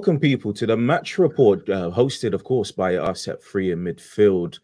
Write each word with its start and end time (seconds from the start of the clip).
welcome 0.00 0.18
people 0.18 0.50
to 0.50 0.64
the 0.64 0.74
match 0.78 1.18
report, 1.18 1.68
uh, 1.68 1.90
hosted, 1.90 2.32
of 2.32 2.42
course, 2.42 2.72
by 2.72 2.96
us 2.96 3.28
at 3.28 3.42
Free 3.42 3.70
in 3.70 3.84
Midfield. 3.84 4.58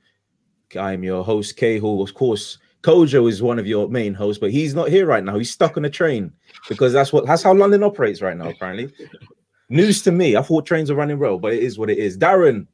I'm 0.80 1.04
your 1.04 1.22
host, 1.22 1.58
Cahill. 1.58 2.00
Of 2.00 2.14
course, 2.14 2.56
Kojo 2.82 3.28
is 3.28 3.42
one 3.42 3.58
of 3.58 3.66
your 3.66 3.86
main 3.86 4.14
hosts, 4.14 4.40
but 4.40 4.50
he's 4.50 4.74
not 4.74 4.88
here 4.88 5.04
right 5.04 5.22
now. 5.22 5.36
He's 5.36 5.50
stuck 5.50 5.76
on 5.76 5.84
a 5.84 5.90
train 5.90 6.32
because 6.70 6.94
that's 6.94 7.12
what 7.12 7.26
that's 7.26 7.42
how 7.42 7.52
London 7.52 7.82
operates 7.82 8.22
right 8.22 8.34
now, 8.34 8.48
apparently. 8.48 8.90
News 9.68 10.00
to 10.04 10.10
me. 10.10 10.36
I 10.36 10.40
thought 10.40 10.64
trains 10.64 10.88
were 10.88 10.96
running 10.96 11.18
well, 11.18 11.38
but 11.38 11.52
it 11.52 11.62
is 11.62 11.78
what 11.78 11.90
it 11.90 11.98
is. 11.98 12.16
Darren 12.16 12.66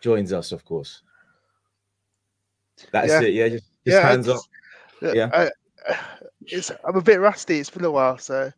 joins 0.00 0.32
us, 0.32 0.50
of 0.50 0.64
course. 0.64 1.02
That's 2.90 3.10
Yeah. 3.12 3.20
it. 3.20 3.32
Yeah, 3.34 3.48
just, 3.48 3.64
just 3.86 3.96
Yeah, 3.96 4.08
hands 4.08 4.28
up. 4.28 4.40
Yeah. 5.02 5.30
I, 5.32 5.94
it's, 6.46 6.72
I'm 6.84 6.96
a 6.96 7.00
bit 7.00 7.20
rusty. 7.20 7.60
It's 7.60 7.70
been 7.70 7.84
a 7.84 7.90
while. 7.92 8.18
So 8.18 8.50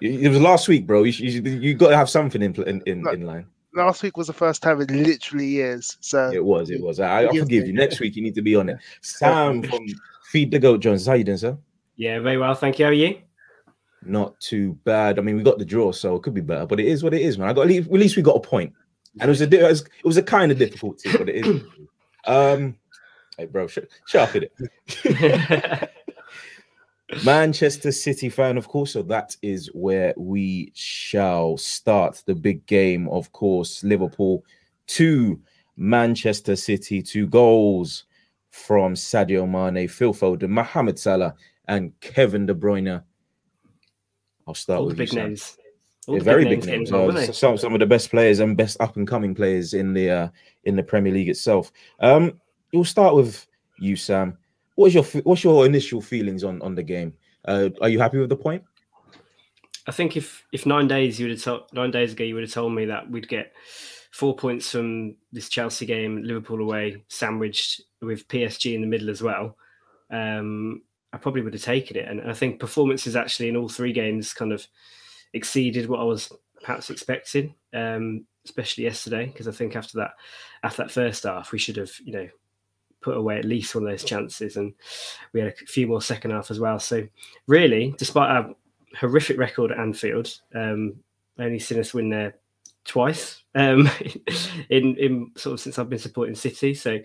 It 0.00 0.28
was 0.28 0.40
last 0.40 0.68
week, 0.68 0.86
bro. 0.86 1.02
You, 1.02 1.12
you, 1.12 1.40
you 1.42 1.74
got 1.74 1.88
to 1.88 1.96
have 1.96 2.08
something 2.08 2.42
in 2.42 2.54
in, 2.62 2.82
in, 2.86 3.08
in 3.08 3.22
line. 3.26 3.46
last 3.74 4.02
week 4.02 4.16
was 4.16 4.28
the 4.28 4.32
first 4.32 4.62
time 4.62 4.80
in 4.80 5.02
literally 5.02 5.46
years. 5.46 5.96
So 6.00 6.30
It 6.32 6.44
was, 6.44 6.70
it 6.70 6.80
was. 6.82 7.00
I, 7.00 7.18
I 7.18 7.20
Yes, 7.22 7.38
forgive 7.38 7.66
you. 7.66 7.72
Next 7.72 8.00
week, 8.00 8.14
you 8.16 8.22
need 8.22 8.34
to 8.36 8.42
be 8.42 8.54
on 8.54 8.68
it. 8.68 8.78
Sam 9.02 9.62
from 9.62 9.86
Feed 10.30 10.50
the 10.50 10.58
Goat 10.58 10.80
Jones. 10.80 11.06
How 11.06 11.14
you 11.14 11.24
doing, 11.24 11.38
sir? 11.38 11.58
Yeah, 11.96 12.20
very 12.20 12.38
well. 12.38 12.54
Thank 12.54 12.78
you. 12.78 12.84
How 12.84 12.90
are 12.90 12.94
you? 12.94 13.18
Not 14.04 14.38
too 14.38 14.78
bad. 14.84 15.18
I 15.18 15.22
mean, 15.22 15.36
we 15.36 15.42
got 15.42 15.58
the 15.58 15.64
draw, 15.64 15.90
so 15.90 16.14
it 16.14 16.22
could 16.22 16.34
be 16.34 16.40
better, 16.40 16.66
but 16.66 16.78
it 16.78 16.86
is 16.86 17.02
what 17.02 17.12
it 17.14 17.22
is, 17.22 17.36
man. 17.36 17.48
I 17.48 17.52
got 17.52 17.62
at 17.62 17.68
least, 17.68 17.88
at 17.88 17.94
least 17.94 18.16
we 18.16 18.22
got 18.22 18.36
a 18.36 18.40
point, 18.40 18.72
and 19.20 19.24
it 19.24 19.28
was 19.28 19.40
a 19.40 19.44
it 19.52 19.68
was, 19.68 19.80
it 19.80 20.04
was 20.04 20.16
a 20.16 20.22
kind 20.22 20.52
of 20.52 20.58
difficulty, 20.58 21.10
but 21.10 21.28
it 21.28 21.44
is. 21.44 21.62
um, 22.26 22.76
hey, 23.36 23.46
bro, 23.46 23.66
sh- 23.66 23.78
shut 24.06 24.28
up 24.28 24.34
with 24.34 24.44
it. 24.44 25.90
Manchester 27.24 27.90
City 27.92 28.28
fan, 28.28 28.56
of 28.58 28.68
course. 28.68 28.92
So 28.92 29.02
that 29.02 29.36
is 29.42 29.68
where 29.74 30.14
we 30.16 30.72
shall 30.74 31.56
start 31.56 32.22
the 32.26 32.34
big 32.34 32.64
game, 32.66 33.08
of 33.08 33.32
course. 33.32 33.82
Liverpool 33.82 34.44
to 34.88 35.40
Manchester 35.76 36.56
City, 36.56 37.02
two 37.02 37.26
goals 37.26 38.04
from 38.50 38.94
Sadio 38.94 39.48
Mane, 39.48 39.88
Phil 39.88 40.12
Foden, 40.12 40.48
Mohamed 40.48 40.98
Salah, 40.98 41.34
and 41.66 41.98
Kevin 42.00 42.46
De 42.46 42.54
Bruyne. 42.54 43.02
I'll 44.46 44.54
start 44.54 44.80
All 44.80 44.86
with 44.86 44.94
you, 44.94 44.98
big 44.98 45.08
Sam. 45.08 45.26
names. 45.28 45.56
Yeah, 46.06 46.18
the 46.18 46.24
very 46.24 46.44
big 46.44 46.64
names. 46.64 46.88
involved, 46.90 47.16
Uh, 47.18 47.32
some 47.32 47.58
some 47.58 47.74
of 47.74 47.80
the 47.80 47.86
best 47.86 48.10
players 48.10 48.38
and 48.40 48.56
best 48.56 48.80
up 48.80 48.96
and 48.96 49.06
coming 49.06 49.34
players 49.34 49.74
in 49.74 49.92
the 49.92 50.10
uh, 50.10 50.28
in 50.64 50.74
the 50.74 50.82
Premier 50.82 51.12
League 51.12 51.28
itself. 51.28 51.70
Um, 52.00 52.40
we'll 52.72 52.84
start 52.84 53.14
with 53.14 53.46
you, 53.78 53.94
Sam. 53.94 54.38
What's 54.78 54.94
your 54.94 55.02
what's 55.24 55.42
your 55.42 55.66
initial 55.66 56.00
feelings 56.00 56.44
on 56.44 56.62
on 56.62 56.76
the 56.76 56.84
game? 56.84 57.12
Uh, 57.44 57.70
are 57.80 57.88
you 57.88 57.98
happy 57.98 58.18
with 58.18 58.28
the 58.28 58.36
point? 58.36 58.62
I 59.88 59.90
think 59.90 60.16
if 60.16 60.44
if 60.52 60.66
nine 60.66 60.86
days 60.86 61.18
you 61.18 61.26
would 61.26 61.36
have 61.36 61.42
told 61.42 61.62
nine 61.72 61.90
days 61.90 62.12
ago 62.12 62.22
you 62.22 62.34
would 62.36 62.44
have 62.44 62.52
told 62.52 62.72
me 62.72 62.84
that 62.84 63.10
we'd 63.10 63.28
get 63.28 63.54
four 64.12 64.36
points 64.36 64.70
from 64.70 65.16
this 65.32 65.48
Chelsea 65.48 65.84
game, 65.84 66.22
Liverpool 66.22 66.62
away, 66.62 67.02
sandwiched 67.08 67.80
with 68.02 68.28
PSG 68.28 68.76
in 68.76 68.80
the 68.80 68.86
middle 68.86 69.10
as 69.10 69.20
well. 69.20 69.56
Um, 70.12 70.82
I 71.12 71.16
probably 71.16 71.42
would 71.42 71.54
have 71.54 71.62
taken 71.62 71.96
it, 71.96 72.06
and 72.06 72.30
I 72.30 72.34
think 72.34 72.60
performances 72.60 73.16
actually 73.16 73.48
in 73.48 73.56
all 73.56 73.68
three 73.68 73.92
games 73.92 74.32
kind 74.32 74.52
of 74.52 74.64
exceeded 75.32 75.88
what 75.88 75.98
I 75.98 76.04
was 76.04 76.32
perhaps 76.62 76.88
expecting, 76.90 77.52
um, 77.74 78.26
especially 78.44 78.84
yesterday 78.84 79.26
because 79.26 79.48
I 79.48 79.52
think 79.52 79.74
after 79.74 79.98
that 79.98 80.12
after 80.62 80.84
that 80.84 80.92
first 80.92 81.24
half 81.24 81.50
we 81.50 81.58
should 81.58 81.78
have 81.78 81.90
you 82.04 82.12
know 82.12 82.28
put 83.00 83.16
away 83.16 83.38
at 83.38 83.44
least 83.44 83.74
one 83.74 83.84
of 83.84 83.90
those 83.90 84.04
chances, 84.04 84.56
and 84.56 84.74
we 85.32 85.40
had 85.40 85.50
a 85.50 85.66
few 85.66 85.86
more 85.86 86.02
second 86.02 86.32
half 86.32 86.50
as 86.50 86.60
well. 86.60 86.78
So 86.78 87.06
really, 87.46 87.94
despite 87.98 88.30
our 88.30 88.54
horrific 88.96 89.38
record 89.38 89.72
at 89.72 89.78
Anfield. 89.78 90.32
Um, 90.54 90.96
only 91.38 91.58
seen 91.58 91.78
us 91.78 91.94
win 91.94 92.08
there 92.08 92.34
twice 92.84 93.42
um, 93.54 93.88
in 94.70 94.96
in 94.96 95.30
sort 95.36 95.54
of 95.54 95.60
since 95.60 95.78
I've 95.78 95.88
been 95.88 95.98
supporting 95.98 96.34
City. 96.34 96.74
So, 96.74 96.96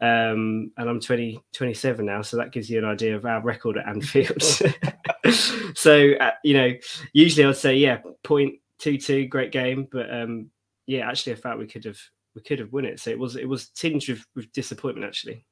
um, 0.00 0.70
and 0.76 0.88
I'm 0.88 1.00
20, 1.00 1.42
27 1.52 2.06
now, 2.06 2.22
so 2.22 2.36
that 2.36 2.52
gives 2.52 2.70
you 2.70 2.78
an 2.78 2.84
idea 2.84 3.16
of 3.16 3.26
our 3.26 3.42
record 3.42 3.78
at 3.78 3.88
Anfield. 3.88 4.42
so, 5.74 6.12
uh, 6.12 6.30
you 6.42 6.54
know, 6.54 6.72
usually 7.12 7.46
I'd 7.46 7.56
say 7.56 7.76
yeah, 7.76 7.98
point 8.22 8.54
two 8.78 8.96
two, 8.98 9.26
great 9.26 9.52
game, 9.52 9.88
but 9.90 10.12
um, 10.12 10.50
yeah, 10.86 11.08
actually 11.08 11.32
I 11.32 11.36
felt 11.36 11.58
we 11.58 11.66
could 11.66 11.84
have 11.84 12.00
we 12.34 12.42
could 12.42 12.58
have 12.58 12.72
won 12.72 12.84
it. 12.84 13.00
So 13.00 13.10
it 13.10 13.18
was 13.18 13.36
it 13.36 13.48
was 13.48 13.68
tinged 13.68 14.08
with, 14.08 14.26
with 14.34 14.52
disappointment 14.52 15.06
actually. 15.06 15.44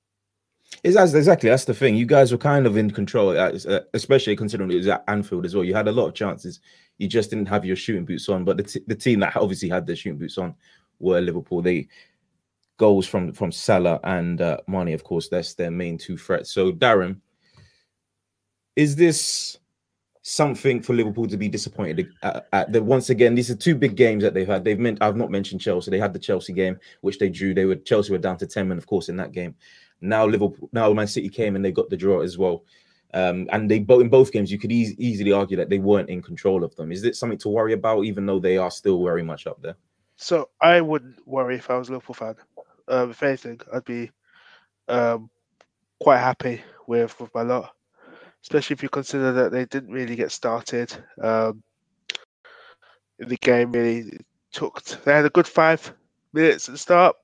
Is 0.82 0.94
that's 0.94 1.15
exactly 1.15 1.48
that's 1.48 1.65
the 1.65 1.75
thing. 1.75 1.94
You 1.94 2.06
guys 2.06 2.32
were 2.32 2.38
kind 2.38 2.66
of 2.66 2.76
in 2.76 2.91
control, 2.91 3.37
uh, 3.38 3.81
especially 3.94 4.37
considering 4.37 4.70
it 4.70 4.76
was 4.76 4.88
at 4.88 5.04
Anfield 5.06 5.44
as 5.44 5.54
well. 5.54 5.65
You 5.65 5.75
had 5.75 5.88
a 5.88 5.93
lot 5.93 6.06
of 6.06 6.15
chances. 6.15 6.60
You 6.98 7.09
just 7.09 7.31
didn't 7.31 7.47
have 7.47 7.65
your 7.65 7.76
shooting 7.76 8.04
boots 8.04 8.28
on. 8.28 8.44
But 8.44 8.56
the, 8.56 8.82
the 8.87 8.94
team 8.94 9.20
that 9.20 9.37
obviously 9.37 9.69
had 9.69 9.87
their 9.87 9.97
shooting 9.97 10.19
boots 10.19 10.38
on 10.38 10.54
were 10.98 11.20
Liverpool. 11.20 11.62
They 11.62 11.88
goals 12.78 13.06
from 13.06 13.32
from 13.32 13.53
Salah 13.53 14.00
and 14.04 14.41
uh, 14.41 14.59
Mane, 14.66 14.94
of 14.94 15.04
course. 15.04 15.28
That's 15.28 15.54
their 15.54 15.70
main 15.70 15.99
two 15.99 16.16
threats. 16.16 16.50
So 16.50 16.72
Darren, 16.72 17.20
is 18.76 18.97
this 18.97 19.59
something 20.22 20.81
for 20.81 20.94
Liverpool 20.94 21.27
to 21.27 21.37
be 21.37 21.49
disappointed 21.49 22.09
at? 22.22 22.49
at 22.53 22.72
the, 22.72 22.83
once 22.83 23.10
again, 23.10 23.34
these 23.34 23.50
are 23.50 23.56
two 23.56 23.75
big 23.75 23.97
games 23.97 24.22
that 24.22 24.34
they've 24.34 24.47
had. 24.47 24.65
They've 24.65 24.78
meant 24.78 24.99
I've 25.03 25.16
not 25.16 25.31
mentioned 25.31 25.60
Chelsea. 25.60 25.91
They 25.91 25.99
had 25.99 26.12
the 26.12 26.19
Chelsea 26.19 26.53
game, 26.53 26.78
which 27.00 27.19
they 27.19 27.28
drew. 27.28 27.55
They 27.55 27.65
were 27.65 27.77
Chelsea 27.77 28.12
were 28.12 28.19
down 28.19 28.38
to 28.38 28.47
ten 28.47 28.69
men, 28.69 28.78
of 28.78 28.87
course, 28.87 29.09
in 29.09 29.16
that 29.16 29.32
game. 29.32 29.55
Now 30.00 30.27
Liverpool, 30.27 30.69
now 30.72 30.93
Man 30.93 31.06
City 31.06 31.28
came 31.28 31.55
and 31.56 31.65
they 31.65 31.72
got 31.72 31.91
the 31.91 31.97
draw 31.97 32.21
as 32.21 32.38
well. 32.38 32.65
Um, 33.15 33.47
and 33.53 33.71
they 33.71 33.78
both 33.78 34.00
in 34.00 34.09
both 34.09 34.32
games, 34.32 34.50
you 34.50 34.59
could 34.59 34.72
eas 34.72 34.94
easily 34.99 35.32
argue 35.32 35.56
that 35.59 35.69
they 35.69 35.78
weren't 35.78 36.09
in 36.09 36.22
control 36.22 36.65
of 36.65 36.75
them. 36.77 36.91
Is 36.91 37.05
it 37.05 37.15
something 37.15 37.38
to 37.38 37.50
worry 37.50 37.75
about, 37.75 38.05
even 38.05 38.25
though 38.25 38.38
they 38.38 38.56
are 38.56 38.71
still 38.71 39.05
very 39.05 39.22
much 39.22 39.47
up 39.47 39.61
there? 39.61 39.77
so 40.22 40.50
I 40.61 40.81
wouldn't 40.81 41.27
worry 41.27 41.56
if 41.56 41.69
I 41.69 41.77
was 41.77 41.88
a 41.88 41.93
Liverpool 41.93 42.15
fan. 42.15 42.37
Um, 42.87 43.11
if 43.11 43.22
anything, 43.22 43.61
I'd 43.72 43.84
be 43.84 44.11
um, 44.88 45.28
quite 46.00 46.19
happy 46.19 46.62
with 46.87 47.19
with 47.21 47.34
my 47.34 47.43
lot, 47.43 47.75
especially 48.42 48.75
if 48.75 48.82
you 48.82 48.88
consider 48.88 49.32
that 49.32 49.53
they 49.53 49.64
didn't 49.64 49.92
really 49.92 50.16
get 50.16 50.32
started. 50.32 50.92
Um, 51.20 51.62
in 53.19 53.28
the 53.28 53.36
game 53.36 53.72
really 53.72 54.19
took. 54.53 54.82
They 54.82 55.12
had 55.12 55.25
a 55.25 55.30
good 55.30 55.47
five 55.47 55.94
minutes 56.32 56.69
at 56.69 56.72
the 56.72 56.78
start, 56.78 57.16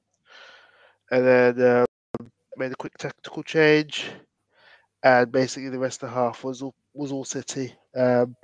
and 1.10 1.26
then 1.26 1.86
um, 2.20 2.30
made 2.56 2.72
a 2.72 2.76
quick 2.76 2.96
tactical 2.98 3.42
change, 3.42 4.10
and 5.02 5.30
basically 5.32 5.70
the 5.70 5.78
rest 5.78 6.02
of 6.02 6.10
the 6.10 6.14
half 6.14 6.44
was 6.44 6.62
all 6.62 6.74
was 6.94 7.12
all 7.12 7.24
City. 7.24 7.74
Um, 7.96 8.36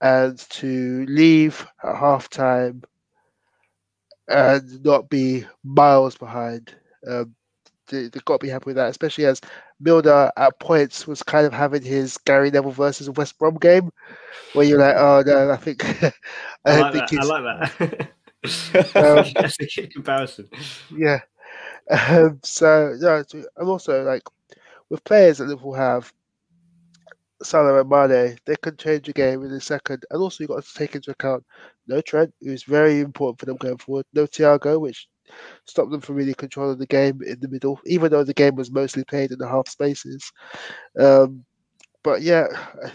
and 0.00 0.38
to 0.50 1.06
leave 1.06 1.66
at 1.82 1.96
half 1.96 2.28
time 2.28 2.82
and 4.28 4.84
not 4.84 5.08
be 5.08 5.46
miles 5.64 6.16
behind. 6.16 6.74
Um, 7.06 7.34
they, 7.88 8.08
they've 8.08 8.24
got 8.24 8.40
to 8.40 8.46
be 8.46 8.50
happy 8.50 8.66
with 8.66 8.76
that, 8.76 8.90
especially 8.90 9.26
as 9.26 9.40
Milner 9.80 10.30
at 10.36 10.58
points 10.60 11.06
was 11.06 11.22
kind 11.22 11.46
of 11.46 11.52
having 11.52 11.82
his 11.82 12.18
Gary 12.18 12.50
Neville 12.50 12.70
versus 12.72 13.10
West 13.10 13.38
Brom 13.38 13.56
game, 13.56 13.90
where 14.52 14.64
you're 14.66 14.78
like, 14.78 14.96
oh 14.96 15.22
no, 15.26 15.50
I 15.50 15.56
think 15.56 15.84
I, 16.04 16.12
I, 16.64 16.80
like 16.80 16.92
think 16.92 17.10
that. 17.10 17.20
I 17.20 17.40
like 17.40 17.78
that. 17.78 18.08
Um, 18.94 19.24
That's 19.34 19.58
a 19.60 19.66
good 19.66 19.92
comparison. 19.92 20.48
yeah. 20.96 21.20
Um, 21.90 22.38
so 22.44 22.94
yeah, 23.00 23.22
so- 23.26 23.44
and 23.56 23.68
also 23.68 24.04
like 24.04 24.22
with 24.88 25.02
players 25.02 25.38
that 25.38 25.46
Liverpool 25.48 25.74
have, 25.74 26.12
Salah 27.42 27.80
and 27.80 27.88
Mane, 27.90 28.38
they 28.46 28.56
can 28.62 28.76
change 28.76 29.08
a 29.08 29.12
game 29.12 29.44
in 29.44 29.50
a 29.52 29.60
second. 29.60 30.04
And 30.10 30.20
also 30.22 30.42
you've 30.42 30.50
got 30.50 30.64
to 30.64 30.74
take 30.74 30.94
into 30.94 31.10
account 31.10 31.44
no 31.86 32.00
Trent, 32.00 32.32
who's 32.40 32.62
very 32.64 33.00
important 33.00 33.38
for 33.40 33.46
them 33.46 33.56
going 33.56 33.78
forward. 33.78 34.06
No 34.12 34.26
Thiago, 34.26 34.80
which 34.80 35.08
stopped 35.64 35.90
them 35.90 36.00
from 36.00 36.16
really 36.16 36.34
controlling 36.34 36.78
the 36.78 36.86
game 36.86 37.20
in 37.22 37.40
the 37.40 37.48
middle, 37.48 37.80
even 37.86 38.10
though 38.10 38.24
the 38.24 38.34
game 38.34 38.54
was 38.54 38.70
mostly 38.70 39.04
played 39.04 39.30
in 39.30 39.38
the 39.38 39.48
half 39.48 39.68
spaces. 39.68 40.32
Um, 40.98 41.44
but 42.02 42.22
yeah, 42.22 42.46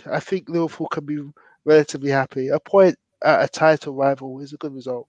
I 0.06 0.20
think 0.20 0.50
Liverpool 0.50 0.88
can 0.88 1.06
be 1.06 1.20
relatively 1.66 2.12
happy. 2.12 2.48
A 2.48 2.60
point 2.60 2.96
at 3.24 3.44
a 3.44 3.48
title 3.48 3.94
rival 3.94 4.40
is 4.40 4.54
a 4.54 4.58
good 4.58 4.74
result. 4.74 5.08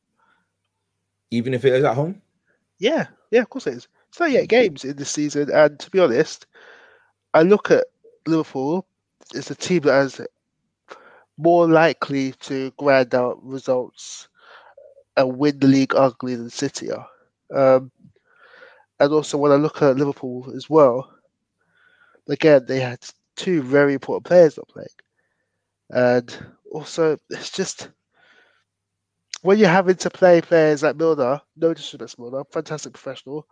Even 1.31 1.55
if 1.55 1.65
it 1.65 1.73
is 1.73 1.85
at 1.85 1.95
home? 1.95 2.21
Yeah, 2.79 3.07
yeah, 3.31 3.41
of 3.41 3.51
course 3.51 3.67
it 3.67 3.75
is. 3.75 3.89
It's 4.09 4.19
38 4.19 4.49
games 4.49 4.85
in 4.85 4.97
this 4.97 5.11
season, 5.11 5.51
and 5.51 5.79
to 5.79 5.91
be 5.91 6.01
honest, 6.01 6.47
I 7.33 7.43
look 7.43 7.71
at 7.71 7.85
Liverpool 8.27 8.87
as 9.35 9.51
a 9.51 9.55
team 9.55 9.81
that 9.83 10.05
is 10.05 10.21
more 11.39 11.67
likely 11.67 12.33
to 12.33 12.71
grind 12.79 13.15
out 13.15 13.43
results 13.43 14.29
and 15.17 15.39
win 15.39 15.59
the 15.59 15.67
league 15.67 15.95
ugly 15.95 16.35
than 16.35 16.51
City 16.51 16.91
are. 16.91 17.07
Um, 17.55 17.91
and 19.01 19.13
also, 19.13 19.37
when 19.37 19.53
I 19.53 19.57
look 19.57 19.83
at 19.83 19.97
Liverpool 19.97 20.53
as 20.57 20.71
well, 20.71 21.13
again, 22.29 22.65
they 22.67 22.81
had 22.81 22.99
two 23.37 23.63
very 23.63 23.95
important 23.95 24.25
players 24.27 24.57
not 24.57 24.69
playing. 24.69 24.89
And 25.91 26.47
also, 26.73 27.17
it's 27.31 27.51
just 27.51 27.91
when 29.43 29.59
you're 29.59 29.69
having 29.69 29.97
to 29.97 30.11
play 30.11 30.41
players 30.41 30.83
like 30.83 30.97
Milner, 30.97 31.41
no 31.57 31.75
disrespect 31.75 32.19
Milner, 32.19 32.45
fantastic 32.53 32.93
professional, 32.93 33.47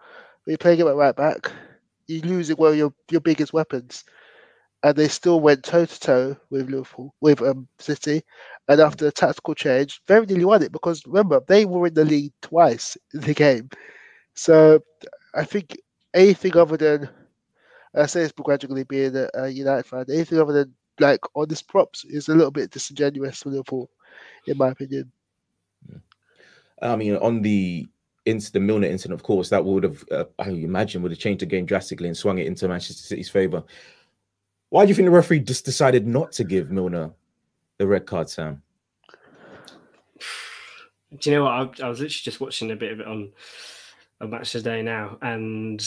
but 0.44 0.50
you're 0.50 0.58
playing 0.58 0.80
him 0.80 0.88
at 0.88 0.96
right 0.96 1.16
back, 1.16 1.50
you're 2.06 2.22
losing 2.22 2.56
one 2.56 2.72
of 2.72 2.78
your, 2.78 2.92
your 3.10 3.20
biggest 3.20 3.52
weapons. 3.52 4.04
And 4.82 4.96
they 4.96 5.08
still 5.08 5.40
went 5.40 5.64
toe 5.64 5.86
to 5.86 6.00
toe 6.00 6.36
with 6.50 6.70
Liverpool, 6.70 7.14
with 7.20 7.42
um, 7.42 7.68
City, 7.78 8.22
And 8.70 8.80
after 8.80 9.04
the 9.04 9.10
tactical 9.10 9.56
change, 9.56 10.00
very 10.06 10.26
nearly 10.26 10.44
won 10.44 10.62
it 10.62 10.70
because 10.70 11.04
remember 11.04 11.42
they 11.48 11.64
were 11.64 11.88
in 11.88 11.94
the 11.94 12.04
lead 12.04 12.32
twice 12.40 12.96
in 13.12 13.20
the 13.22 13.34
game. 13.34 13.68
So 14.34 14.78
I 15.34 15.44
think 15.44 15.76
anything 16.14 16.56
other 16.56 16.76
than 16.76 17.08
I 17.96 18.06
say 18.06 18.20
it's 18.20 18.30
begrudgingly 18.30 18.84
being 18.84 19.16
a, 19.16 19.28
a 19.34 19.48
United 19.48 19.86
fan, 19.86 20.04
anything 20.08 20.38
other 20.38 20.52
than 20.52 20.74
like 21.00 21.18
honest 21.34 21.66
props 21.66 22.04
is 22.04 22.28
a 22.28 22.34
little 22.36 22.52
bit 22.52 22.70
disingenuous 22.70 23.42
for 23.42 23.48
Liverpool, 23.48 23.90
in 24.46 24.56
my 24.56 24.68
opinion. 24.68 25.10
I 26.80 26.94
mean, 26.94 27.16
on 27.16 27.42
the 27.42 27.88
into 28.24 28.52
the 28.52 28.60
Milner 28.60 28.86
incident, 28.86 29.18
of 29.18 29.24
course, 29.24 29.48
that 29.48 29.64
would 29.64 29.82
have, 29.82 30.04
uh, 30.12 30.24
I 30.38 30.50
imagine, 30.50 31.02
would 31.02 31.10
have 31.10 31.18
changed 31.18 31.42
the 31.42 31.46
game 31.46 31.66
drastically 31.66 32.06
and 32.06 32.16
swung 32.16 32.38
it 32.38 32.46
into 32.46 32.68
Manchester 32.68 33.02
City's 33.02 33.30
favour. 33.30 33.64
Why 34.68 34.84
do 34.84 34.90
you 34.90 34.94
think 34.94 35.06
the 35.06 35.10
referee 35.10 35.40
just 35.40 35.64
decided 35.64 36.06
not 36.06 36.30
to 36.32 36.44
give 36.44 36.70
Milner 36.70 37.10
the 37.80 37.86
red 37.86 38.04
card, 38.04 38.28
Sam? 38.28 38.62
Do 41.18 41.30
you 41.30 41.36
know 41.36 41.44
what? 41.44 41.80
I, 41.80 41.86
I 41.86 41.88
was 41.88 42.00
literally 42.00 42.10
just 42.10 42.38
watching 42.38 42.70
a 42.70 42.76
bit 42.76 42.92
of 42.92 43.00
it 43.00 43.06
on 43.06 43.32
a 44.20 44.26
match 44.28 44.52
today 44.52 44.82
now, 44.82 45.16
and 45.22 45.80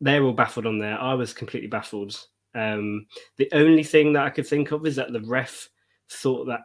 they're 0.00 0.22
all 0.24 0.32
baffled 0.32 0.64
on 0.64 0.78
there. 0.78 0.98
I 0.98 1.12
was 1.12 1.34
completely 1.34 1.68
baffled. 1.68 2.18
Um, 2.54 3.06
the 3.36 3.50
only 3.52 3.84
thing 3.84 4.14
that 4.14 4.24
I 4.24 4.30
could 4.30 4.46
think 4.46 4.70
of 4.72 4.86
is 4.86 4.96
that 4.96 5.12
the 5.12 5.20
ref 5.20 5.68
thought 6.10 6.46
that 6.46 6.60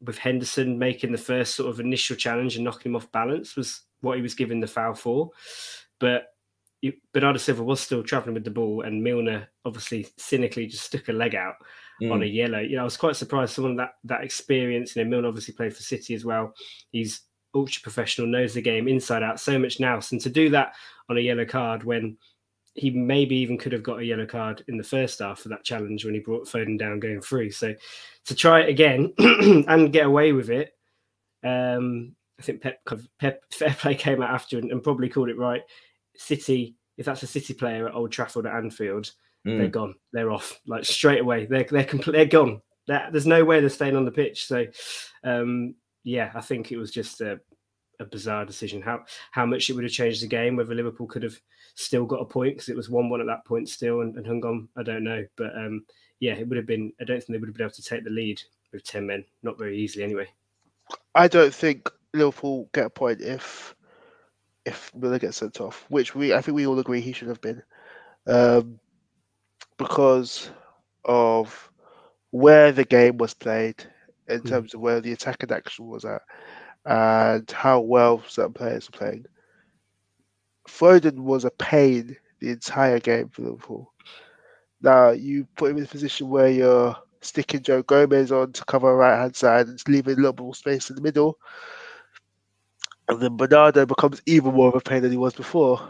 with 0.00 0.16
Henderson 0.16 0.78
making 0.78 1.10
the 1.10 1.18
first 1.18 1.56
sort 1.56 1.70
of 1.70 1.80
initial 1.80 2.14
challenge 2.14 2.54
and 2.54 2.64
knocking 2.64 2.92
him 2.92 2.96
off 2.96 3.10
balance 3.10 3.56
was 3.56 3.80
what 4.00 4.16
he 4.16 4.22
was 4.22 4.34
given 4.34 4.60
the 4.60 4.68
foul 4.68 4.94
for. 4.94 5.30
But 5.98 6.33
Bernardo 7.12 7.38
Silva 7.38 7.62
was 7.62 7.80
still 7.80 8.02
travelling 8.02 8.34
with 8.34 8.44
the 8.44 8.50
ball, 8.50 8.82
and 8.82 9.02
Milner 9.02 9.48
obviously 9.64 10.06
cynically 10.16 10.66
just 10.66 10.84
stuck 10.84 11.08
a 11.08 11.12
leg 11.12 11.34
out 11.34 11.54
mm. 12.02 12.12
on 12.12 12.22
a 12.22 12.26
yellow. 12.26 12.60
You 12.60 12.76
know, 12.76 12.82
I 12.82 12.84
was 12.84 12.96
quite 12.96 13.16
surprised. 13.16 13.54
Someone 13.54 13.76
that 13.76 13.94
that 14.04 14.24
experience. 14.24 14.94
You 14.94 15.04
know, 15.04 15.10
Milner 15.10 15.28
obviously 15.28 15.54
played 15.54 15.74
for 15.74 15.82
City 15.82 16.14
as 16.14 16.24
well. 16.24 16.54
He's 16.90 17.22
ultra 17.54 17.82
professional, 17.82 18.26
knows 18.26 18.54
the 18.54 18.62
game 18.62 18.88
inside 18.88 19.22
out 19.22 19.40
so 19.40 19.58
much 19.58 19.80
now. 19.80 20.00
And 20.10 20.20
to 20.20 20.28
do 20.28 20.50
that 20.50 20.74
on 21.08 21.16
a 21.16 21.20
yellow 21.20 21.44
card 21.44 21.84
when 21.84 22.16
he 22.74 22.90
maybe 22.90 23.36
even 23.36 23.56
could 23.56 23.72
have 23.72 23.84
got 23.84 24.00
a 24.00 24.04
yellow 24.04 24.26
card 24.26 24.64
in 24.66 24.76
the 24.76 24.82
first 24.82 25.20
half 25.20 25.38
for 25.38 25.48
that 25.48 25.64
challenge 25.64 26.04
when 26.04 26.14
he 26.14 26.20
brought 26.20 26.48
Foden 26.48 26.78
down 26.78 26.98
going 26.98 27.20
through. 27.20 27.52
So 27.52 27.74
to 28.26 28.34
try 28.34 28.60
it 28.62 28.68
again 28.68 29.12
and 29.18 29.92
get 29.92 30.06
away 30.06 30.32
with 30.32 30.50
it, 30.50 30.72
um, 31.44 32.16
I 32.38 32.42
think 32.42 32.62
Pep, 32.62 32.80
Pep 33.20 33.42
Fair 33.52 33.76
Play 33.78 33.94
came 33.94 34.22
out 34.22 34.34
after 34.34 34.58
and, 34.58 34.72
and, 34.72 34.82
probably 34.82 35.08
called 35.08 35.28
it 35.28 35.38
right. 35.38 35.62
City, 36.16 36.76
if 36.96 37.06
that's 37.06 37.22
a 37.22 37.26
City 37.26 37.54
player 37.54 37.88
at 37.88 37.94
Old 37.94 38.12
Trafford 38.12 38.46
at 38.46 38.54
Anfield, 38.54 39.12
mm. 39.46 39.58
they're 39.58 39.68
gone. 39.68 39.94
They're 40.12 40.30
off 40.30 40.60
like 40.66 40.84
straight 40.84 41.20
away. 41.20 41.46
They're 41.46 41.66
they're 41.68 41.84
complete. 41.84 42.12
They're 42.12 42.26
gone. 42.26 42.60
They're, 42.86 43.08
there's 43.10 43.26
no 43.26 43.44
way 43.44 43.60
they're 43.60 43.68
staying 43.70 43.96
on 43.96 44.04
the 44.04 44.10
pitch. 44.10 44.46
So 44.46 44.66
um, 45.22 45.74
yeah, 46.04 46.30
I 46.34 46.40
think 46.40 46.70
it 46.70 46.76
was 46.76 46.90
just 46.90 47.20
a, 47.20 47.40
a 48.00 48.04
bizarre 48.04 48.44
decision. 48.44 48.82
How 48.82 49.04
how 49.30 49.46
much 49.46 49.70
it 49.70 49.74
would 49.74 49.84
have 49.84 49.92
changed 49.92 50.22
the 50.22 50.28
game, 50.28 50.56
whether 50.56 50.74
Liverpool 50.74 51.06
could 51.06 51.22
have 51.22 51.38
still 51.74 52.04
got 52.04 52.20
a 52.20 52.24
point 52.24 52.54
because 52.54 52.68
it 52.68 52.76
was 52.76 52.90
one 52.90 53.08
one 53.08 53.20
at 53.20 53.26
that 53.26 53.44
point 53.44 53.68
still 53.68 54.02
and, 54.02 54.16
and 54.16 54.26
hung 54.26 54.44
on. 54.44 54.68
I 54.76 54.82
don't 54.82 55.04
know, 55.04 55.24
but 55.36 55.56
um, 55.56 55.84
yeah, 56.20 56.34
it 56.34 56.46
would 56.48 56.56
have 56.56 56.66
been. 56.66 56.92
I 57.00 57.04
don't 57.04 57.18
think 57.18 57.28
they 57.28 57.38
would 57.38 57.48
have 57.48 57.56
been 57.56 57.66
able 57.66 57.74
to 57.74 57.82
take 57.82 58.04
the 58.04 58.10
lead 58.10 58.40
with 58.72 58.84
ten 58.84 59.06
men, 59.06 59.24
not 59.42 59.58
very 59.58 59.78
easily 59.78 60.04
anyway. 60.04 60.28
I 61.14 61.28
don't 61.28 61.54
think 61.54 61.90
Liverpool 62.12 62.68
get 62.74 62.86
a 62.86 62.90
point 62.90 63.20
if 63.20 63.74
if 64.64 64.94
Milner 64.94 65.18
gets 65.18 65.38
sent 65.38 65.60
off, 65.60 65.84
which 65.88 66.14
we 66.14 66.34
I 66.34 66.40
think 66.40 66.54
we 66.54 66.66
all 66.66 66.78
agree 66.78 67.00
he 67.00 67.12
should 67.12 67.28
have 67.28 67.40
been, 67.40 67.62
um, 68.26 68.78
because 69.76 70.50
of 71.04 71.70
where 72.30 72.72
the 72.72 72.84
game 72.84 73.16
was 73.18 73.34
played 73.34 73.84
in 74.28 74.40
mm. 74.40 74.48
terms 74.48 74.74
of 74.74 74.80
where 74.80 75.00
the 75.00 75.12
attacking 75.12 75.52
action 75.52 75.86
was 75.86 76.04
at 76.04 76.22
and 76.86 77.50
how 77.50 77.80
well 77.80 78.22
certain 78.28 78.52
players 78.52 78.90
were 78.90 78.98
playing. 78.98 79.24
Foden 80.68 81.20
was 81.20 81.44
a 81.44 81.50
pain 81.50 82.16
the 82.40 82.50
entire 82.50 82.98
game 82.98 83.28
for 83.28 83.42
Liverpool. 83.42 83.92
Now 84.80 85.10
you 85.10 85.46
put 85.56 85.70
him 85.70 85.78
in 85.78 85.84
a 85.84 85.88
position 85.88 86.28
where 86.28 86.48
you're 86.48 86.96
sticking 87.20 87.62
Joe 87.62 87.82
Gomez 87.82 88.32
on 88.32 88.52
to 88.52 88.64
cover 88.64 88.94
right 88.94 89.18
hand 89.18 89.34
side 89.34 89.68
and 89.68 89.80
leaving 89.88 90.14
a 90.14 90.16
little 90.16 90.44
more 90.44 90.54
space 90.54 90.90
in 90.90 90.96
the 90.96 91.02
middle. 91.02 91.38
And 93.08 93.20
then 93.20 93.36
Bernardo 93.36 93.84
becomes 93.84 94.22
even 94.26 94.54
more 94.54 94.68
of 94.68 94.74
a 94.74 94.80
pain 94.80 95.02
than 95.02 95.10
he 95.10 95.16
was 95.16 95.34
before. 95.34 95.80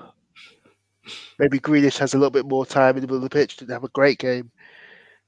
Maybe 1.38 1.58
Grealish 1.58 1.98
has 1.98 2.14
a 2.14 2.18
little 2.18 2.30
bit 2.30 2.46
more 2.46 2.66
time 2.66 2.96
in 2.96 3.02
the 3.02 3.06
middle 3.06 3.16
of 3.16 3.22
the 3.22 3.30
pitch, 3.30 3.56
to 3.58 3.66
have 3.66 3.84
a 3.84 3.88
great 3.88 4.18
game. 4.18 4.50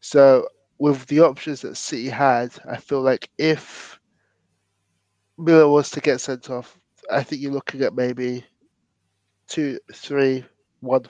So 0.00 0.48
with 0.78 1.06
the 1.06 1.20
options 1.20 1.62
that 1.62 1.76
City 1.76 2.08
had, 2.08 2.52
I 2.68 2.76
feel 2.76 3.02
like 3.02 3.30
if 3.38 3.98
Milner 5.38 5.68
was 5.68 5.90
to 5.90 6.00
get 6.00 6.20
sent 6.20 6.50
off, 6.50 6.78
I 7.10 7.22
think 7.22 7.40
you're 7.40 7.52
looking 7.52 7.82
at 7.82 7.94
maybe 7.94 8.44
two, 9.48 9.78
three, 9.92 10.44
one, 10.80 11.06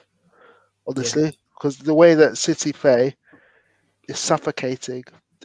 honestly, 0.87 1.37
because 1.55 1.79
yeah. 1.79 1.85
the 1.85 1.93
way 1.93 2.13
that 2.13 2.37
City 2.37 2.71
play 2.71 3.15
is 4.07 4.19
suffocating, 4.19 5.03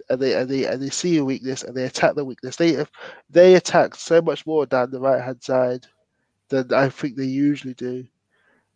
and 0.09 0.21
they 0.21 0.35
and 0.35 0.49
they 0.49 0.65
and 0.67 0.83
they 0.83 0.91
see 0.91 1.19
a 1.19 1.25
weakness 1.25 1.63
and 1.63 1.77
they 1.77 1.85
attack 1.85 2.15
the 2.15 2.25
weakness. 2.25 2.57
They 2.57 2.85
they 3.31 3.55
attack 3.55 3.95
so 3.95 4.21
much 4.21 4.47
more 4.47 4.67
down 4.67 4.91
the 4.91 5.01
right 5.01 5.23
hand 5.23 5.43
side 5.43 5.87
than 6.49 6.73
I 6.73 6.89
think 6.89 7.17
they 7.17 7.25
usually 7.25 7.75
do, 7.75 8.07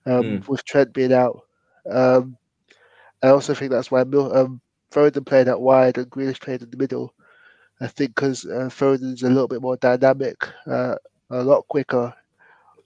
um, 0.07 0.23
mm. 0.23 0.49
with 0.49 0.65
Trent 0.65 0.93
being 0.93 1.13
out. 1.13 1.43
Um, 1.91 2.37
I 3.23 3.29
also 3.29 3.55
think 3.55 3.71
that's 3.71 3.91
why 3.91 4.05
Mil- 4.05 4.37
um, 4.37 4.61
Foden 4.91 5.27
played 5.27 5.49
out 5.49 5.61
wide 5.61 5.99
and 5.99 6.11
Grealish 6.11 6.41
played 6.41 6.63
in 6.63 6.71
the 6.71 6.77
middle. 6.77 7.15
I 7.81 7.87
think 7.87 8.15
because 8.15 8.47
uh, 8.47 8.69
Foden's 8.71 9.23
a 9.23 9.29
little 9.29 9.49
bit 9.49 9.61
more 9.61 9.77
dynamic, 9.77 10.37
uh, 10.67 10.97
a 11.31 11.43
lot 11.43 11.69
quicker. 11.69 12.15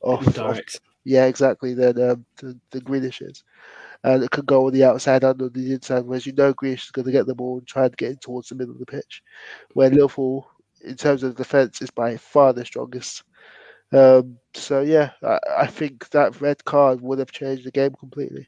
Off, 0.02 0.38
off, 0.38 0.58
yeah, 1.04 1.26
exactly. 1.26 1.74
Than 1.74 2.10
um, 2.10 2.24
the, 2.36 2.58
the 2.70 2.80
Grealish 2.80 3.22
is, 3.22 3.44
and 4.04 4.22
it 4.22 4.30
could 4.30 4.46
go 4.46 4.66
on 4.66 4.72
the 4.72 4.84
outside 4.84 5.24
and 5.24 5.40
on 5.42 5.50
the 5.52 5.72
inside. 5.72 6.04
Whereas 6.04 6.26
you 6.26 6.32
know 6.32 6.54
Grealish 6.54 6.84
is 6.84 6.90
going 6.90 7.06
to 7.06 7.12
get 7.12 7.26
the 7.26 7.34
ball 7.34 7.58
and 7.58 7.66
try 7.66 7.84
and 7.84 7.96
get 7.96 8.10
in 8.10 8.16
towards 8.16 8.48
the 8.48 8.54
middle 8.54 8.72
of 8.72 8.80
the 8.80 8.86
pitch. 8.86 9.22
Where 9.74 9.90
Liverpool, 9.90 10.48
in 10.82 10.96
terms 10.96 11.22
of 11.22 11.36
defence, 11.36 11.82
is 11.82 11.90
by 11.90 12.16
far 12.16 12.52
the 12.52 12.64
strongest. 12.64 13.22
Um, 13.92 14.38
so 14.54 14.80
yeah, 14.80 15.10
I, 15.22 15.38
I 15.58 15.66
think 15.66 16.08
that 16.10 16.40
red 16.40 16.64
card 16.64 17.00
would 17.00 17.18
have 17.18 17.32
changed 17.32 17.64
the 17.64 17.70
game 17.70 17.94
completely. 17.98 18.46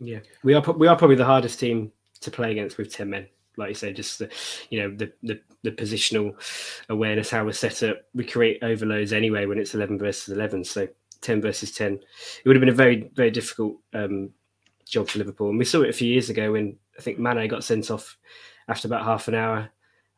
Yeah, 0.00 0.20
we 0.42 0.54
are 0.54 0.62
we 0.72 0.86
are 0.86 0.96
probably 0.96 1.16
the 1.16 1.24
hardest 1.24 1.60
team 1.60 1.92
to 2.20 2.30
play 2.30 2.52
against 2.52 2.78
with 2.78 2.92
10 2.92 3.10
men 3.10 3.26
like 3.56 3.68
you 3.68 3.74
say 3.74 3.92
just 3.92 4.18
the 4.18 4.30
you 4.70 4.80
know 4.80 4.96
the, 4.96 5.12
the 5.22 5.40
the 5.62 5.70
positional 5.72 6.32
awareness 6.88 7.30
how 7.30 7.44
we're 7.44 7.52
set 7.52 7.82
up 7.82 7.98
we 8.14 8.24
create 8.24 8.62
overloads 8.62 9.12
anyway 9.12 9.44
when 9.44 9.58
it's 9.58 9.74
11 9.74 9.98
versus 9.98 10.34
11 10.34 10.64
so 10.64 10.88
10 11.20 11.42
versus 11.42 11.72
10 11.72 11.94
it 11.94 12.02
would 12.46 12.56
have 12.56 12.60
been 12.60 12.68
a 12.68 12.72
very 12.72 13.10
very 13.14 13.30
difficult 13.30 13.76
um, 13.92 14.30
job 14.92 15.08
for 15.08 15.18
liverpool. 15.18 15.48
And 15.50 15.58
we 15.58 15.64
saw 15.64 15.82
it 15.82 15.90
a 15.90 15.94
few 15.94 16.08
years 16.08 16.30
ago 16.30 16.52
when 16.52 16.76
i 16.98 17.02
think 17.02 17.18
Mane 17.18 17.48
got 17.48 17.64
sent 17.64 17.90
off 17.90 18.16
after 18.68 18.86
about 18.86 19.04
half 19.04 19.28
an 19.28 19.34
hour 19.34 19.68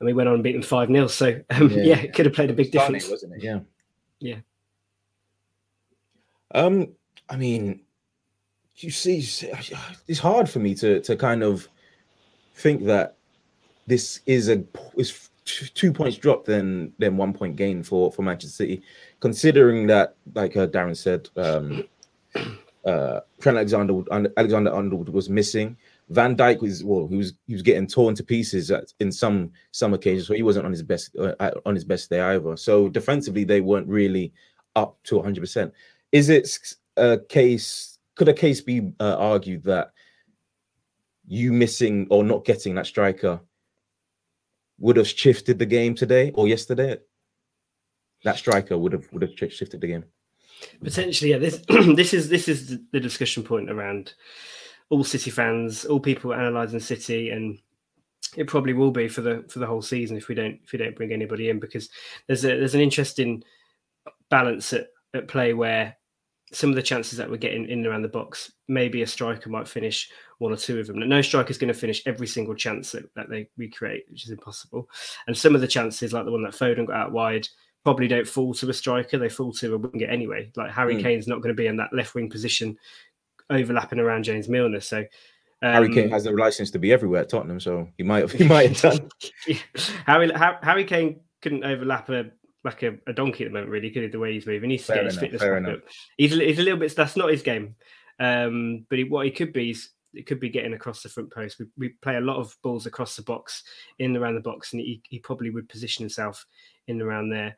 and 0.00 0.06
we 0.06 0.12
went 0.12 0.28
on 0.28 0.34
and 0.34 0.42
beat 0.42 0.52
them 0.52 0.62
5 0.62 0.88
0 0.88 1.06
so 1.06 1.40
um, 1.50 1.70
yeah. 1.70 1.82
yeah. 1.82 1.96
it 1.96 2.14
could 2.14 2.26
have 2.26 2.34
played 2.34 2.50
a 2.50 2.54
big 2.54 2.72
difference. 2.72 3.08
wasn't 3.08 3.34
it? 3.34 3.42
Yeah. 3.42 3.60
Yeah. 4.18 4.36
Um 6.54 6.88
i 7.30 7.36
mean 7.36 7.80
you 8.76 8.90
see 8.90 9.18
it's 10.08 10.18
hard 10.18 10.50
for 10.50 10.58
me 10.58 10.74
to 10.74 11.00
to 11.00 11.16
kind 11.16 11.42
of 11.42 11.68
think 12.56 12.84
that 12.84 13.16
this 13.86 14.20
is 14.26 14.48
a 14.48 14.64
is 14.96 15.30
two 15.44 15.92
points 15.92 16.16
drop 16.16 16.44
than 16.44 16.92
than 16.98 17.16
one 17.16 17.32
point 17.32 17.56
gain 17.56 17.82
for 17.82 18.10
for 18.10 18.22
Manchester 18.22 18.56
City, 18.56 18.82
considering 19.20 19.86
that 19.86 20.16
like 20.34 20.56
uh, 20.56 20.66
Darren 20.66 20.96
said, 20.96 21.28
um, 21.36 21.84
uh, 22.86 23.20
Trent 23.40 23.56
Alexander 23.56 24.02
Alexander 24.36 24.70
Arnold 24.70 25.08
was 25.08 25.28
missing. 25.28 25.76
Van 26.10 26.36
Dijk 26.36 26.60
was 26.60 26.84
well, 26.84 27.06
he 27.08 27.16
was 27.16 27.32
he 27.46 27.54
was 27.54 27.62
getting 27.62 27.86
torn 27.86 28.14
to 28.14 28.22
pieces 28.22 28.70
at, 28.70 28.92
in 29.00 29.10
some 29.10 29.50
some 29.72 29.94
occasions, 29.94 30.26
so 30.26 30.34
he 30.34 30.42
wasn't 30.42 30.66
on 30.66 30.72
his 30.72 30.82
best 30.82 31.16
uh, 31.16 31.50
on 31.64 31.74
his 31.74 31.84
best 31.84 32.10
day 32.10 32.20
either. 32.20 32.56
So 32.56 32.88
defensively, 32.88 33.44
they 33.44 33.60
weren't 33.60 33.88
really 33.88 34.32
up 34.76 34.98
to 35.04 35.16
100. 35.16 35.40
percent 35.40 35.72
Is 36.12 36.28
it 36.28 36.48
a 36.96 37.18
case? 37.28 37.98
Could 38.16 38.28
a 38.28 38.34
case 38.34 38.60
be 38.60 38.92
uh, 39.00 39.16
argued 39.18 39.64
that 39.64 39.92
you 41.26 41.52
missing 41.52 42.06
or 42.10 42.22
not 42.22 42.44
getting 42.44 42.74
that 42.74 42.86
striker 42.86 43.40
would 44.78 44.96
have 44.96 45.08
shifted 45.08 45.58
the 45.58 45.66
game 45.66 45.94
today 45.94 46.30
or 46.34 46.48
yesterday, 46.48 46.98
that 48.24 48.36
striker 48.36 48.76
would 48.76 48.92
have 48.92 49.10
would 49.12 49.22
have 49.22 49.32
shifted 49.36 49.80
the 49.80 49.86
game. 49.86 50.04
Potentially, 50.82 51.30
yeah. 51.30 51.38
This 51.38 51.62
this 51.68 52.14
is 52.14 52.28
this 52.28 52.48
is 52.48 52.78
the 52.92 53.00
discussion 53.00 53.42
point 53.42 53.70
around 53.70 54.14
all 54.90 55.04
City 55.04 55.30
fans, 55.30 55.84
all 55.84 56.00
people 56.00 56.32
analysing 56.32 56.80
City, 56.80 57.30
and 57.30 57.58
it 58.36 58.46
probably 58.46 58.72
will 58.72 58.90
be 58.90 59.08
for 59.08 59.22
the 59.22 59.44
for 59.48 59.58
the 59.58 59.66
whole 59.66 59.82
season 59.82 60.16
if 60.16 60.28
we 60.28 60.34
don't 60.34 60.60
if 60.64 60.72
we 60.72 60.78
don't 60.78 60.96
bring 60.96 61.12
anybody 61.12 61.48
in 61.48 61.60
because 61.60 61.88
there's 62.26 62.44
a 62.44 62.48
there's 62.48 62.74
an 62.74 62.80
interesting 62.80 63.42
balance 64.30 64.72
at, 64.72 64.88
at 65.14 65.28
play 65.28 65.54
where 65.54 65.96
some 66.52 66.70
of 66.70 66.76
the 66.76 66.82
chances 66.82 67.18
that 67.18 67.28
we're 67.28 67.36
getting 67.36 67.64
in 67.64 67.78
and 67.78 67.86
around 67.86 68.02
the 68.02 68.08
box, 68.08 68.52
maybe 68.68 69.02
a 69.02 69.06
striker 69.06 69.50
might 69.50 69.66
finish 69.66 70.10
one 70.38 70.52
or 70.52 70.56
two 70.56 70.78
of 70.78 70.86
them. 70.86 71.06
No 71.08 71.20
striker 71.20 71.50
is 71.50 71.58
going 71.58 71.72
to 71.72 71.78
finish 71.78 72.02
every 72.06 72.26
single 72.26 72.54
chance 72.54 72.92
that, 72.92 73.12
that 73.14 73.28
they 73.28 73.48
recreate, 73.56 74.04
which 74.08 74.24
is 74.24 74.30
impossible. 74.30 74.88
And 75.26 75.36
some 75.36 75.54
of 75.54 75.60
the 75.60 75.66
chances, 75.66 76.12
like 76.12 76.24
the 76.24 76.30
one 76.30 76.44
that 76.44 76.52
Foden 76.52 76.86
got 76.86 76.96
out 76.96 77.12
wide, 77.12 77.48
probably 77.84 78.08
don't 78.08 78.26
fall 78.26 78.54
to 78.54 78.68
a 78.68 78.74
striker. 78.74 79.18
They 79.18 79.28
fall 79.28 79.52
to 79.52 79.74
a 79.74 79.78
winger 79.78 80.06
anyway. 80.06 80.50
Like 80.56 80.70
Harry 80.72 80.96
mm. 80.96 81.02
Kane's 81.02 81.28
not 81.28 81.42
going 81.42 81.54
to 81.54 81.60
be 81.60 81.66
in 81.66 81.76
that 81.76 81.92
left 81.92 82.14
wing 82.14 82.30
position 82.30 82.76
overlapping 83.50 83.98
around 83.98 84.24
James 84.24 84.48
Milner. 84.48 84.80
So 84.80 84.98
um, 85.62 85.72
Harry 85.72 85.94
Kane 85.94 86.10
has 86.10 86.24
the 86.24 86.32
license 86.32 86.70
to 86.72 86.78
be 86.78 86.92
everywhere 86.92 87.22
at 87.22 87.28
Tottenham, 87.28 87.60
so 87.60 87.88
he 87.96 88.02
might 88.02 88.22
have 88.22 88.32
he 88.32 88.44
might 88.44 88.76
have 88.76 88.98
done. 88.98 89.08
Harry 90.06 90.30
Harry 90.62 90.84
Kane 90.84 91.20
couldn't 91.42 91.64
overlap 91.64 92.08
a 92.08 92.30
like 92.64 92.82
a, 92.82 92.96
a 93.06 93.12
donkey 93.12 93.44
at 93.44 93.50
the 93.50 93.54
moment, 93.54 93.70
really, 93.70 93.90
could 93.90 94.02
he, 94.02 94.08
the 94.08 94.18
way 94.18 94.32
he's 94.32 94.46
moving. 94.46 94.70
He's 94.70 94.86
fair 94.86 95.02
enough, 95.02 95.16
fitness 95.16 95.42
back 95.42 95.68
up. 95.68 95.80
He's, 96.16 96.32
he's 96.32 96.58
a 96.58 96.62
little 96.62 96.78
bit 96.78 96.96
that's 96.96 97.16
not 97.16 97.30
his 97.30 97.42
game. 97.42 97.76
Um, 98.18 98.86
but 98.88 98.98
he, 98.98 99.04
what 99.04 99.26
he 99.26 99.32
could 99.32 99.52
be 99.52 99.70
is 99.70 99.90
it 100.14 100.26
could 100.26 100.40
be 100.40 100.48
getting 100.48 100.72
across 100.72 101.02
the 101.02 101.10
front 101.10 101.30
post. 101.30 101.58
We, 101.58 101.66
we 101.76 101.88
play 102.00 102.16
a 102.16 102.22
lot 102.22 102.38
of 102.38 102.56
balls 102.62 102.86
across 102.86 103.16
the 103.16 103.22
box, 103.22 103.64
in 103.98 104.16
around 104.16 104.36
the 104.36 104.40
box, 104.40 104.72
and 104.72 104.80
he, 104.80 105.02
he 105.08 105.18
probably 105.18 105.50
would 105.50 105.68
position 105.68 106.02
himself 106.02 106.46
in 106.88 107.00
around 107.02 107.30
there. 107.30 107.56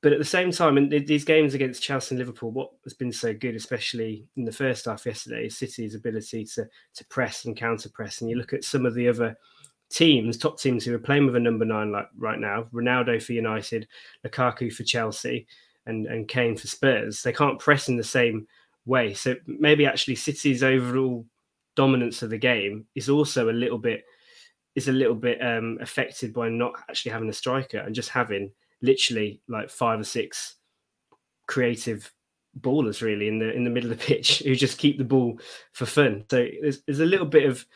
But 0.00 0.12
at 0.12 0.18
the 0.18 0.24
same 0.24 0.52
time, 0.52 0.78
in 0.78 0.88
these 1.06 1.24
games 1.24 1.54
against 1.54 1.82
Chelsea 1.82 2.14
and 2.14 2.20
Liverpool, 2.20 2.52
what 2.52 2.70
has 2.84 2.94
been 2.94 3.12
so 3.12 3.34
good, 3.34 3.56
especially 3.56 4.26
in 4.36 4.44
the 4.44 4.52
first 4.52 4.84
half 4.84 5.06
yesterday, 5.06 5.46
is 5.46 5.58
City's 5.58 5.96
ability 5.96 6.44
to 6.54 6.68
to 6.94 7.04
press 7.06 7.44
and 7.46 7.56
counter 7.56 7.88
press. 7.88 8.20
And 8.20 8.30
you 8.30 8.36
look 8.36 8.52
at 8.52 8.62
some 8.62 8.86
of 8.86 8.94
the 8.94 9.08
other 9.08 9.36
teams, 9.90 10.36
top 10.36 10.60
teams 10.60 10.84
who 10.84 10.94
are 10.94 11.00
playing 11.00 11.26
with 11.26 11.34
a 11.34 11.40
number 11.40 11.64
nine 11.64 11.90
like 11.90 12.08
right 12.16 12.38
now, 12.38 12.68
Ronaldo 12.72 13.20
for 13.20 13.32
United, 13.32 13.88
Lukaku 14.24 14.72
for 14.72 14.84
Chelsea, 14.84 15.46
and, 15.86 16.06
and 16.06 16.28
Kane 16.28 16.56
for 16.56 16.66
Spurs, 16.66 17.22
they 17.22 17.32
can't 17.32 17.58
press 17.58 17.88
in 17.88 17.96
the 17.96 18.04
same 18.04 18.46
way. 18.84 19.14
So 19.14 19.34
maybe 19.46 19.86
actually 19.86 20.14
City's 20.14 20.62
overall 20.62 21.26
dominance 21.74 22.22
of 22.22 22.30
the 22.30 22.38
game 22.38 22.86
is 22.94 23.08
also 23.08 23.50
a 23.50 23.52
little 23.52 23.78
bit 23.78 24.04
is 24.78 24.88
a 24.88 24.92
little 24.92 25.14
bit 25.14 25.42
um, 25.44 25.76
affected 25.80 26.32
by 26.32 26.48
not 26.48 26.72
actually 26.88 27.12
having 27.12 27.28
a 27.28 27.32
striker 27.32 27.78
and 27.78 27.94
just 27.94 28.08
having 28.08 28.50
literally 28.80 29.40
like 29.48 29.68
five 29.68 30.00
or 30.00 30.04
six 30.04 30.54
creative 31.46 32.12
ballers 32.60 33.02
really 33.02 33.28
in 33.28 33.38
the 33.38 33.52
in 33.52 33.64
the 33.64 33.70
middle 33.70 33.90
of 33.90 33.98
the 33.98 34.04
pitch 34.04 34.38
who 34.44 34.54
just 34.54 34.78
keep 34.78 34.96
the 34.96 35.04
ball 35.04 35.38
for 35.72 35.84
fun. 35.84 36.24
So 36.30 36.46
there's, 36.62 36.82
there's 36.82 37.00
a 37.00 37.06
little 37.06 37.26
bit 37.26 37.44
of 37.44 37.66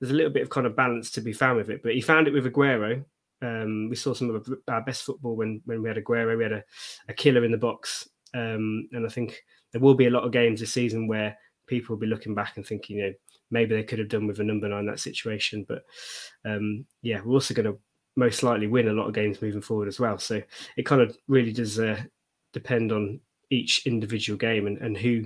there's 0.00 0.12
a 0.12 0.14
little 0.14 0.32
bit 0.32 0.42
of 0.42 0.50
kind 0.50 0.66
of 0.66 0.76
balance 0.76 1.10
to 1.12 1.20
be 1.20 1.32
found 1.32 1.56
with 1.56 1.70
it. 1.70 1.82
But 1.82 1.94
he 1.94 2.00
found 2.00 2.28
it 2.28 2.32
with 2.32 2.46
Aguero. 2.46 3.04
Um, 3.42 3.88
we 3.88 3.96
saw 3.96 4.14
some 4.14 4.30
of 4.30 4.48
our 4.68 4.82
best 4.82 5.02
football 5.02 5.36
when 5.36 5.62
when 5.64 5.82
we 5.82 5.88
had 5.88 5.98
Aguero. 5.98 6.36
We 6.36 6.44
had 6.44 6.52
a, 6.52 6.64
a 7.08 7.14
killer 7.14 7.44
in 7.44 7.52
the 7.52 7.58
box, 7.58 8.08
um, 8.34 8.88
and 8.92 9.06
I 9.06 9.08
think 9.08 9.42
there 9.72 9.80
will 9.80 9.94
be 9.94 10.06
a 10.06 10.10
lot 10.10 10.24
of 10.24 10.32
games 10.32 10.60
this 10.60 10.72
season 10.72 11.08
where 11.08 11.36
people 11.66 11.94
will 11.94 12.00
be 12.00 12.06
looking 12.06 12.34
back 12.34 12.56
and 12.56 12.66
thinking, 12.66 12.98
you 12.98 13.02
know, 13.06 13.12
maybe 13.50 13.74
they 13.74 13.82
could 13.82 13.98
have 13.98 14.08
done 14.08 14.26
with 14.26 14.40
a 14.40 14.44
number 14.44 14.68
nine 14.68 14.86
that 14.86 15.00
situation. 15.00 15.64
But 15.68 15.84
um, 16.44 16.86
yeah, 17.02 17.20
we're 17.24 17.34
also 17.34 17.54
going 17.54 17.66
to 17.66 17.78
most 18.16 18.42
likely 18.42 18.66
win 18.66 18.88
a 18.88 18.92
lot 18.92 19.08
of 19.08 19.14
games 19.14 19.42
moving 19.42 19.60
forward 19.60 19.88
as 19.88 19.98
well. 19.98 20.18
So 20.18 20.42
it 20.76 20.86
kind 20.86 21.02
of 21.02 21.16
really 21.28 21.52
does 21.52 21.78
uh, 21.78 22.00
depend 22.52 22.92
on 22.92 23.20
each 23.50 23.86
individual 23.86 24.38
game 24.38 24.66
and, 24.66 24.78
and 24.78 24.96
who 24.96 25.24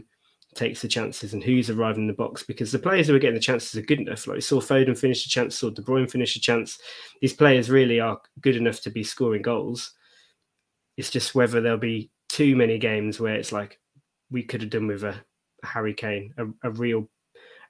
takes 0.55 0.81
the 0.81 0.89
chances 0.89 1.35
and 1.35 1.45
who's 1.45 1.71
arriving 1.71 2.03
in 2.03 2.09
the 2.09 2.15
box 2.15 2.43
because 2.43 2.73
the 2.73 2.79
players 2.79 3.07
who 3.07 3.15
are 3.15 3.19
getting 3.19 3.35
the 3.35 3.41
chances 3.41 3.79
are 3.79 3.85
good 3.85 4.01
enough. 4.01 4.27
Like 4.27 4.37
we 4.37 4.41
saw 4.41 4.61
Foden 4.61 4.99
finish 4.99 5.25
a 5.27 5.29
chance, 5.29 5.57
saw 5.57 5.71
De 5.71 5.83
Bruyne 5.83 6.11
finish 6.11 6.35
a 6.37 6.41
chance. 6.41 6.79
These 7.21 7.35
players 7.35 7.71
really 7.71 8.01
are 8.01 8.21
good 8.41 8.57
enough 8.57 8.81
to 8.83 8.91
be 8.91 9.05
scoring 9.05 9.43
goals. 9.43 9.93
It's 10.97 11.11
just 11.11 11.35
whether 11.35 11.61
there'll 11.61 11.79
be 11.79 12.11
too 12.29 12.57
many 12.57 12.79
games 12.79 13.21
where 13.21 13.37
it's 13.37 13.53
like 13.53 13.79
we 14.31 14.43
could 14.43 14.63
have 14.63 14.71
done 14.71 14.87
with 14.87 15.05
a, 15.05 15.15
Harry 15.65 15.95
Kane, 15.95 16.33
a, 16.39 16.69
a 16.69 16.71
real 16.71 17.09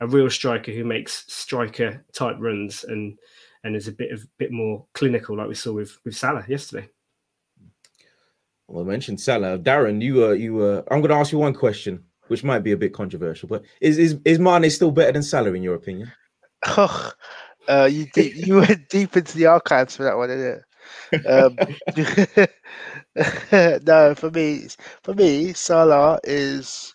a 0.01 0.07
real 0.07 0.31
striker 0.31 0.73
who 0.73 0.85
makes 0.85 1.25
striker 1.33 2.05
type 2.13 2.37
runs 2.39 2.85
and 2.85 3.19
and 3.65 3.75
is 3.75 3.89
a 3.89 3.93
bit 3.93 4.13
of 4.13 4.25
bit 4.39 4.53
more 4.53 4.87
clinical, 4.95 5.37
like 5.37 5.49
we 5.49 5.55
saw 5.55 5.73
with 5.73 5.99
with 6.05 6.17
Salah 6.17 6.45
yesterday. 6.49 6.89
Well, 8.67 8.85
I 8.85 8.87
mentioned 8.87 9.21
Salah. 9.21 9.59
Darren, 9.59 10.03
you 10.03 10.15
were 10.15 10.35
you 10.35 10.55
were. 10.55 10.85
I'm 10.91 11.01
going 11.01 11.11
to 11.11 11.17
ask 11.17 11.33
you 11.33 11.39
one 11.39 11.55
question 11.55 12.05
which 12.29 12.45
might 12.45 12.61
be 12.61 12.73
a 12.73 12.77
bit 12.77 12.93
controversial. 12.93 13.49
But 13.49 13.65
is 13.81 13.99
is 13.99 14.19
is 14.25 14.39
Mane 14.39 14.71
still 14.71 14.91
better 14.91 15.13
than 15.13 15.23
Salah 15.23 15.53
in 15.53 15.63
your 15.63 15.75
opinion? 15.75 16.13
Oh, 16.67 17.13
uh, 17.69 17.89
you 17.91 18.07
deep, 18.15 18.35
you 18.37 18.57
went 18.61 18.89
deep 18.89 19.17
into 19.17 19.37
the 19.37 19.47
archives 19.47 19.97
for 19.97 20.05
that 20.05 20.17
one, 20.17 20.29
didn't 20.29 20.61
it? 20.61 21.27
Um, 21.27 21.57
no, 23.87 24.15
for 24.15 24.31
me, 24.31 24.67
for 25.03 25.15
me, 25.15 25.53
Salah 25.53 26.19
is 26.25 26.95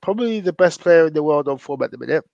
probably 0.00 0.40
the 0.40 0.52
best 0.52 0.80
player 0.80 1.06
in 1.06 1.12
the 1.12 1.22
world 1.22 1.48
on 1.48 1.58
form 1.58 1.82
at 1.82 1.90
the 1.90 1.98
minute. 1.98 2.24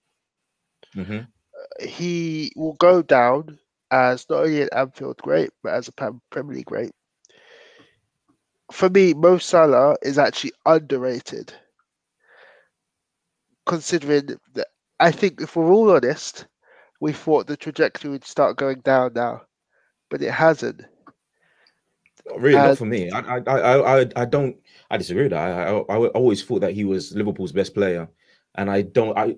Mm-hmm. 0.95 1.19
Uh, 1.19 1.85
he 1.85 2.51
will 2.55 2.73
go 2.73 3.01
down 3.01 3.59
as 3.91 4.25
not 4.29 4.43
only 4.43 4.61
an 4.61 4.69
Anfield 4.73 5.17
great, 5.17 5.49
but 5.63 5.73
as 5.73 5.87
a 5.87 5.91
Premier 5.91 6.55
League 6.55 6.65
great. 6.65 6.91
For 8.71 8.89
me, 8.89 9.13
Mo 9.13 9.37
Salah 9.37 9.95
is 10.01 10.17
actually 10.17 10.51
underrated 10.65 11.53
considering 13.65 14.27
that 14.55 14.67
I 14.99 15.11
think 15.11 15.41
if 15.41 15.55
we're 15.55 15.71
all 15.71 15.91
honest, 15.91 16.47
we 16.99 17.13
thought 17.13 17.45
the 17.45 17.55
trajectory 17.57 18.09
would 18.09 18.25
start 18.25 18.57
going 18.57 18.79
down 18.79 19.13
now, 19.13 19.41
but 20.09 20.21
it 20.21 20.31
hasn't. 20.31 20.81
Really, 22.35 22.57
and, 22.57 22.67
not 22.67 22.77
for 22.77 22.85
me. 22.85 23.09
I, 23.11 23.19
I, 23.19 23.37
I, 23.37 24.01
I, 24.01 24.05
I 24.15 24.25
don't. 24.25 24.55
I 24.89 24.97
disagree 24.97 25.23
with 25.23 25.31
that. 25.31 25.67
I, 25.67 25.71
I, 25.71 25.95
I 25.95 26.07
always 26.07 26.43
thought 26.43 26.59
that 26.61 26.73
he 26.73 26.85
was 26.85 27.15
Liverpool's 27.15 27.51
best 27.51 27.73
player, 27.73 28.07
and 28.55 28.69
I 28.69 28.81
don't. 28.81 29.17
I 29.17 29.35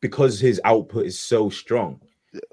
because 0.00 0.40
his 0.40 0.60
output 0.64 1.06
is 1.06 1.18
so 1.18 1.50
strong, 1.50 2.00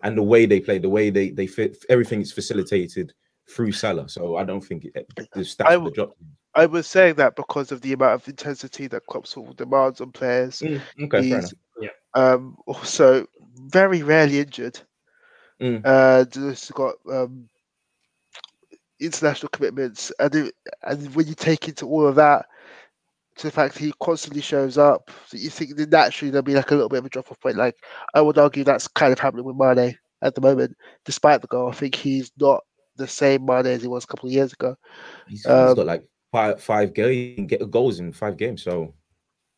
and 0.04 0.18
the 0.18 0.24
way 0.24 0.46
they 0.46 0.60
play, 0.60 0.78
the 0.78 0.90
way 0.90 1.10
they 1.10 1.30
they 1.30 1.48
fit, 1.48 1.78
everything 1.90 2.22
is 2.22 2.32
facilitated 2.32 3.14
through 3.50 3.72
Salah. 3.72 4.10
So 4.10 4.36
I 4.36 4.44
don't 4.44 4.62
think 4.62 4.86
it, 4.86 5.08
the 5.16 5.42
stats 5.42 5.66
I, 5.66 5.90
drop. 5.94 6.18
I 6.54 6.66
was 6.66 6.88
saying 6.88 7.16
that 7.16 7.36
because 7.36 7.72
of 7.72 7.82
the 7.82 7.94
amount 7.94 8.22
of 8.22 8.28
intensity 8.28 8.88
that 8.88 9.06
Klopp 9.06 9.28
sort 9.28 9.50
of 9.50 9.56
demands 9.58 10.02
on 10.02 10.12
players. 10.12 10.60
Mm, 10.60 10.82
okay, 11.04 11.24
He's, 11.24 11.54
Yeah. 11.80 11.90
Um, 12.14 12.58
also, 12.66 13.28
very 13.68 14.02
rarely 14.02 14.40
injured. 14.40 14.80
Mm. 15.62 15.86
And 15.86 16.32
just 16.32 16.74
got 16.74 16.96
um, 17.12 17.48
international 19.00 19.50
commitments, 19.50 20.12
and 20.20 20.34
it, 20.36 20.56
and 20.84 21.14
when 21.16 21.28
you 21.28 21.36
take 21.36 21.68
into 21.68 21.86
all 21.88 22.08
of 22.08 22.16
that, 22.16 22.46
to 23.38 23.48
the 23.48 23.52
fact 23.52 23.78
he 23.78 23.94
constantly 24.02 24.42
shows 24.42 24.78
up, 24.78 25.12
so 25.28 25.38
you 25.38 25.50
think 25.50 25.76
that 25.76 25.90
naturally 25.90 26.32
there'll 26.32 26.44
be 26.44 26.56
like 26.56 26.72
a 26.72 26.74
little 26.74 26.90
bit 26.90 27.00
of 27.00 27.06
a 27.06 27.10
drop 27.10 27.32
off 27.32 27.40
point. 27.40 27.56
Like 27.56 27.76
I 28.14 28.22
would 28.22 28.38
argue 28.38 28.64
that's 28.64 28.88
kind 28.88 29.14
of 29.14 29.20
happening 29.20 29.46
with 29.46 29.56
Mane 29.56 29.98
at 30.22 30.36
the 30.36 30.42
moment, 30.42 30.76
despite 31.06 31.42
the 31.42 31.48
goal. 31.48 31.70
I 31.70 31.74
think 31.74 31.96
he's 31.96 32.32
not 32.40 32.64
the 32.96 33.08
same 33.08 33.46
Mane 33.46 33.68
as 33.68 33.82
he 33.82 33.88
was 33.88 34.04
a 34.04 34.08
couple 34.08 34.28
of 34.28 34.34
years 34.34 34.54
ago. 34.54 34.76
He's, 35.28 35.46
um, 35.46 35.68
he's 35.68 35.76
got 35.76 35.86
like 35.86 36.08
five 36.32 36.62
five 36.62 36.94
game 36.94 37.48
get 37.48 37.70
goals 37.70 38.00
in 38.00 38.12
five 38.12 38.38
games. 38.38 38.64
So 38.64 38.94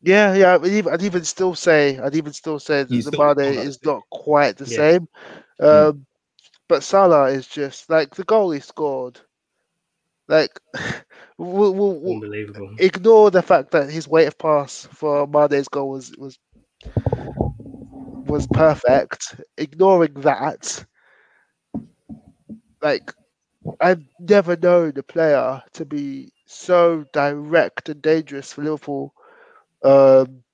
yeah, 0.02 0.34
yeah. 0.34 0.54
I'd 0.54 0.66
even, 0.66 0.92
I'd 0.92 1.02
even 1.02 1.24
still 1.24 1.54
say 1.54 1.98
I'd 1.98 2.16
even 2.16 2.32
still 2.32 2.58
say 2.58 2.84
that 2.84 2.88
the 2.88 3.34
Mane 3.36 3.58
is 3.58 3.82
not 3.84 4.02
quite 4.10 4.56
the 4.56 4.66
yeah. 4.66 4.76
same. 4.76 5.08
Hmm. 5.58 5.66
Um, 5.66 5.92
mm. 5.92 6.04
But 6.68 6.82
Salah 6.84 7.30
is 7.30 7.48
just 7.48 7.90
like 7.90 8.14
the 8.14 8.24
goal 8.24 8.52
he 8.52 8.60
scored. 8.60 9.20
Like, 10.30 10.60
we'll, 11.38 11.74
we'll, 11.74 12.00
we'll 12.00 12.14
unbelievable. 12.16 12.74
Ignore 12.78 13.32
the 13.32 13.42
fact 13.42 13.72
that 13.72 13.90
his 13.90 14.08
weight 14.08 14.28
of 14.28 14.38
pass 14.38 14.86
for 14.92 15.26
Mane's 15.28 15.68
goal 15.68 15.90
was 15.90 16.14
was 16.18 16.38
was 18.26 18.46
perfect. 18.46 19.36
Ignoring 19.58 20.14
that, 20.22 20.86
like 22.82 23.12
I've 23.80 24.04
never 24.20 24.56
known 24.56 24.94
a 24.98 25.02
player 25.02 25.62
to 25.74 25.86
be 25.86 26.32
so 26.46 27.04
direct 27.12 27.88
and 27.90 28.02
dangerous 28.02 28.52
for 28.52 28.62
Liverpool 28.62 29.14
um, 29.84 30.44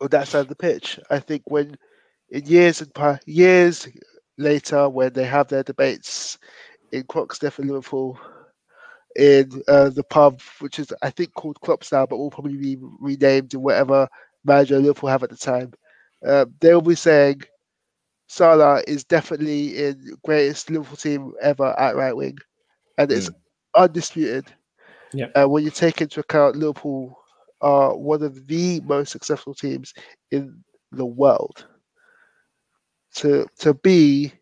on 0.00 0.08
that 0.10 0.28
side 0.28 0.40
of 0.40 0.48
the 0.48 0.56
pitch. 0.56 1.00
I 1.10 1.20
think 1.20 1.42
when 1.46 1.76
in 2.30 2.46
years 2.46 2.82
and 2.82 3.20
years 3.26 3.88
later, 4.38 4.88
when 4.88 5.12
they 5.14 5.24
have 5.24 5.48
their 5.48 5.64
debates 5.64 6.38
in 6.92 7.04
Croxteth 7.04 7.58
and 7.58 7.68
Liverpool, 7.68 8.18
in 9.16 9.62
uh, 9.68 9.90
the 9.90 10.04
pub, 10.04 10.40
which 10.60 10.78
is 10.78 10.92
I 11.02 11.10
think 11.10 11.34
called 11.34 11.60
Klopp's 11.60 11.92
now, 11.92 12.06
but 12.06 12.18
will 12.18 12.30
probably 12.30 12.56
be 12.56 12.76
renamed 13.00 13.54
in 13.54 13.62
whatever 13.62 14.08
manager 14.44 14.78
Liverpool 14.78 15.08
have 15.08 15.22
at 15.22 15.30
the 15.30 15.36
time. 15.36 15.72
Uh, 16.26 16.46
they 16.60 16.72
will 16.74 16.82
be 16.82 16.94
saying 16.94 17.42
Salah 18.28 18.82
is 18.86 19.04
definitely 19.04 19.84
in 19.84 20.16
greatest 20.24 20.70
Liverpool 20.70 20.96
team 20.96 21.32
ever 21.40 21.78
at 21.78 21.96
right 21.96 22.16
wing, 22.16 22.36
and 22.98 23.10
it's 23.10 23.30
mm. 23.30 23.34
undisputed. 23.74 24.46
Yeah. 25.12 25.26
Uh, 25.34 25.48
when 25.48 25.64
you 25.64 25.70
take 25.70 26.00
into 26.00 26.20
account 26.20 26.56
Liverpool 26.56 27.18
are 27.60 27.96
one 27.96 28.22
of 28.22 28.46
the 28.46 28.80
most 28.80 29.12
successful 29.12 29.54
teams 29.54 29.94
in 30.30 30.62
the 30.92 31.06
world, 31.06 31.66
to 33.14 33.46
to 33.60 33.74
be 33.74 34.32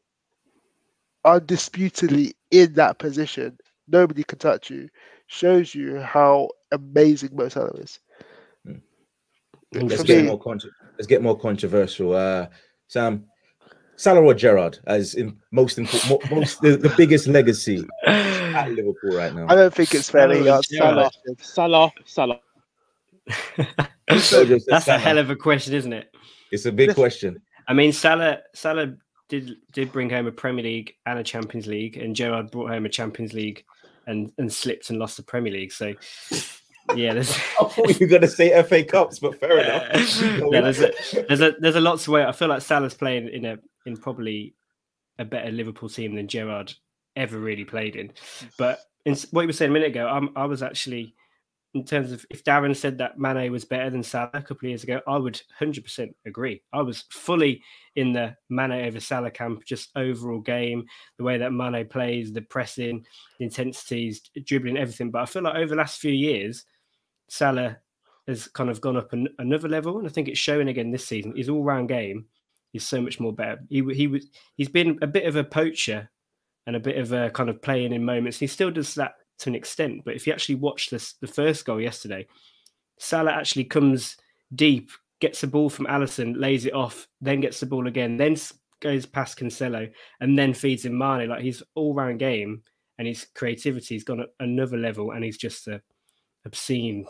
undisputedly 1.25 2.35
in 2.51 2.73
that 2.75 2.99
position, 2.99 3.57
nobody 3.89 4.25
can 4.25 4.39
touch 4.39 4.71
you, 4.71 4.89
shows 5.27 5.75
you 5.75 6.01
how 6.01 6.49
amazing 6.73 7.31
Mo 7.35 7.49
Salah 7.49 7.71
is. 7.79 7.99
Let's 9.73 10.03
get 10.05 10.23
me- 10.23 10.29
more 10.29 10.39
contro- 10.41 10.71
let's 10.99 11.07
get 11.07 11.23
more 11.23 11.39
controversial. 11.39 12.15
Uh, 12.15 12.47
Sam, 12.87 13.25
Salah 13.97 14.21
or 14.23 14.35
Gerrard 14.35 14.79
as 14.87 15.15
in 15.15 15.37
most 15.51 15.79
important, 15.79 16.31
most 16.31 16.61
the, 16.61 16.77
the 16.77 16.93
biggest 16.97 17.27
legacy 17.27 17.85
at 18.07 18.71
Liverpool 18.71 19.17
right 19.17 19.35
now. 19.35 19.47
I 19.49 19.55
don't 19.57 19.75
think 19.75 19.95
it's 19.95 20.09
fair. 20.11 20.23
Salah 20.29 20.35
He 20.35 20.41
or 20.43 20.45
got 20.45 20.65
Salah. 20.65 21.11
Salah, 21.41 21.93
Salah. 22.05 22.41
So 24.19 24.45
just- 24.45 24.67
That's 24.69 24.85
a 24.85 24.87
Salah. 24.87 24.99
hell 24.99 25.19
of 25.19 25.31
a 25.31 25.37
question, 25.37 25.73
isn't 25.75 25.93
it? 25.93 26.15
It's 26.53 26.67
a 26.67 26.73
big 26.73 26.89
Yes. 26.89 26.95
question. 26.97 27.41
I 27.67 27.73
mean, 27.73 27.91
Salah 27.93 28.41
Salah 28.55 28.95
did 29.31 29.57
did 29.73 29.91
bring 29.93 30.11
home 30.11 30.27
a 30.27 30.31
Premier 30.33 30.63
League 30.63 30.95
and 31.07 31.19
a 31.19 31.25
Champions 31.25 31.67
League, 31.67 31.97
and 31.97 32.15
Gerrard 32.15 32.51
brought 32.51 32.69
home 32.71 32.85
a 32.85 32.89
Champions 32.91 33.33
League 33.33 33.65
and 34.07 34.33
and 34.39 34.53
slipped 34.53 34.91
and 34.91 34.99
lost 34.99 35.17
the 35.17 35.23
Premier 35.23 35.53
League. 35.53 35.73
So, 35.73 35.95
yeah, 36.95 37.15
there's 37.15 37.31
I 37.61 37.65
thought 37.65 38.01
you 38.01 38.07
were 38.07 38.11
gonna 38.11 38.29
say 38.29 38.63
FA 38.63 38.85
Cups, 38.85 39.19
but 39.19 39.39
fair 39.39 39.59
enough. 39.65 40.21
yeah, 40.23 40.61
there's 40.61 40.81
a, 40.81 40.93
there's 41.29 41.41
a 41.41 41.55
there's 41.59 41.77
a 41.77 41.81
lot 41.81 41.99
to 42.01 42.11
wait. 42.11 42.27
I 42.27 42.33
feel 42.33 42.49
like 42.49 42.63
Salah's 42.63 42.95
playing 42.95 43.29
in 43.29 43.45
a 43.45 43.59
in 43.87 43.97
probably 43.97 44.55
a 45.19 45.25
better 45.25 45.51
Liverpool 45.51 45.89
team 45.89 46.15
than 46.15 46.29
Gerrard 46.29 46.73
ever 47.17 47.39
really 47.39 47.65
played 47.65 47.97
in. 47.97 48.13
But 48.59 48.81
in 49.05 49.17
what 49.31 49.43
you 49.43 49.49
were 49.49 49.53
saying 49.53 49.71
a 49.71 49.75
minute 49.75 49.89
ago, 49.89 50.09
I'm, 50.09 50.31
I 50.37 50.47
was 50.47 50.63
actually 50.63 51.15
in 51.75 51.85
terms 51.85 52.13
of 52.13 52.25
if 52.31 52.45
Darren 52.45 52.75
said 52.75 52.99
that 52.99 53.19
Mane 53.19 53.51
was 53.51 53.65
better 53.65 53.91
than 53.91 54.05
Salah 54.05 54.31
a 54.35 54.43
couple 54.43 54.67
of 54.67 54.71
years 54.71 54.85
ago, 54.85 55.01
I 55.09 55.17
would 55.17 55.43
100% 55.61 56.15
agree. 56.25 56.63
I 56.73 56.83
was 56.83 57.05
fully 57.11 57.63
in 57.97 58.13
the 58.13 58.37
Mane 58.49 58.87
over 58.87 59.01
Salah 59.01 59.33
camp, 59.33 59.65
just 59.65 59.91
overall 59.97 60.41
game, 60.41 60.85
the 61.19 61.25
way 61.25 61.37
that 61.37 61.53
Mane 61.53 61.89
plays, 61.89 62.33
the 62.33 62.43
pressing, 62.43 63.05
the 63.39 63.45
intensities, 63.47 64.23
dribbling, 64.45 64.77
everything. 64.77 65.11
But 65.11 65.23
I 65.23 65.27
feel 65.27 65.43
like 65.43 65.57
over 65.57 65.67
the 65.67 65.75
last 65.75 66.01
few 66.01 66.13
years, 66.13 66.65
Salah 67.29 67.79
has 68.29 68.47
kind 68.47 68.71
of 68.71 68.81
gone 68.81 68.97
up 68.97 69.13
an, 69.13 69.29
another 69.41 69.69
level, 69.69 69.99
and 69.99 70.07
I 70.07 70.11
think 70.11 70.29
it's 70.29 70.39
showing 70.39 70.69
again 70.69 70.93
this 70.93 71.07
season. 71.07 71.37
His 71.37 71.49
all-round 71.49 71.89
game 71.89 72.27
is 72.73 72.87
so 72.87 73.01
much 73.01 73.19
more 73.19 73.33
better. 73.33 73.59
He 73.69 73.83
he 73.93 74.07
was 74.07 74.29
he's 74.57 74.69
been 74.69 74.99
a 75.03 75.07
bit 75.07 75.27
of 75.27 75.37
a 75.37 75.45
poacher 75.45 76.09
and 76.67 76.77
a 76.77 76.81
bit 76.81 76.99
of 76.99 77.13
a 77.13 77.31
kind 77.31 77.51
of 77.51 77.61
playing 77.61 77.93
in 77.93 78.05
moments. 78.05 78.39
He 78.39 78.47
still 78.47 78.71
does 78.71 78.95
that 78.95 79.15
to 79.39 79.51
an 79.51 79.55
extent, 79.55 80.03
but 80.05 80.15
if 80.15 80.27
you 80.27 80.33
actually 80.33 80.57
watch 80.57 80.91
this 80.91 81.15
the 81.15 81.27
first 81.27 81.65
goal 81.65 81.81
yesterday, 81.81 82.27
Salah 82.99 83.33
actually 83.33 83.65
comes 83.65 84.17
deep, 84.55 84.91
gets 85.21 85.41
the 85.41 85.47
ball 85.47 85.69
from 85.69 85.87
Alisson, 85.87 86.37
lays 86.37 86.67
it 86.67 86.75
off, 86.75 87.09
then 87.21 87.41
gets 87.41 87.61
the 87.61 87.67
ball 87.67 87.87
again, 87.87 88.17
then 88.17 88.37
goes 88.81 89.07
past 89.07 89.39
Cancelo, 89.39 89.91
and 90.21 90.39
then 90.39 90.55
feeds 90.55 90.85
in 90.85 90.97
Mane. 90.97 91.29
Like 91.29 91.43
his 91.43 91.63
all-round 91.75 92.19
game 92.19 92.63
and 92.99 93.09
his 93.09 93.27
creativity's 93.35 94.05
gone 94.05 94.21
at 94.21 94.29
another 94.41 94.77
level, 94.77 95.11
and 95.11 95.25
he's 95.25 95.39
just 95.39 95.67
a 95.67 95.81
obscene 96.47 97.07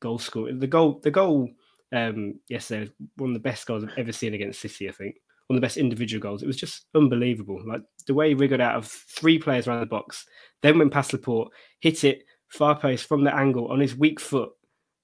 goal 0.00 0.18
scorer. 0.18 0.52
The 0.52 0.66
goal, 0.66 1.00
the 1.02 1.10
goal 1.10 1.48
um, 1.92 2.38
yesterday 2.48 2.80
was 2.82 2.90
one 3.16 3.30
of 3.30 3.34
the 3.34 3.40
best 3.40 3.66
goals 3.66 3.82
I've 3.82 3.98
ever 3.98 4.12
seen 4.12 4.34
against 4.34 4.60
City. 4.60 4.88
I 4.88 4.92
think 4.92 5.16
one 5.46 5.56
of 5.56 5.60
the 5.60 5.64
best 5.64 5.76
individual 5.76 6.20
goals. 6.20 6.42
It 6.42 6.46
was 6.46 6.56
just 6.56 6.86
unbelievable. 6.94 7.60
Like 7.66 7.82
the 8.06 8.14
way 8.14 8.28
he 8.28 8.34
wriggled 8.34 8.60
out 8.60 8.76
of 8.76 8.86
three 8.86 9.38
players 9.38 9.66
around 9.66 9.80
the 9.80 9.86
box, 9.86 10.26
then 10.62 10.78
went 10.78 10.92
past 10.92 11.12
Laporte, 11.12 11.52
hit 11.80 12.04
it 12.04 12.24
far 12.48 12.78
post 12.78 13.06
from 13.06 13.24
the 13.24 13.34
angle 13.34 13.68
on 13.68 13.80
his 13.80 13.96
weak 13.96 14.20
foot. 14.20 14.50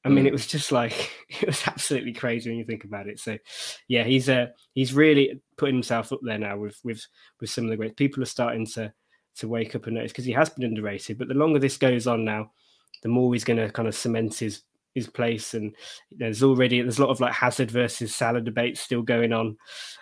I 0.05 0.09
mean, 0.09 0.25
Mm. 0.25 0.29
it 0.29 0.33
was 0.33 0.47
just 0.49 0.73
like 0.73 1.13
it 1.29 1.47
was 1.47 1.63
absolutely 1.67 2.13
crazy 2.13 2.51
when 2.51 2.59
you 2.59 2.65
think 2.65 2.85
about 2.85 3.07
it. 3.09 3.21
So, 3.21 3.39
yeah, 3.89 4.05
he's 4.05 4.29
uh, 4.29 4.47
he's 4.75 4.95
really 4.95 5.41
putting 5.57 5.77
himself 5.77 6.13
up 6.13 6.21
there 6.23 6.39
now 6.39 6.59
with 6.59 6.79
with 6.85 7.07
with 7.41 7.51
some 7.51 7.65
of 7.65 7.71
the 7.71 7.77
great 7.77 7.97
people 7.97 8.23
are 8.23 8.27
starting 8.27 8.67
to 8.75 8.93
to 9.37 9.49
wake 9.49 9.75
up 9.75 9.87
and 9.87 9.95
notice 9.95 10.13
because 10.13 10.25
he 10.25 10.33
has 10.33 10.51
been 10.51 10.65
underrated. 10.65 11.19
But 11.19 11.29
the 11.29 11.35
longer 11.35 11.59
this 11.59 11.77
goes 11.77 12.07
on 12.07 12.25
now, 12.25 12.51
the 13.03 13.09
more 13.09 13.33
he's 13.33 13.45
going 13.45 13.59
to 13.59 13.71
kind 13.71 13.89
of 13.89 13.95
cement 13.95 14.35
his 14.35 14.63
his 14.95 15.09
place. 15.09 15.55
And 15.55 15.75
there's 16.11 16.43
already 16.43 16.83
there's 16.83 16.99
a 16.99 17.03
lot 17.03 17.11
of 17.11 17.21
like 17.21 17.33
Hazard 17.33 17.71
versus 17.71 18.15
Salah 18.15 18.41
debates 18.41 18.81
still 18.81 19.03
going 19.03 19.33
on 19.33 19.57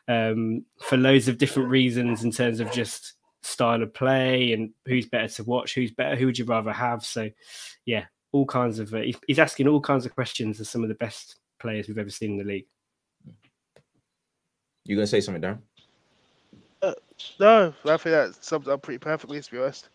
um, 0.08 0.64
for 0.80 0.96
loads 0.96 1.28
of 1.28 1.38
different 1.38 1.68
reasons 1.68 2.24
in 2.24 2.30
terms 2.30 2.58
of 2.60 2.72
just 2.72 3.14
style 3.42 3.82
of 3.82 3.94
play 3.94 4.52
and 4.52 4.70
who's 4.86 5.06
better 5.06 5.28
to 5.34 5.44
watch, 5.44 5.74
who's 5.74 5.90
better, 5.90 6.16
who 6.16 6.26
would 6.26 6.38
you 6.38 6.44
rather 6.44 6.72
have. 6.72 7.04
So, 7.04 7.30
yeah, 7.86 8.04
all 8.32 8.46
kinds 8.46 8.78
of 8.78 8.92
uh, 8.94 9.02
he's 9.26 9.38
asking 9.38 9.68
all 9.68 9.80
kinds 9.80 10.06
of 10.06 10.14
questions 10.14 10.60
of 10.60 10.66
some 10.66 10.82
of 10.82 10.88
the 10.88 10.94
best 10.94 11.36
players 11.58 11.88
we've 11.88 11.98
ever 11.98 12.10
seen 12.10 12.32
in 12.32 12.38
the 12.38 12.44
league. 12.44 12.66
You 14.84 14.96
gonna 14.96 15.06
say 15.06 15.20
something, 15.20 15.42
Darren? 15.42 15.58
No, 17.38 17.74
I 17.84 17.96
think 17.96 18.04
that 18.04 18.42
sums 18.42 18.68
up 18.68 18.82
pretty 18.82 18.98
perfectly, 18.98 19.40
to 19.40 19.50
be 19.50 19.58
honest. 19.58 19.88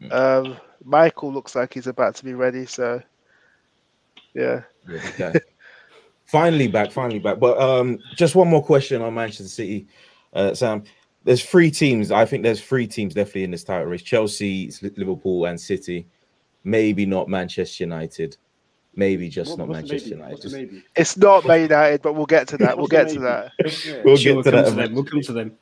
Mm. 0.00 0.12
Um, 0.12 0.56
Michael 0.82 1.32
looks 1.32 1.54
like 1.54 1.74
he's 1.74 1.86
about 1.86 2.14
to 2.16 2.24
be 2.24 2.34
ready, 2.34 2.66
so 2.66 3.02
yeah. 4.34 4.62
Yeah, 4.88 5.00
okay. 5.20 5.40
finally 6.26 6.68
back, 6.68 6.90
finally 6.90 7.18
back. 7.18 7.38
But 7.38 7.60
um, 7.60 7.98
just 8.16 8.34
one 8.34 8.48
more 8.48 8.64
question 8.64 9.02
on 9.02 9.14
Manchester 9.14 9.44
City, 9.44 9.88
uh, 10.32 10.54
Sam. 10.54 10.84
There's 11.24 11.44
three 11.44 11.70
teams. 11.70 12.10
I 12.10 12.24
think 12.24 12.42
there's 12.42 12.62
three 12.62 12.86
teams 12.86 13.14
definitely 13.14 13.44
in 13.44 13.50
this 13.50 13.64
title 13.64 13.86
race: 13.86 14.02
Chelsea, 14.02 14.72
Liverpool, 14.96 15.44
and 15.46 15.60
City. 15.60 16.06
Maybe 16.64 17.06
not 17.06 17.28
Manchester 17.28 17.84
United. 17.84 18.36
Maybe 18.96 19.28
just 19.28 19.56
not 19.56 19.68
Manchester 19.68 20.10
maybe? 20.10 20.16
United. 20.16 20.32
What's 20.32 20.52
maybe? 20.52 20.82
It's 20.96 21.16
not 21.16 21.46
Man 21.46 21.62
United, 21.62 22.02
but 22.02 22.14
we'll 22.14 22.26
get 22.26 22.48
to 22.48 22.56
that. 22.58 22.76
We'll 22.76 22.86
get 22.88 23.08
to 23.10 23.20
that. 23.20 23.52
Yeah. 23.86 24.02
We'll 24.04 24.16
Sure, 24.16 24.42
get 24.42 24.50
to 24.50 24.50
come 24.50 24.64
that. 24.64 24.70
to 24.70 24.76
them. 24.76 24.94
We'll 24.94 25.04
come 25.04 25.20
to 25.22 25.32
them. 25.32 25.56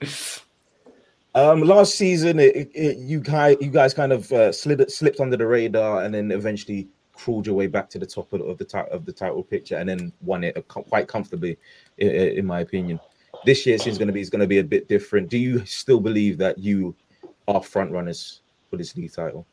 Um, 1.34 1.60
last 1.62 1.94
season, 1.96 2.38
it, 2.40 2.56
it, 2.56 2.70
it- 2.74 2.96
you 2.98 3.20
guys, 3.20 3.56
you 3.60 3.70
guys 3.70 3.92
kind 3.94 4.12
of 4.12 4.32
uh, 4.32 4.50
slid, 4.50 4.90
slipped 4.90 5.20
under 5.20 5.36
the 5.36 5.46
radar, 5.46 6.02
and 6.02 6.14
then 6.14 6.30
eventually 6.32 6.88
crawled 7.12 7.46
your 7.46 7.54
way 7.54 7.66
back 7.66 7.90
to 7.90 7.98
the 7.98 8.06
top 8.06 8.32
of, 8.32 8.40
of 8.40 8.58
the 8.58 8.64
ti- 8.64 8.78
of 8.90 9.04
the 9.04 9.12
title 9.12 9.42
picture, 9.42 9.76
and 9.76 9.88
then 9.88 10.12
won 10.22 10.42
it 10.42 10.56
quite 10.68 11.06
comfortably, 11.06 11.58
in, 11.98 12.08
in 12.10 12.46
my 12.46 12.60
opinion. 12.60 12.98
This 13.44 13.64
year 13.66 13.78
seems 13.78 13.98
going 13.98 14.08
to 14.08 14.12
be 14.12 14.20
is 14.20 14.30
going 14.30 14.40
to 14.40 14.46
be 14.46 14.58
a 14.58 14.64
bit 14.64 14.88
different. 14.88 15.28
Do 15.28 15.38
you 15.38 15.64
still 15.64 16.00
believe 16.00 16.38
that 16.38 16.58
you 16.58 16.94
are 17.46 17.62
front 17.62 17.92
runners 17.92 18.40
for 18.70 18.76
this 18.76 18.96
league 18.96 19.12
title? 19.12 19.46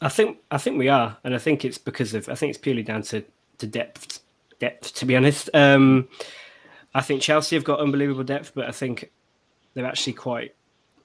I 0.00 0.08
think 0.08 0.38
I 0.50 0.58
think 0.58 0.78
we 0.78 0.88
are, 0.88 1.16
and 1.24 1.34
I 1.34 1.38
think 1.38 1.64
it's 1.64 1.78
because 1.78 2.14
of 2.14 2.28
I 2.28 2.34
think 2.34 2.50
it's 2.50 2.58
purely 2.58 2.82
down 2.82 3.02
to 3.02 3.24
to 3.58 3.66
depth. 3.66 4.20
Depth, 4.58 4.94
to 4.94 5.06
be 5.06 5.16
honest. 5.16 5.50
Um, 5.54 6.08
I 6.94 7.00
think 7.00 7.22
Chelsea 7.22 7.56
have 7.56 7.64
got 7.64 7.80
unbelievable 7.80 8.22
depth, 8.22 8.52
but 8.54 8.68
I 8.68 8.72
think 8.72 9.10
they're 9.74 9.86
actually 9.86 10.12
quite 10.12 10.54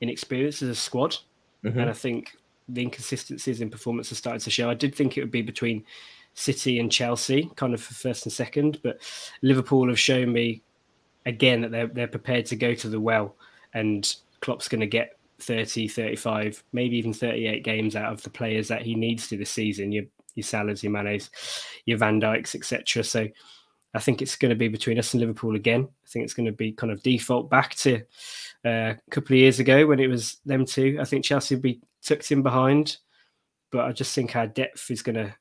inexperienced 0.02 0.62
as 0.62 0.70
a 0.70 0.76
squad, 0.76 1.18
Mhm. 1.64 1.78
and 1.78 1.90
I 1.90 1.94
think 1.94 2.36
the 2.70 2.82
inconsistencies 2.82 3.62
in 3.62 3.70
performance 3.70 4.12
are 4.12 4.16
starting 4.16 4.42
to 4.42 4.50
show. 4.52 4.70
I 4.70 4.74
did 4.74 4.94
think 4.94 5.18
it 5.18 5.22
would 5.22 5.32
be 5.32 5.42
between 5.42 5.86
City 6.34 6.80
and 6.80 6.92
Chelsea, 6.92 7.50
kind 7.56 7.74
of 7.74 7.82
for 7.82 7.94
first 7.96 8.26
and 8.26 8.34
second, 8.34 8.80
but 8.84 9.00
Liverpool 9.42 9.88
have 9.88 10.00
shown 10.00 10.32
me 10.34 10.62
again 11.28 11.62
that 11.62 11.72
they're 11.72 11.88
they're 11.88 12.08
prepared 12.08 12.46
to 12.48 12.56
go 12.56 12.74
to 12.74 12.90
the 12.90 13.00
well, 13.00 13.36
and 13.74 14.16
Klopp's 14.40 14.68
going 14.68 14.82
to 14.82 14.88
get 14.88 15.18
30, 15.40 15.88
35, 15.88 16.64
maybe 16.74 16.98
even 16.98 17.14
38 17.14 17.64
games 17.64 17.96
out 17.96 18.12
of 18.12 18.24
the 18.24 18.30
players 18.30 18.68
that 18.70 18.82
he 18.82 18.96
needs 18.96 19.28
to 19.28 19.38
this 19.38 19.52
season. 19.52 19.92
Your 19.92 20.06
your 20.34 20.44
Salahs, 20.44 20.84
your 20.84 20.92
Manes, 20.92 21.30
your 21.86 21.98
Van 21.98 22.22
Dijks, 22.22 22.56
etc. 22.56 23.04
So 23.04 23.28
I 23.94 24.00
think 24.00 24.22
it's 24.22 24.36
going 24.36 24.50
to 24.50 24.56
be 24.56 24.68
between 24.68 25.00
us 25.00 25.14
and 25.14 25.22
Liverpool 25.22 25.56
again. 25.56 25.88
I 26.06 26.08
think 26.08 26.24
it's 26.24 26.34
going 26.34 26.46
to 26.46 26.52
be 26.52 26.72
kind 26.72 26.92
of 26.92 27.04
default 27.04 27.50
back 27.50 27.76
to 27.76 27.98
uh, 28.66 28.94
a 28.94 28.98
couple 29.12 29.34
of 29.36 29.40
years 29.40 29.60
ago 29.60 29.86
when 29.86 30.00
it 30.00 30.08
was 30.08 30.38
them 30.46 30.66
two. 30.66 30.98
I 31.02 31.06
think 31.06 31.26
Chelsea 31.26 31.56
will 31.56 31.62
be 31.62 31.82
tucked 32.04 32.32
in 32.32 32.42
behind, 32.42 32.98
but 33.72 33.86
I 33.86 33.92
just 33.92 34.16
think 34.16 34.36
our 34.36 34.48
depth 34.48 34.90
is 34.92 35.02
going 35.02 35.16
to 35.16 35.34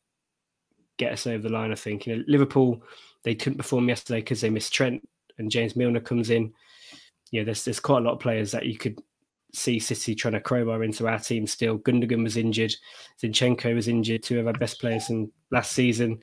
get 0.96 1.12
us 1.12 1.26
over 1.26 1.42
the 1.42 1.54
line. 1.54 1.72
I 1.72 1.76
think 1.76 2.06
you 2.06 2.16
know 2.16 2.24
Liverpool 2.26 2.82
they 3.22 3.34
couldn't 3.34 3.58
perform 3.58 3.88
yesterday 3.88 4.20
because 4.20 4.40
they 4.40 4.50
missed 4.50 4.72
Trent 4.72 5.06
and 5.38 5.50
James 5.50 5.76
Milner 5.76 6.00
comes 6.00 6.30
in. 6.30 6.52
You 7.30 7.40
know, 7.40 7.44
there's 7.46 7.64
there's 7.64 7.80
quite 7.80 7.98
a 7.98 8.02
lot 8.02 8.14
of 8.14 8.20
players 8.20 8.50
that 8.52 8.66
you 8.66 8.76
could 8.76 9.00
see 9.52 9.78
City 9.78 10.14
trying 10.14 10.34
to 10.34 10.40
crowbar 10.40 10.84
into 10.84 11.08
our 11.08 11.18
team 11.18 11.46
still. 11.46 11.78
Gundogan 11.78 12.22
was 12.22 12.36
injured, 12.36 12.74
Zinchenko 13.22 13.74
was 13.74 13.88
injured, 13.88 14.22
two 14.22 14.38
of 14.38 14.46
our 14.46 14.52
best 14.52 14.80
players 14.80 15.06
from 15.06 15.32
last 15.50 15.72
season. 15.72 16.20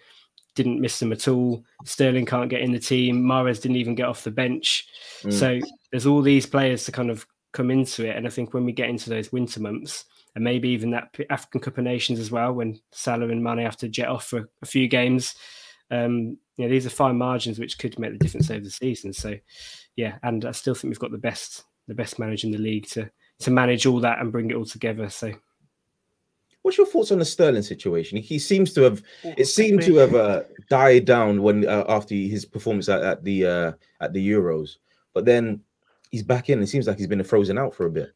Didn't 0.55 0.81
miss 0.81 0.99
them 0.99 1.11
at 1.11 1.27
all. 1.27 1.63
Sterling 1.83 2.27
can't 2.27 2.49
get 2.49 2.61
in 2.61 2.71
the 2.71 2.79
team. 2.79 3.23
Mahrez 3.23 3.59
didn't 3.59 3.77
even 3.77 3.95
get 3.95 4.05
off 4.05 4.23
the 4.23 4.29
bench. 4.29 4.85
Mm. 5.23 5.33
So 5.33 5.59
there's 5.91 6.05
all 6.05 6.21
these 6.21 6.45
players 6.45 6.85
to 6.85 6.91
kind 6.91 7.09
of 7.09 7.25
come 7.53 7.71
into 7.71 8.07
it. 8.07 8.15
And 8.15 8.27
I 8.27 8.29
think 8.29 8.53
when 8.53 8.63
we 8.63 8.71
get 8.71 8.89
into 8.89 9.09
those 9.09 9.31
winter 9.31 9.59
months, 9.59 10.05
and 10.35 10.43
maybe 10.43 10.69
even 10.69 10.91
that 10.91 11.15
African 11.29 11.61
Cup 11.61 11.77
of 11.77 11.83
Nations 11.83 12.19
as 12.19 12.31
well, 12.31 12.53
when 12.53 12.79
Salah 12.91 13.29
and 13.29 13.43
Mane 13.43 13.59
have 13.59 13.77
to 13.77 13.87
jet 13.87 14.09
off 14.09 14.27
for 14.27 14.49
a 14.61 14.65
few 14.65 14.87
games, 14.87 15.35
um, 15.91 16.37
you 16.57 16.65
know, 16.65 16.69
these 16.69 16.85
are 16.85 16.91
fine 16.91 17.17
margins 17.17 17.59
which 17.59 17.79
could 17.79 17.97
make 17.99 18.11
the 18.11 18.17
difference 18.19 18.49
over 18.51 18.63
the 18.63 18.69
season. 18.69 19.13
So, 19.13 19.35
yeah, 19.95 20.17
and 20.23 20.45
I 20.45 20.51
still 20.51 20.75
think 20.75 20.91
we've 20.91 20.99
got 20.99 21.11
the 21.11 21.17
best 21.17 21.63
the 21.87 21.93
best 21.93 22.17
manager 22.17 22.47
in 22.47 22.53
the 22.53 22.59
league 22.59 22.87
to 22.89 23.09
to 23.39 23.51
manage 23.51 23.85
all 23.85 23.99
that 23.99 24.19
and 24.19 24.31
bring 24.31 24.49
it 24.49 24.55
all 24.55 24.65
together. 24.65 25.09
So, 25.09 25.33
What's 26.63 26.77
your 26.77 26.87
thoughts 26.87 27.11
on 27.11 27.19
the 27.19 27.25
Sterling 27.25 27.61
situation? 27.61 28.17
He 28.17 28.39
seems 28.39 28.73
to 28.73 28.81
have 28.83 29.03
it 29.23 29.45
seemed 29.45 29.81
to 29.83 29.95
have 29.95 30.15
uh, 30.15 30.43
died 30.69 31.03
down 31.05 31.43
when 31.43 31.67
uh, 31.67 31.83
after 31.89 32.15
his 32.15 32.45
performance 32.45 32.87
at, 32.87 33.01
at 33.01 33.23
the 33.23 33.45
uh, 33.45 33.71
at 33.99 34.13
the 34.13 34.31
Euros, 34.31 34.77
but 35.13 35.25
then 35.25 35.59
he's 36.09 36.23
back 36.23 36.49
in. 36.49 36.61
It 36.61 36.67
seems 36.67 36.87
like 36.87 36.97
he's 36.97 37.07
been 37.07 37.23
frozen 37.23 37.57
out 37.57 37.75
for 37.75 37.85
a 37.85 37.91
bit. 37.91 38.13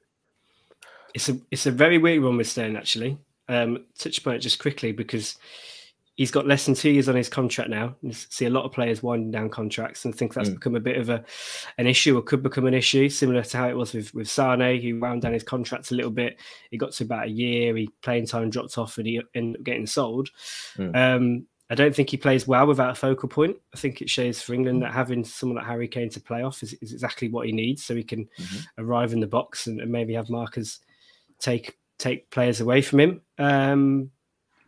it's 1.14 1.28
a 1.28 1.38
it's 1.52 1.66
a 1.66 1.72
very 1.72 1.98
weird 1.98 2.24
one 2.24 2.38
with 2.38 2.48
Stone 2.48 2.78
actually. 2.78 3.18
Um, 3.50 3.86
touch 3.98 4.18
upon 4.18 4.36
it 4.36 4.40
just 4.40 4.60
quickly 4.60 4.94
because 4.94 5.38
he's 6.18 6.32
got 6.32 6.48
less 6.48 6.66
than 6.66 6.74
two 6.74 6.90
years 6.90 7.08
on 7.08 7.16
his 7.16 7.30
contract 7.30 7.70
now. 7.70 7.96
You 8.02 8.12
see 8.12 8.46
a 8.46 8.50
lot 8.50 8.66
of 8.66 8.74
players 8.74 9.02
winding 9.04 9.32
down 9.32 9.50
contracts 9.50 10.04
and 10.04 10.14
think 10.14 10.34
that's 10.34 10.50
mm. 10.50 10.56
become 10.56 10.76
a 10.76 10.82
bit 10.82 10.98
of 10.98 11.10
a 11.10 11.24
an 11.78 11.88
issue 11.88 12.18
or 12.18 12.22
could 12.22 12.44
become 12.44 12.66
an 12.66 12.74
issue, 12.74 13.08
similar 13.08 13.44
to 13.44 13.58
how 13.58 13.70
it 13.70 13.78
was 13.78 13.94
with 13.94 14.14
with 14.14 14.30
Sane. 14.30 14.82
He 14.82 14.92
wound 14.92 15.22
down 15.22 15.34
his 15.34 15.44
contracts 15.44 15.92
a 15.92 15.96
little 15.96 16.12
bit. 16.12 16.38
He 16.72 16.78
got 16.78 16.92
to 16.94 17.04
about 17.06 17.28
a 17.28 17.32
year. 17.32 17.76
He 17.78 17.90
playing 18.02 18.26
time 18.28 18.50
dropped 18.50 18.78
off, 18.78 18.98
and 18.98 19.08
he 19.08 19.22
ended 19.34 19.62
up 19.62 19.64
getting 19.64 19.86
sold. 19.86 20.30
Mm. 20.76 20.96
Um, 20.96 21.48
I 21.70 21.76
don't 21.76 21.94
think 21.94 22.10
he 22.10 22.18
plays 22.18 22.48
well 22.48 22.66
without 22.66 22.92
a 22.92 22.96
focal 22.96 23.30
point. 23.30 23.58
I 23.74 23.78
think 23.78 24.02
it 24.02 24.10
shows 24.10 24.42
for 24.42 24.54
England 24.54 24.82
that 24.84 24.94
having 24.94 25.24
someone 25.24 25.58
like 25.58 25.66
Harry 25.66 25.88
Kane 25.88 26.10
to 26.12 26.22
play 26.22 26.42
off 26.42 26.64
is, 26.64 26.74
is 26.82 26.94
exactly 26.94 27.30
what 27.30 27.46
he 27.46 27.52
needs, 27.52 27.84
so 27.84 27.94
he 27.94 28.04
can 28.04 28.28
mm-hmm. 28.40 28.84
arrive 28.84 29.14
in 29.14 29.20
the 29.20 29.28
box 29.28 29.68
and, 29.68 29.82
and, 29.82 29.92
maybe 29.92 30.14
have 30.14 30.30
markers 30.30 30.80
take 31.40 31.78
take 32.00 32.30
players 32.32 32.62
away 32.62 32.82
from 32.82 33.02
him. 33.02 33.22
Um, 33.38 34.12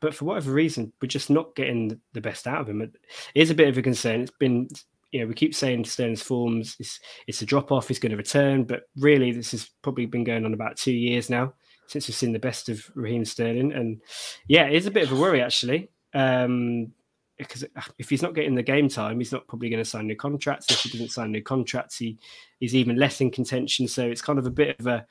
but 0.01 0.13
for 0.13 0.25
whatever 0.25 0.51
reason, 0.51 0.93
we're 1.01 1.07
just 1.07 1.29
not 1.29 1.55
getting 1.55 1.99
the 2.13 2.21
best 2.21 2.47
out 2.47 2.61
of 2.61 2.69
him. 2.69 2.81
It 2.81 2.91
is 3.35 3.49
a 3.49 3.55
bit 3.55 3.69
of 3.69 3.77
a 3.77 3.81
concern. 3.81 4.21
It's 4.21 4.31
been, 4.39 4.67
you 5.11 5.21
know, 5.21 5.27
we 5.27 5.33
keep 5.33 5.55
saying 5.55 5.85
Sterling's 5.85 6.21
forms, 6.21 6.75
it's, 6.79 6.99
it's 7.27 7.41
a 7.41 7.45
drop 7.45 7.71
off, 7.71 7.87
he's 7.87 7.99
going 7.99 8.11
to 8.11 8.17
return, 8.17 8.63
but 8.63 8.83
really, 8.97 9.31
this 9.31 9.51
has 9.51 9.69
probably 9.81 10.05
been 10.05 10.23
going 10.23 10.45
on 10.45 10.53
about 10.53 10.77
two 10.77 10.91
years 10.91 11.29
now 11.29 11.53
since 11.87 12.07
we've 12.07 12.15
seen 12.15 12.33
the 12.33 12.39
best 12.39 12.69
of 12.69 12.85
Raheem 12.93 13.25
Sterling. 13.25 13.73
And 13.73 13.99
yeah, 14.47 14.65
it 14.65 14.75
is 14.75 14.85
a 14.85 14.91
bit 14.91 15.03
of 15.03 15.11
a 15.11 15.19
worry, 15.19 15.41
actually. 15.41 15.89
Um, 16.13 16.91
because 17.37 17.63
if 17.97 18.09
he's 18.09 18.21
not 18.21 18.35
getting 18.35 18.53
the 18.53 18.61
game 18.61 18.89
time, 18.89 19.17
he's 19.17 19.31
not 19.31 19.47
probably 19.47 19.69
going 19.69 19.81
to 19.81 19.89
sign 19.89 20.05
new 20.05 20.15
contracts. 20.15 20.69
If 20.69 20.81
he 20.81 20.89
doesn't 20.89 21.11
sign 21.11 21.31
new 21.31 21.41
contracts, 21.41 21.97
he 21.97 22.19
is 22.59 22.75
even 22.75 22.97
less 22.97 23.21
in 23.21 23.31
contention. 23.31 23.87
So 23.87 24.05
it's 24.05 24.21
kind 24.21 24.37
of 24.37 24.45
a 24.45 24.51
bit 24.51 24.77
of 24.77 24.87
a, 24.87 25.05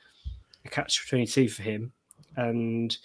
a 0.63 0.69
catch 0.69 1.09
twenty 1.09 1.25
two 1.25 1.49
for 1.49 1.63
him. 1.63 1.91
And 2.35 2.95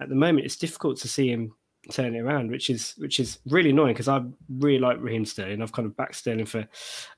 at 0.00 0.08
the 0.08 0.14
moment, 0.14 0.46
it's 0.46 0.56
difficult 0.56 0.98
to 0.98 1.08
see 1.08 1.30
him 1.30 1.54
turn 1.90 2.14
it 2.14 2.20
around, 2.20 2.50
which 2.50 2.70
is 2.70 2.94
which 2.98 3.20
is 3.20 3.38
really 3.46 3.70
annoying 3.70 3.94
because 3.94 4.08
I 4.08 4.22
really 4.58 4.78
like 4.78 4.98
Raheem 5.00 5.24
Sterling. 5.24 5.62
I've 5.62 5.72
kind 5.72 5.86
of 5.86 5.96
backed 5.96 6.16
Sterling 6.16 6.46
for 6.46 6.66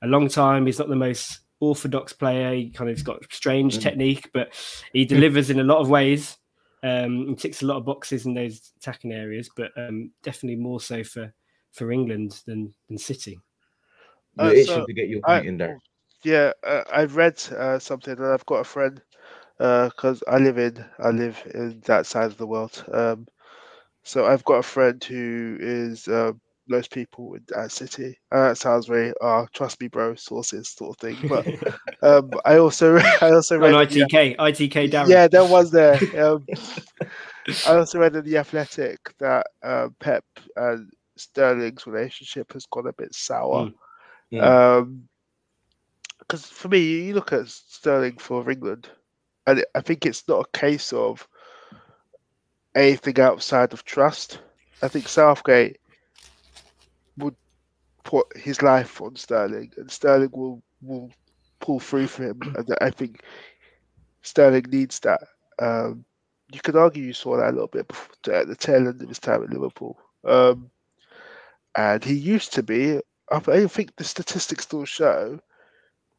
a 0.01 0.07
long 0.07 0.27
time. 0.27 0.65
He's 0.65 0.79
not 0.79 0.89
the 0.89 0.95
most 0.95 1.39
orthodox 1.59 2.13
player. 2.13 2.53
He 2.53 2.69
kind 2.69 2.89
of 2.89 3.03
got 3.03 3.31
strange 3.31 3.77
mm. 3.77 3.81
technique, 3.81 4.29
but 4.33 4.53
he 4.93 5.05
delivers 5.05 5.49
in 5.49 5.59
a 5.59 5.63
lot 5.63 5.79
of 5.79 5.89
ways. 5.89 6.37
Um, 6.83 7.27
he 7.29 7.35
ticks 7.35 7.61
a 7.61 7.65
lot 7.65 7.77
of 7.77 7.85
boxes 7.85 8.25
in 8.25 8.33
those 8.33 8.73
attacking 8.77 9.13
areas, 9.13 9.49
but 9.55 9.71
um, 9.77 10.11
definitely 10.21 10.57
more 10.57 10.81
so 10.81 11.03
for 11.03 11.33
for 11.71 11.91
England 11.91 12.41
than 12.45 12.73
than 12.87 12.97
City. 12.97 13.39
Uh, 14.37 14.53
so 14.65 14.85
to 14.85 14.93
get 14.93 15.09
your 15.09 15.21
point 15.21 15.45
I, 15.45 15.47
in 15.47 15.57
there. 15.57 15.79
Yeah, 16.23 16.53
uh, 16.65 16.83
I've 16.91 17.15
read 17.15 17.41
uh, 17.57 17.79
something, 17.79 18.17
and 18.17 18.25
I've 18.25 18.45
got 18.45 18.55
a 18.55 18.63
friend 18.63 19.01
because 19.57 20.23
uh, 20.27 20.31
I 20.31 20.37
live 20.37 20.57
in 20.57 20.83
I 20.99 21.09
live 21.09 21.41
in 21.53 21.81
that 21.85 22.05
side 22.05 22.25
of 22.25 22.37
the 22.37 22.47
world. 22.47 22.83
Um, 22.91 23.27
so 24.03 24.25
I've 24.25 24.43
got 24.43 24.55
a 24.55 24.63
friend 24.63 25.03
who 25.03 25.57
is 25.59 26.07
uh, 26.07 26.33
most 26.67 26.91
people 26.91 27.35
in 27.35 27.43
that 27.49 27.71
city. 27.71 28.17
Uh, 28.31 28.49
that 28.49 28.57
sounds 28.57 28.87
very 28.87 29.13
uh, 29.21 29.45
trust 29.53 29.79
me, 29.81 29.87
bro, 29.87 30.15
sources 30.15 30.69
sort 30.69 30.95
of 30.95 30.97
thing. 30.97 31.29
But 31.29 31.47
um, 32.01 32.31
I 32.45 32.57
also 32.57 32.97
I 33.21 33.31
also 33.31 33.57
read 33.57 33.73
ITK 33.73 34.31
yeah, 34.31 34.35
ITK 34.37 34.91
Darren. 34.91 35.09
Yeah, 35.09 35.27
there 35.27 35.45
was 35.45 35.71
there. 35.71 35.95
Um, 36.21 36.45
I 37.67 37.75
also 37.75 37.99
read 37.99 38.15
in 38.15 38.25
the 38.25 38.37
Athletic 38.37 38.99
that 39.19 39.47
uh, 39.61 39.89
Pep 39.99 40.23
and 40.55 40.89
Sterling's 41.17 41.85
relationship 41.85 42.53
has 42.53 42.65
gone 42.65 42.87
a 42.87 42.93
bit 42.93 43.13
sour. 43.13 43.65
Mm. 43.65 43.73
Yeah. 44.29 44.75
Um, 44.77 45.07
because 46.19 46.45
for 46.45 46.69
me, 46.69 46.79
you 46.79 47.13
look 47.13 47.33
at 47.33 47.49
Sterling 47.49 48.17
for 48.17 48.49
England 48.49 48.89
and 49.47 49.63
I 49.75 49.81
think 49.81 50.05
it's 50.05 50.27
not 50.27 50.45
a 50.47 50.57
case 50.57 50.93
of 50.93 51.27
anything 52.75 53.19
outside 53.19 53.73
of 53.73 53.83
trust. 53.85 54.39
I 54.81 54.87
think 54.87 55.07
Southgate 55.07 55.79
would 57.17 57.35
put 58.03 58.25
his 58.35 58.61
life 58.61 59.01
on 59.01 59.15
Sterling, 59.15 59.71
and 59.77 59.89
Sterling 59.89 60.31
will 60.31 60.61
will 60.81 61.11
pull 61.59 61.79
through 61.79 62.07
for 62.07 62.23
him. 62.23 62.41
And 62.57 62.75
I 62.81 62.89
think 62.89 63.23
Sterling 64.21 64.65
needs 64.69 64.99
that. 65.01 65.21
Um, 65.59 66.05
you 66.51 66.59
could 66.61 66.75
argue 66.75 67.03
you 67.03 67.13
saw 67.13 67.37
that 67.37 67.49
a 67.49 67.53
little 67.53 67.67
bit 67.67 67.87
before, 67.87 68.33
at 68.33 68.47
the 68.47 68.55
tail 68.55 68.87
end 68.87 69.01
of 69.01 69.07
his 69.07 69.19
time 69.19 69.43
at 69.43 69.49
Liverpool. 69.49 69.97
Um, 70.23 70.69
and 71.75 72.03
he 72.03 72.13
used 72.13 72.53
to 72.53 72.63
be. 72.63 72.99
I 73.31 73.39
think 73.67 73.95
the 73.95 74.03
statistics 74.03 74.65
still 74.65 74.85
show, 74.85 75.39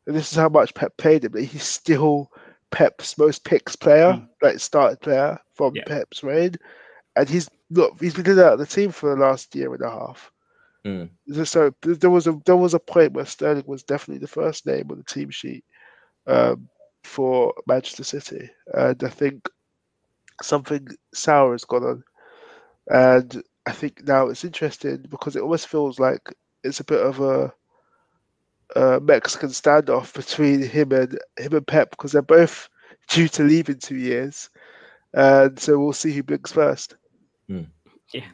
and 0.06 0.16
this 0.16 0.32
is 0.32 0.38
how 0.38 0.48
much 0.48 0.74
Pep 0.74 0.96
paid 0.96 1.24
him. 1.24 1.32
But 1.32 1.44
he's 1.44 1.64
still 1.64 2.32
Pep's 2.74 3.16
most 3.16 3.44
picks 3.44 3.76
player, 3.76 4.14
mm. 4.14 4.28
like 4.42 4.58
started 4.58 5.00
player 5.00 5.38
from 5.54 5.76
yeah. 5.76 5.84
Pep's 5.86 6.24
reign, 6.24 6.56
and 7.14 7.28
he's 7.28 7.48
look 7.70 8.00
he's 8.00 8.14
been 8.14 8.38
out 8.40 8.54
of 8.54 8.58
the 8.58 8.66
team 8.66 8.90
for 8.90 9.14
the 9.14 9.20
last 9.20 9.54
year 9.54 9.72
and 9.72 9.82
a 9.82 9.90
half. 9.90 10.32
Mm. 10.84 11.08
So 11.46 11.72
there 11.82 12.10
was 12.10 12.26
a 12.26 12.32
there 12.44 12.56
was 12.56 12.74
a 12.74 12.80
point 12.80 13.12
where 13.12 13.26
Sterling 13.26 13.62
was 13.68 13.84
definitely 13.84 14.18
the 14.18 14.26
first 14.26 14.66
name 14.66 14.90
on 14.90 14.98
the 14.98 15.04
team 15.04 15.30
sheet 15.30 15.64
um, 16.26 16.68
for 17.04 17.54
Manchester 17.68 18.02
City, 18.02 18.50
and 18.72 19.02
I 19.04 19.08
think 19.08 19.48
something 20.42 20.88
sour 21.14 21.52
has 21.52 21.64
gone 21.64 21.84
on, 21.84 22.04
and 22.88 23.42
I 23.66 23.70
think 23.70 24.04
now 24.04 24.26
it's 24.26 24.44
interesting 24.44 25.06
because 25.08 25.36
it 25.36 25.42
almost 25.42 25.68
feels 25.68 26.00
like 26.00 26.34
it's 26.64 26.80
a 26.80 26.84
bit 26.84 27.00
of 27.00 27.20
a 27.20 27.54
uh, 28.76 28.98
Mexican 29.02 29.50
standoff 29.50 30.14
between 30.14 30.62
him 30.62 30.92
and 30.92 31.18
him 31.38 31.54
and 31.54 31.66
Pep 31.66 31.90
because 31.90 32.12
they're 32.12 32.22
both 32.22 32.68
due 33.08 33.28
to 33.28 33.42
leave 33.42 33.68
in 33.68 33.78
two 33.78 33.96
years, 33.96 34.50
and 35.12 35.58
so 35.58 35.78
we'll 35.78 35.92
see 35.92 36.12
who 36.12 36.22
blinks 36.22 36.52
first. 36.52 36.96
Mm. 37.48 37.66
Yeah, 38.12 38.26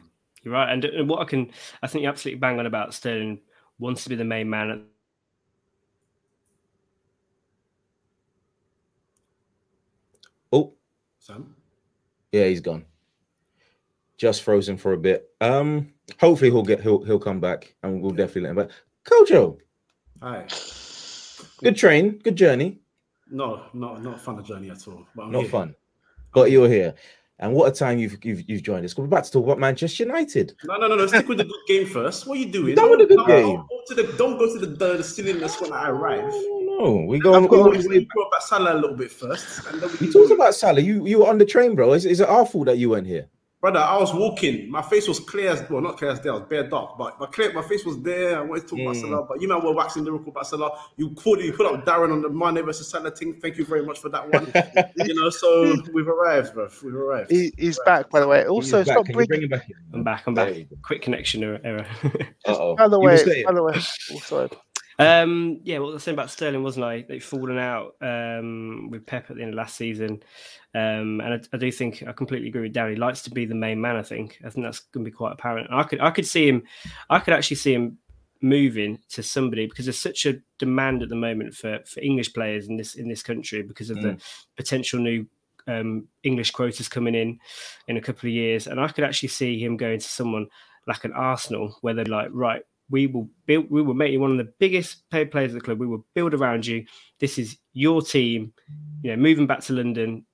you're 0.43 0.53
right. 0.53 0.71
And, 0.71 0.85
and, 0.85 1.09
what 1.09 1.21
I 1.21 1.25
can, 1.25 1.51
I 1.81 1.87
think 1.87 2.03
you're 2.03 2.11
absolutely 2.11 2.39
bang 2.39 2.59
on 2.59 2.65
about 2.65 2.93
Sterling 2.93 3.39
wants 3.79 4.03
to 4.03 4.09
be 4.09 4.15
the 4.15 4.23
main 4.23 4.49
man. 4.49 4.85
Oh, 10.53 10.73
Sam. 11.19 11.55
Yeah, 12.31 12.45
he's 12.45 12.61
gone. 12.61 12.85
Just 14.17 14.43
frozen 14.43 14.77
for 14.77 14.93
a 14.93 14.97
bit. 14.97 15.29
Um, 15.41 15.93
hopefully 16.19 16.51
he'll 16.51 16.63
get 16.63 16.81
he'll 16.81 17.03
he'll 17.03 17.19
come 17.19 17.39
back 17.39 17.73
and 17.83 18.01
we'll 18.01 18.11
definitely 18.11 18.41
let 18.41 18.49
him 18.51 18.55
back. 18.57 18.69
Kojo, 19.03 19.57
Hi. 20.21 20.45
Good 21.63 21.75
train, 21.75 22.19
good 22.23 22.35
journey. 22.35 22.79
No, 23.31 23.63
not 23.73 24.03
not 24.03 24.21
fun 24.21 24.37
a 24.37 24.43
journey 24.43 24.69
at 24.69 24.87
all. 24.87 25.07
not 25.15 25.41
here. 25.41 25.49
fun. 25.49 25.75
But 26.33 26.51
you're 26.51 26.69
here. 26.69 26.93
And 27.39 27.53
what 27.53 27.71
a 27.71 27.75
time 27.75 27.97
you've 27.97 28.23
you've, 28.23 28.47
you've 28.47 28.61
joined 28.61 28.85
us. 28.85 28.95
We're 28.95 29.05
about 29.05 29.23
to 29.23 29.31
talk 29.31 29.45
about 29.45 29.57
Manchester 29.57 30.03
United. 30.03 30.53
No, 30.63 30.77
no, 30.77 30.87
no, 30.87 30.95
no. 30.95 31.07
Stick 31.07 31.27
with 31.27 31.39
the 31.39 31.45
good 31.45 31.67
game 31.67 31.87
first. 31.87 32.27
What 32.27 32.37
are 32.37 32.41
you 32.41 32.51
doing? 32.51 32.75
Done 32.75 32.91
with 32.91 32.99
the 32.99 33.07
good 33.07 33.25
game. 33.25 33.55
Don't 33.55 33.67
go 33.67 33.81
to 33.87 33.95
the, 33.95 34.17
don't 34.17 34.37
go 34.37 34.53
to 34.53 34.59
the, 34.59 34.67
the, 34.67 34.97
the 34.97 35.03
silliness 35.03 35.59
when 35.59 35.73
I 35.73 35.89
arrive. 35.89 36.25
No, 36.25 36.59
no, 36.59 36.99
no. 36.99 37.05
we 37.07 37.19
go. 37.19 37.33
on. 37.33 37.43
We 37.43 38.05
talk 38.05 38.27
about 38.27 38.43
Salah 38.43 38.73
a 38.73 38.79
little 38.79 38.95
bit 38.95 39.11
first. 39.11 39.65
And 39.67 39.81
then 39.81 39.89
we 39.99 40.05
you 40.05 40.13
talked 40.13 40.31
about 40.31 40.53
Salah. 40.53 40.81
You 40.81 41.07
you 41.07 41.19
were 41.19 41.27
on 41.27 41.39
the 41.39 41.45
train, 41.45 41.73
bro. 41.73 41.93
Is, 41.93 42.05
is 42.05 42.19
it 42.19 42.29
our 42.29 42.45
fault 42.45 42.67
that 42.67 42.77
you 42.77 42.91
weren't 42.91 43.07
here? 43.07 43.27
Brother, 43.61 43.79
I 43.79 43.97
was 43.97 44.13
walking. 44.13 44.69
My 44.69 44.81
face 44.81 45.07
was 45.07 45.19
clear 45.19 45.51
as 45.51 45.69
well, 45.69 45.81
not 45.81 45.97
clear 45.97 46.11
as 46.11 46.19
day. 46.19 46.29
I 46.29 46.33
was 46.33 46.43
bare 46.49 46.67
dark, 46.67 46.97
but 46.97 47.19
my 47.19 47.27
clear, 47.27 47.53
my 47.53 47.61
face 47.61 47.85
was 47.85 48.01
there. 48.01 48.39
I 48.39 48.41
wanted 48.41 48.61
to 48.61 48.67
talk 48.67 48.79
mm. 48.79 48.83
about 48.83 48.95
Salah, 48.95 49.23
but 49.23 49.41
you 49.41 49.47
know 49.47 49.59
we're 49.59 49.73
waxing 49.73 50.03
lyrical 50.03 50.29
about 50.29 50.47
Salah. 50.47 50.77
You 50.97 51.11
put 51.11 51.39
you 51.41 51.53
put 51.53 51.67
up 51.67 51.85
Darren 51.85 52.11
on 52.11 52.21
the 52.21 52.29
Mane 52.29 52.65
versus 52.65 52.89
Salah 52.89 53.11
thing. 53.11 53.39
Thank 53.39 53.57
you 53.57 53.65
very 53.65 53.85
much 53.85 53.99
for 53.99 54.09
that 54.09 54.29
one. 54.29 54.51
you 55.07 55.13
know, 55.13 55.29
so 55.29 55.75
we've 55.93 56.07
arrived, 56.07 56.53
bro. 56.53 56.67
We've 56.83 56.95
arrived. 56.95 57.31
He, 57.31 57.53
he's 57.57 57.79
back, 57.85 58.09
by 58.09 58.19
the 58.19 58.27
way. 58.27 58.45
Also, 58.45 58.83
stop 58.83 59.05
bring 59.05 59.27
him 59.31 59.49
back. 59.49 59.67
I'm 59.93 60.03
back. 60.03 60.23
I'm 60.25 60.33
back. 60.33 60.55
Quick 60.83 61.03
connection 61.03 61.43
error. 61.43 61.85
oh. 62.45 62.75
By 62.75 62.87
the 62.87 62.99
way, 62.99 63.43
by 63.45 63.53
the 63.53 63.63
way, 63.63 63.75
also. 64.11 64.49
Um, 65.01 65.59
yeah, 65.63 65.79
well, 65.79 65.89
I 65.89 65.93
was 65.93 66.03
saying 66.03 66.15
about 66.15 66.29
Sterling, 66.29 66.63
wasn't 66.63 66.85
I? 66.85 67.05
They've 67.07 67.23
fallen 67.23 67.57
out 67.57 67.95
um, 68.01 68.89
with 68.89 69.05
Pep 69.05 69.29
at 69.29 69.35
the 69.35 69.41
end 69.41 69.51
of 69.51 69.57
last 69.57 69.75
season. 69.77 70.23
Um, 70.73 71.21
and 71.21 71.33
I, 71.33 71.39
I, 71.53 71.57
do 71.57 71.71
think 71.71 72.03
I 72.07 72.13
completely 72.13 72.47
agree 72.47 72.61
with 72.61 72.73
Darren. 72.73 72.91
He 72.91 72.95
likes 72.95 73.21
to 73.23 73.31
be 73.31 73.45
the 73.45 73.55
main 73.55 73.79
man. 73.81 73.95
I 73.95 74.03
think. 74.03 74.39
I 74.45 74.49
think 74.49 74.65
that's 74.65 74.79
going 74.79 75.03
to 75.05 75.11
be 75.11 75.15
quite 75.15 75.33
apparent. 75.33 75.69
And 75.69 75.79
I 75.79 75.83
could, 75.83 75.99
I 75.99 76.11
could 76.11 76.25
see 76.25 76.47
him. 76.47 76.63
I 77.09 77.19
could 77.19 77.33
actually 77.33 77.57
see 77.57 77.73
him 77.73 77.97
moving 78.41 78.99
to 79.09 79.21
somebody 79.21 79.67
because 79.67 79.85
there's 79.85 79.99
such 79.99 80.25
a 80.25 80.39
demand 80.57 81.03
at 81.03 81.09
the 81.09 81.15
moment 81.15 81.53
for 81.53 81.79
for 81.85 81.99
English 81.99 82.33
players 82.33 82.67
in 82.67 82.77
this 82.77 82.95
in 82.95 83.07
this 83.07 83.23
country 83.23 83.61
because 83.61 83.89
of 83.89 83.97
mm. 83.97 84.01
the 84.03 84.23
potential 84.55 84.99
new 84.99 85.25
um, 85.67 86.07
English 86.23 86.51
quotas 86.51 86.87
coming 86.87 87.15
in 87.15 87.39
in 87.87 87.97
a 87.97 88.01
couple 88.01 88.27
of 88.27 88.33
years. 88.33 88.67
And 88.67 88.79
I 88.79 88.87
could 88.87 89.03
actually 89.03 89.29
see 89.29 89.63
him 89.63 89.77
going 89.77 89.99
to 89.99 90.07
someone 90.07 90.47
like 90.87 91.05
an 91.05 91.13
Arsenal, 91.13 91.77
where 91.81 91.93
they're 91.93 92.05
like, 92.05 92.29
right, 92.31 92.63
we 92.91 93.07
will 93.07 93.29
build, 93.45 93.69
we 93.71 93.81
will 93.81 93.93
make 93.93 94.11
you 94.11 94.19
one 94.19 94.31
of 94.31 94.37
the 94.37 94.53
biggest 94.59 95.09
paid 95.09 95.31
players 95.31 95.51
of 95.51 95.55
the 95.55 95.65
club. 95.65 95.79
We 95.79 95.87
will 95.87 96.05
build 96.13 96.33
around 96.33 96.65
you. 96.65 96.85
This 97.19 97.37
is 97.37 97.57
your 97.73 98.01
team. 98.01 98.53
You 99.01 99.11
know, 99.11 99.17
moving 99.17 99.47
back 99.47 99.61
to 99.61 99.73
London, 99.73 100.25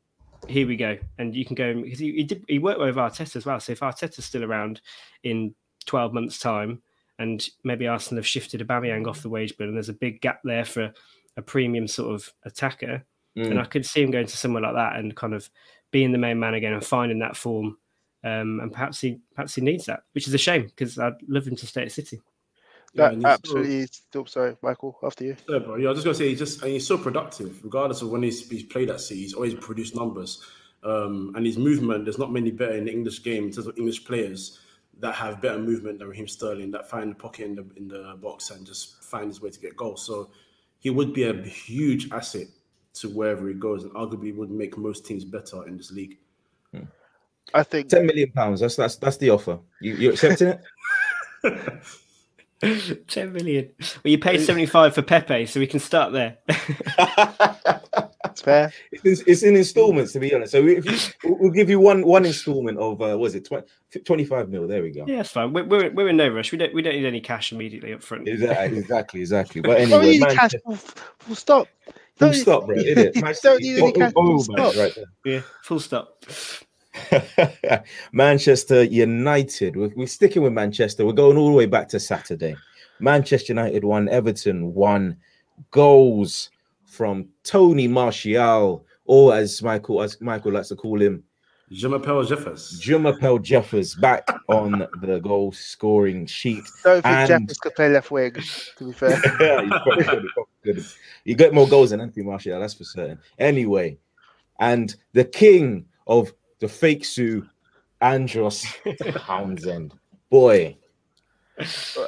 here 0.48 0.68
we 0.68 0.76
go. 0.76 0.98
And 1.18 1.36
you 1.36 1.46
can 1.46 1.56
go 1.56 1.82
because 1.82 2.00
he, 2.00 2.12
he, 2.14 2.24
did 2.24 2.44
he 2.48 2.60
worked 2.60 2.80
with 2.80 2.96
Arteta 2.96 3.36
as 3.36 3.46
well. 3.46 3.60
So 3.60 3.72
if 3.72 3.80
Arteta's 3.80 4.26
still 4.26 4.44
around 4.44 4.82
in 5.24 5.56
12 5.86 6.14
months' 6.14 6.40
time, 6.40 6.82
and 7.20 7.48
maybe 7.64 7.88
Arsenal 7.88 8.20
have 8.20 8.28
shifted 8.28 8.62
Aubameyang 8.62 9.08
off 9.08 9.22
the 9.22 9.30
wage 9.30 9.58
bill, 9.58 9.68
and 9.68 9.76
there's 9.76 9.90
a 9.90 9.94
big 9.94 10.22
gap 10.22 10.42
there 10.44 10.66
for 10.66 10.92
a 11.38 11.42
premium 11.42 11.88
sort 11.88 12.14
of 12.14 12.32
attacker, 12.44 13.04
mm. 13.38 13.50
and 13.50 13.60
I 13.60 13.66
could 13.66 13.86
see 13.86 14.04
him 14.04 14.12
going 14.12 14.28
to 14.28 14.38
somewhere 14.38 14.64
like 14.64 14.76
that 14.76 14.98
and 14.98 15.16
kind 15.16 15.34
of 15.34 15.50
being 15.92 16.12
the 16.12 16.18
main 16.18 16.40
man 16.40 16.54
again 16.54 16.74
and 16.74 16.84
finding 16.84 17.20
that 17.20 17.38
form 17.38 17.78
um, 18.24 18.60
and 18.62 18.72
perhaps 18.72 19.00
he 19.00 19.20
perhaps 19.36 19.56
he 19.56 19.62
needs 19.62 19.86
that, 19.86 20.02
which 20.14 20.28
is 20.28 20.34
a 20.34 20.40
shame 20.40 20.64
because 20.64 20.98
I'd 20.98 21.14
love 21.28 21.48
him 21.48 21.56
to 21.56 21.68
stay 21.68 21.84
at 21.84 21.92
City. 21.92 22.20
That 22.96 23.14
and 23.14 23.22
he's 23.22 23.24
so- 23.24 23.34
absolutely. 23.34 23.86
Still, 23.88 24.26
sorry, 24.26 24.58
Michael. 24.62 24.98
After 25.04 25.24
you. 25.26 25.36
Yeah, 25.48 25.60
bro. 25.60 25.76
Yeah, 25.76 25.88
I 25.88 25.90
was 25.92 25.98
just 25.98 26.06
gonna 26.06 26.16
say 26.16 26.30
he's 26.30 26.40
just 26.40 26.62
and 26.64 26.72
he's 26.72 26.88
so 26.88 26.98
productive, 26.98 27.64
regardless 27.64 28.02
of 28.02 28.10
when 28.10 28.24
he's, 28.24 28.50
he's 28.50 28.64
played 28.64 28.90
at 28.90 29.02
City. 29.02 29.22
He's 29.22 29.34
always 29.34 29.54
produced 29.56 29.96
numbers, 29.96 30.44
um, 30.84 31.34
and 31.36 31.46
his 31.46 31.58
movement. 31.58 32.06
There's 32.06 32.18
not 32.18 32.32
many 32.32 32.52
better 32.52 32.76
in 32.76 32.86
the 32.86 32.92
English 32.92 33.24
game 33.24 33.46
in 33.46 33.52
terms 33.52 33.68
of 33.68 33.78
English 33.78 34.06
players 34.06 34.60
that 35.00 35.14
have 35.14 35.42
better 35.42 35.60
movement 35.60 36.00
than 36.00 36.08
Raheem 36.08 36.28
Sterling 36.28 36.72
that 36.72 36.90
find 36.90 37.12
the 37.12 37.16
pocket 37.16 37.46
in 37.46 37.56
the 37.56 37.66
in 37.76 37.88
the 37.88 38.18
box 38.22 38.50
and 38.50 38.66
just 38.66 39.04
find 39.04 39.28
his 39.28 39.42
way 39.42 39.50
to 39.50 39.60
get 39.60 39.76
goals. 39.78 40.06
So 40.06 40.32
he 40.80 40.90
would 40.90 41.14
be 41.14 41.24
a 41.24 41.34
huge 41.44 42.12
asset 42.12 42.48
to 42.96 43.10
wherever 43.10 43.48
he 43.48 43.54
goes, 43.54 43.84
and 43.84 43.94
arguably 43.94 44.36
would 44.36 44.50
make 44.50 44.78
most 44.78 45.06
teams 45.06 45.24
better 45.24 45.68
in 45.68 45.78
this 45.78 45.92
league. 45.92 46.18
I 47.54 47.64
think 47.64 47.88
Ten 47.88 48.06
million 48.06 48.32
pounds. 48.32 48.60
That's 48.60 48.76
that's 48.76 48.98
that's 48.98 49.18
the 49.18 49.30
offer. 49.30 49.60
You 49.80 49.96
you 49.96 50.12
accepting 50.12 50.50
it? 50.50 50.62
10 53.08 53.34
million. 53.34 53.70
Well, 54.04 54.12
you 54.12 54.18
paid 54.18 54.42
75 54.42 54.96
for 54.96 55.02
Pepe, 55.02 55.46
so 55.46 55.60
we 55.60 55.68
can 55.68 55.80
start 55.80 56.12
there. 56.14 56.38
it's 58.26 58.42
fair. 58.42 58.72
It's, 58.92 59.22
it's 59.22 59.44
in 59.44 59.56
installments, 59.56 60.14
to 60.14 60.20
be 60.20 60.34
honest. 60.34 60.52
So 60.54 60.66
if 60.66 60.86
you, 61.24 61.36
we'll 61.40 61.52
give 61.52 61.70
you 61.70 61.80
one 61.80 62.04
one 62.06 62.26
installment 62.26 62.78
of 62.80 63.02
uh, 63.02 63.18
was 63.18 63.36
it 63.36 63.46
20, 63.46 63.66
25 64.06 64.50
mil? 64.50 64.68
There 64.68 64.82
we 64.82 64.92
go. 64.92 65.06
yeah, 65.08 65.18
that's 65.18 65.30
fine. 65.32 65.54
We're, 65.54 65.66
we're, 65.66 65.92
we're 65.92 66.10
in 66.10 66.18
no 66.18 66.30
rush. 66.30 66.52
We 66.52 66.58
don't 66.58 66.74
we 66.74 66.82
don't 66.82 66.96
need 66.96 67.06
any 67.06 67.22
cash 67.22 67.52
immediately 67.52 67.94
up 67.94 68.02
front. 68.02 68.28
Exactly, 68.28 68.78
exactly, 68.80 69.22
exactly. 69.22 69.62
But 69.62 69.78
Don't 69.78 69.82
anyway, 69.92 70.12
need 70.14 70.24
any 70.24 70.36
cash. 70.36 70.54
Manchester, 70.54 70.60
Full, 70.66 70.76
full 71.20 71.36
stop. 71.36 71.68
full 71.86 71.94
Don't- 72.30 72.34
stop, 72.34 72.66
bro. 72.66 72.76
Idiot. 72.78 73.14
Don't 73.44 73.62
need 73.62 73.78
any 73.80 73.92
cash. 73.92 74.14
Oh, 74.16 74.40
Full 74.40 74.56
man, 74.56 74.72
stop. 74.72 74.76
right 74.76 74.96
there. 74.96 75.06
Yeah, 75.26 75.42
full 75.64 75.80
stop. 75.80 76.24
There. 77.10 77.84
Manchester 78.12 78.84
United. 78.84 79.76
We're, 79.76 79.92
we're 79.96 80.08
sticking 80.08 80.44
with 80.44 80.54
Manchester. 80.54 81.06
We're 81.06 81.14
going 81.14 81.38
all 81.38 81.48
the 81.50 81.56
way 81.58 81.66
back 81.66 81.88
to 81.90 82.00
Saturday. 82.00 82.56
Manchester 83.00 83.54
United 83.54 83.84
won. 83.84 84.10
Everton 84.10 84.74
won. 84.74 85.18
Goals 85.72 86.50
from 86.86 87.28
Tony 87.44 87.88
Martial, 87.88 88.86
or 89.06 89.36
as 89.36 89.62
Michael 89.62 90.02
as 90.02 90.20
Michael 90.22 90.52
likes 90.54 90.70
to 90.70 90.76
call 90.76 91.02
him, 91.02 91.24
Je 91.70 91.86
m'appelle 91.88 92.26
Jeffers. 92.26 92.80
Jumapel 92.82 93.42
Jeffers 93.42 93.94
back 93.96 94.26
on 94.48 94.88
the 95.02 95.20
goal 95.20 95.52
scoring 95.52 96.26
sheet. 96.26 96.64
Don't 96.84 97.02
think 97.02 97.06
And- 97.06 97.28
Jeffers 97.28 97.58
could 97.58 97.76
play 97.76 97.90
left 97.90 98.10
wing. 98.10 98.34
To 98.78 98.86
be 98.86 98.94
fair, 98.94 99.10
Yeah, 99.42 99.62
he's 99.64 99.70
probably 99.70 100.04
good, 100.06 100.24
he's 100.64 100.74
good. 100.76 100.86
You 101.26 101.36
get 101.36 101.54
more 101.54 101.68
goals 101.68 101.90
than 101.90 102.00
Anthony 102.00 102.26
Martial, 102.26 102.58
that's 102.60 102.74
for 102.76 102.86
certain. 102.86 103.20
Anyway, 103.38 103.98
and 104.62 104.96
the 105.12 105.26
king 105.26 105.86
of 106.08 106.32
the 106.60 106.68
fake 106.68 107.06
Sue, 107.06 107.48
Andros 108.02 108.66
Townsend. 109.26 109.94
Boy, 110.30 110.78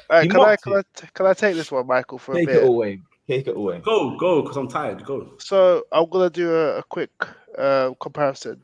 Alright, 0.09 0.29
can 0.29 0.39
I 0.39 0.55
can 0.57 0.73
I, 0.73 0.81
can 1.13 1.25
I 1.25 1.33
take 1.33 1.55
this 1.55 1.71
one, 1.71 1.87
Michael, 1.87 2.19
for 2.19 2.33
a 2.33 2.37
take 2.37 2.47
bit? 2.47 2.57
it 2.57 2.67
away. 2.67 3.01
Take 3.27 3.47
it 3.47 3.57
away. 3.57 3.79
Go, 3.79 4.15
go, 4.17 4.41
because 4.41 4.57
I'm 4.57 4.67
tired. 4.67 5.03
Go. 5.03 5.33
So 5.39 5.83
I'm 5.91 6.09
gonna 6.09 6.29
do 6.29 6.53
a, 6.53 6.77
a 6.77 6.83
quick 6.83 7.11
uh, 7.57 7.91
comparison. 7.99 8.63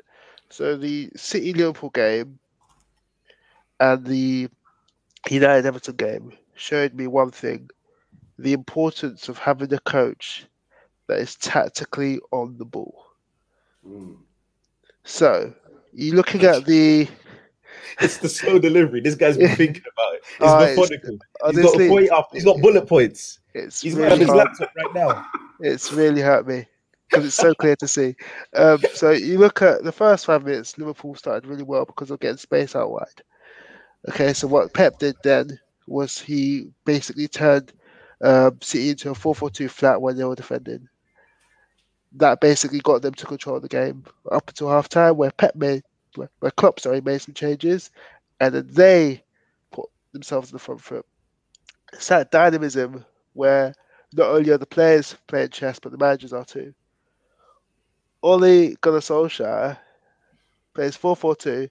So 0.50 0.78
the 0.78 1.10
City 1.16 1.54
Liverpool 1.54 1.90
game 1.90 2.38
and 3.80 4.06
the 4.06 4.48
United 5.30 5.66
Everton 5.66 5.96
game 5.96 6.34
showed 6.54 6.94
me 6.94 7.08
one 7.08 7.32
thing: 7.32 7.70
the 8.38 8.54
importance 8.54 9.28
of 9.28 9.40
having 9.40 9.74
a 9.74 9.80
coach 9.80 10.46
that 11.08 11.20
is 11.20 11.36
tactically 11.36 12.20
on 12.32 12.58
the 12.58 12.66
ball. 12.66 13.06
Mm. 13.88 14.18
So 15.04 15.54
you're 15.96 16.16
looking 16.16 16.44
at 16.44 16.66
the 16.66 17.08
It's 18.02 18.18
the 18.18 18.30
slow 18.30 18.60
delivery. 18.60 19.00
This 19.02 19.16
guy's 19.16 19.38
been 19.38 19.56
thinking 19.56 19.84
about 19.94 20.14
it. 20.16 20.22
It's 20.40 20.40
it's- 20.42 20.78
methodical. 20.78 21.12
He's 21.12 21.20
got 21.20 21.56
honestly, 21.66 21.86
a 21.88 21.90
point 21.90 22.10
up. 22.12 22.30
He's 22.34 22.46
got 22.46 22.62
bullet 22.62 22.88
points. 22.88 23.40
it's 23.54 23.82
He's 23.82 23.96
got 23.96 24.04
on 24.04 24.08
really 24.10 24.20
his 24.22 24.28
hard. 24.30 24.38
laptop 24.40 24.70
right 24.76 24.94
now. 24.96 25.26
It's 25.62 25.92
really 25.94 26.22
hurt 26.22 26.48
me 26.48 26.66
because 27.10 27.26
it's 27.26 27.36
so 27.36 27.54
clear 27.54 27.76
to 27.78 27.88
see. 27.88 28.16
Um, 28.56 28.80
so 28.94 29.12
you 29.12 29.38
look 29.38 29.62
at 29.62 29.84
the 29.84 29.92
first 29.92 30.26
five 30.26 30.44
minutes, 30.44 30.78
Liverpool 30.78 31.16
started 31.16 31.48
really 31.48 31.64
well 31.64 31.86
because 31.86 32.12
of 32.12 32.20
getting 32.20 32.38
space 32.38 32.76
out 32.76 32.92
wide. 32.92 33.22
Okay, 34.10 34.34
so 34.34 34.48
what 34.48 34.74
Pep 34.74 35.00
did 35.00 35.16
then 35.24 35.58
was 35.88 36.20
he 36.20 36.68
basically 36.86 37.28
turned 37.28 37.72
um, 38.22 38.58
City 38.62 38.90
into 38.90 39.12
a 39.12 39.16
4 39.16 39.34
4 39.36 39.50
2 39.50 39.68
flat 39.70 40.02
when 40.02 40.18
they 40.18 40.24
were 40.26 40.36
defending. 40.36 40.88
That 42.16 42.40
basically 42.40 42.80
got 42.80 43.02
them 43.02 43.14
to 43.14 43.26
control 43.26 43.60
the 43.60 43.68
game 43.68 44.06
up 44.32 44.48
until 44.48 44.70
half 44.70 44.88
time, 44.88 45.18
where 45.18 45.32
Pep 45.32 45.56
made, 45.56 45.84
where, 46.16 46.52
Klopp, 46.52 46.80
sorry, 46.80 47.02
made 47.02 47.22
some 47.22 47.34
changes, 47.34 47.92
and 48.40 48.56
then 48.56 48.68
they 48.72 49.24
put 49.72 49.90
themselves 50.14 50.50
in 50.50 50.56
the 50.56 50.60
front 50.60 50.82
foot. 50.82 51.06
It's 51.94 52.08
that 52.08 52.32
dynamism 52.32 53.06
where 53.34 53.74
not 54.14 54.30
only 54.30 54.52
are 54.52 54.58
the 54.58 54.66
players 54.66 55.16
playing 55.28 55.50
chess, 55.50 55.80
but 55.80 55.92
the 55.92 55.98
managers 55.98 56.34
are 56.34 56.46
too. 56.46 56.74
Ole 58.24 58.76
Gunnar 58.82 59.00
Solskjaer 59.00 59.78
plays 60.74 60.96
4 60.96 61.16
4 61.16 61.36
2, 61.36 61.70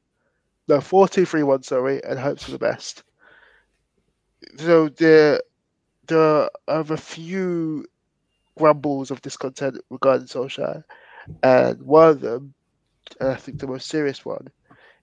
no, 0.69 0.81
4 0.81 1.09
2 1.09 1.25
3 1.27 1.43
1, 1.43 1.63
sorry, 1.63 2.05
and 2.05 2.19
hopes 2.19 2.45
for 2.45 2.51
the 2.51 2.59
best. 2.59 3.03
So 4.59 4.89
there, 4.89 5.41
there 6.07 6.21
are 6.21 6.51
a 6.69 6.97
few 6.97 7.87
grumbles 8.57 9.11
of 9.11 9.23
discontent 9.23 9.79
regarding 9.90 10.27
Solskjaer, 10.27 10.85
and 11.43 11.83
one 11.83 12.09
of 12.11 12.21
them, 12.21 12.55
and 13.21 13.31
I 13.31 13.35
think 13.37 13.59
the 13.59 13.67
most 13.67 13.88
serious 13.88 14.25
one, 14.25 14.49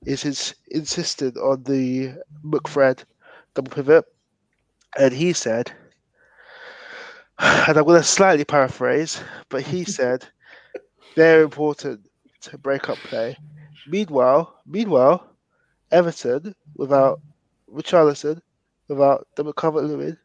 is 0.06 0.24
his 0.24 0.56
insisting 0.70 1.38
on 1.38 1.64
the 1.64 2.14
McFred 2.44 3.04
double 3.54 3.72
pivot. 3.72 4.06
And 4.98 5.14
he 5.14 5.34
said, 5.34 5.72
and 7.40 7.78
I'm 7.78 7.86
going 7.86 8.00
to 8.02 8.04
slightly 8.04 8.46
paraphrase, 8.46 9.22
but 9.50 9.64
he 9.64 9.84
said 9.98 10.28
they're 11.16 11.44
important 11.44 12.10
to 12.42 12.58
break 12.58 12.90
up 12.90 12.98
play. 12.98 13.38
Meanwhile, 13.88 14.62
meanwhile, 14.66 15.28
Everton 15.92 16.56
without 16.76 17.20
Richarlison, 17.72 18.42
without 18.88 19.28
the 19.36 19.44
McCover 19.44 19.88
Lewin, 19.88 20.18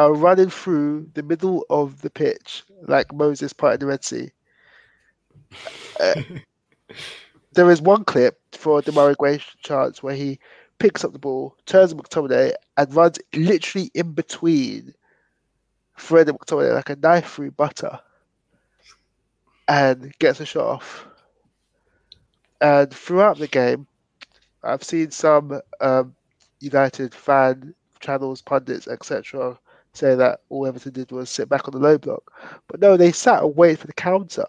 are 0.00 0.14
running 0.14 0.48
through 0.48 1.06
the 1.12 1.22
middle 1.22 1.66
of 1.68 2.00
the 2.00 2.08
pitch 2.08 2.64
like 2.88 3.12
Moses 3.12 3.52
parting 3.52 3.80
the 3.80 3.86
Red 3.86 4.02
Sea. 4.02 4.30
Uh, 6.00 6.22
there 7.52 7.70
is 7.70 7.82
one 7.82 8.04
clip 8.04 8.40
for 8.52 8.80
Demarai 8.80 9.14
Gray 9.18 9.42
chance 9.62 10.02
where 10.02 10.14
he 10.14 10.38
picks 10.78 11.04
up 11.04 11.12
the 11.12 11.18
ball, 11.18 11.54
turns 11.66 11.92
to 11.92 11.96
McTominay, 11.96 12.54
and 12.78 12.94
runs 12.94 13.18
literally 13.34 13.90
in 13.92 14.12
between 14.12 14.94
Fred 15.96 16.30
and 16.30 16.38
McTominay 16.40 16.74
like 16.74 16.88
a 16.88 16.96
knife 16.96 17.34
through 17.34 17.50
butter 17.50 18.00
and 19.68 20.18
gets 20.18 20.40
a 20.40 20.46
shot 20.46 20.66
off. 20.66 21.06
And 22.62 22.90
throughout 22.90 23.36
the 23.36 23.48
game, 23.48 23.86
I've 24.62 24.82
seen 24.82 25.10
some 25.10 25.60
um, 25.82 26.14
United 26.60 27.14
fan 27.14 27.74
channels, 28.00 28.40
pundits, 28.40 28.88
etc., 28.88 29.58
say 29.92 30.14
that 30.14 30.40
all 30.48 30.66
Everton 30.66 30.92
did 30.92 31.10
was 31.10 31.30
sit 31.30 31.48
back 31.48 31.66
on 31.66 31.72
the 31.72 31.78
low 31.78 31.98
block. 31.98 32.32
But 32.68 32.80
no, 32.80 32.96
they 32.96 33.12
sat 33.12 33.42
and 33.42 33.56
waited 33.56 33.80
for 33.80 33.86
the 33.86 33.92
counter 33.92 34.46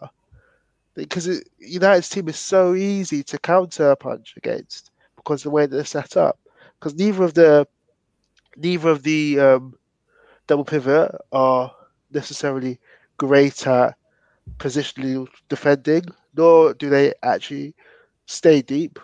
because 0.93 1.27
it, 1.27 1.47
United's 1.57 2.09
team 2.09 2.27
is 2.27 2.37
so 2.37 2.75
easy 2.75 3.23
to 3.23 3.39
counter 3.39 3.95
punch 3.95 4.33
against 4.37 4.91
because 5.15 5.43
the 5.43 5.49
way 5.49 5.65
that 5.65 5.75
they're 5.75 5.85
set 5.85 6.17
up. 6.17 6.39
Because 6.79 6.95
neither 6.95 7.23
of 7.23 7.33
the 7.33 7.67
neither 8.57 8.89
of 8.89 9.03
the 9.03 9.39
um, 9.39 9.77
double 10.47 10.65
pivot 10.65 11.15
are 11.31 11.73
necessarily 12.11 12.79
great 13.17 13.65
at 13.67 13.95
positionally 14.57 15.27
defending, 15.47 16.03
nor 16.35 16.73
do 16.73 16.89
they 16.89 17.13
actually 17.23 17.73
stay 18.25 18.61
deep, 18.61 18.99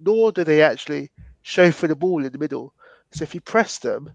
nor 0.00 0.32
do 0.32 0.44
they 0.44 0.62
actually 0.62 1.10
show 1.42 1.70
for 1.70 1.86
the 1.86 1.96
ball 1.96 2.24
in 2.24 2.32
the 2.32 2.38
middle. 2.38 2.72
So 3.12 3.22
if 3.22 3.34
you 3.34 3.40
press 3.40 3.78
them, 3.78 4.12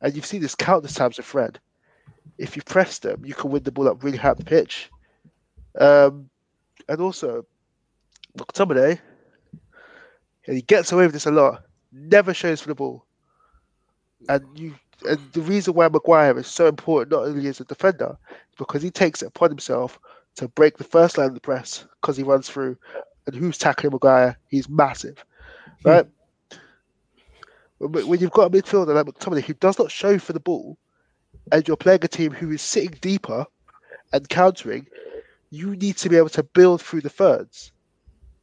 and 0.00 0.14
you've 0.14 0.26
seen 0.26 0.40
this 0.40 0.54
countless 0.54 0.94
times 0.94 1.16
with 1.16 1.26
Fred, 1.26 1.58
if 2.38 2.56
you 2.56 2.62
press 2.62 2.98
them, 2.98 3.24
you 3.24 3.34
can 3.34 3.50
win 3.50 3.62
the 3.62 3.72
ball 3.72 3.88
up 3.88 4.02
really 4.02 4.16
high 4.18 4.34
the 4.34 4.44
pitch. 4.44 4.90
Um, 5.78 6.30
and 6.88 7.00
also, 7.00 7.44
McTominay, 8.36 8.98
and 10.46 10.56
he 10.56 10.62
gets 10.62 10.90
away 10.92 11.04
with 11.04 11.12
this 11.12 11.26
a 11.26 11.30
lot, 11.30 11.64
never 11.92 12.34
shows 12.34 12.60
for 12.60 12.68
the 12.68 12.74
ball. 12.74 13.04
And 14.28 14.44
you 14.58 14.74
and 15.08 15.18
the 15.32 15.40
reason 15.40 15.74
why 15.74 15.88
Maguire 15.88 16.38
is 16.38 16.46
so 16.46 16.66
important 16.66 17.12
not 17.12 17.26
only 17.26 17.48
as 17.48 17.60
a 17.60 17.64
defender, 17.64 18.16
because 18.58 18.82
he 18.82 18.90
takes 18.90 19.22
it 19.22 19.28
upon 19.28 19.50
himself 19.50 19.98
to 20.36 20.48
break 20.48 20.76
the 20.76 20.84
first 20.84 21.16
line 21.16 21.28
of 21.28 21.34
the 21.34 21.40
press 21.40 21.84
because 22.00 22.16
he 22.16 22.22
runs 22.22 22.48
through. 22.48 22.76
And 23.26 23.34
who's 23.34 23.58
tackling 23.58 23.92
Maguire? 23.92 24.38
He's 24.48 24.68
massive. 24.68 25.24
Right? 25.84 26.06
When 27.80 28.20
you've 28.20 28.30
got 28.30 28.46
a 28.46 28.50
midfielder 28.50 28.94
like 28.94 29.06
McTominay 29.06 29.42
who 29.42 29.54
does 29.54 29.78
not 29.78 29.90
show 29.90 30.18
for 30.18 30.32
the 30.32 30.40
ball, 30.40 30.76
and 31.50 31.66
you're 31.66 31.76
playing 31.76 32.00
a 32.02 32.08
team 32.08 32.32
who 32.32 32.50
is 32.50 32.62
sitting 32.62 32.96
deeper 33.00 33.46
and 34.12 34.28
countering, 34.28 34.86
you 35.50 35.74
need 35.76 35.96
to 35.96 36.08
be 36.08 36.16
able 36.16 36.28
to 36.28 36.42
build 36.42 36.82
through 36.82 37.00
the 37.00 37.08
thirds. 37.08 37.72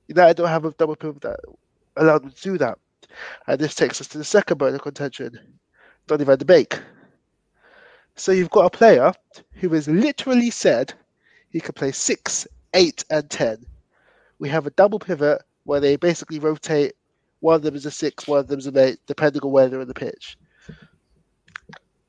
United 0.07 0.37
don't 0.37 0.47
have 0.47 0.65
a 0.65 0.71
double 0.71 0.95
pivot 0.95 1.21
that 1.21 1.39
allowed 1.97 2.23
them 2.23 2.31
to 2.31 2.41
do 2.41 2.57
that. 2.57 2.79
And 3.45 3.59
this 3.59 3.75
takes 3.75 4.01
us 4.01 4.07
to 4.09 4.17
the 4.17 4.23
second 4.23 4.57
bone 4.57 4.73
of 4.73 4.81
contention, 4.81 5.39
Donny 6.07 6.23
van 6.23 6.37
de 6.37 6.45
Beek. 6.45 6.79
So 8.15 8.31
you've 8.31 8.49
got 8.49 8.65
a 8.65 8.69
player 8.69 9.13
who 9.53 9.69
has 9.69 9.87
literally 9.87 10.49
said 10.49 10.93
he 11.51 11.59
can 11.59 11.73
play 11.73 11.91
six, 11.91 12.47
eight, 12.73 13.05
and 13.09 13.29
ten. 13.29 13.65
We 14.39 14.49
have 14.49 14.65
a 14.65 14.71
double 14.71 14.99
pivot 14.99 15.43
where 15.63 15.79
they 15.79 15.95
basically 15.95 16.39
rotate. 16.39 16.93
One 17.39 17.55
of 17.55 17.61
them 17.61 17.75
is 17.75 17.85
a 17.85 17.91
six, 17.91 18.27
one 18.27 18.39
of 18.39 18.47
them 18.47 18.59
is 18.59 18.67
an 18.67 18.77
eight, 18.77 18.99
depending 19.05 19.41
on 19.43 19.51
where 19.51 19.69
they're 19.69 19.81
in 19.81 19.87
the 19.87 19.93
pitch. 19.93 20.37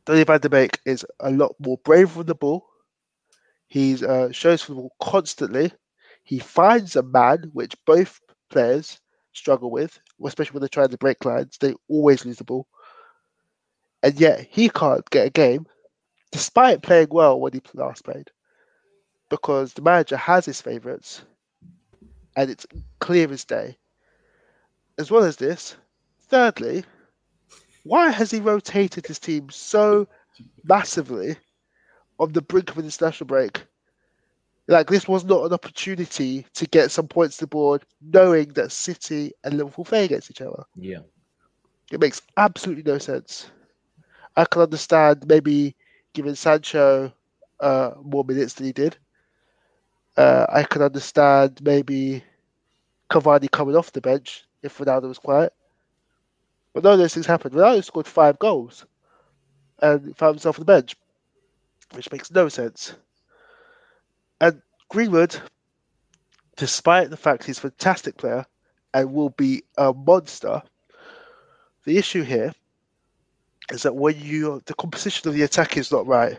Donny 0.05 0.25
van 0.25 0.41
Der 0.41 0.49
Beek 0.49 0.81
is 0.87 1.05
a 1.21 1.31
lot 1.31 1.55
more 1.59 1.79
brave 1.85 2.17
with 2.17 2.27
the 2.27 2.35
ball. 2.35 2.67
He 3.67 4.03
uh, 4.05 4.31
shows 4.31 4.63
for 4.63 4.73
the 4.73 4.77
ball 4.77 4.95
constantly. 5.01 5.73
He 6.25 6.39
finds 6.39 6.97
a 6.97 7.03
man, 7.03 7.51
which 7.53 7.77
both 7.85 8.21
players 8.49 9.01
struggle 9.33 9.71
with, 9.71 10.01
especially 10.25 10.55
when 10.55 10.61
they're 10.61 10.69
trying 10.69 10.89
to 10.89 10.99
break 10.99 11.25
lines. 11.25 11.59
They 11.59 11.75
always 11.89 12.25
lose 12.25 12.39
the 12.39 12.45
ball. 12.45 12.67
And 14.03 14.19
yet 14.19 14.47
he 14.51 14.71
can't 14.71 15.09
get 15.11 15.27
a 15.27 15.31
game, 15.31 15.67
despite 16.33 16.83
playing 16.83 17.09
well 17.11 17.39
when 17.39 17.53
he 17.53 17.61
last 17.75 18.05
played, 18.05 18.31
because 19.29 19.75
the 19.75 19.83
manager 19.83 20.17
has 20.17 20.47
his 20.47 20.63
favourites 20.63 21.23
and 22.37 22.51
it's 22.51 22.67
clear 23.01 23.31
as 23.31 23.45
day. 23.45 23.77
As 24.99 25.11
well 25.11 25.25
as 25.25 25.37
this, 25.37 25.77
thirdly, 26.21 26.85
why 27.85 28.11
has 28.11 28.31
he 28.31 28.41
rotated 28.41 29.07
his 29.07 29.19
team 29.19 29.51
so 29.51 30.07
massively 30.65 31.39
on 32.19 32.33
the 32.33 32.43
brink 32.43 32.71
of 32.71 32.79
an 32.79 32.85
international 32.85 33.27
break? 33.27 33.67
Like 34.69 34.89
this 34.89 35.09
was 35.09 35.25
not 35.25 35.45
an 35.47 35.53
opportunity 35.53 36.47
to 36.55 36.67
get 36.67 36.91
some 36.91 37.09
points 37.09 37.37
to 37.39 37.45
the 37.45 37.49
board, 37.49 37.85
knowing 38.01 38.49
that 38.55 38.73
City 38.73 39.33
and 39.45 39.55
Liverpool 39.55 39.85
play 39.85 40.05
against 40.05 40.31
each 40.31 40.41
other. 40.43 40.65
Yeah, 40.77 41.01
It 41.93 42.01
makes 42.01 42.23
absolutely 42.37 42.83
no 42.91 42.99
sense. 42.99 43.51
I 44.37 44.45
can 44.45 44.63
understand 44.63 45.27
maybe 45.27 45.77
giving 46.15 46.35
Sancho 46.35 47.13
uh, 47.61 47.91
more 48.03 48.25
minutes 48.25 48.55
than 48.55 48.67
he 48.67 48.73
did. 48.73 48.97
Uh, 50.17 50.47
I 50.49 50.65
can 50.65 50.83
understand 50.83 51.61
maybe 51.63 52.25
Cavani 53.11 53.51
coming 53.51 53.77
off 53.77 53.93
the 53.93 54.01
bench 54.01 54.48
if 54.63 54.79
Ronaldo 54.79 55.09
was 55.09 55.19
quiet. 55.19 55.53
But 56.73 56.85
none 56.85 56.95
of 56.95 56.99
those 56.99 57.15
things 57.15 57.27
happened. 57.27 57.55
Ronaldo 57.55 57.85
scored 57.85 58.07
five 58.07 58.39
goals 58.39 58.85
and 59.81 60.17
found 60.17 60.37
himself 60.37 60.59
on 60.59 60.63
the 60.63 60.73
bench, 60.73 60.97
which 61.93 62.11
makes 62.13 62.31
no 62.31 62.49
sense. 62.49 62.95
And 64.41 64.63
Greenwood, 64.89 65.37
despite 66.57 67.11
the 67.11 67.17
fact 67.17 67.45
he's 67.45 67.59
a 67.59 67.63
fantastic 67.63 68.17
player 68.17 68.47
and 68.95 69.13
will 69.13 69.31
be 69.31 69.63
a 69.77 69.93
monster, 69.93 70.63
the 71.85 71.99
issue 71.99 72.23
here 72.23 72.53
is 73.71 73.83
that 73.83 73.95
when 73.95 74.19
you 74.19 74.63
the 74.67 74.75
composition 74.75 75.29
of 75.29 75.35
the 75.35 75.43
attack 75.43 75.77
is 75.77 75.93
not 75.93 76.07
right. 76.07 76.39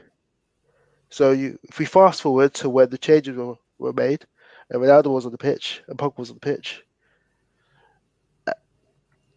So 1.10 1.32
you 1.32 1.60
if 1.63 1.79
we 1.79 1.86
fast 1.86 2.21
forward 2.21 2.53
to 2.55 2.69
when 2.69 2.89
the 2.89 2.97
changes 2.97 3.36
were, 3.36 3.55
were 3.77 3.93
made 3.93 4.25
and 4.69 4.82
Ronaldo 4.82 5.08
was 5.08 5.25
on 5.25 5.32
the 5.32 5.38
pitch 5.38 5.82
and 5.88 5.97
Pogba 5.97 6.17
was 6.17 6.29
on 6.29 6.36
the 6.36 6.41
pitch, 6.41 6.84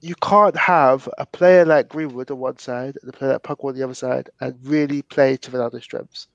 you 0.02 0.16
can't 0.16 0.56
have 0.56 1.08
a 1.18 1.24
player 1.24 1.64
like 1.64 1.88
Greenwood 1.88 2.30
on 2.30 2.38
one 2.38 2.58
side 2.58 2.98
and 3.00 3.08
a 3.08 3.16
player 3.16 3.34
like 3.34 3.42
Pogba 3.44 3.68
on 3.68 3.74
the 3.76 3.84
other 3.84 3.94
side 3.94 4.30
and 4.40 4.54
really 4.64 5.02
play 5.02 5.36
to 5.38 5.50
Ronaldo's 5.50 5.84
strengths. 5.84 6.28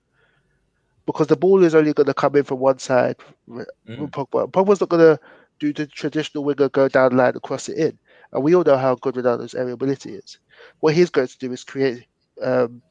Because 1.06 1.28
the 1.28 1.36
ball 1.38 1.64
is 1.64 1.76
only 1.76 1.94
going 1.94 2.08
to 2.08 2.14
come 2.14 2.36
in 2.36 2.44
from 2.44 2.60
one 2.60 2.80
side 2.80 3.18
with 3.48 3.70
Mm. 3.88 4.10
Pogba. 4.12 4.52
Pogba's 4.52 4.80
not 4.82 4.90
going 4.90 5.18
to 5.18 5.20
do 5.60 5.74
the 5.74 5.86
traditional 5.86 6.44
winger, 6.46 6.70
go 6.70 6.88
down 6.88 7.12
the 7.12 7.18
line 7.18 7.34
and 7.34 7.42
cross 7.42 7.70
it 7.70 7.78
in. 7.78 7.98
And 8.34 8.44
we 8.44 8.56
all 8.56 8.64
know 8.64 8.78
how 8.78 8.96
good 8.96 9.16
Ronaldo's 9.16 9.54
aerial 9.56 9.74
ability 9.74 10.14
is. 10.14 10.40
What 10.80 10.94
he's 10.96 11.10
going 11.10 11.28
to 11.28 11.38
do 11.38 11.52
is 11.52 11.64
create 11.64 12.06
um, 12.42 12.82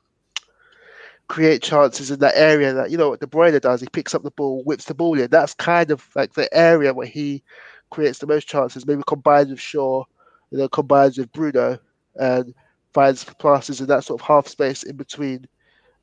create 1.29 1.63
chances 1.63 2.11
in 2.11 2.21
that 2.21 2.35
area 2.37 2.73
that 2.75 2.91
you 2.91 2.97
know 2.99 3.11
what 3.11 3.21
De 3.21 3.27
Bruyne 3.27 3.61
does. 3.61 3.81
He 3.81 3.89
picks 3.89 4.15
up 4.15 4.23
the 4.23 4.31
ball, 4.31 4.63
whips 4.65 4.85
the 4.85 4.95
ball 4.95 5.19
in. 5.19 5.31
That's 5.31 5.55
kind 5.55 5.91
of 5.91 6.07
like 6.15 6.35
the 6.35 6.53
area 6.57 6.95
where 6.95 7.07
he 7.07 7.43
creates 7.91 8.19
the 8.19 8.27
most 8.27 8.47
chances. 8.49 8.87
Maybe 8.87 9.03
combined 9.07 9.51
with 9.51 9.61
Shaw, 9.61 10.05
you 10.51 10.59
know, 10.59 10.69
combines 10.69 11.19
with 11.19 11.33
Bruno, 11.33 11.79
and 12.15 12.55
finds 12.93 13.25
passes 13.25 13.81
in 13.81 13.87
that 13.89 14.05
sort 14.05 14.21
of 14.21 14.27
half 14.27 14.49
space 14.49 14.83
in 14.83 14.97
between 14.97 15.47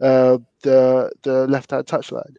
uh, 0.02 0.38
the 0.62 1.12
the 1.24 1.48
left 1.48 1.72
hand 1.72 1.86
touchline. 1.86 2.36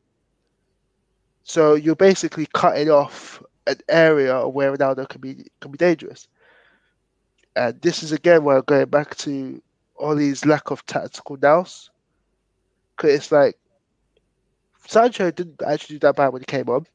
So 1.42 1.74
you're 1.74 1.96
basically 1.96 2.46
cutting 2.52 2.90
off 2.90 3.42
an 3.66 3.78
area 3.88 4.46
where 4.48 4.76
Ronaldo 4.76 5.08
can 5.08 5.20
be 5.20 5.46
can 5.60 5.70
be 5.70 5.78
dangerous. 5.78 6.28
And 7.56 7.80
this 7.82 8.02
is 8.02 8.12
again 8.12 8.44
where 8.44 8.56
I'm 8.58 8.64
going 8.66 8.86
back 8.86 9.16
to 9.18 9.62
Ollie's 9.98 10.44
lack 10.44 10.70
of 10.70 10.84
tactical 10.86 11.36
nous. 11.40 11.90
Because 12.96 13.14
it's 13.14 13.32
like 13.32 13.56
Sancho 14.86 15.30
didn't 15.30 15.62
actually 15.66 15.96
do 15.96 16.00
that 16.00 16.16
bad 16.16 16.32
when 16.32 16.42
he 16.42 16.46
came 16.46 16.68
on. 16.68 16.86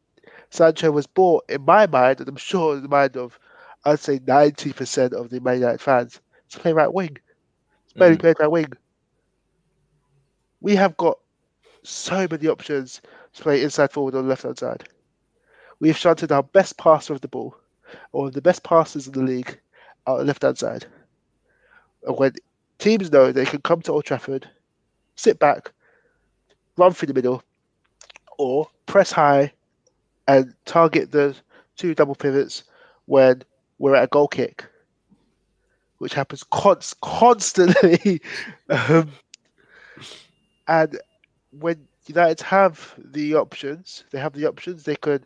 Sancho 0.50 0.91
was 0.91 1.08
bought, 1.08 1.45
in 1.50 1.63
my 1.63 1.86
mind, 1.88 2.19
and 2.19 2.30
I'm 2.30 2.36
sure 2.36 2.76
in 2.76 2.84
the 2.84 2.89
mind 2.89 3.17
of, 3.17 3.39
I'd 3.89 3.99
say 3.99 4.19
90% 4.19 5.13
of 5.13 5.30
the 5.30 5.39
Man 5.41 5.56
United 5.56 5.82
fans, 5.82 6.21
to 6.49 6.60
play 6.60 6.73
right 6.73 6.93
wing. 6.93 7.17
He's 7.86 7.93
barely 7.93 8.17
Mm. 8.17 8.19
played 8.19 8.39
right 8.39 8.52
wing. 8.52 8.71
We 10.62 10.75
have 10.75 10.95
got 10.97 11.17
so 11.84 12.28
many 12.30 12.47
options 12.47 13.02
to 13.34 13.43
play 13.43 13.63
inside 13.63 13.91
forward 13.91 14.15
on 14.15 14.23
the 14.23 14.30
left 14.30 14.43
hand 14.43 14.58
side. 14.60 14.88
We've 15.80 15.97
shunted 15.97 16.32
our 16.32 16.43
best 16.43 16.78
passer 16.78 17.13
of 17.13 17.21
the 17.21 17.28
ball, 17.28 17.56
or 18.12 18.30
the 18.30 18.41
best 18.41 18.63
passers 18.63 19.08
in 19.08 19.13
the 19.13 19.21
league, 19.21 19.60
out 20.06 20.17
the 20.19 20.25
left 20.25 20.43
hand 20.43 20.58
side. 20.58 20.86
And 22.04 22.17
when 22.17 22.34
teams 22.78 23.12
know 23.12 23.32
they 23.32 23.45
can 23.45 23.62
come 23.62 23.82
to 23.84 23.91
Old 23.93 24.06
Trafford, 24.06 24.49
sit 25.15 25.39
back, 25.39 25.71
run 26.78 26.93
through 26.93 27.08
the 27.08 27.13
middle, 27.13 27.43
or 28.38 28.69
press 28.86 29.12
high 29.12 29.54
and 30.28 30.54
target 30.65 31.12
the 31.12 31.36
two 31.75 31.95
double 31.95 32.15
pivots 32.15 32.63
when 33.06 33.43
we're 33.80 33.96
at 33.96 34.04
a 34.04 34.08
goal 34.08 34.28
kick, 34.28 34.65
which 35.98 36.13
happens 36.13 36.44
const- 36.44 37.00
constantly. 37.02 38.22
um, 38.70 39.12
and 40.68 41.00
when 41.52 41.88
United 42.06 42.42
have 42.42 42.94
the 42.98 43.36
options, 43.36 44.04
they 44.12 44.20
have 44.20 44.34
the 44.34 44.48
options. 44.48 44.84
They 44.84 44.96
could 44.96 45.26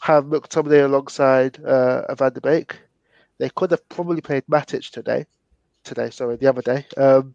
have 0.00 0.24
McTominay 0.24 0.84
alongside 0.84 1.62
uh, 1.64 2.14
Van 2.14 2.32
de 2.32 2.40
Beek. 2.40 2.78
They 3.38 3.50
could 3.50 3.70
have 3.70 3.86
probably 3.88 4.20
played 4.20 4.44
Matic 4.46 4.90
today. 4.90 5.26
Today, 5.84 6.10
sorry, 6.10 6.36
the 6.36 6.48
other 6.48 6.62
day. 6.62 6.84
Um, 6.96 7.34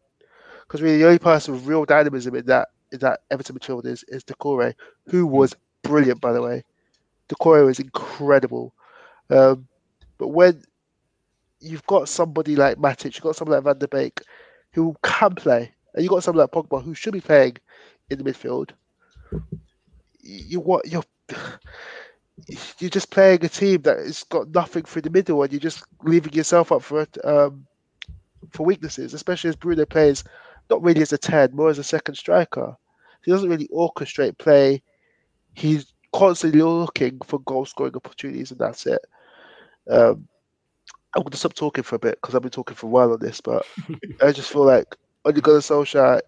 because 0.71 0.81
really 0.81 0.99
the 0.99 1.05
only 1.05 1.19
person 1.19 1.53
with 1.53 1.65
real 1.65 1.83
dynamism 1.83 2.33
in 2.33 2.45
that 2.45 2.69
in 2.93 2.99
that 2.99 3.21
Everton 3.29 3.57
midfield 3.57 3.85
is 3.85 4.03
is 4.07 4.23
Doucouré, 4.23 4.73
who 5.07 5.25
was 5.25 5.53
brilliant 5.83 6.21
by 6.21 6.31
the 6.31 6.41
way. 6.41 6.63
Doucouré 7.27 7.65
was 7.65 7.79
incredible. 7.79 8.73
Um, 9.29 9.67
but 10.21 10.27
when 10.27 10.61
you've 11.59 11.85
got 11.87 12.07
somebody 12.07 12.55
like 12.55 12.77
Matic, 12.77 13.15
you've 13.15 13.23
got 13.23 13.35
somebody 13.35 13.55
like 13.55 13.63
Van 13.63 13.79
der 13.79 13.87
Beek 13.87 14.21
who 14.71 14.95
can 15.01 15.33
play, 15.33 15.71
and 15.95 16.03
you've 16.03 16.11
got 16.11 16.23
somebody 16.23 16.41
like 16.41 16.51
Pogba 16.51 16.83
who 16.83 16.93
should 16.93 17.13
be 17.13 17.21
playing 17.21 17.57
in 18.11 18.19
the 18.19 18.31
midfield, 18.31 18.69
you 20.19 20.59
what 20.59 20.87
you're 20.87 21.03
you're 22.77 22.91
just 22.91 23.09
playing 23.09 23.43
a 23.43 23.49
team 23.49 23.81
that 23.81 23.97
has 23.97 24.21
got 24.25 24.47
nothing 24.49 24.83
through 24.83 25.01
the 25.01 25.09
middle, 25.09 25.41
and 25.41 25.51
you're 25.51 25.59
just 25.59 25.83
leaving 26.03 26.33
yourself 26.33 26.71
up 26.71 26.83
for 26.83 27.07
um, 27.23 27.65
for 28.51 28.63
weaknesses, 28.63 29.15
especially 29.15 29.49
as 29.49 29.55
Bruno 29.55 29.87
plays 29.87 30.23
not 30.69 30.83
really 30.83 31.01
as 31.01 31.13
a 31.13 31.17
ten, 31.17 31.55
more 31.55 31.71
as 31.71 31.79
a 31.79 31.83
second 31.83 32.13
striker. 32.13 32.77
He 33.25 33.31
doesn't 33.31 33.49
really 33.49 33.69
orchestrate 33.69 34.37
play. 34.37 34.83
He's 35.55 35.91
constantly 36.13 36.61
looking 36.61 37.19
for 37.21 37.39
goal 37.39 37.65
scoring 37.65 37.95
opportunities, 37.95 38.51
and 38.51 38.59
that's 38.59 38.85
it. 38.85 39.03
Um, 39.89 40.27
I'm 41.15 41.23
going 41.23 41.31
to 41.31 41.37
stop 41.37 41.53
talking 41.53 41.83
for 41.83 41.95
a 41.95 41.99
bit 41.99 42.19
because 42.21 42.35
I've 42.35 42.41
been 42.41 42.51
talking 42.51 42.75
for 42.75 42.87
a 42.87 42.89
while 42.89 43.11
on 43.11 43.19
this, 43.19 43.41
but 43.41 43.65
I 44.21 44.31
just 44.31 44.51
feel 44.51 44.65
like 44.65 44.95
Ole 45.25 45.33
Gunnar 45.33 45.59
Solskjaer 45.59 46.21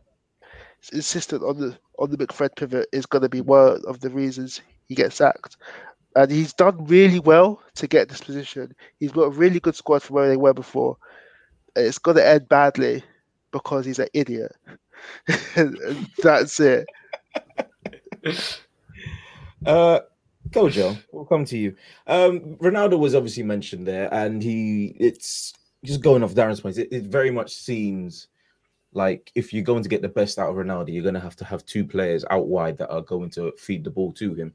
is 0.82 0.90
insistent 0.90 1.44
on 1.44 1.60
the 1.60 1.78
on 2.00 2.10
the 2.12 2.18
McFred 2.18 2.56
pivot 2.56 2.88
is 2.92 3.06
going 3.06 3.22
to 3.22 3.30
be 3.30 3.42
one 3.42 3.82
of 3.88 4.00
the 4.02 4.10
reasons 4.10 4.62
he 4.88 4.96
gets 4.96 5.16
sacked. 5.18 5.58
And 6.16 6.32
he's 6.32 6.54
done 6.54 6.86
really 6.86 7.20
well 7.20 7.62
to 7.76 7.88
get 7.88 8.10
this 8.10 8.22
position. 8.22 8.76
He's 9.00 9.12
got 9.12 9.24
a 9.24 9.30
really 9.30 9.60
good 9.60 9.76
squad 9.76 10.04
from 10.04 10.16
where 10.16 10.30
they 10.30 10.38
were 10.38 10.54
before. 10.54 10.98
And 11.76 11.86
It's 11.88 11.98
going 12.00 12.18
to 12.18 12.28
end 12.28 12.50
badly 12.50 13.04
because 13.52 13.86
he's 13.86 14.00
an 14.00 14.10
idiot. 14.14 14.52
That's 16.24 16.60
it. 16.60 16.88
Uh, 19.66 20.00
go, 20.52 20.70
Joe. 20.70 20.96
We'll 21.12 21.26
come 21.26 21.46
to 21.46 21.58
you. 21.58 21.76
Um, 22.08 22.58
Ronaldo 22.58 23.00
was 23.00 23.16
obviously 23.16 23.44
mentioned 23.44 23.88
there, 23.88 24.14
and 24.14 24.42
he 24.42 24.96
it's 25.00 25.54
just 25.84 26.02
going 26.02 26.24
off 26.24 26.34
Darren's 26.34 26.62
points. 26.62 26.78
It, 26.78 26.90
it 26.92 27.04
very 27.04 27.32
much 27.32 27.54
seems 27.54 28.28
like 28.94 29.32
if 29.36 29.54
you're 29.54 29.64
going 29.64 29.84
to 29.84 29.90
get 29.90 30.02
the 30.02 30.10
best 30.10 30.38
out 30.38 30.50
of 30.50 30.56
Ronaldo, 30.56 30.94
you're 30.94 31.04
going 31.04 31.16
to 31.16 31.20
have 31.20 31.36
to 31.38 31.46
have 31.46 31.66
two 31.66 31.84
players 31.84 32.24
out 32.30 32.48
wide 32.48 32.78
that 32.78 32.92
are 32.92 33.02
going 33.02 33.30
to 33.32 33.52
feed 33.58 33.84
the 33.84 33.90
ball 33.90 34.12
to 34.14 34.34
him. 34.34 34.54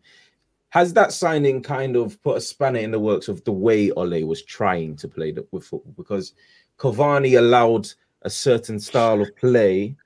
has 0.70 0.92
that 0.92 1.12
signing 1.12 1.62
kind 1.62 1.96
of 1.96 2.22
put 2.22 2.36
a 2.36 2.40
spanner 2.40 2.78
in 2.78 2.90
the 2.90 2.98
works 2.98 3.28
of 3.28 3.42
the 3.44 3.52
way 3.52 3.90
Ole 3.92 4.24
was 4.24 4.42
trying 4.42 4.96
to 4.96 5.08
play 5.08 5.32
the, 5.32 5.46
with 5.50 5.64
football? 5.64 5.94
Because 5.96 6.34
Cavani 6.78 7.38
allowed 7.38 7.88
a 8.22 8.30
certain 8.30 8.78
style 8.78 9.20
of 9.20 9.34
play. 9.36 9.96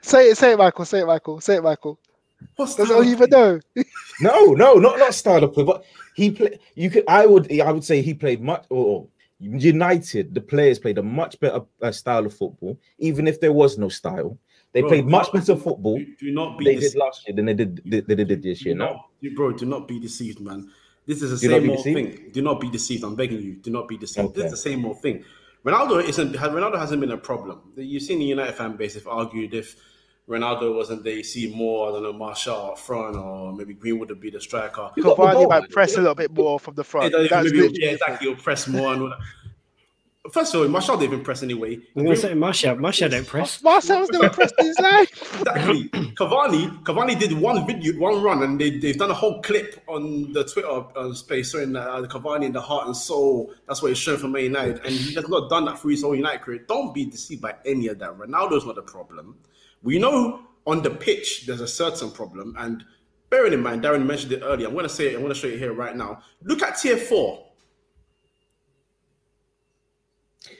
Say 0.00 0.30
it, 0.30 0.36
say 0.36 0.52
it, 0.52 0.58
Michael. 0.58 0.84
Say 0.84 1.00
it, 1.00 1.06
Michael. 1.06 1.40
Say 1.40 1.56
it, 1.56 1.62
Michael. 1.62 1.98
What's 2.56 2.74
That's 2.74 2.88
that? 2.90 2.96
all 2.96 3.04
you 3.04 3.12
even 3.12 3.30
know. 3.30 3.60
No, 4.20 4.46
no, 4.54 4.74
not 4.74 4.98
not 4.98 5.14
style 5.14 5.44
of 5.44 5.52
play, 5.54 5.62
but 5.62 5.84
he 6.16 6.32
play. 6.32 6.58
You 6.74 6.90
could, 6.90 7.04
I 7.06 7.24
would, 7.24 7.52
I 7.60 7.70
would 7.70 7.84
say 7.84 8.02
he 8.02 8.14
played 8.14 8.40
much. 8.40 8.64
Or 8.68 9.06
United, 9.38 10.34
the 10.34 10.40
players 10.40 10.78
played 10.80 10.98
a 10.98 11.02
much 11.02 11.38
better 11.38 11.60
uh, 11.82 11.92
style 11.92 12.26
of 12.26 12.34
football, 12.34 12.78
even 12.98 13.28
if 13.28 13.40
there 13.40 13.52
was 13.52 13.78
no 13.78 13.88
style. 13.88 14.36
They 14.72 14.80
Bro, 14.80 14.88
played 14.90 15.06
much 15.06 15.32
better 15.32 15.56
football. 15.56 15.98
Do, 15.98 16.16
do 16.18 16.32
not 16.32 16.58
be 16.58 16.64
They 16.64 16.74
deceived. 16.74 16.92
did 16.94 16.98
last 16.98 17.28
year 17.28 17.36
than 17.36 17.46
they 17.46 17.54
did 17.54 17.80
they, 17.86 18.00
they 18.00 18.24
did 18.24 18.42
this 18.42 18.64
year. 18.64 18.74
Do 18.74 18.78
No, 18.80 18.86
not- 19.22 19.34
bro, 19.36 19.52
do 19.52 19.66
not 19.66 19.88
be 19.88 19.98
deceived, 20.00 20.40
man. 20.40 20.68
This 21.06 21.22
is 21.22 21.40
the 21.40 21.48
Do 21.48 21.54
same 21.54 21.70
old 21.70 21.82
thing. 21.84 22.30
Do 22.32 22.42
not 22.42 22.60
be 22.60 22.70
deceived. 22.70 23.02
I'm 23.04 23.14
begging 23.16 23.40
you. 23.40 23.54
Do 23.56 23.70
not 23.70 23.88
be 23.88 23.96
deceived. 23.96 24.34
This 24.34 24.46
is 24.46 24.50
the 24.50 24.56
same 24.58 24.84
old 24.84 25.00
thing. 25.00 25.24
Ronaldo 25.64 26.02
isn't. 26.06 26.34
Ronaldo 26.34 26.78
hasn't 26.78 27.00
been 27.00 27.12
a 27.12 27.16
problem. 27.16 27.72
You've 27.76 28.02
seen 28.02 28.18
the 28.18 28.24
United 28.26 28.54
fan 28.56 28.76
base 28.76 28.94
have 28.94 29.06
argued 29.06 29.54
if 29.54 29.76
Ronaldo 30.28 30.76
wasn't 30.76 31.04
there, 31.04 31.14
you 31.14 31.24
see 31.24 31.52
more. 31.54 31.88
I 31.88 31.92
don't 31.92 32.02
know, 32.02 32.12
Marshall 32.12 32.72
up 32.72 32.78
front, 32.78 33.16
or 33.16 33.52
maybe 33.52 33.72
Greenwood 33.74 34.10
would 34.10 34.20
be 34.20 34.30
the 34.30 34.40
striker. 34.40 34.90
You 34.96 35.02
Cavani 35.02 35.48
might 35.48 35.70
press 35.70 35.94
a 35.94 35.98
little 35.98 36.14
bit 36.14 36.30
more 36.30 36.60
from 36.60 36.74
the 36.74 36.84
front. 36.84 37.14
Yeah, 37.16 37.26
That's 37.30 37.50
maybe, 37.50 37.70
yeah, 37.80 37.90
exactly. 37.92 38.28
He'll 38.28 38.36
press 38.36 38.68
more 38.68 38.92
and 38.92 39.02
all. 39.02 39.14
First 40.30 40.54
of 40.54 40.60
all, 40.60 40.68
Marshall 40.68 40.98
didn't 40.98 41.14
even 41.14 41.24
press 41.24 41.42
anyway. 41.42 41.78
I'm 41.96 42.04
going 42.04 42.14
to 42.14 42.16
say 42.16 42.34
Martial. 42.34 42.76
Martial 42.76 43.08
don't 43.08 43.26
press. 43.26 43.62
Marcel's 43.62 44.10
never 44.10 44.28
pressed 44.28 44.54
in 44.58 44.66
his 44.66 44.78
life. 44.78 45.08
Exactly. 45.38 45.88
Cavani, 46.18 46.82
Cavani 46.82 47.18
did 47.18 47.32
one 47.32 47.66
video, 47.66 47.98
one 47.98 48.22
run, 48.22 48.42
and 48.42 48.60
they, 48.60 48.78
they've 48.78 48.98
done 48.98 49.10
a 49.10 49.14
whole 49.14 49.40
clip 49.40 49.82
on 49.86 50.32
the 50.34 50.44
Twitter 50.44 50.68
uh, 50.68 51.14
space 51.14 51.52
showing 51.52 51.74
uh, 51.74 52.00
the 52.02 52.08
Cavani 52.08 52.44
in 52.44 52.52
the 52.52 52.60
heart 52.60 52.86
and 52.86 52.94
soul. 52.94 53.54
That's 53.66 53.80
what 53.80 53.88
he's 53.88 53.98
showing 53.98 54.18
for 54.18 54.28
Man 54.28 54.42
United, 54.44 54.84
and 54.84 54.92
he 54.92 55.14
has 55.14 55.28
not 55.28 55.48
done 55.48 55.64
that 55.66 55.78
for 55.78 55.88
his 55.88 56.02
whole 56.02 56.14
United 56.14 56.42
career. 56.42 56.64
Don't 56.68 56.92
be 56.92 57.06
deceived 57.06 57.40
by 57.40 57.54
any 57.64 57.86
of 57.86 57.98
that. 58.00 58.18
Ronaldo's 58.18 58.66
not 58.66 58.74
the 58.74 58.82
problem. 58.82 59.36
We 59.82 59.98
know 59.98 60.42
on 60.66 60.82
the 60.82 60.90
pitch 60.90 61.46
there's 61.46 61.60
a 61.60 61.68
certain 61.68 62.10
problem, 62.10 62.54
and 62.58 62.84
bearing 63.30 63.52
in 63.52 63.62
mind, 63.62 63.82
Darren 63.84 64.04
mentioned 64.06 64.32
it 64.32 64.42
earlier. 64.42 64.66
I'm 64.66 64.72
going 64.74 64.84
to 64.84 64.88
say 64.88 65.08
it. 65.08 65.14
I'm 65.14 65.20
going 65.20 65.32
to 65.32 65.38
show 65.38 65.48
it 65.48 65.58
here 65.58 65.72
right 65.72 65.96
now. 65.96 66.20
Look 66.42 66.62
at 66.62 66.78
tier 66.78 66.96
four. 66.96 67.44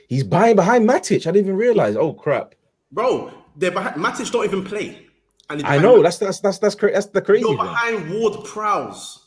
he's 0.08 0.24
buying 0.24 0.56
behind 0.56 0.88
Matic. 0.88 1.26
I 1.26 1.30
didn't 1.32 1.46
even 1.46 1.56
realize. 1.56 1.96
Oh 1.96 2.12
crap! 2.12 2.54
Bro, 2.92 3.32
they're 3.56 3.70
behind. 3.70 3.96
Matic 3.96 4.30
don't 4.30 4.44
even 4.44 4.64
play. 4.64 5.06
And 5.50 5.64
I 5.66 5.78
know 5.78 5.98
Matic. 5.98 6.02
that's 6.04 6.18
that's 6.18 6.40
that's 6.40 6.58
that's 6.58 6.74
cra- 6.74 6.92
that's 6.92 7.06
the 7.06 7.22
crazy 7.22 7.40
You're 7.46 7.56
behind 7.56 8.10
Ward 8.10 8.44
Prowse, 8.44 9.26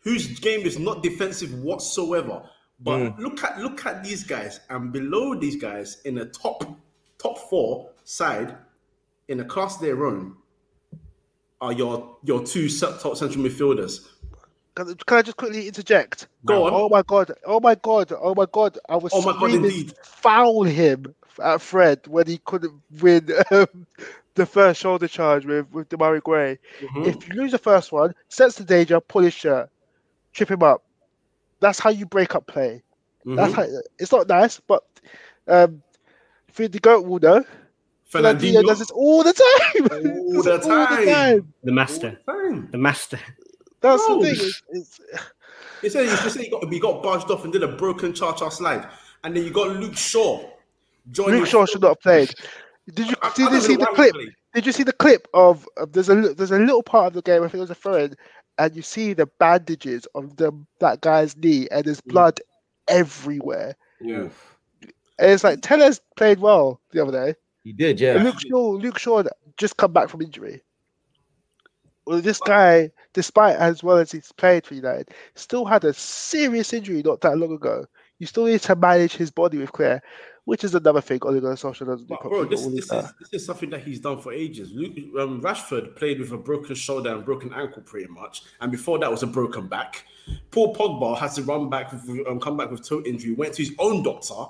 whose 0.00 0.38
game 0.40 0.60
is 0.62 0.78
not 0.78 1.02
defensive 1.02 1.54
whatsoever. 1.62 2.42
But 2.82 2.98
Mm. 2.98 3.18
look 3.18 3.44
at 3.44 3.58
look 3.60 3.84
at 3.86 4.02
these 4.02 4.24
guys, 4.24 4.60
and 4.70 4.92
below 4.92 5.34
these 5.38 5.56
guys 5.56 6.00
in 6.04 6.14
the 6.14 6.26
top 6.26 6.64
top 7.18 7.38
four 7.50 7.90
side, 8.04 8.56
in 9.30 9.40
a 9.40 9.44
class 9.44 9.76
of 9.76 9.82
their 9.82 10.04
own, 10.04 10.34
are 11.60 11.72
your 11.72 12.16
your 12.24 12.44
two 12.44 12.68
top 12.68 13.16
central 13.16 13.44
midfielders. 13.44 14.06
Can, 14.74 14.94
can 15.06 15.18
I 15.18 15.22
just 15.22 15.36
quickly 15.36 15.66
interject? 15.68 16.26
Go 16.44 16.64
on. 16.66 16.72
Oh 16.74 16.88
my 16.88 17.02
god! 17.02 17.32
Oh 17.46 17.60
my 17.60 17.74
god! 17.76 18.12
Oh 18.20 18.34
my 18.34 18.46
god! 18.52 18.76
I 18.88 18.96
was 18.96 19.12
Oh 19.14 19.22
my 19.22 19.32
God, 19.38 19.54
indeed. 19.54 19.94
foul 20.02 20.64
him 20.64 21.14
at 21.42 21.60
Fred 21.62 22.06
when 22.08 22.26
he 22.26 22.38
couldn't 22.44 22.74
win 23.00 23.28
um, 23.52 23.86
the 24.34 24.46
first 24.46 24.80
shoulder 24.80 25.06
charge 25.08 25.46
with 25.46 25.70
with 25.72 25.88
Demarai 25.88 26.22
Gray. 26.22 26.58
Mhm. 26.82 27.06
If 27.06 27.28
you 27.28 27.34
lose 27.40 27.52
the 27.52 27.58
first 27.58 27.92
one, 27.92 28.14
sense 28.28 28.56
the 28.56 28.64
danger, 28.64 29.00
pull 29.00 29.22
his 29.22 29.34
shirt, 29.34 29.70
trip 30.32 30.50
him 30.50 30.62
up. 30.62 30.82
That's 31.60 31.78
how 31.78 31.90
you 31.90 32.06
break 32.06 32.34
up 32.34 32.46
play. 32.46 32.82
That's 33.24 33.52
Mhm. 33.52 33.56
how, 33.56 33.80
it's 33.98 34.12
not 34.12 34.28
nice, 34.28 34.58
but 34.60 34.82
um, 35.46 35.82
for 36.50 36.66
the 36.66 36.78
goat 36.80 37.06
will 37.06 37.20
know. 37.20 37.44
Fernandinho 38.12 38.62
Fernandinho 38.62 38.66
does 38.66 38.78
this 38.80 38.90
all 38.90 39.22
the 39.22 39.32
time. 39.32 39.88
All 40.06 40.42
Does 40.42 40.44
the 40.44 40.58
time. 41.06 41.52
The 41.62 41.72
master. 41.72 42.18
the 42.26 42.32
time. 42.32 42.68
The 42.72 42.78
master. 42.78 43.18
That's 43.80 44.08
No. 44.08 44.20
the 44.22 44.34
thing. 44.34 44.46
It's, 44.46 44.62
it's, 44.70 45.00
He 45.82 45.88
said 45.88 46.08
he 46.08 46.16
said 46.30 46.42
he 46.42 46.50
got 46.50 46.72
he 46.72 46.80
got 46.80 47.02
barged 47.02 47.30
off 47.30 47.44
and 47.44 47.52
did 47.52 47.62
a 47.62 47.68
broken 47.68 48.12
cha 48.12 48.32
cha 48.34 48.48
slide, 48.48 48.88
and 49.24 49.34
then 49.36 49.44
you 49.44 49.50
got 49.50 49.76
Luke 49.76 49.96
Shaw. 49.96 50.44
joining 51.10 51.40
Luke 51.40 51.48
Shaw 51.48 51.64
should 51.66 51.82
not 51.82 51.88
have 51.90 52.00
played. 52.00 52.34
Did 52.94 53.08
you 53.10 53.16
I- 53.22 53.28
I 53.28 53.32
did 53.34 53.44
don't 53.44 53.54
you 53.54 53.60
see 53.60 53.76
the 53.76 53.86
clip? 53.86 54.14
played. 54.14 54.28
Did 54.54 54.66
you 54.66 54.72
see 54.72 54.82
the 54.82 54.92
clip 54.92 55.28
of, 55.32 55.68
of 55.76 55.92
there's 55.92 56.08
a 56.08 56.14
li- 56.16 56.34
there's 56.34 56.50
a 56.50 56.58
little 56.58 56.82
part 56.82 57.06
of 57.06 57.12
the 57.14 57.22
game 57.22 57.42
I 57.42 57.46
think 57.46 57.54
it 57.54 57.60
was 57.60 57.70
a 57.70 57.74
throw 57.76 57.94
in, 57.94 58.14
and 58.58 58.74
you 58.74 58.82
see 58.82 59.12
the 59.12 59.26
bandages 59.38 60.06
of 60.16 60.36
the 60.36 60.52
that 60.80 61.00
guy's 61.00 61.36
knee 61.36 61.68
and 61.70 61.84
there's 61.84 62.00
Mm. 62.00 62.08
blood 62.10 62.40
everywhere. 62.88 63.76
Yeah. 64.00 64.28
And 65.18 65.30
it's 65.30 65.44
like 65.44 65.60
Telles 65.62 66.00
played 66.16 66.40
well 66.40 66.80
the 66.90 67.02
other 67.02 67.12
day. 67.12 67.34
He 67.64 67.72
did, 67.72 68.00
yeah. 68.00 68.14
Luke 68.14 68.40
Shaw 68.40 68.70
Luke 68.70 68.98
Shaw 68.98 69.22
just 69.56 69.76
come 69.76 69.92
back 69.92 70.08
from 70.08 70.22
injury. 70.22 70.62
Well, 72.06 72.20
this 72.20 72.40
guy, 72.40 72.90
despite 73.12 73.56
as 73.56 73.82
well 73.82 73.98
as 73.98 74.10
he's 74.10 74.32
played 74.32 74.66
for 74.66 74.74
United, 74.74 75.10
still 75.34 75.64
had 75.64 75.84
a 75.84 75.92
serious 75.92 76.72
injury 76.72 77.02
not 77.02 77.20
that 77.20 77.38
long 77.38 77.52
ago. 77.52 77.84
You 78.18 78.26
still 78.26 78.46
need 78.46 78.60
to 78.62 78.76
manage 78.76 79.14
his 79.14 79.30
body 79.30 79.58
with 79.58 79.72
care, 79.72 80.02
which 80.44 80.64
is 80.64 80.74
another 80.74 81.00
thing 81.00 81.20
Ole 81.22 81.40
Gunnar 81.40 81.54
Solskjaer 81.54 81.86
doesn't 81.86 82.06
do 82.08 82.16
bro, 82.16 82.18
properly. 82.18 82.48
this, 82.48 82.60
but 82.60 82.66
we'll 82.66 82.74
leave 82.74 82.80
this, 82.80 82.90
that. 82.90 83.04
is, 83.04 83.12
this 83.20 83.40
is 83.40 83.46
something 83.46 83.70
that 83.70 83.82
he's 83.82 84.00
done 84.00 84.20
for 84.20 84.32
ages. 84.32 84.72
Luke, 84.72 84.96
um, 85.18 85.40
Rashford 85.40 85.96
played 85.96 86.18
with 86.18 86.32
a 86.32 86.36
broken 86.36 86.74
shoulder 86.74 87.14
and 87.14 87.24
broken 87.24 87.52
ankle, 87.54 87.82
pretty 87.82 88.08
much, 88.08 88.42
and 88.60 88.72
before 88.72 88.98
that 88.98 89.10
was 89.10 89.22
a 89.22 89.26
broken 89.26 89.68
back. 89.68 90.04
Paul 90.50 90.74
Pogba 90.74 91.16
had 91.18 91.32
to 91.32 91.42
run 91.42 91.70
back, 91.70 91.92
with, 91.92 92.26
um, 92.26 92.40
come 92.40 92.56
back 92.56 92.70
with 92.70 92.86
toe 92.86 93.02
injury. 93.04 93.34
Went 93.34 93.54
to 93.54 93.62
his 93.62 93.74
own 93.78 94.02
doctor 94.02 94.46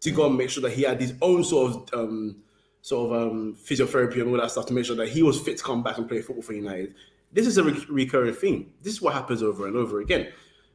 to 0.00 0.10
go 0.10 0.26
and 0.26 0.36
make 0.36 0.50
sure 0.50 0.62
that 0.62 0.72
he 0.72 0.82
had 0.82 1.00
his 1.00 1.14
own 1.22 1.44
sort 1.44 1.92
of 1.92 2.08
um, 2.08 2.36
sort 2.82 3.12
of 3.12 3.32
um, 3.32 3.54
physiotherapy 3.54 4.20
and 4.20 4.28
all 4.28 4.36
that 4.36 4.50
stuff 4.50 4.66
to 4.66 4.72
make 4.72 4.84
sure 4.84 4.96
that 4.96 5.08
he 5.08 5.22
was 5.22 5.40
fit 5.40 5.56
to 5.56 5.62
come 5.62 5.82
back 5.82 5.98
and 5.98 6.08
play 6.08 6.20
football 6.20 6.42
for 6.42 6.52
United. 6.52 6.94
This 7.32 7.46
is 7.46 7.56
a 7.56 7.64
re- 7.64 7.86
recurring 7.88 8.34
theme. 8.34 8.72
This 8.82 8.94
is 8.94 9.00
what 9.00 9.14
happens 9.14 9.42
over 9.42 9.66
and 9.66 9.76
over 9.76 10.00
again. 10.00 10.28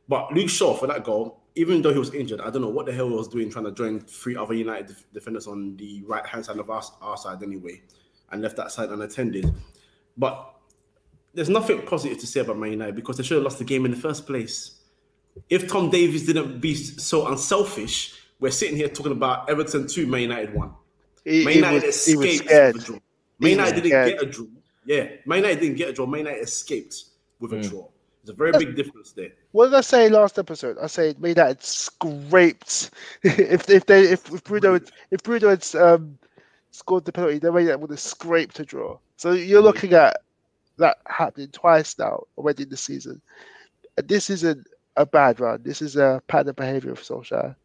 But 0.07 0.33
Luke 0.33 0.49
Shaw 0.49 0.73
for 0.73 0.87
that 0.87 1.03
goal, 1.03 1.41
even 1.55 1.81
though 1.81 1.91
he 1.91 1.99
was 1.99 2.13
injured, 2.13 2.39
I 2.39 2.49
don't 2.49 2.61
know 2.61 2.69
what 2.69 2.85
the 2.85 2.93
hell 2.93 3.09
he 3.09 3.15
was 3.15 3.27
doing 3.27 3.51
trying 3.51 3.65
to 3.65 3.71
join 3.71 3.99
three 3.99 4.37
other 4.37 4.53
United 4.53 4.87
def- 4.87 5.05
defenders 5.13 5.47
on 5.47 5.75
the 5.75 6.01
right 6.03 6.25
hand 6.25 6.45
side 6.45 6.57
of 6.57 6.69
our, 6.69 6.81
our 7.01 7.17
side 7.17 7.43
anyway, 7.43 7.81
and 8.31 8.41
left 8.41 8.55
that 8.55 8.71
side 8.71 8.89
unattended. 8.89 9.53
But 10.15 10.55
there's 11.33 11.49
nothing 11.49 11.81
positive 11.81 12.17
to 12.19 12.27
say 12.27 12.39
about 12.39 12.57
Man 12.57 12.71
United 12.71 12.95
because 12.95 13.17
they 13.17 13.23
should 13.23 13.35
have 13.35 13.43
lost 13.43 13.59
the 13.59 13.65
game 13.65 13.85
in 13.85 13.91
the 13.91 13.97
first 13.97 14.25
place. 14.25 14.79
If 15.49 15.67
Tom 15.67 15.89
Davies 15.89 16.25
didn't 16.25 16.61
be 16.61 16.73
so 16.73 17.27
unselfish, 17.27 18.15
we're 18.39 18.51
sitting 18.51 18.77
here 18.77 18.87
talking 18.87 19.11
about 19.11 19.49
Everton 19.49 19.87
2, 19.87 20.07
Man 20.07 20.21
United 20.21 20.53
1. 20.53 20.71
He, 21.27 21.43
Man 21.43 21.53
he 21.53 21.59
United 21.59 21.85
was, 21.85 22.05
he 22.05 22.15
was 22.15 22.25
escaped 22.27 22.73
with 22.73 22.83
a 22.83 22.85
draw. 22.85 22.95
He 22.95 23.01
Man 23.39 23.51
United 23.51 23.75
didn't 23.75 23.89
scared. 23.89 24.11
get 24.19 24.21
a 24.23 24.25
draw. 24.25 24.45
Yeah, 24.85 25.07
Man 25.25 25.37
United 25.39 25.59
didn't 25.59 25.77
get 25.77 25.89
a 25.89 25.93
draw. 25.93 26.05
Man 26.05 26.19
United 26.19 26.41
escaped 26.43 27.03
with 27.39 27.53
a 27.53 27.57
Mm. 27.57 27.69
draw. 27.69 27.87
There's 28.23 28.33
a 28.33 28.37
very 28.37 28.51
big 28.53 28.75
difference 28.75 29.11
there. 29.11 29.31
What 29.51 29.65
did 29.67 29.75
I 29.75 29.81
say 29.81 30.09
last 30.09 30.37
episode? 30.39 30.77
I 30.81 30.87
said 30.87 31.19
me 31.21 31.33
that 31.33 31.63
scraped. 31.63 32.91
if 33.23 33.69
if 33.69 33.85
they 33.85 34.03
if, 34.03 34.33
if 34.33 34.43
Bruno 34.43 34.73
had, 34.73 34.89
if 35.11 35.23
Bruno 35.23 35.49
had 35.49 35.65
um, 35.75 36.17
scored 36.71 37.05
the 37.05 37.11
penalty, 37.11 37.39
then 37.39 37.53
United 37.53 37.77
would 37.77 37.89
have 37.91 37.99
scraped 37.99 38.59
a 38.59 38.65
draw. 38.65 38.97
So 39.17 39.31
you're 39.31 39.61
looking 39.61 39.93
at 39.93 40.21
that 40.77 40.97
happening 41.07 41.49
twice 41.49 41.97
now 41.97 42.23
already 42.37 42.63
in 42.63 42.69
the 42.69 42.77
season. 42.77 43.21
And 43.97 44.07
this 44.07 44.29
isn't 44.29 44.67
a 44.95 45.05
bad 45.05 45.39
run. 45.39 45.61
This 45.63 45.81
is 45.81 45.95
a 45.95 46.21
pattern 46.27 46.49
of 46.49 46.55
behaviour 46.55 46.91
of 46.91 46.99
Solskjaer. 47.01 47.55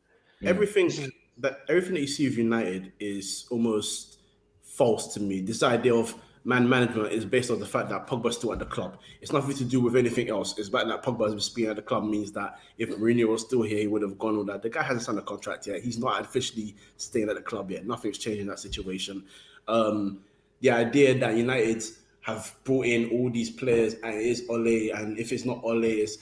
Everything 0.44 0.90
that 1.38 1.60
everything 1.68 1.94
that 1.94 2.00
you 2.00 2.06
see 2.06 2.28
with 2.28 2.38
United 2.38 2.92
is 3.00 3.46
almost 3.50 4.20
false 4.62 5.14
to 5.14 5.20
me. 5.20 5.40
This 5.40 5.62
idea 5.62 5.94
of 5.94 6.14
man 6.44 6.68
management 6.68 7.12
is 7.12 7.24
based 7.24 7.50
on 7.50 7.60
the 7.60 7.66
fact 7.66 7.88
that 7.90 8.06
Pogba's 8.06 8.36
still 8.36 8.52
at 8.52 8.58
the 8.58 8.64
club. 8.64 8.98
It's 9.20 9.32
nothing 9.32 9.54
to 9.56 9.64
do 9.64 9.80
with 9.80 9.96
anything 9.96 10.28
else. 10.28 10.58
It's 10.58 10.68
about 10.68 10.88
that 10.88 11.02
Pogba's 11.02 11.48
being 11.48 11.68
at 11.68 11.76
the 11.76 11.82
club 11.82 12.04
means 12.04 12.32
that 12.32 12.58
if 12.78 12.90
Mourinho 12.90 13.28
was 13.28 13.42
still 13.42 13.62
here, 13.62 13.78
he 13.78 13.86
would 13.86 14.02
have 14.02 14.18
gone 14.18 14.36
with 14.38 14.48
that. 14.48 14.62
The 14.62 14.70
guy 14.70 14.82
hasn't 14.82 15.02
signed 15.02 15.18
a 15.18 15.22
contract 15.22 15.66
yet. 15.66 15.82
He's 15.82 15.98
not 15.98 16.20
officially 16.20 16.74
staying 16.96 17.28
at 17.28 17.36
the 17.36 17.42
club 17.42 17.70
yet. 17.70 17.86
Nothing's 17.86 18.18
changed 18.18 18.40
in 18.40 18.48
that 18.48 18.58
situation. 18.58 19.24
Um, 19.68 20.20
the 20.60 20.70
idea 20.70 21.18
that 21.18 21.36
United 21.36 21.84
have 22.22 22.54
brought 22.64 22.86
in 22.86 23.10
all 23.10 23.30
these 23.30 23.50
players 23.50 23.94
and 24.02 24.14
it 24.14 24.26
is 24.26 24.44
Ole, 24.48 24.90
and 24.90 25.18
if 25.18 25.32
it's 25.32 25.44
not 25.44 25.62
Ole, 25.64 25.84
it's 25.84 26.18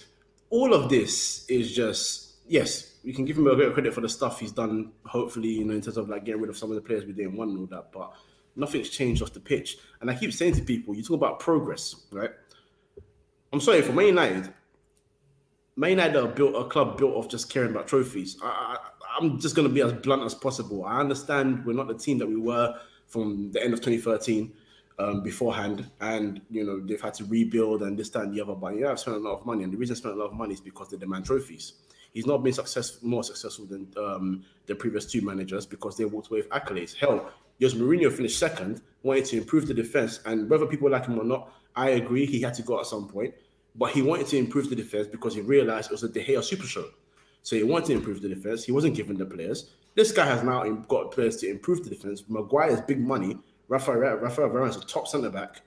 all 0.49 0.75
of 0.75 0.89
this 0.89 1.47
is 1.49 1.75
just 1.75 2.35
yes, 2.49 2.90
we 3.05 3.13
can 3.13 3.25
give 3.25 3.39
him 3.39 3.47
a 3.47 3.57
bit 3.57 3.69
of 3.69 3.75
credit 3.75 3.95
for 3.95 4.01
the 4.01 4.09
stuff 4.09 4.41
he's 4.41 4.53
done. 4.53 4.93
Hopefully, 5.07 5.49
you 5.49 5.65
know, 5.65 5.75
in 5.75 5.81
terms 5.81 5.97
of 5.97 6.09
like 6.09 6.25
getting 6.25 6.41
rid 6.41 6.51
of 6.51 6.59
some 6.59 6.71
of 6.71 6.77
the 6.77 6.83
players 6.83 7.05
we 7.05 7.13
didn't 7.13 7.37
want 7.37 7.51
and 7.51 7.61
all 7.61 7.67
that, 7.67 7.93
but 7.93 8.13
nothing's 8.57 8.91
changed 8.91 9.23
off 9.23 9.33
the 9.33 9.41
pitch. 9.41 9.79
And 10.01 10.11
I 10.11 10.15
keep 10.15 10.33
saying 10.33 10.55
to 10.55 10.63
people, 10.63 10.95
you 10.95 11.03
talk 11.03 11.15
about 11.15 11.41
progress, 11.41 12.07
right? 12.13 12.31
I'm 13.53 13.61
sorry 13.61 13.83
for 13.83 13.93
Man 13.93 14.07
United. 14.07 14.53
Man 15.77 15.91
United 15.91 16.17
are 16.17 16.29
built 16.29 16.55
a 16.55 16.69
club 16.69 16.99
built 16.99 17.15
off 17.17 17.29
just 17.29 17.51
caring 17.51 17.71
about 17.71 17.87
trophies. 17.89 18.37
I, 18.43 18.77
I'm 19.19 19.41
just 19.41 19.57
going 19.57 19.67
to 19.67 19.73
be 19.73 19.81
as 19.81 19.93
blunt 19.93 20.23
as 20.23 20.35
possible. 20.35 20.85
I 20.85 21.01
understand 21.01 21.65
we're 21.65 21.73
not 21.73 21.89
the 21.89 21.95
team 21.95 22.19
that 22.19 22.29
we 22.29 22.37
were 22.37 22.79
from 23.07 23.51
the 23.53 23.63
end 23.63 23.73
of 23.75 23.81
2013. 23.81 24.53
um, 25.01 25.23
beforehand, 25.23 25.91
and 26.01 26.41
you 26.51 26.65
know 26.65 26.81
they've 26.81 27.01
had 27.01 27.15
to 27.15 27.25
rebuild 27.25 27.83
and 27.83 27.99
this 27.99 28.11
that, 28.11 28.23
and 28.25 28.35
the 28.35 28.41
other. 28.41 28.55
But 28.55 28.77
yeah, 28.77 28.91
I've 28.91 29.01
spent 29.01 29.17
a 29.17 29.21
lot 29.21 29.39
of 29.41 29.47
money, 29.47 29.65
and 29.65 29.73
the 29.73 29.77
reason 29.77 29.97
I 29.97 29.99
spent 29.99 30.15
a 30.15 30.19
lot 30.19 30.27
of 30.27 30.35
money 30.35 30.55
is 30.55 30.61
because 30.61 30.91
they 30.91 30.97
demand 30.97 31.25
trophies. 31.25 31.75
He's 32.13 32.27
not 32.27 32.43
been 32.43 32.55
more 33.03 33.23
successful 33.23 33.67
than 33.67 33.93
um, 33.97 34.45
the 34.67 34.75
previous 34.75 35.07
two 35.07 35.21
managers 35.23 35.65
because 35.67 35.97
they 35.97 36.05
walked 36.05 36.29
away 36.29 36.41
with 36.41 36.51
accolades. 36.51 36.95
Hell, 36.95 37.31
Jose 37.61 37.77
Mourinho 37.77 38.13
finished 38.13 38.39
second, 38.39 38.83
wanted 39.03 39.27
to 39.27 39.37
improve 39.37 39.67
the 39.67 39.75
defense, 39.75 40.21
and 40.27 40.49
whether 40.49 40.67
people 40.67 40.91
like 40.91 41.07
him 41.07 41.19
or 41.19 41.25
not, 41.25 41.53
I 41.77 41.91
agree 41.91 42.27
he 42.27 42.41
had 42.41 42.55
to 42.55 42.63
go 42.63 42.81
at 42.81 42.87
some 42.87 43.07
point. 43.09 43.35
But 43.77 43.93
he 43.93 44.03
wanted 44.03 44.27
to 44.29 44.37
improve 44.37 44.69
the 44.69 44.77
defense 44.77 45.07
because 45.07 45.35
he 45.35 45.41
realized 45.43 45.91
it 45.91 45.93
was 45.93 46.03
a 46.03 46.09
De 46.09 46.25
Gea 46.25 46.43
super 46.43 46.67
show. 46.67 46.87
So 47.43 47.55
he 47.55 47.63
wanted 47.63 47.87
to 47.87 47.93
improve 47.93 48.21
the 48.21 48.29
defense. 48.29 48.65
He 48.65 48.73
wasn't 48.73 48.97
given 48.97 49.17
the 49.17 49.25
players. 49.25 49.71
This 49.95 50.11
guy 50.11 50.27
has 50.27 50.43
now 50.43 50.65
got 50.89 51.13
players 51.13 51.37
to 51.39 51.49
improve 51.49 51.85
the 51.85 51.91
defense. 51.91 52.25
Maguire's 52.29 52.81
big 52.81 53.01
money. 53.01 53.39
Rafael 53.69 53.99
Rafael 53.99 54.51
Varane 54.51 54.71
is 54.71 54.77
a 54.77 54.81
top 54.81 55.07
centre 55.07 55.31
back, 55.31 55.63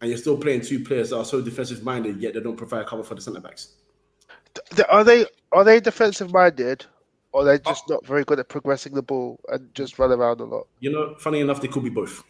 and 0.00 0.08
you're 0.08 0.18
still 0.18 0.38
playing 0.38 0.62
two 0.62 0.82
players 0.82 1.10
that 1.10 1.18
are 1.18 1.24
so 1.26 1.42
defensive 1.42 1.82
minded, 1.82 2.16
yet 2.22 2.32
they 2.32 2.40
don't 2.40 2.56
provide 2.56 2.86
cover 2.86 3.02
for 3.02 3.14
the 3.14 3.20
centre 3.20 3.40
backs. 3.40 3.74
Are 4.88 5.04
they 5.04 5.26
are 5.52 5.64
they 5.64 5.80
defensive 5.80 6.32
minded, 6.32 6.84
or 7.32 7.42
are 7.42 7.44
they 7.44 7.54
oh. 7.54 7.70
just 7.70 7.88
not 7.88 8.04
very 8.06 8.24
good 8.24 8.38
at 8.38 8.48
progressing 8.48 8.94
the 8.94 9.02
ball 9.02 9.40
and 9.48 9.74
just 9.74 9.98
run 9.98 10.12
around 10.12 10.40
a 10.40 10.44
lot? 10.44 10.66
You 10.80 10.90
know, 10.90 11.14
funny 11.18 11.40
enough, 11.40 11.60
they 11.60 11.68
could 11.68 11.84
be 11.84 11.90
both. 11.90 12.22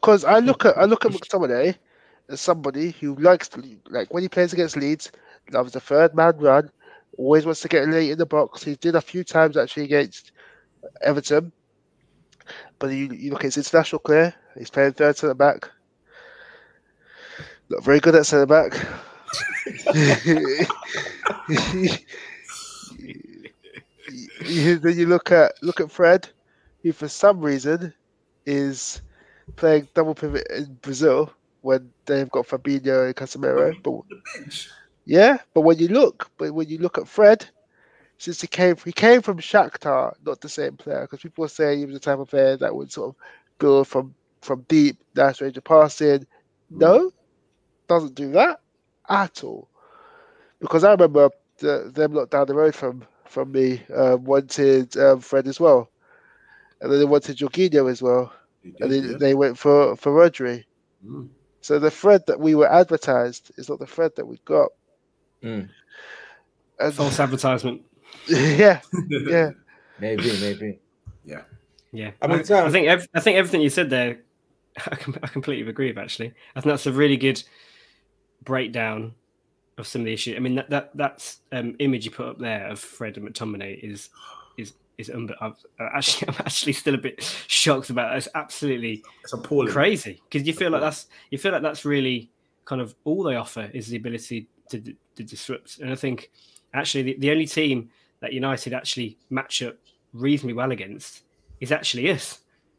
Because 0.00 0.24
I 0.24 0.38
look 0.38 0.64
at 0.64 0.76
I 0.76 0.84
look 0.84 1.04
at 1.04 1.12
McTominay 1.12 1.76
as 2.28 2.40
somebody 2.40 2.90
who 3.00 3.14
likes 3.16 3.48
to 3.48 3.62
like 3.88 4.12
when 4.12 4.22
he 4.22 4.28
plays 4.28 4.52
against 4.52 4.76
Leeds, 4.76 5.10
loves 5.50 5.72
the 5.72 5.80
third 5.80 6.14
man 6.14 6.36
run, 6.38 6.70
always 7.16 7.44
wants 7.44 7.60
to 7.62 7.68
get 7.68 7.88
late 7.88 8.10
in 8.10 8.18
the 8.18 8.26
box. 8.26 8.62
He 8.62 8.76
did 8.76 8.94
a 8.94 9.00
few 9.00 9.24
times 9.24 9.56
actually 9.56 9.84
against 9.84 10.32
Everton. 11.02 11.52
But 12.78 12.88
you, 12.88 13.10
you 13.12 13.30
look 13.30 13.40
at 13.40 13.54
his 13.54 13.56
international 13.56 14.00
career, 14.00 14.34
he's 14.58 14.70
playing 14.70 14.92
third 14.92 15.16
centre 15.16 15.34
back. 15.34 15.70
Not 17.70 17.82
very 17.82 18.00
good 18.00 18.14
at 18.14 18.26
centre 18.26 18.46
back. 18.46 18.74
then 24.44 24.98
you 24.98 25.06
look 25.06 25.32
at 25.32 25.52
look 25.62 25.80
at 25.80 25.90
Fred, 25.90 26.28
who 26.82 26.92
for 26.92 27.08
some 27.08 27.40
reason 27.40 27.92
is 28.46 29.00
playing 29.56 29.88
double 29.94 30.14
pivot 30.14 30.46
in 30.50 30.78
Brazil 30.82 31.32
when 31.62 31.90
they've 32.06 32.30
got 32.30 32.46
Fabinho 32.46 33.06
and 33.06 33.16
Casemiro. 33.16 33.74
But 33.82 34.18
yeah, 35.06 35.38
but 35.54 35.62
when 35.62 35.78
you 35.78 35.88
look, 35.88 36.30
but 36.38 36.52
when 36.52 36.68
you 36.68 36.78
look 36.78 36.98
at 36.98 37.08
Fred, 37.08 37.46
since 38.18 38.40
he 38.40 38.46
came, 38.46 38.76
he 38.84 38.92
came 38.92 39.22
from 39.22 39.38
Shakhtar, 39.38 40.14
not 40.24 40.40
the 40.40 40.48
same 40.48 40.76
player, 40.76 41.02
because 41.02 41.20
people 41.20 41.42
were 41.42 41.48
saying 41.48 41.78
he 41.78 41.86
was 41.86 41.94
the 41.94 42.00
type 42.00 42.18
of 42.18 42.28
player 42.28 42.56
that 42.56 42.74
would 42.74 42.92
sort 42.92 43.10
of 43.10 43.16
go 43.58 43.84
from 43.84 44.14
from 44.42 44.64
deep, 44.68 44.98
nice 45.14 45.40
range 45.40 45.56
of 45.56 45.64
passing. 45.64 46.26
No, 46.70 47.10
doesn't 47.88 48.14
do 48.14 48.30
that 48.32 48.60
at 49.08 49.44
all. 49.44 49.68
Because 50.60 50.84
I 50.84 50.92
remember 50.92 51.30
the, 51.58 51.90
them 51.94 52.14
lot 52.14 52.30
down 52.30 52.46
the 52.46 52.54
road 52.54 52.74
from 52.74 53.04
from 53.26 53.52
me 53.52 53.82
um, 53.94 54.24
wanted 54.24 54.96
um, 54.96 55.20
Fred 55.20 55.46
as 55.46 55.58
well, 55.58 55.90
and 56.80 56.90
then 56.90 56.98
they 56.98 57.04
wanted 57.04 57.36
Jorginho 57.36 57.90
as 57.90 58.00
well, 58.00 58.32
Did, 58.62 58.74
and 58.80 58.92
then 58.92 59.10
yeah. 59.10 59.16
they 59.18 59.34
went 59.34 59.58
for 59.58 59.96
for 59.96 60.12
Rodri. 60.12 60.64
Mm. 61.06 61.28
So 61.60 61.78
the 61.78 61.90
Fred 61.90 62.24
that 62.26 62.40
we 62.40 62.54
were 62.54 62.70
advertised 62.70 63.50
is 63.56 63.68
not 63.68 63.78
the 63.78 63.86
Fred 63.86 64.12
that 64.16 64.26
we 64.26 64.38
got. 64.44 64.70
Mm. 65.42 65.68
And 66.78 66.94
False 66.94 67.20
advertisement. 67.20 67.82
yeah, 68.28 68.80
yeah. 69.08 69.50
Maybe, 70.00 70.32
maybe. 70.40 70.80
Yeah, 71.94 72.10
I 72.20 72.26
mean, 72.26 72.42
I, 72.50 72.64
I 72.64 72.70
think 72.70 72.88
ev- 72.88 73.08
I 73.14 73.20
think 73.20 73.38
everything 73.38 73.60
you 73.60 73.70
said 73.70 73.88
there, 73.88 74.18
I, 74.78 74.96
com- 74.96 75.16
I 75.22 75.28
completely 75.28 75.70
agree 75.70 75.86
with. 75.86 75.98
Actually, 75.98 76.34
I 76.56 76.60
think 76.60 76.72
that's 76.72 76.86
a 76.86 76.92
really 76.92 77.16
good 77.16 77.40
breakdown 78.44 79.14
of 79.78 79.86
some 79.86 80.02
of 80.02 80.06
the 80.06 80.12
issues. 80.12 80.36
I 80.36 80.40
mean, 80.40 80.54
that 80.56 80.70
that 80.70 80.90
that's 80.94 81.38
um, 81.52 81.74
image 81.78 82.04
you 82.04 82.10
put 82.10 82.26
up 82.26 82.38
there 82.38 82.66
of 82.68 82.78
Fred 82.78 83.16
and 83.16 83.28
McTominay 83.28 83.80
is 83.82 84.10
is 84.56 84.74
is 84.98 85.10
I've, 85.10 85.52
uh, 85.80 85.88
actually 85.94 86.28
I'm 86.32 86.36
actually 86.40 86.72
still 86.74 86.94
a 86.94 86.98
bit 86.98 87.22
shocked 87.48 87.90
about 87.90 88.10
that. 88.10 88.18
It's 88.18 88.28
absolutely 88.34 89.02
It's 89.22 89.32
appalling. 89.32 89.72
crazy 89.72 90.22
because 90.28 90.46
you 90.46 90.52
feel 90.54 90.70
like 90.70 90.80
that's 90.80 91.06
you 91.30 91.38
feel 91.38 91.52
like 91.52 91.62
that's 91.62 91.84
really 91.84 92.30
kind 92.64 92.80
of 92.80 92.94
all 93.04 93.22
they 93.22 93.36
offer 93.36 93.70
is 93.74 93.88
the 93.88 93.96
ability 93.96 94.48
to, 94.70 94.80
to 95.16 95.22
disrupt. 95.22 95.78
And 95.80 95.90
I 95.90 95.96
think 95.96 96.30
actually 96.72 97.02
the, 97.02 97.16
the 97.18 97.30
only 97.30 97.46
team 97.46 97.90
that 98.20 98.32
United 98.32 98.72
actually 98.72 99.18
match 99.28 99.62
up 99.62 99.76
reasonably 100.14 100.54
well 100.54 100.72
against 100.72 101.22
is 101.60 101.70
actually 101.72 102.10
us 102.10 102.38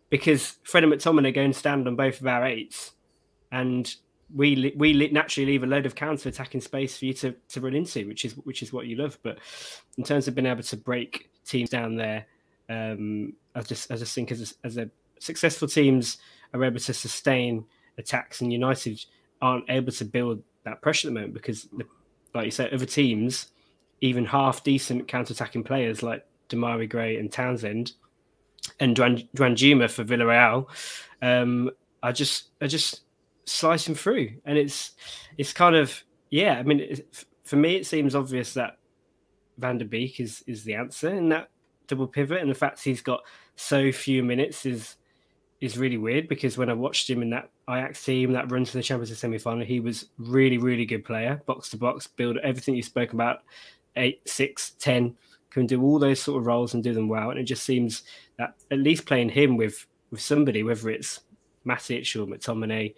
because 0.09 0.57
Fred 0.63 0.83
and 0.83 0.93
McTominay 0.93 1.33
go 1.33 1.41
and 1.41 1.55
stand 1.55 1.87
on 1.87 1.95
both 1.95 2.21
of 2.21 2.27
our 2.27 2.45
eights, 2.45 2.93
and 3.51 3.93
we 4.33 4.73
we 4.75 4.93
naturally 5.09 5.45
leave 5.45 5.63
a 5.63 5.67
load 5.67 5.85
of 5.85 5.95
counter 5.95 6.29
attacking 6.29 6.61
space 6.61 6.97
for 6.97 7.05
you 7.05 7.13
to, 7.13 7.35
to 7.49 7.61
run 7.61 7.75
into, 7.75 8.07
which 8.07 8.25
is 8.25 8.33
which 8.37 8.61
is 8.61 8.73
what 8.73 8.87
you 8.87 8.95
love. 8.95 9.17
But 9.23 9.39
in 9.97 10.03
terms 10.03 10.27
of 10.27 10.35
being 10.35 10.47
able 10.47 10.63
to 10.63 10.77
break 10.77 11.29
teams 11.45 11.69
down 11.69 11.95
there, 11.95 12.25
um, 12.69 13.33
I 13.53 13.61
just 13.61 13.91
I 13.91 13.97
just 13.97 14.15
think 14.15 14.31
as 14.31 14.55
a, 14.63 14.67
as 14.67 14.77
a 14.77 14.89
successful 15.19 15.67
teams 15.67 16.17
are 16.53 16.63
able 16.63 16.79
to 16.79 16.93
sustain 16.93 17.65
attacks, 17.97 18.41
and 18.41 18.51
United 18.51 19.03
aren't 19.41 19.69
able 19.69 19.91
to 19.91 20.05
build 20.05 20.41
that 20.63 20.81
pressure 20.81 21.07
at 21.07 21.13
the 21.13 21.19
moment 21.19 21.33
because, 21.33 21.63
the, 21.77 21.85
like 22.33 22.45
you 22.45 22.51
said, 22.51 22.73
other 22.73 22.85
teams, 22.85 23.47
even 24.01 24.25
half 24.25 24.63
decent 24.63 25.07
counter 25.07 25.33
attacking 25.33 25.63
players 25.63 26.01
like 26.01 26.25
Demarai 26.49 26.89
Gray 26.89 27.17
and 27.17 27.31
Townsend 27.31 27.93
and 28.79 28.95
Dwan- 28.95 29.27
Danjuma 29.35 29.89
for 29.89 30.03
Villarreal, 30.03 30.67
um, 31.21 31.69
are 32.01 32.13
just 32.13 32.49
are 32.61 32.67
just 32.67 33.01
slicing 33.45 33.95
through, 33.95 34.29
and 34.45 34.57
it's 34.57 34.91
it's 35.37 35.53
kind 35.53 35.75
of 35.75 36.03
yeah. 36.29 36.57
I 36.59 36.63
mean, 36.63 36.97
for 37.43 37.55
me, 37.55 37.75
it 37.75 37.85
seems 37.85 38.15
obvious 38.15 38.53
that 38.53 38.77
Van 39.57 39.77
der 39.77 39.85
Beek 39.85 40.19
is 40.19 40.43
is 40.47 40.63
the 40.63 40.75
answer 40.75 41.09
in 41.09 41.29
that 41.29 41.49
double 41.87 42.07
pivot, 42.07 42.41
and 42.41 42.49
the 42.49 42.55
fact 42.55 42.83
he's 42.83 43.01
got 43.01 43.21
so 43.55 43.91
few 43.91 44.23
minutes 44.23 44.65
is 44.65 44.95
is 45.61 45.77
really 45.77 45.97
weird 45.97 46.27
because 46.27 46.57
when 46.57 46.69
I 46.69 46.73
watched 46.73 47.09
him 47.09 47.21
in 47.21 47.29
that 47.29 47.49
Ajax 47.69 48.03
team, 48.03 48.33
that 48.33 48.51
run 48.51 48.65
to 48.65 48.73
the 48.73 48.83
Champions 48.83 49.09
League 49.09 49.17
semi 49.17 49.37
final, 49.37 49.65
he 49.65 49.79
was 49.79 50.09
really, 50.17 50.57
really 50.57 50.85
good 50.85 51.05
player, 51.05 51.41
box 51.45 51.69
to 51.69 51.77
box, 51.77 52.07
build 52.07 52.37
everything 52.43 52.75
you 52.75 52.83
spoke 52.83 53.13
about, 53.13 53.39
eight, 53.95 54.21
six, 54.27 54.71
ten, 54.71 55.15
can 55.49 55.65
do 55.65 55.81
all 55.81 55.97
those 55.97 56.21
sort 56.21 56.39
of 56.39 56.45
roles 56.45 56.73
and 56.73 56.83
do 56.83 56.93
them 56.93 57.07
well. 57.07 57.31
And 57.31 57.39
it 57.39 57.43
just 57.43 57.63
seems 57.63 58.03
that 58.37 58.55
at 58.69 58.79
least 58.79 59.05
playing 59.05 59.29
him 59.29 59.57
with 59.57 59.87
with 60.11 60.21
somebody, 60.21 60.63
whether 60.63 60.89
it's 60.89 61.21
Matic 61.65 62.15
or 62.15 62.25
McTominay, 62.27 62.95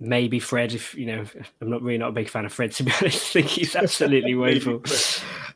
maybe 0.00 0.40
Fred. 0.40 0.72
If 0.74 0.94
you 0.94 1.06
know, 1.06 1.24
I'm 1.60 1.70
not 1.70 1.82
really 1.82 1.98
not 1.98 2.08
a 2.10 2.12
big 2.12 2.28
fan 2.28 2.44
of 2.46 2.52
Fred 2.52 2.72
to 2.76 2.82
be 2.84 2.92
honest. 3.00 3.30
I 3.36 3.40
think 3.40 3.46
he's 3.46 3.76
absolutely 3.76 4.34
woeful. 4.34 4.82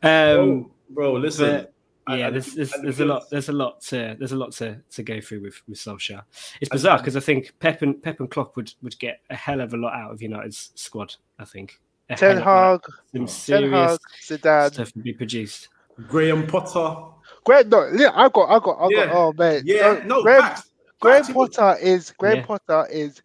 Um, 0.03 0.71
bro, 0.91 1.13
bro, 1.13 1.13
listen. 1.15 1.51
but- 1.51 1.69
yeah, 2.09 2.27
I- 2.27 2.31
there's 2.31 2.53
there's, 2.55 2.73
I- 2.75 2.83
there's 2.83 2.99
a 2.99 3.05
lot 3.05 3.31
there's 3.31 3.49
a 3.49 3.53
lot 3.53 3.81
to 3.83 4.17
there's 4.19 4.33
a 4.33 4.37
lot 4.37 4.51
to, 4.55 4.77
to 4.91 5.03
go 5.05 5.21
through 5.21 5.41
with 5.43 5.63
with 5.69 5.79
Solskjaer. 5.79 6.23
It's 6.61 6.69
bizarre 6.69 6.99
because 6.99 7.17
I 7.17 7.21
think 7.21 7.53
Pep 7.61 7.83
and 7.83 8.03
Pep 8.03 8.19
and 8.19 8.29
Klopp 8.29 8.57
would, 8.57 8.75
would 8.83 8.99
get 8.99 9.21
a 9.31 9.37
hell 9.37 9.61
of 9.61 9.73
a 9.73 9.77
lot 9.77 9.95
out 9.95 10.11
of 10.11 10.21
United's 10.21 10.73
squad. 10.75 11.15
I 11.39 11.45
think 11.45 11.79
A 12.11 12.17
Ten 12.17 12.39
hell 12.39 12.75
of 12.75 12.81
a. 13.15 13.21
Hag, 13.23 13.29
some 13.29 13.61
Ten 13.61 13.71
Hag, 13.71 13.99
Zidane. 14.21 14.73
stuff 14.73 14.93
would 14.97 15.05
be 15.05 15.13
produced. 15.13 15.69
Graham 16.09 16.45
Potter. 16.49 17.05
Great, 17.45 17.69
no, 17.69 17.89
yeah, 17.95 18.11
I 18.15 18.29
got, 18.31 18.47
I 18.51 18.59
got, 18.59 18.79
I 18.81 18.89
Yeah. 18.91 19.07
got. 19.07 19.15
Oh 19.15 19.33
man, 19.35 19.63
Yeah, 19.65 20.03
no, 20.05 20.23
Graham, 20.25 20.41
facts. 20.41 20.72
Graham 21.03 21.17
Facts, 21.17 21.29
he 21.29 21.35
would- 21.35 21.53
Potter 21.57 21.81
is 21.83 22.13
Graham 22.19 22.39
Yeah. 22.39 22.43
Potter 22.43 22.87
is 22.91 23.23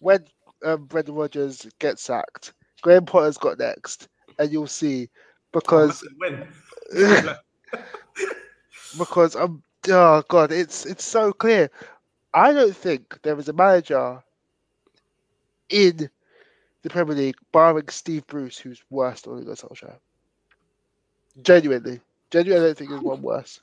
when 0.00 0.24
um, 0.64 0.86
Brendan 0.86 1.14
Rodgers 1.16 1.66
gets 1.80 2.02
sacked. 2.02 2.54
Graham 2.82 3.06
Potter's 3.06 3.38
got 3.38 3.58
next, 3.58 4.08
and 4.38 4.52
you'll 4.52 4.68
see 4.68 5.10
because 5.52 6.06
because 8.98 9.36
um 9.36 9.62
oh 9.88 10.22
god, 10.28 10.52
it's 10.52 10.86
it's 10.86 11.04
so 11.04 11.32
clear. 11.32 11.70
I 12.34 12.52
don't 12.52 12.76
think 12.76 13.20
there 13.22 13.38
is 13.38 13.48
a 13.48 13.54
manager 13.54 14.22
in 15.70 16.10
the 16.82 16.90
Premier 16.90 17.14
League, 17.14 17.36
barring 17.52 17.88
Steve 17.88 18.26
Bruce, 18.26 18.58
who's 18.58 18.82
worse 18.90 19.22
than 19.22 19.34
Ole 19.34 19.44
Solskjaer. 19.56 19.98
Genuinely, 21.42 22.00
genuinely, 22.30 22.64
I 22.64 22.68
don't 22.68 22.78
think 22.78 22.90
there's 22.90 23.02
one 23.02 23.22
worse 23.22 23.60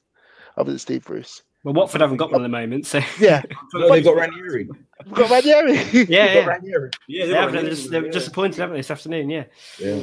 other 0.57 0.72
than 0.72 0.80
Steve 0.80 1.05
Bruce. 1.05 1.43
Well, 1.64 1.74
Watford 1.74 2.01
haven't 2.01 2.18
got 2.18 2.32
one 2.32 2.41
at 2.41 2.43
the 2.43 2.49
moment, 2.49 2.86
so 2.86 2.99
Yeah, 3.20 3.41
No, 3.74 3.89
they 3.89 4.01
got 4.01 4.16
Ranieri. 4.18 4.68
we've 5.05 5.14
got 5.14 5.30
Ranieri. 5.32 5.74
yeah, 5.93 5.93
They 5.93 6.03
got 6.05 6.09
yeah. 6.09 6.45
Ranieri. 6.45 6.89
yeah, 7.07 7.26
They 7.26 7.32
they 7.32 7.38
have, 7.38 7.45
were- 7.53 7.61
they're 7.61 7.70
just, 7.70 7.89
they're 7.89 8.05
yeah. 8.05 8.11
just 8.11 8.28
appointed, 8.28 8.57
haven't 8.59 8.74
they, 8.74 8.80
this 8.80 8.91
afternoon? 8.91 9.30
Yeah, 9.30 9.43
Yeah. 9.80 10.01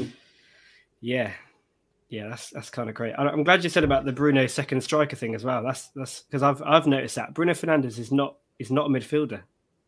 yeah, 1.00 1.32
yeah. 2.08 2.28
That's 2.28 2.50
that's 2.50 2.70
kind 2.70 2.88
of 2.88 2.94
great. 2.94 3.12
I- 3.14 3.28
I'm 3.28 3.44
glad 3.44 3.62
you 3.62 3.70
said 3.70 3.84
about 3.84 4.04
the 4.04 4.12
Bruno 4.12 4.46
second 4.46 4.80
striker 4.82 5.16
thing 5.16 5.34
as 5.34 5.44
well. 5.44 5.62
That's 5.62 5.88
that's 5.88 6.22
because 6.22 6.42
I've 6.42 6.62
I've 6.62 6.86
noticed 6.86 7.16
that 7.16 7.34
Bruno 7.34 7.52
Fernandes 7.52 7.98
is 7.98 8.10
not 8.12 8.36
is 8.58 8.70
not 8.70 8.86
a 8.86 8.88
midfielder. 8.88 9.42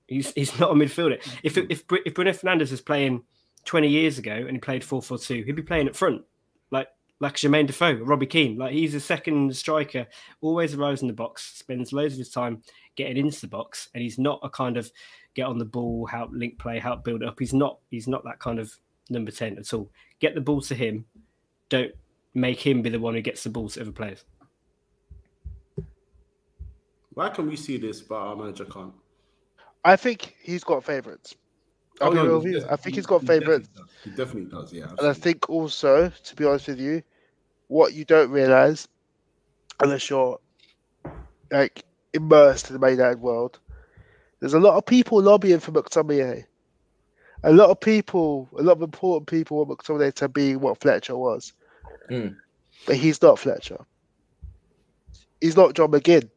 He's 0.09 0.33
he's 0.35 0.59
not 0.59 0.73
a 0.73 0.75
midfielder. 0.75 1.19
If 1.43 1.57
if 1.57 1.85
if 2.05 2.15
Bruno 2.15 2.33
Fernandes 2.33 2.73
is 2.73 2.81
playing 2.81 3.23
20 3.65 3.89
years 3.89 4.19
ago 4.19 4.33
and 4.33 4.51
he 4.51 4.59
played 4.59 4.83
4-4-2, 4.83 5.45
he'd 5.47 5.55
be 5.57 5.63
playing 5.63 5.89
up 5.89 5.95
front, 5.97 6.23
like 6.73 6.89
like 7.23 7.35
Jermaine 7.37 7.69
Defoe, 7.69 7.95
Robbie 8.03 8.27
Keane. 8.27 8.59
Like 8.59 8.73
he's 8.73 8.95
a 8.95 9.01
second 9.01 9.55
striker, 9.57 10.07
always 10.41 10.75
arrives 10.75 11.03
in 11.03 11.09
the 11.09 11.15
box, 11.15 11.53
spends 11.57 11.93
loads 11.93 12.15
of 12.15 12.19
his 12.19 12.31
time 12.31 12.61
getting 12.97 13.17
into 13.17 13.41
the 13.41 13.47
box, 13.49 13.89
and 13.95 14.03
he's 14.03 14.19
not 14.19 14.41
a 14.43 14.51
kind 14.51 14.77
of 14.77 14.91
get 15.35 15.47
on 15.47 15.57
the 15.57 15.65
ball, 15.65 16.05
help 16.05 16.31
link 16.33 16.59
play, 16.59 16.79
help 16.81 17.05
build 17.05 17.23
up. 17.23 17.37
He's 17.39 17.55
not. 17.55 17.79
He's 17.91 18.09
not 18.09 18.25
that 18.25 18.41
kind 18.41 18.59
of 18.59 18.75
number 19.09 19.31
ten 19.31 19.57
at 19.57 19.73
all. 19.73 19.89
Get 20.19 20.35
the 20.35 20.41
ball 20.41 20.61
to 20.63 20.75
him. 20.75 21.05
Don't 21.69 21.93
make 22.35 22.61
him 22.61 22.83
be 22.83 22.91
the 22.91 22.99
one 22.99 23.15
who 23.15 23.23
gets 23.23 23.45
the 23.45 23.51
ball 23.51 23.69
to 23.69 23.81
other 23.83 23.93
players. 23.93 24.25
Why 27.15 27.29
can 27.29 27.47
we 27.49 27.57
see 27.57 27.77
this, 27.77 28.01
but 28.01 28.17
our 28.17 28.37
manager 28.37 28.65
can't? 28.65 28.93
I 29.85 29.97
think 29.97 30.35
he's 30.43 30.65
got 30.65 30.83
favourites. 30.85 31.35
I'll 32.01 32.09
Oh, 32.09 32.11
be 32.11 32.17
no, 32.17 32.25
real 32.25 32.39
with 32.39 32.53
you. 32.53 32.59
he- 32.61 32.65
I 32.67 32.77
think 32.77 32.95
he- 32.95 32.99
he's 33.01 33.07
got 33.07 33.21
he 33.21 33.27
favourites. 33.27 33.69
does. 33.69 33.87
He 34.05 34.11
definitely 34.11 34.51
does. 34.51 34.73
Yeah. 34.73 34.89
And 34.99 35.07
I 35.07 35.13
think 35.13 35.49
also, 35.51 36.09
to 36.11 36.37
be 36.37 36.45
honest 36.45 36.69
with 36.69 36.81
you, 36.81 37.03
what 37.73 37.95
you 37.95 38.05
don't 38.05 38.31
realise, 38.31 38.87
unless 39.81 40.11
you're 40.11 40.39
like 41.51 41.85
immersed 42.13 42.69
in 42.69 42.75
the 42.75 42.79
Man 42.79 42.93
United 42.93 43.21
world, 43.21 43.59
there's 44.41 44.53
a 44.53 44.61
lot 44.61 44.77
of 44.77 44.85
people 44.85 45.23
lobbying 45.23 45.59
for 45.59 45.73
McTominay. 45.73 46.45
A 47.45 47.53
lot 47.53 47.71
of 47.71 47.81
people, 47.81 48.49
a 48.59 48.63
lot 48.63 48.77
of 48.77 48.83
important 48.83 49.27
people 49.27 49.57
want 49.57 49.71
McTominay 49.71 50.13
to 50.15 50.29
be 50.29 50.55
what 50.55 50.81
Fletcher 50.81 51.17
was. 51.17 51.55
Mm. 52.11 52.37
But 52.87 52.97
he's 52.97 53.23
not 53.23 53.39
Fletcher. 53.39 53.79
He's 55.41 55.57
not 55.57 55.75
John 55.75 55.91
McGinn. 55.91 56.29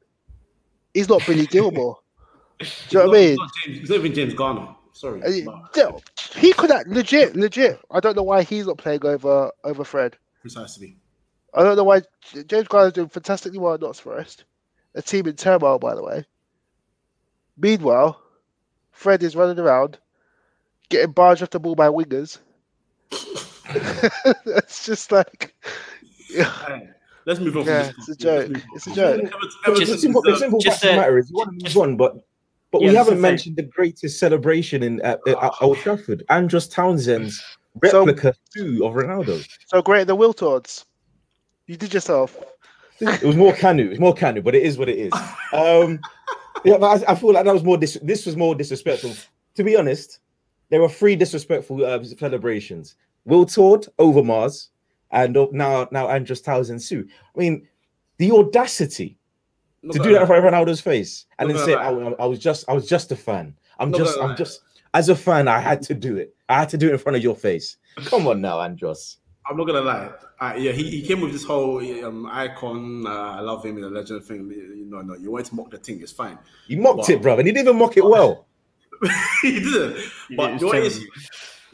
He's 0.94 1.10
not 1.10 1.26
Billy 1.28 1.48
Gilmour. 1.48 1.96
Do 2.60 2.66
you 2.92 3.00
know 3.00 3.08
what 3.08 3.18
I 3.18 3.20
mean? 3.20 3.32
It's 3.32 3.40
not 3.40 3.52
James, 3.66 3.80
it's 3.80 3.90
not 3.90 4.00
even 4.00 4.14
James 4.14 4.34
Garner. 4.34 4.68
Sorry. 4.94 5.20
But 5.20 6.02
He 6.38 6.54
could 6.54 6.72
have 6.72 6.88
legit, 6.88 7.36
legit. 7.36 7.78
I 7.92 8.00
don't 8.00 8.16
know 8.16 8.24
why 8.24 8.44
he's 8.44 8.66
not 8.66 8.78
playing 8.78 9.06
over 9.06 9.52
over 9.66 9.84
Fred. 9.84 10.16
precisely. 10.40 10.96
I 11.56 11.64
don't 11.64 11.76
know 11.78 11.84
why 11.84 12.02
James 12.48 12.68
Garner's 12.68 12.94
doing 12.94 13.08
fantastically 13.10 13.60
well 13.60 13.74
at 13.76 13.82
Notts 13.82 14.00
Forest, 14.00 14.44
a 14.94 15.02
team 15.02 15.26
in 15.28 15.36
turmoil, 15.36 15.80
by 15.80 15.96
the 15.96 16.04
way. 16.04 16.26
Meanwhile, 17.58 18.22
Fred 18.92 19.24
is 19.24 19.36
running 19.36 19.60
around, 19.60 19.98
getting 20.90 21.12
barged 21.14 21.42
off 21.44 21.50
the 21.52 21.60
ball 21.60 21.76
by 21.76 21.88
wingers. 21.88 22.40
it's 23.70 24.86
just 24.86 25.12
like, 25.12 25.54
yeah, 26.30 26.80
let's 27.26 27.40
move 27.40 27.58
on. 27.58 27.66
Yeah, 27.66 27.92
it's 27.98 28.10
a 28.10 28.16
joke. 28.16 28.52
It's 28.76 28.88
a 28.88 28.94
joke. 28.94 29.22
Everton- 29.66 29.92
It's 29.94 30.02
simple, 30.02 30.22
the 30.22 30.36
simple 30.38 30.60
just, 30.60 30.82
fact 30.82 30.86
of 30.86 30.96
the 30.96 30.98
uh, 30.98 31.02
matter 31.02 31.18
is 31.18 31.30
you 31.30 31.38
want 31.38 31.50
to 31.50 31.54
move 31.54 31.64
just- 31.64 31.78
on, 31.78 31.96
but 31.98 32.18
but 32.72 32.82
Yeah, 32.82 32.90
we 32.90 32.96
haven't 32.96 33.14
to 33.16 33.18
say- 33.20 33.22
mentioned 33.22 33.56
the 33.56 33.64
greatest 33.64 34.20
celebration 34.20 34.84
in 34.84 35.00
at, 35.02 35.20
at 35.28 35.54
Old 35.62 35.78
Trafford, 35.78 36.24
Andros 36.30 36.68
Townsend's 36.68 37.42
So- 37.86 38.00
replica 38.06 38.34
two 38.54 38.86
of 38.86 38.94
Ronaldo. 38.94 39.48
so 39.68 39.82
great 39.82 40.08
the 40.08 40.16
Wiltords. 40.18 40.84
You 41.68 41.78
did 41.78 41.94
yourself. 41.94 42.38
It 43.00 43.24
was 43.24 43.36
more 43.36 43.52
canu, 43.54 43.86
it 43.86 43.90
was 43.90 44.00
more 44.00 44.16
canu, 44.16 44.44
but 44.44 44.56
it 44.56 44.64
is 44.64 44.78
what 44.78 44.88
it 44.88 44.98
is. 44.98 45.14
Um, 45.52 46.00
yeah, 46.64 46.78
but 46.78 47.04
I, 47.04 47.12
I 47.12 47.16
feel 47.16 47.34
like 47.34 47.46
that 47.46 47.54
was 47.54 47.64
more 47.64 47.78
dis- 47.78 48.00
this 48.02 48.26
was 48.26 48.38
more 48.38 48.56
disrespectful. 48.56 49.14
To 49.56 49.64
be 49.64 49.76
honest, 49.76 50.20
there 50.70 50.82
were 50.82 50.90
three 50.90 51.16
disrespectful 51.16 51.84
uh, 51.86 52.02
celebrations: 52.04 52.96
Wiltord, 53.28 53.90
Overmars, 54.00 54.70
and 55.12 55.36
uh, 55.36 55.48
now 55.52 55.88
now 55.92 56.08
Andros 56.08 56.42
Townsend 56.42 56.82
Sue. 56.82 57.06
I 57.36 57.40
mean, 57.40 57.68
the 58.18 58.32
audacity 58.32 59.18
Not 59.84 59.94
to 59.94 60.00
do 60.00 60.10
that 60.14 60.16
in 60.16 60.22
lie. 60.22 60.28
front 60.28 60.46
of 60.46 60.54
Ronaldo's 60.54 60.82
face 60.82 61.26
and 61.40 61.50
Not 61.50 61.58
then 61.58 61.66
say, 61.66 61.74
I, 61.74 61.90
I 61.90 62.26
was 62.26 62.40
just, 62.40 62.64
I 62.70 62.74
was 62.74 62.88
just 62.88 63.12
a 63.12 63.16
fan. 63.18 63.54
I'm 63.78 63.92
Not 63.92 63.98
just, 63.98 64.18
I'm 64.20 64.30
lie. 64.30 64.36
just, 64.36 64.62
as 64.94 65.10
a 65.10 65.16
fan, 65.16 65.50
I 65.50 65.60
had 65.60 65.82
to 65.84 65.94
do 65.94 66.16
it. 66.16 66.34
I 66.48 66.60
had 66.60 66.70
to 66.70 66.78
do 66.78 66.88
it 66.88 66.94
in 66.94 66.98
front 66.98 67.18
of 67.18 67.24
your 67.24 67.36
face. 67.36 67.76
Come 68.06 68.26
on 68.28 68.40
now, 68.40 68.60
Andros. 68.62 69.18
I'm 69.48 69.58
not 69.58 69.66
gonna 69.68 69.82
lie. 69.82 70.10
Uh, 70.40 70.56
yeah, 70.58 70.72
he, 70.72 70.90
he 70.90 71.02
came 71.02 71.22
with 71.22 71.32
this 71.32 71.44
whole 71.46 71.80
um, 72.04 72.26
icon. 72.26 73.06
Uh, 73.06 73.10
I 73.10 73.40
love 73.42 73.64
him, 73.64 73.78
he's 73.78 73.86
a 73.86 73.90
legend 73.90 74.24
thing. 74.26 74.50
You 74.50 74.86
know, 74.86 75.02
no, 75.02 75.16
you 75.16 75.32
want 75.32 75.46
to 75.48 75.56
mock 75.56 75.72
the 75.72 75.78
thing, 75.78 76.02
it's 76.02 76.12
fine. 76.12 76.38
He 76.68 76.76
mocked 76.76 76.98
Wow. 77.10 77.16
it, 77.16 77.22
bro, 77.22 77.38
and 77.38 77.48
he 77.48 77.54
didn't 77.54 77.68
even 77.68 77.80
mock 77.80 77.96
it 77.98 78.04
well. 78.04 78.48
he 79.42 79.60
didn't. 79.60 80.04
But 80.36 80.62
what, 80.62 80.78
is, 80.78 81.06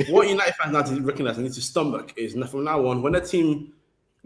what 0.09 0.27
United 0.27 0.53
fans 0.55 0.73
now 0.73 0.81
to 0.81 1.01
recognize 1.01 1.37
and 1.37 1.45
need 1.45 1.53
to 1.53 1.61
stomach 1.61 2.13
is 2.17 2.35
now 2.35 2.47
from 2.47 2.63
now 2.65 2.85
on, 2.87 3.01
when 3.01 3.15
a 3.15 3.21
team 3.21 3.73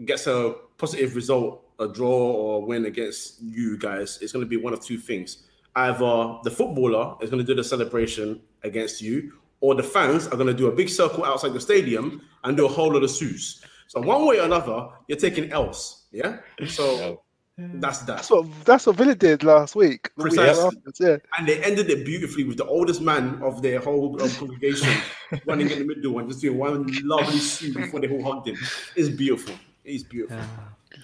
gets 0.04 0.26
a 0.26 0.54
positive 0.76 1.14
result, 1.14 1.62
a 1.78 1.86
draw 1.88 2.08
or 2.08 2.64
win 2.66 2.86
against 2.86 3.40
you 3.42 3.78
guys, 3.78 4.18
it's 4.20 4.32
going 4.32 4.44
to 4.44 4.48
be 4.48 4.56
one 4.56 4.72
of 4.72 4.80
two 4.80 4.98
things. 4.98 5.44
Either 5.74 6.38
the 6.42 6.50
footballer 6.50 7.16
is 7.20 7.30
going 7.30 7.44
to 7.44 7.46
do 7.46 7.54
the 7.54 7.64
celebration 7.64 8.40
against 8.62 9.02
you, 9.02 9.32
or 9.60 9.74
the 9.74 9.82
fans 9.82 10.26
are 10.28 10.36
going 10.36 10.46
to 10.46 10.54
do 10.54 10.68
a 10.68 10.72
big 10.72 10.88
circle 10.88 11.24
outside 11.24 11.52
the 11.52 11.60
stadium 11.60 12.22
and 12.44 12.56
do 12.56 12.66
a 12.66 12.68
whole 12.68 12.92
lot 12.92 13.02
of 13.02 13.10
sues. 13.10 13.62
So 13.88 14.00
one 14.00 14.26
way 14.26 14.40
or 14.40 14.44
another, 14.44 14.88
you're 15.08 15.18
taking 15.18 15.50
else. 15.52 16.06
Yeah. 16.10 16.38
So 16.66 17.22
that's 17.58 18.00
that. 18.00 18.16
That's 18.16 18.30
what 18.30 18.46
that's 18.64 18.86
what 18.86 18.96
Villa 18.96 19.14
did 19.14 19.42
last 19.42 19.74
week. 19.76 20.10
The 20.16 20.24
week 20.24 20.34
Precisely. 20.34 20.64
afterwards, 20.64 21.00
yeah. 21.00 21.16
and 21.38 21.48
they 21.48 21.62
ended 21.62 21.88
it 21.88 22.04
beautifully 22.04 22.44
with 22.44 22.58
the 22.58 22.66
oldest 22.66 23.00
man 23.00 23.40
of 23.42 23.62
their 23.62 23.80
whole 23.80 24.20
um, 24.22 24.30
congregation 24.30 24.90
running 25.46 25.70
in 25.70 25.78
the 25.78 25.84
middle 25.86 26.18
and 26.18 26.28
just 26.28 26.42
doing 26.42 26.58
one 26.58 26.86
lovely 27.02 27.38
sue 27.38 27.72
before 27.72 28.00
they 28.00 28.08
all 28.08 28.22
hugged 28.22 28.48
him. 28.48 28.56
It's 28.94 29.08
beautiful. 29.08 29.54
It's 29.84 30.02
beautiful. 30.02 30.44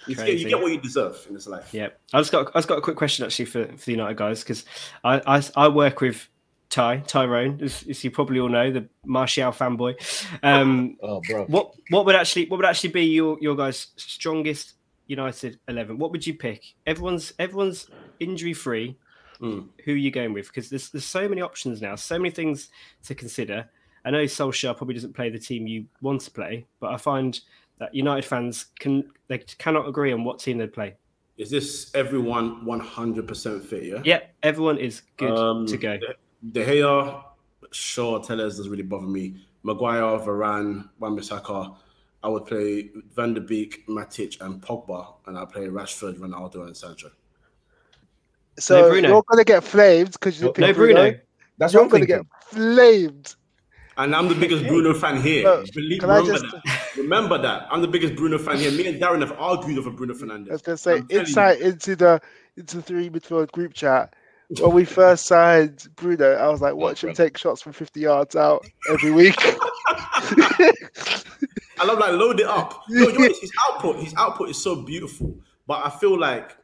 You 0.07 0.15
get, 0.15 0.37
you 0.37 0.49
get 0.49 0.61
what 0.61 0.71
you 0.71 0.79
deserve 0.79 1.23
in 1.27 1.33
this 1.33 1.47
life. 1.47 1.73
Yeah, 1.73 1.89
I 2.13 2.19
just 2.19 2.31
got 2.31 2.47
I 2.49 2.59
just 2.59 2.67
got 2.67 2.77
a 2.77 2.81
quick 2.81 2.97
question 2.97 3.25
actually 3.25 3.45
for, 3.45 3.65
for 3.65 3.85
the 3.85 3.91
United 3.91 4.17
guys 4.17 4.43
because 4.43 4.65
I, 5.03 5.21
I 5.25 5.43
I 5.55 5.67
work 5.69 6.01
with 6.01 6.27
Ty 6.73 7.03
Tyrone, 7.05 7.61
as, 7.61 7.85
as 7.87 8.03
you 8.03 8.09
probably 8.09 8.39
all 8.39 8.49
know, 8.49 8.71
the 8.71 8.87
Martial 9.05 9.51
fanboy. 9.51 9.93
Um, 10.41 10.97
Oh, 11.03 11.21
bro. 11.21 11.45
what 11.45 11.73
what 11.91 12.05
would 12.05 12.15
actually 12.15 12.47
what 12.47 12.57
would 12.57 12.65
actually 12.65 12.89
be 12.91 13.03
your 13.05 13.37
your 13.39 13.55
guys' 13.55 13.87
strongest 13.95 14.73
United 15.05 15.59
eleven? 15.67 15.99
What 15.99 16.11
would 16.11 16.25
you 16.25 16.33
pick? 16.33 16.63
Everyone's 16.87 17.33
everyone's 17.37 17.87
injury 18.19 18.53
free. 18.53 18.97
Mm. 19.39 19.67
Who 19.85 19.91
are 19.93 19.95
you 19.95 20.09
going 20.09 20.33
with? 20.33 20.47
Because 20.47 20.69
there's 20.71 20.89
there's 20.89 21.05
so 21.05 21.29
many 21.29 21.41
options 21.41 21.79
now, 21.81 21.95
so 21.95 22.17
many 22.17 22.31
things 22.31 22.69
to 23.03 23.13
consider. 23.13 23.69
I 24.05 24.09
know 24.11 24.23
Solskjaer 24.23 24.75
probably 24.75 24.95
doesn't 24.95 25.13
play 25.13 25.29
the 25.29 25.39
team 25.39 25.67
you 25.67 25.85
want 26.01 26.21
to 26.21 26.31
play, 26.31 26.65
but 26.79 26.91
I 26.91 26.97
find 26.97 27.39
that 27.79 27.93
United 27.93 28.25
fans 28.25 28.65
can 28.79 29.11
they 29.27 29.37
cannot 29.59 29.87
agree 29.87 30.11
on 30.11 30.23
what 30.23 30.39
team 30.39 30.57
they 30.57 30.67
play. 30.67 30.95
Is 31.37 31.49
this 31.49 31.89
everyone 31.95 32.63
100% 32.65 33.65
fit? 33.65 33.83
Yeah. 33.83 34.01
Yeah, 34.05 34.19
everyone 34.43 34.77
is 34.77 35.01
good 35.17 35.31
Um, 35.31 35.65
to 35.65 35.77
go. 35.77 35.97
De 36.51 36.63
Gea, 36.65 37.23
sure, 37.71 38.19
Telles 38.21 38.57
doesn't 38.57 38.69
really 38.71 38.83
bother 38.83 39.07
me. 39.07 39.35
Maguire, 39.63 40.19
Varane, 40.19 40.89
Wan-Bissaka. 40.99 41.75
I 42.23 42.27
would 42.29 42.45
play 42.45 42.89
Van 43.15 43.33
der 43.33 43.41
Beek, 43.41 43.87
Matic, 43.87 44.39
and 44.41 44.61
Pogba, 44.61 45.15
and 45.27 45.37
I 45.37 45.45
play 45.45 45.67
Rashford, 45.67 46.17
Ronaldo, 46.19 46.65
and 46.67 46.75
Sancho. 46.75 47.09
So 48.59 48.89
Bruno. 48.89 49.07
you're 49.09 49.23
gonna 49.27 49.43
get 49.43 49.63
flamed 49.63 50.11
because 50.11 50.39
you 50.39 50.47
No- 50.47 50.51
picked 50.53 50.67
No 50.67 50.73
Bruno. 50.73 51.15
That's 51.57 51.73
You're 51.73 51.83
what 51.83 51.85
I'm 51.85 51.89
gonna 51.91 52.05
thinking. 52.05 52.27
get 52.29 52.43
flamed. 52.49 53.35
And 53.97 54.15
I'm 54.15 54.27
the 54.27 54.35
biggest 54.35 54.65
Bruno 54.67 54.93
fan 54.93 55.21
here. 55.21 55.43
No, 55.43 55.63
Believe, 55.73 55.99
can 55.99 56.09
remember 56.09 56.31
just- 56.33 56.45
that. 56.51 56.95
Remember 56.97 57.37
that. 57.41 57.67
I'm 57.71 57.81
the 57.81 57.87
biggest 57.87 58.15
Bruno 58.15 58.37
fan 58.39 58.57
here. 58.57 58.71
Me 58.71 58.87
and 58.87 59.01
Darren 59.01 59.21
have 59.21 59.33
argued 59.33 59.77
over 59.77 59.91
Bruno 59.91 60.13
Fernandes. 60.13 60.21
I 60.21 60.25
Fernandes. 60.35 60.51
was 60.51 60.61
gonna 60.61 60.77
say 60.77 60.97
I'm 60.97 61.07
insight 61.09 61.61
into 61.61 61.95
the 61.95 62.19
into 62.57 62.77
the 62.77 62.83
three 62.83 63.09
midfield 63.09 63.51
group 63.51 63.73
chat. 63.73 64.15
When 64.59 64.73
we 64.73 64.85
first 64.85 65.25
signed 65.25 65.87
Bruno, 65.95 66.33
I 66.33 66.47
was 66.49 66.61
like, 66.61 66.75
watch 66.75 67.03
him 67.03 67.13
take 67.13 67.37
shots 67.37 67.61
from 67.61 67.73
50 67.73 67.99
yards 67.99 68.35
out 68.35 68.65
every 68.89 69.11
week. 69.11 69.35
I 71.79 71.85
love 71.85 71.99
like 71.99 72.13
load 72.13 72.39
it 72.39 72.45
up. 72.45 72.83
No, 72.89 73.07
you 73.09 73.19
know, 73.19 73.35
his 73.41 73.51
output, 73.69 73.97
his 73.97 74.13
output 74.15 74.49
is 74.49 74.61
so 74.61 74.81
beautiful. 74.83 75.35
But 75.67 75.85
I 75.85 75.89
feel 75.89 76.19
like 76.19 76.55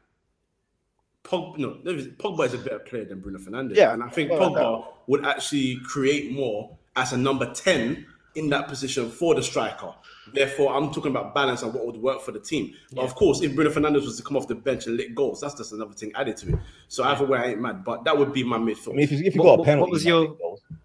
Pogba, 1.23 1.57
no, 1.57 1.93
Pogba 2.17 2.45
is 2.45 2.53
a 2.53 2.57
better 2.57 2.79
player 2.79 3.05
than 3.05 3.19
Bruno 3.19 3.39
Fernandes. 3.39 3.75
Yeah. 3.75 3.93
and 3.93 4.03
I 4.03 4.09
think 4.09 4.31
Pogba 4.31 4.85
would 5.07 5.25
actually 5.25 5.79
create 5.85 6.31
more 6.31 6.77
as 6.95 7.13
a 7.13 7.17
number 7.17 7.51
ten 7.53 8.05
in 8.39 8.49
that 8.49 8.67
position 8.67 9.09
for 9.09 9.35
the 9.35 9.43
striker. 9.43 9.93
Therefore, 10.33 10.73
I'm 10.73 10.91
talking 10.91 11.11
about 11.11 11.33
balance 11.35 11.61
and 11.63 11.73
what 11.73 11.85
would 11.85 11.97
work 11.97 12.21
for 12.21 12.31
the 12.31 12.39
team. 12.39 12.73
But 12.93 13.03
of 13.03 13.15
course, 13.15 13.41
if 13.41 13.53
Bruno 13.55 13.69
Fernandes 13.71 14.05
was 14.05 14.17
to 14.17 14.23
come 14.23 14.37
off 14.37 14.47
the 14.47 14.55
bench 14.55 14.87
and 14.87 14.95
lick 14.95 15.13
goals, 15.15 15.41
that's 15.41 15.55
just 15.55 15.73
another 15.73 15.93
thing 15.93 16.11
added 16.15 16.37
to 16.37 16.53
it. 16.53 16.59
So 16.87 17.03
either 17.03 17.25
way, 17.25 17.39
I 17.39 17.45
ain't 17.47 17.61
mad. 17.61 17.83
But 17.83 18.03
that 18.05 18.17
would 18.17 18.31
be 18.33 18.43
my 18.43 18.57
midfield. 18.57 18.89
I 18.89 18.95
mean, 18.95 18.99
if 19.01 19.11
you, 19.11 19.19
if 19.25 19.35
you 19.35 19.41
What- 19.41 19.47
got 19.47 19.53
a 19.53 19.57
what- 19.57 19.65
penalty, 19.65 19.81
what 19.81 19.91
was 19.91 20.05
your- 20.05 20.37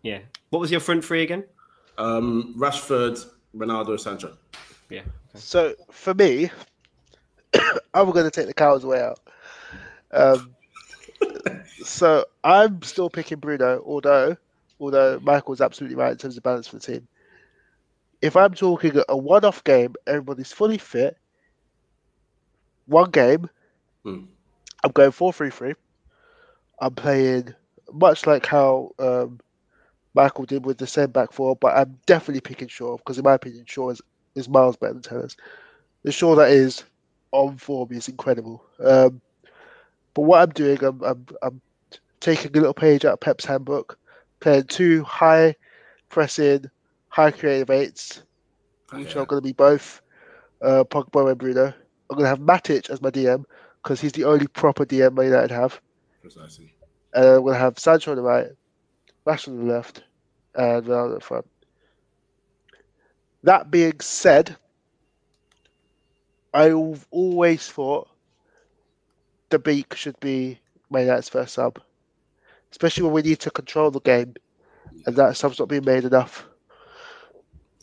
Yeah. 0.02 0.18
What 0.50 0.58
was 0.60 0.70
your 0.70 0.80
front 0.80 1.04
three 1.04 1.22
again? 1.22 1.44
Um, 1.98 2.54
Rashford, 2.58 3.24
Ronaldo, 3.56 3.98
Sancho. 4.00 4.36
Yeah. 4.90 5.02
so 5.34 5.74
for 5.90 6.14
me, 6.14 6.50
I'm 7.94 8.10
gonna 8.10 8.30
take 8.30 8.46
the 8.46 8.54
cowards 8.54 8.84
way 8.84 9.00
out. 9.00 9.20
Um, 10.12 10.54
so 11.82 12.24
I'm 12.44 12.82
still 12.82 13.10
picking 13.10 13.38
Bruno, 13.38 13.82
although 13.86 14.36
although 14.80 15.20
Michael's 15.20 15.60
absolutely 15.60 15.96
right 15.96 16.12
in 16.12 16.18
terms 16.18 16.36
of 16.36 16.42
balance 16.42 16.66
for 16.68 16.76
the 16.76 16.82
team. 16.82 17.08
If 18.24 18.36
I'm 18.36 18.54
talking 18.54 19.00
a 19.08 19.16
one-off 19.16 19.64
game, 19.64 19.94
everybody's 20.06 20.52
fully 20.52 20.78
fit. 20.78 21.18
One 22.86 23.10
game, 23.10 23.50
Hmm. 24.04 24.24
I'm 24.84 24.92
going 24.92 25.12
4-3-3. 25.12 25.74
I'm 26.80 26.94
playing 26.94 27.54
much 27.92 28.26
like 28.26 28.46
how 28.46 28.92
um, 28.98 29.40
Michael 30.14 30.46
did 30.46 30.64
with 30.66 30.78
the 30.78 30.86
same 30.86 31.10
back 31.10 31.32
four, 31.32 31.56
but 31.56 31.76
I'm 31.76 31.98
definitely 32.06 32.40
picking 32.40 32.68
Shaw 32.68 32.96
because, 32.98 33.18
in 33.18 33.24
my 33.24 33.34
opinion, 33.34 33.64
Shaw 33.66 33.90
is, 33.90 34.02
is 34.34 34.48
miles 34.48 34.76
better 34.76 34.94
than 34.94 35.02
Telles. 35.02 35.36
the 36.02 36.12
Shaw 36.12 36.34
that 36.36 36.50
is 36.50 36.84
on 37.32 37.58
form 37.58 37.92
is 37.92 38.08
incredible. 38.08 38.64
Um, 38.84 39.20
but 40.14 40.22
what 40.22 40.42
I'm 40.42 40.50
doing, 40.50 40.82
I'm, 40.84 41.02
I'm, 41.02 41.26
I'm 41.42 41.60
taking 42.20 42.50
a 42.52 42.60
little 42.60 42.74
page 42.74 43.04
out 43.04 43.14
of 43.14 43.20
Pep's 43.20 43.44
handbook, 43.44 43.98
playing 44.40 44.64
two 44.64 45.04
high 45.04 45.56
pressing, 46.10 46.70
high 47.14 47.30
creative 47.30 47.70
eights, 47.70 48.22
which 48.92 49.14
Yeah. 49.14 49.22
are 49.22 49.26
going 49.26 49.42
to 49.42 49.46
be 49.46 49.52
both 49.52 50.02
uh, 50.62 50.84
Pogba 50.84 51.30
and 51.30 51.38
Bruno. 51.38 51.66
I'm 51.66 52.16
going 52.16 52.24
to 52.24 52.28
have 52.28 52.40
Matic 52.40 52.90
as 52.90 53.02
my 53.02 53.10
DM 53.10 53.44
because 53.82 54.00
he's 54.00 54.12
the 54.12 54.24
only 54.24 54.46
proper 54.48 54.84
DM 54.84 55.14
Man 55.14 55.26
United 55.26 55.50
have. 55.50 55.80
Precisely. 56.20 56.74
And 57.14 57.24
I'm 57.26 57.42
going 57.42 57.54
to 57.54 57.58
have 57.60 57.78
Sancho 57.78 58.10
on 58.12 58.16
the 58.16 58.22
right, 58.22 58.48
Rashford 59.26 59.48
on 59.48 59.66
the 59.66 59.72
left, 59.74 60.04
and 60.54 60.84
Ronaldo 60.84 61.14
at 61.14 61.20
the 61.20 61.24
front. 61.26 61.46
That 63.44 63.70
being 63.70 64.00
said, 64.00 64.56
I've 66.54 67.06
always 67.10 67.68
thought 67.70 68.08
the 69.50 69.58
beak 69.58 69.94
should 69.94 70.18
be 70.20 70.60
Man 70.90 71.02
United's 71.06 71.28
first 71.28 71.54
sub, 71.54 71.80
especially 72.72 73.04
when 73.04 73.12
we 73.14 73.22
need 73.22 73.40
to 73.40 73.50
control 73.50 73.90
the 73.90 74.00
game, 74.00 74.34
and 75.06 75.16
that 75.16 75.36
sub's 75.36 75.58
not 75.58 75.68
being 75.68 75.84
made 75.84 76.04
enough. 76.04 76.46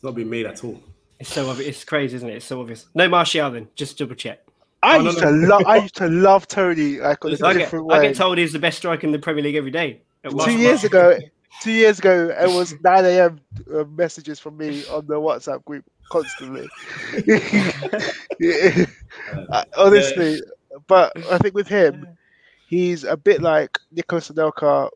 It's 0.02 0.04
not 0.04 0.16
been 0.16 0.32
made 0.32 0.48
at 0.48 0.64
all. 0.64 0.82
It's 1.20 1.32
so 1.32 1.48
obvious. 1.48 1.76
It's 1.76 1.84
crazy, 1.84 2.16
isn't 2.16 2.28
it? 2.28 2.38
It's 2.38 2.46
so 2.48 2.60
obvious. 2.60 2.88
No 2.96 3.08
Martial 3.08 3.52
then. 3.52 3.68
Just 3.76 4.00
double 4.00 4.16
check. 4.16 4.40
I 4.82 4.98
Oh, 4.98 5.02
used 5.02 5.22
no. 5.22 5.26
to 5.30 5.48
love. 5.48 5.64
I 5.68 5.76
used 5.78 5.96
to 5.98 6.08
love 6.08 6.48
Tony 6.48 6.98
like 6.98 7.24
on 7.24 7.34
a 7.34 7.46
I 7.46 7.54
get, 7.54 7.60
different 7.60 7.92
I 7.94 8.02
get 8.02 8.16
told 8.16 8.40
he's 8.40 8.52
the 8.52 8.58
best 8.58 8.80
striker 8.80 9.06
in 9.06 9.12
the 9.14 9.20
Premier 9.20 9.44
League 9.44 9.54
every 9.54 9.70
day. 9.70 10.02
Two 10.28 10.36
Martial. 10.36 10.58
years 10.58 10.84
ago, 10.84 11.20
two 11.62 11.72
years 11.72 12.00
ago, 12.00 12.36
it 12.36 12.48
was 12.50 12.74
9 12.84 13.06
a.m. 13.06 13.40
Uh, 13.72 13.84
messages 13.84 14.40
from 14.40 14.58
me 14.58 14.84
on 14.88 15.06
the 15.06 15.14
WhatsApp 15.14 15.64
group 15.66 15.86
constantly. 16.12 16.68
Yeah. 17.28 18.86
Uh, 19.52 19.64
Honestly, 19.78 20.42
but 20.88 21.12
I 21.32 21.38
think 21.38 21.54
with 21.54 21.68
him, 21.68 22.08
he's 22.68 23.04
a 23.04 23.16
bit 23.18 23.40
like 23.42 23.78
Nicolas 23.92 24.30
Anelka, 24.30 24.90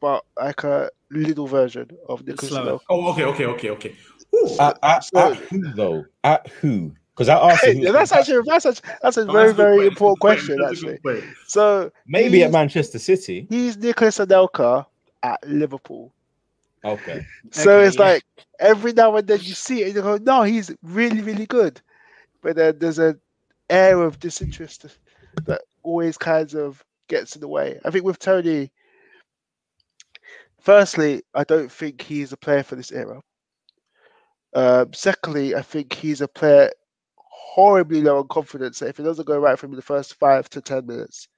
but 0.00 0.24
like 0.40 0.64
a 0.64 0.88
little 1.10 1.46
version 1.46 1.90
of 2.08 2.26
Nicholas 2.26 2.52
slower. 2.52 2.78
Anelka. 2.78 2.80
Oh, 2.88 3.12
okay, 3.12 3.24
okay, 3.24 3.44
okay, 3.46 3.70
okay. 3.70 3.96
Ooh, 4.34 4.56
At, 4.60 4.78
at, 4.82 5.08
at 5.16 5.36
who 5.36 5.72
though? 5.74 6.04
At 6.24 6.48
who? 6.48 6.92
Because 7.14 7.28
I 7.28 7.50
asked 7.50 7.66
you. 7.66 7.92
That's 7.92 8.12
actually 8.12 8.42
that's 8.46 8.64
actually, 8.66 8.90
that's 9.02 9.16
a 9.18 9.22
oh, 9.22 9.32
very 9.32 9.46
that's 9.48 9.56
very 9.56 9.76
point, 9.76 9.86
important 9.88 10.20
that's 10.22 10.46
question. 10.46 10.98
point, 11.02 11.18
Actually, 11.18 11.34
so 11.46 11.90
maybe 12.06 12.42
at 12.44 12.50
Manchester 12.52 12.98
City. 12.98 13.46
he's 13.50 13.76
Nicolas 13.76 14.18
Anelka 14.18 14.86
at 15.22 15.46
Liverpool. 15.46 16.12
Okay. 16.84 17.26
So 17.50 17.76
Okay, 17.78 17.86
it's 17.88 17.96
yeah. 17.96 18.02
like 18.02 18.24
every 18.58 18.92
now 18.92 19.14
and 19.16 19.26
then 19.26 19.40
you 19.42 19.52
see 19.52 19.82
it 19.82 19.88
and 19.88 19.96
you 19.96 20.02
go, 20.02 20.16
no, 20.16 20.42
he's 20.44 20.70
really, 20.82 21.20
really 21.20 21.46
good. 21.46 21.80
But 22.40 22.56
then 22.56 22.78
there's 22.78 22.98
a 22.98 23.16
air 23.68 24.00
of 24.00 24.18
disinterest 24.18 24.86
that 25.44 25.60
always 25.82 26.16
kind 26.16 26.54
of 26.54 26.82
gets 27.08 27.34
in 27.34 27.40
the 27.42 27.48
way. 27.48 27.78
I 27.84 27.90
think 27.90 28.04
with 28.04 28.18
Tony, 28.18 28.70
firstly, 30.60 31.22
I 31.34 31.44
don't 31.44 31.70
think 31.70 32.00
he's 32.00 32.32
a 32.32 32.36
player 32.36 32.62
for 32.62 32.76
this 32.76 32.92
era. 32.92 33.20
Um, 34.54 34.92
secondly, 34.92 35.54
I 35.54 35.62
think 35.62 35.92
he's 35.92 36.20
a 36.20 36.28
player 36.28 36.70
horribly 37.16 38.02
low 38.02 38.18
on 38.18 38.28
confidence. 38.28 38.82
If 38.82 38.98
it 38.98 39.02
doesn't 39.04 39.26
go 39.26 39.38
right 39.38 39.58
for 39.58 39.66
him 39.66 39.72
in 39.72 39.76
the 39.76 39.82
first 39.82 40.14
five 40.14 40.48
to 40.50 40.60
ten 40.60 40.86
minutes, 40.86 41.28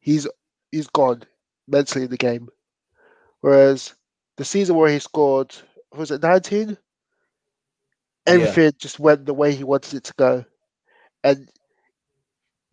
he's 0.00 0.26
he's 0.70 0.86
gone 0.88 1.22
mentally 1.68 2.04
in 2.04 2.10
the 2.10 2.16
game. 2.16 2.48
Whereas 3.40 3.94
the 4.36 4.44
season 4.44 4.76
where 4.76 4.90
he 4.90 4.98
scored 4.98 5.54
was 5.92 6.10
it 6.10 6.22
19 6.22 6.76
everything 8.26 8.72
just 8.78 8.98
went 9.00 9.26
the 9.26 9.34
way 9.34 9.52
he 9.54 9.64
wanted 9.64 9.94
it 9.94 10.04
to 10.04 10.14
go 10.16 10.44
and 11.24 11.48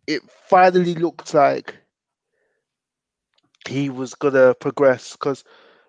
it 0.07 0.21
finally 0.29 0.93
looked 0.95 1.33
like 1.33 1.75
he 3.67 3.89
was 3.89 4.13
gonna 4.15 4.53
progress 4.55 5.13
because 5.13 5.43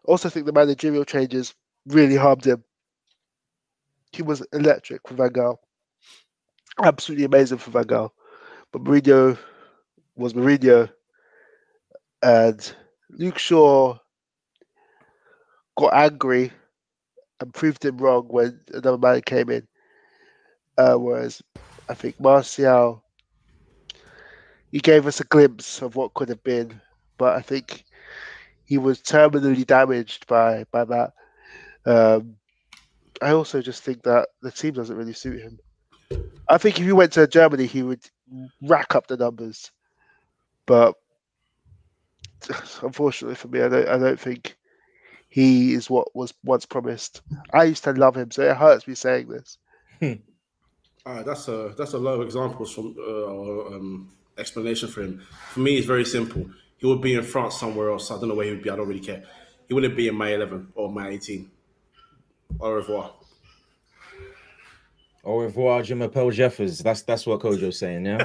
I 0.07 0.11
also 0.13 0.29
think 0.29 0.47
the 0.47 0.53
managerial 0.53 1.05
changes 1.05 1.55
really 1.87 2.17
harmed 2.17 2.45
him 2.47 2.65
he 4.13 4.23
was 4.23 4.47
electric 4.53 5.07
for 5.07 5.15
Van 5.15 5.31
Gaal 5.31 5.57
absolutely 6.83 7.25
amazing 7.25 7.59
for 7.59 7.71
Van 7.71 7.85
Gaal 7.85 8.11
but 8.73 8.85
Mourinho 8.85 9.39
was 10.17 10.35
Mourinho 10.35 10.91
and 12.23 12.75
Luke 13.11 13.39
Shaw 13.39 13.99
got 15.77 15.95
angry 15.95 16.53
and 17.41 17.55
proved 17.55 17.85
him 17.85 17.97
wrong 17.99 18.27
when 18.29 18.61
another 18.73 18.99
man 18.99 19.23
came 19.23 19.51
in. 19.51 19.67
Uh, 20.77 20.95
whereas 20.95 21.43
I 21.89 21.95
think 21.95 22.21
Martial, 22.21 23.03
he 24.71 24.79
gave 24.79 25.07
us 25.07 25.21
a 25.21 25.25
glimpse 25.25 25.83
of 25.83 25.97
what 25.97 26.15
could 26.15 26.29
have 26.29 26.45
been, 26.45 26.81
but 27.19 27.35
I 27.35 27.41
think 27.41 27.85
he 28.65 28.79
was 28.79 29.01
terminally 29.01 29.67
damaged 29.67 30.27
by 30.27 30.65
by 30.71 30.85
that. 30.85 31.13
Um, 31.87 32.37
I 33.21 33.33
also 33.33 33.61
just 33.61 33.83
think 33.83 34.03
that 34.05 34.29
the 34.43 34.51
team 34.51 34.75
doesn't 34.75 34.97
really 34.97 35.13
suit 35.13 35.41
him. 35.41 35.59
I 36.49 36.59
think 36.59 36.79
if 36.79 36.85
he 36.85 36.93
went 36.93 37.13
to 37.13 37.27
Germany, 37.27 37.67
he 37.67 37.83
would 37.83 38.03
rack 38.63 38.95
up 38.95 39.07
the 39.07 39.17
numbers, 39.17 39.71
but 40.67 40.95
unfortunately 42.83 43.37
for 43.37 43.49
me, 43.49 43.63
I 43.63 43.69
don't. 43.69 43.89
I 43.89 43.99
don't 43.99 44.21
think 44.21 44.57
he 45.29 45.75
is 45.75 45.89
what 45.89 46.15
was 46.15 46.35
once 46.45 46.67
promised. 46.67 47.23
I 47.53 47.65
used 47.65 47.85
to 47.85 47.93
love 47.93 48.17
him, 48.17 48.31
so 48.31 48.43
it 48.43 48.57
hurts 48.57 48.87
me 48.87 48.95
saying 48.95 49.29
this. 49.29 49.59
Uh, 51.07 51.23
that's 51.23 51.49
a 51.49 51.75
that's 51.79 51.95
a 51.95 51.99
lot 51.99 52.13
of 52.13 52.21
examples 52.21 52.75
from 52.75 52.95
uh, 52.99 53.75
um, 53.75 54.11
explanation 54.37 54.87
for 54.87 55.01
him. 55.01 55.23
For 55.49 55.61
me, 55.61 55.79
it's 55.79 55.87
very 55.87 56.05
simple. 56.05 56.51
He 56.77 56.87
would 56.87 57.01
be 57.01 57.15
in 57.15 57.23
France 57.23 57.59
somewhere 57.59 57.89
else. 57.91 58.11
I 58.11 58.19
don't 58.19 58.29
know 58.29 58.35
where 58.35 58.45
he 58.45 58.53
would 58.53 58.63
be. 58.63 58.69
I 58.69 58.77
don't 58.77 58.87
really 58.87 59.01
care. 59.01 59.25
He 59.67 59.73
wouldn't 59.73 59.97
be 59.97 60.09
in 60.09 60.15
my 60.15 60.35
eleven 60.35 60.69
or 60.75 60.93
my 60.93 61.09
eighteen. 61.09 61.51
Au 62.59 62.71
revoir. 62.73 63.17
Au 65.23 65.39
revoir, 65.39 65.83
Jim 65.83 66.03
Appel 66.03 66.31
Jeffers. 66.31 66.79
That's 66.79 67.03
that's 67.03 67.27
what 67.27 67.41
Kojo's 67.41 67.79
saying. 67.79 68.07
Yeah. 68.07 68.23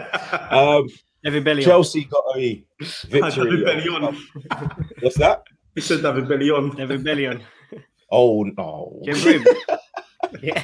um, 0.52 0.88
David 1.24 1.44
Bellion. 1.44 1.64
Chelsea 1.64 2.06
got 2.06 2.24
a 2.36 2.40
David 2.80 3.34
victory. 3.34 3.64
Bellion. 3.64 4.18
What's 5.02 5.18
that? 5.18 5.44
He 5.74 5.82
said 5.82 6.02
David 6.02 6.26
Bellion. 6.26 6.76
David 6.76 7.04
Bellion. 7.04 7.42
Oh 8.12 8.44
no. 8.44 9.02
Jim 9.04 9.24
Rib. 9.24 9.58
yeah. 10.42 10.64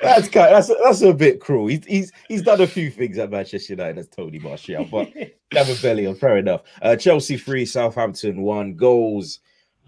That's 0.00 0.28
kind 0.28 0.54
that's 0.54 0.68
that's 0.82 1.02
a 1.02 1.12
bit 1.12 1.40
cruel. 1.40 1.66
He's 1.66 1.84
he's 1.84 2.12
he's 2.28 2.42
done 2.42 2.60
a 2.60 2.66
few 2.66 2.90
things 2.90 3.18
at 3.18 3.30
Manchester 3.30 3.72
United 3.72 3.98
as 3.98 4.08
Tony 4.08 4.38
Martial, 4.38 4.86
but 4.90 5.12
David 5.12 5.76
Bellion, 5.76 6.16
fair 6.16 6.38
enough. 6.38 6.62
Uh, 6.80 6.96
Chelsea 6.96 7.36
three, 7.36 7.66
Southampton 7.66 8.42
one. 8.42 8.74
Goals 8.74 9.40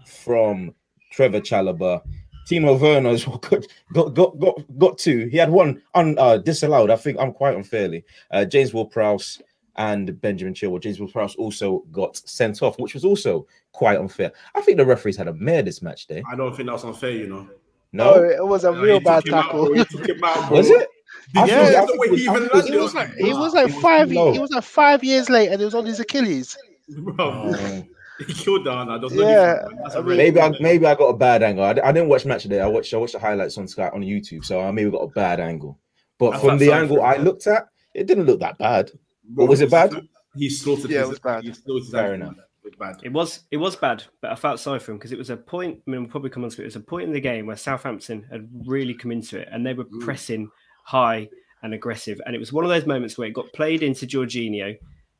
from 0.05 0.73
Trevor 1.11 1.39
Chalobah. 1.41 2.01
Timo 2.47 2.79
Werner's 2.79 3.25
got 3.25 3.67
got 3.93 4.13
got 4.13 4.39
got, 4.39 4.77
got 4.79 4.97
two. 4.97 5.27
He 5.27 5.37
had 5.37 5.49
one 5.49 5.81
un, 5.95 6.15
uh, 6.17 6.37
disallowed. 6.37 6.89
I 6.89 6.95
think 6.95 7.17
I'm 7.19 7.33
quite 7.33 7.55
unfairly. 7.55 8.05
Uh, 8.31 8.45
James 8.45 8.73
Ward-Prowse 8.73 9.41
and 9.75 10.19
Benjamin 10.21 10.53
Chilwell. 10.53 10.81
James 10.81 10.99
Ward-Prowse 10.99 11.35
also 11.35 11.83
got 11.91 12.15
sent 12.17 12.61
off, 12.61 12.79
which 12.79 12.93
was 12.93 13.03
also 13.05 13.45
quite 13.73 13.99
unfair. 13.99 14.31
I 14.55 14.61
think 14.61 14.77
the 14.77 14.85
referees 14.85 15.17
had 15.17 15.27
a 15.27 15.33
mare 15.33 15.61
this 15.61 15.81
match 15.81 16.07
day. 16.07 16.23
I 16.31 16.35
don't 16.35 16.55
think 16.55 16.69
that's 16.69 16.83
unfair. 16.83 17.11
You 17.11 17.27
know. 17.27 17.49
No, 17.93 18.15
Oh, 18.15 18.23
it 18.23 18.45
was 18.45 18.63
a 18.63 18.69
Uh, 18.69 18.81
real 18.81 18.99
bad 18.99 19.23
took 19.25 19.33
out, 19.33 19.43
tackle. 19.43 19.65
bro. 19.67 19.73
He 19.75 19.83
took 19.85 20.07
him 20.09 20.23
out, 20.23 20.51
was 20.51 20.69
it? 20.69 20.87
I 21.35 21.45
Yeah, 21.45 21.69
think- 21.85 21.91
the 21.91 21.97
way 21.97 22.07
it 22.07 22.11
was- 22.11 22.19
he 22.19 22.25
even 22.25 22.39
think 22.49 22.51
it 22.51 22.55
was- 22.55 22.67
He 22.67 22.77
was 22.77 22.93
like 22.95 23.13
he 23.15 23.33
was 23.33 23.53
like 23.53 23.69
It 23.69 23.73
was 23.75 23.81
five. 23.83 24.07
too. 24.09 24.31
He 24.33 24.39
was 24.39 24.51
like 24.51 24.63
five 24.63 25.03
years 25.03 25.29
late, 25.29 25.49
and 25.51 25.61
it 25.61 25.65
was 25.65 25.75
on 25.75 25.85
his 25.85 25.99
Achilles. 25.99 26.57
Bro, 26.89 27.15
Oh. 27.19 27.83
He 28.25 28.33
killed 28.33 28.65
down. 28.65 28.87
That's 29.01 29.13
Yeah, 29.13 29.25
not 29.61 29.65
even, 29.71 29.77
that's 29.83 29.95
a 29.95 29.97
I 29.97 30.01
mean- 30.01 30.09
red 30.09 30.17
Maybe 30.17 30.41
I 30.41 30.51
maybe 30.59 30.85
I 30.85 30.95
got 30.95 31.07
a 31.09 31.17
bad 31.17 31.43
angle. 31.43 31.63
I, 31.63 31.69
I 31.71 31.91
didn't 31.91 32.09
watch 32.09 32.25
match 32.25 32.43
today. 32.43 32.59
I 32.61 32.67
watched 32.67 32.93
I 32.93 32.97
watched 32.97 33.13
the 33.13 33.19
highlights 33.19 33.57
on 33.57 33.67
Sky 33.67 33.89
on 33.93 34.01
YouTube, 34.01 34.43
so 34.45 34.61
I 34.61 34.71
maybe 34.71 34.89
got 34.91 34.99
a 35.03 35.07
bad 35.09 35.39
angle. 35.39 35.79
But 36.17 36.35
I 36.35 36.39
from 36.39 36.57
the 36.57 36.71
angle 36.71 37.01
I 37.03 37.17
looked 37.17 37.45
at, 37.47 37.67
it 37.93 38.07
didn't 38.07 38.25
look 38.25 38.39
that 38.39 38.57
bad. 38.57 38.91
Bro, 39.29 39.45
was 39.45 39.61
it 39.61 39.69
bad? 39.69 39.93
He 40.35 40.49
slaughtered. 40.49 40.89
Yeah, 40.91 41.01
it 41.01 41.09
was 41.09 41.19
bad. 41.19 41.43
He 41.43 41.53
slaughtered 41.53 41.83
his 41.83 41.91
Fair 41.91 42.13
enough. 42.15 42.35
It 42.63 42.71
was 42.71 42.75
bad. 42.79 42.95
It 43.03 43.13
was 43.13 43.43
it 43.51 43.57
was 43.57 43.75
bad, 43.75 44.03
but 44.21 44.31
I 44.31 44.35
felt 44.35 44.59
sorry 44.59 44.79
for 44.79 44.91
him 44.91 44.97
because 44.97 45.11
it 45.11 45.17
was 45.17 45.29
a 45.29 45.37
point. 45.37 45.79
I 45.87 45.91
mean, 45.91 46.01
we'll 46.01 46.09
probably 46.09 46.29
come 46.29 46.43
on 46.43 46.49
to 46.49 46.61
it. 46.61 46.63
It 46.63 46.67
was 46.67 46.75
a 46.75 46.79
point 46.81 47.03
in 47.07 47.13
the 47.13 47.21
game 47.21 47.45
where 47.45 47.55
Southampton 47.55 48.25
had 48.31 48.49
really 48.65 48.93
come 48.93 49.11
into 49.11 49.39
it 49.39 49.47
and 49.51 49.65
they 49.65 49.73
were 49.73 49.85
Mm. 49.85 50.01
pressing 50.01 50.49
high 50.83 51.29
and 51.63 51.73
aggressive. 51.73 52.19
And 52.25 52.35
it 52.35 52.39
was 52.39 52.51
one 52.53 52.63
of 52.65 52.69
those 52.69 52.85
moments 52.85 53.17
where 53.17 53.27
it 53.27 53.33
got 53.33 53.51
played 53.53 53.83
into 53.83 54.05
Jorginho 54.05 54.75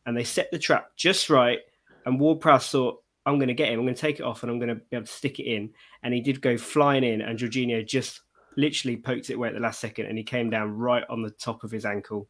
and 0.05 0.15
they 0.15 0.23
set 0.23 0.51
the 0.51 0.59
trap 0.59 0.89
just 0.97 1.29
right. 1.29 1.59
And 2.07 2.19
Ward 2.19 2.39
Prowse 2.39 2.71
thought, 2.71 3.03
I'm 3.25 3.37
going 3.37 3.49
to 3.49 3.53
get 3.53 3.67
him. 3.67 3.79
I'm 3.79 3.85
going 3.85 3.93
to 3.93 4.01
take 4.01 4.19
it 4.19 4.23
off 4.23 4.41
and 4.41 4.51
I'm 4.51 4.57
going 4.57 4.69
to 4.69 4.75
be 4.75 4.95
able 4.95 5.05
to 5.05 5.11
stick 5.11 5.39
it 5.39 5.43
in. 5.43 5.71
And 6.01 6.13
he 6.13 6.21
did 6.21 6.41
go 6.41 6.57
flying 6.57 7.03
in, 7.03 7.21
and 7.21 7.37
Jorginho 7.37 7.85
just 7.85 8.21
literally 8.55 8.95
poked 8.95 9.29
it 9.29 9.33
away 9.33 9.49
at 9.49 9.53
the 9.53 9.59
last 9.59 9.79
second 9.79 10.07
and 10.07 10.17
he 10.17 10.23
came 10.23 10.49
down 10.49 10.75
right 10.75 11.03
on 11.09 11.21
the 11.21 11.29
top 11.29 11.63
of 11.63 11.69
his 11.69 11.85
ankle. 11.85 12.27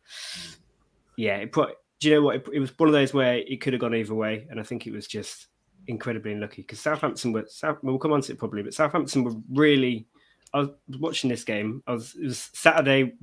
Yeah, 1.15 1.37
it 1.37 1.51
put. 1.51 1.75
Do 1.99 2.09
you 2.09 2.15
know 2.15 2.21
what? 2.23 2.35
It, 2.37 2.47
it 2.53 2.59
was 2.59 2.77
one 2.77 2.89
of 2.89 2.93
those 2.93 3.13
where 3.13 3.37
it 3.37 3.61
could 3.61 3.73
have 3.73 3.79
gone 3.79 3.95
either 3.95 4.13
way, 4.13 4.47
and 4.49 4.59
I 4.59 4.63
think 4.63 4.85
it 4.85 4.91
was 4.91 5.07
just 5.07 5.47
incredibly 5.87 6.33
unlucky 6.33 6.63
because 6.63 6.79
Southampton 6.79 7.31
were. 7.31 7.45
South, 7.47 7.77
we'll 7.81 7.97
come 7.97 8.13
on 8.13 8.21
to 8.21 8.33
it 8.33 8.39
probably, 8.39 8.63
but 8.63 8.73
Southampton 8.73 9.23
were 9.23 9.35
really. 9.53 10.07
I 10.53 10.59
was 10.59 10.69
watching 10.99 11.29
this 11.29 11.43
game. 11.43 11.83
I 11.87 11.93
was. 11.93 12.15
It 12.15 12.25
was 12.25 12.49
Saturday. 12.53 13.13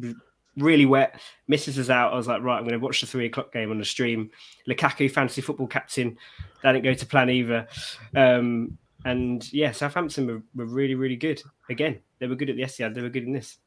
Really 0.57 0.86
wet. 0.86 1.20
Misses 1.48 1.78
us 1.78 1.90
out. 1.90 2.12
I 2.12 2.16
was 2.16 2.26
like, 2.26 2.42
right, 2.42 2.57
I'm 2.57 2.64
going 2.64 2.72
to 2.72 2.84
watch 2.84 3.00
the 3.00 3.07
three 3.07 3.26
o'clock 3.26 3.52
game 3.52 3.70
on 3.70 3.78
the 3.78 3.84
stream. 3.84 4.30
Lukaku, 4.68 5.11
fantasy 5.11 5.40
football 5.40 5.66
captain, 5.66 6.16
that 6.62 6.72
didn't 6.72 6.84
go 6.84 6.94
to 6.94 7.07
plan 7.07 7.30
either. 7.30 7.68
Um, 8.14 8.78
and 9.05 9.52
yeah, 9.52 9.72
Southampton 9.72 10.26
were, 10.26 10.42
were, 10.55 10.70
really, 10.70 10.94
really 10.94 11.16
good. 11.16 11.42
Again, 11.68 11.98
they 12.18 12.26
were 12.26 12.36
good 12.36 12.50
at 12.50 12.57
the 12.57 12.62
Etihad. 12.62 12.94
They 12.94 13.02
were 13.02 13.11
good 13.11 13.24
in 13.24 13.32
this. 13.32 13.59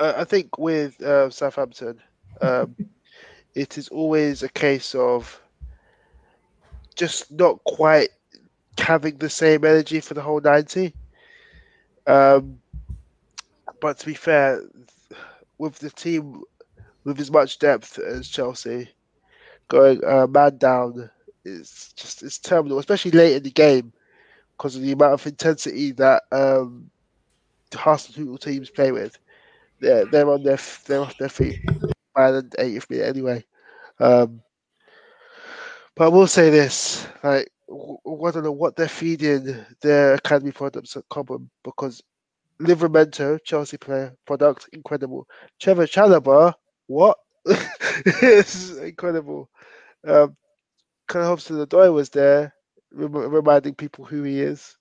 Uh, 0.00 0.14
I 0.16 0.24
think 0.24 0.58
with 0.58 1.00
uh, 1.02 1.28
Southampton, 1.30 2.00
um, 2.40 2.74
it 3.54 3.76
is 3.76 3.88
always 3.88 4.42
a 4.42 4.48
case 4.48 4.94
of 4.94 5.40
just 6.94 7.30
not 7.32 7.62
quite 7.64 8.08
having 8.78 9.16
the 9.18 9.30
same 9.30 9.64
energy 9.64 10.00
for 10.00 10.14
the 10.14 10.22
whole 10.22 10.40
90. 10.40 10.94
Um, 12.06 12.58
but 13.80 13.98
to 13.98 14.06
be 14.06 14.14
fair, 14.14 14.62
with 15.58 15.78
the 15.78 15.90
team 15.90 16.42
with 17.04 17.20
as 17.20 17.30
much 17.30 17.58
depth 17.58 17.98
as 17.98 18.28
Chelsea, 18.28 18.90
going 19.68 20.00
uh, 20.04 20.26
man 20.26 20.58
down 20.58 21.10
is 21.44 21.92
just 21.96 22.22
it's 22.22 22.38
terminal, 22.38 22.78
especially 22.78 23.12
late 23.12 23.36
in 23.36 23.42
the 23.42 23.50
game 23.50 23.92
because 24.56 24.76
of 24.76 24.82
the 24.82 24.92
amount 24.92 25.14
of 25.14 25.26
intensity 25.26 25.92
that 25.92 26.22
um, 26.32 26.90
the 27.70 27.80
Arsenal 27.80 28.38
teams 28.38 28.70
play 28.70 28.92
with. 28.92 29.18
They're 29.80 30.06
they're 30.06 30.30
on 30.30 30.42
their 30.42 30.58
they're 30.86 31.00
off 31.00 31.16
their 31.18 31.28
feet 31.28 31.60
by 32.14 32.30
the 32.32 32.42
80th 32.58 32.90
minute 32.90 33.06
anyway. 33.08 33.44
Um, 34.00 34.42
but 35.96 36.04
I 36.04 36.08
will 36.08 36.26
say 36.26 36.50
this: 36.50 37.06
like, 37.22 37.48
I 37.70 38.30
don't 38.30 38.44
know 38.44 38.52
what 38.52 38.76
they're 38.76 38.88
feeding 38.88 39.64
their 39.82 40.14
academy 40.14 40.52
products 40.52 40.96
at 40.96 41.08
Cobham 41.10 41.50
because 41.64 42.02
Livramento, 42.60 43.38
Chelsea 43.44 43.76
player, 43.76 44.14
product 44.26 44.68
incredible. 44.72 45.26
Trevor 45.60 45.86
Chalobah, 45.86 46.54
what? 46.86 47.18
it's 48.04 48.76
incredible. 48.76 49.48
Um, 50.06 50.36
Callum 51.08 51.28
Hudson-Odoi 51.28 51.92
was 51.92 52.10
there, 52.10 52.54
rem- 52.92 53.12
reminding 53.12 53.74
people 53.74 54.04
who 54.04 54.22
he 54.22 54.40
is. 54.40 54.76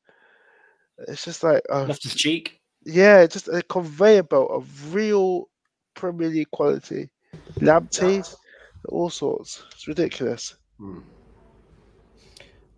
It's 1.07 1.23
just 1.23 1.43
like 1.43 1.61
uh, 1.69 1.85
Loftus 1.85 2.15
Cheek. 2.15 2.59
Yeah, 2.85 3.25
just 3.27 3.47
a 3.47 3.61
conveyor 3.61 4.23
belt 4.23 4.49
of 4.51 4.93
real 4.93 5.45
Premier 5.93 6.29
League 6.29 6.51
quality. 6.51 7.09
Lamptey, 7.59 8.35
all 8.89 9.09
sorts. 9.09 9.63
It's 9.71 9.87
ridiculous. 9.87 10.55
Hmm. 10.79 10.99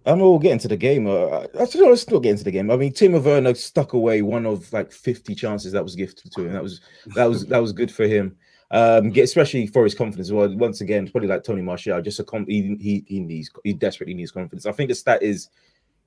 I'm 0.10 0.22
all 0.22 0.40
getting 0.40 0.60
to 0.60 0.68
the 0.68 0.78
game. 0.78 1.08
Uh, 1.08 1.46
actually, 1.60 1.82
no, 1.82 1.90
let's 1.90 2.10
not 2.10 2.24
get 2.24 2.32
into 2.32 2.44
the 2.44 2.52
game. 2.52 2.72
I 2.72 2.78
mean, 2.78 2.92
Timo 2.92 3.24
Werner 3.24 3.54
stuck 3.54 3.94
away 3.94 4.22
one 4.22 4.46
of 4.46 4.72
like 4.74 4.92
50 4.92 5.36
chances 5.36 5.72
that 5.74 5.84
was 5.84 5.96
gifted 5.96 6.32
to 6.32 6.46
him. 6.46 6.54
That 6.54 6.64
was 6.64 6.82
that 7.16 7.26
was 7.26 7.46
that 7.48 7.60
was 7.60 7.72
good 7.72 7.92
for 7.92 8.08
him. 8.08 8.36
Um, 8.72 9.10
get, 9.10 9.24
especially 9.24 9.68
for 9.68 9.84
his 9.84 9.96
confidence. 9.96 10.32
Well, 10.32 10.56
once 10.58 10.82
again, 10.82 11.08
probably 11.10 11.30
like 11.30 11.44
Tony 11.44 11.62
Martial, 11.62 12.02
just 12.02 12.20
a 12.20 12.24
com- 12.24 12.48
he, 12.48 12.76
he 12.80 13.04
he 13.08 13.20
needs 13.20 13.52
he 13.64 13.74
desperately 13.74 14.14
needs 14.14 14.32
confidence. 14.32 14.66
I 14.66 14.72
think 14.72 14.90
the 14.90 14.96
stat 14.96 15.22
is 15.22 15.50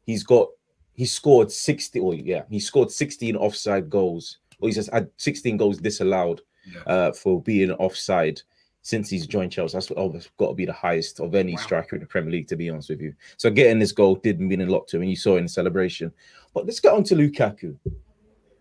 he's 0.04 0.24
got 0.24 0.48
he 0.94 1.06
scored 1.06 1.50
60 1.50 1.98
or 2.00 2.14
yeah, 2.14 2.42
he 2.50 2.60
scored 2.60 2.90
16 2.90 3.36
offside 3.36 3.88
goals, 3.88 4.38
or 4.58 4.68
he's 4.68 4.76
just 4.76 4.92
had 4.92 5.10
16 5.16 5.56
goals 5.56 5.78
disallowed 5.78 6.40
yeah. 6.72 6.82
uh, 6.92 7.12
for 7.12 7.40
being 7.40 7.70
offside 7.72 8.42
since 8.82 9.08
he's 9.08 9.26
joined 9.26 9.52
Chelsea. 9.52 9.76
That's 9.76 9.90
oh, 9.96 10.20
got 10.38 10.48
to 10.48 10.54
be 10.54 10.66
the 10.66 10.72
highest 10.72 11.20
of 11.20 11.34
any 11.34 11.54
wow. 11.54 11.62
striker 11.62 11.96
in 11.96 12.00
the 12.00 12.06
Premier 12.06 12.32
League, 12.32 12.48
to 12.48 12.56
be 12.56 12.68
honest 12.68 12.90
with 12.90 13.00
you. 13.00 13.14
So 13.36 13.50
getting 13.50 13.78
this 13.78 13.92
goal 13.92 14.16
did 14.16 14.40
mean 14.40 14.60
a 14.60 14.66
lot 14.66 14.88
to 14.88 14.96
him, 14.96 15.02
and 15.02 15.10
you 15.10 15.16
saw 15.16 15.36
in 15.36 15.44
the 15.44 15.48
celebration. 15.48 16.12
But 16.52 16.66
let's 16.66 16.80
get 16.80 16.92
on 16.92 17.04
to 17.04 17.14
Lukaku, 17.14 17.76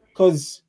because 0.09 0.61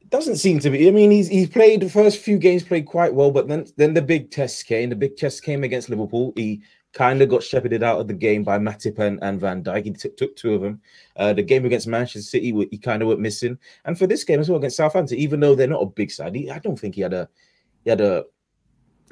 it 0.00 0.10
doesn't 0.10 0.36
seem 0.36 0.60
to 0.60 0.70
be. 0.70 0.86
I 0.86 0.90
mean, 0.90 1.10
he's 1.10 1.28
he's 1.28 1.48
played 1.48 1.80
the 1.80 1.90
first 1.90 2.18
few 2.18 2.38
games 2.38 2.62
played 2.62 2.86
quite 2.86 3.12
well, 3.12 3.30
but 3.30 3.48
then 3.48 3.66
then 3.76 3.94
the 3.94 4.02
big 4.02 4.30
test 4.30 4.66
came. 4.66 4.90
The 4.90 4.96
big 4.96 5.16
test 5.16 5.42
came 5.42 5.64
against 5.64 5.88
Liverpool. 5.88 6.32
He 6.36 6.62
kind 6.92 7.20
of 7.20 7.28
got 7.28 7.42
shepherded 7.42 7.82
out 7.82 8.00
of 8.00 8.08
the 8.08 8.14
game 8.14 8.42
by 8.42 8.58
Matip 8.58 8.98
and, 8.98 9.18
and 9.22 9.40
Van 9.40 9.62
Dijk. 9.62 9.84
He 9.84 9.90
t- 9.90 10.08
took 10.16 10.34
two 10.36 10.54
of 10.54 10.62
them. 10.62 10.80
Uh, 11.16 11.32
the 11.32 11.42
game 11.42 11.64
against 11.66 11.86
Manchester 11.86 12.22
City, 12.22 12.50
he 12.70 12.78
kind 12.78 13.02
of 13.02 13.08
went 13.08 13.20
missing. 13.20 13.58
And 13.84 13.98
for 13.98 14.06
this 14.06 14.24
game 14.24 14.40
as 14.40 14.48
well 14.48 14.58
against 14.58 14.78
Southampton, 14.78 15.18
even 15.18 15.38
though 15.38 15.54
they're 15.54 15.66
not 15.68 15.82
a 15.82 15.86
big 15.86 16.10
side, 16.10 16.34
he, 16.34 16.50
I 16.50 16.58
don't 16.58 16.78
think 16.78 16.94
he 16.94 17.02
had 17.02 17.12
a 17.12 17.28
he 17.88 17.90
had 17.90 18.00
a 18.02 18.24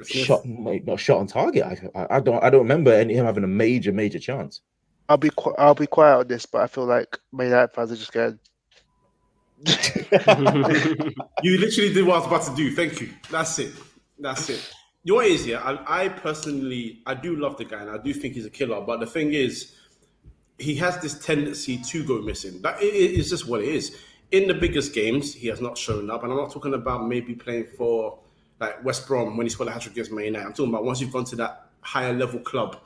shot, 0.05 0.45
not 0.45 0.99
shot 0.99 1.17
on 1.17 1.27
target. 1.27 1.63
I, 1.95 2.07
I, 2.11 2.19
don't, 2.19 2.43
I 2.43 2.49
don't 2.51 2.61
remember 2.61 2.93
any, 2.93 3.15
him 3.15 3.25
having 3.25 3.43
a 3.43 3.47
major, 3.47 3.91
major 3.91 4.19
chance. 4.19 4.61
I'll 5.09 5.17
be, 5.17 5.31
qu- 5.35 5.55
I'll 5.57 5.73
be 5.73 5.87
quiet 5.87 6.19
on 6.19 6.27
this, 6.27 6.45
but 6.45 6.61
I 6.61 6.67
feel 6.67 6.85
like 6.85 7.17
Man 7.31 7.47
United 7.47 7.73
fans 7.73 7.91
are 7.91 7.95
just 7.95 8.11
going. 8.11 8.39
you 11.41 11.57
literally 11.57 11.93
did 11.93 12.05
what 12.05 12.15
I 12.15 12.19
was 12.19 12.27
about 12.27 12.43
to 12.43 12.55
do. 12.55 12.75
Thank 12.75 13.01
you. 13.01 13.09
That's 13.31 13.57
it. 13.57 13.73
That's 14.19 14.49
it. 14.49 14.73
You 15.03 15.13
know 15.13 15.17
what 15.17 15.27
is 15.27 15.47
yeah? 15.47 15.59
I, 15.59 16.03
I 16.05 16.09
personally, 16.09 17.01
I 17.07 17.15
do 17.15 17.35
love 17.35 17.57
the 17.57 17.65
guy, 17.65 17.81
and 17.81 17.89
I 17.89 17.97
do 17.97 18.13
think 18.13 18.35
he's 18.35 18.45
a 18.45 18.51
killer. 18.51 18.81
But 18.81 18.99
the 18.99 19.07
thing 19.07 19.33
is, 19.33 19.73
he 20.59 20.75
has 20.75 20.99
this 20.99 21.17
tendency 21.17 21.77
to 21.79 22.03
go 22.03 22.21
missing. 22.21 22.61
That 22.61 22.81
is 22.81 23.29
just 23.29 23.47
what 23.47 23.61
it 23.61 23.69
is. 23.69 23.97
In 24.31 24.47
the 24.47 24.53
biggest 24.53 24.93
games, 24.93 25.33
he 25.33 25.47
has 25.47 25.61
not 25.61 25.77
shown 25.77 26.11
up, 26.11 26.23
and 26.23 26.31
I'm 26.31 26.37
not 26.37 26.51
talking 26.51 26.73
about 26.73 27.07
maybe 27.07 27.33
playing 27.33 27.67
for 27.77 28.19
like 28.59 28.83
West 28.83 29.07
Brom 29.07 29.37
when 29.37 29.45
he 29.45 29.49
scored 29.49 29.69
a 29.69 29.71
hat 29.71 29.81
trick 29.81 29.93
against 29.93 30.11
Man 30.11 30.25
United. 30.25 30.45
I'm 30.45 30.53
talking 30.53 30.73
about 30.73 30.83
once 30.83 31.01
you've 31.01 31.11
gone 31.11 31.25
to 31.25 31.35
that 31.37 31.69
higher 31.81 32.13
level 32.13 32.39
club 32.39 32.79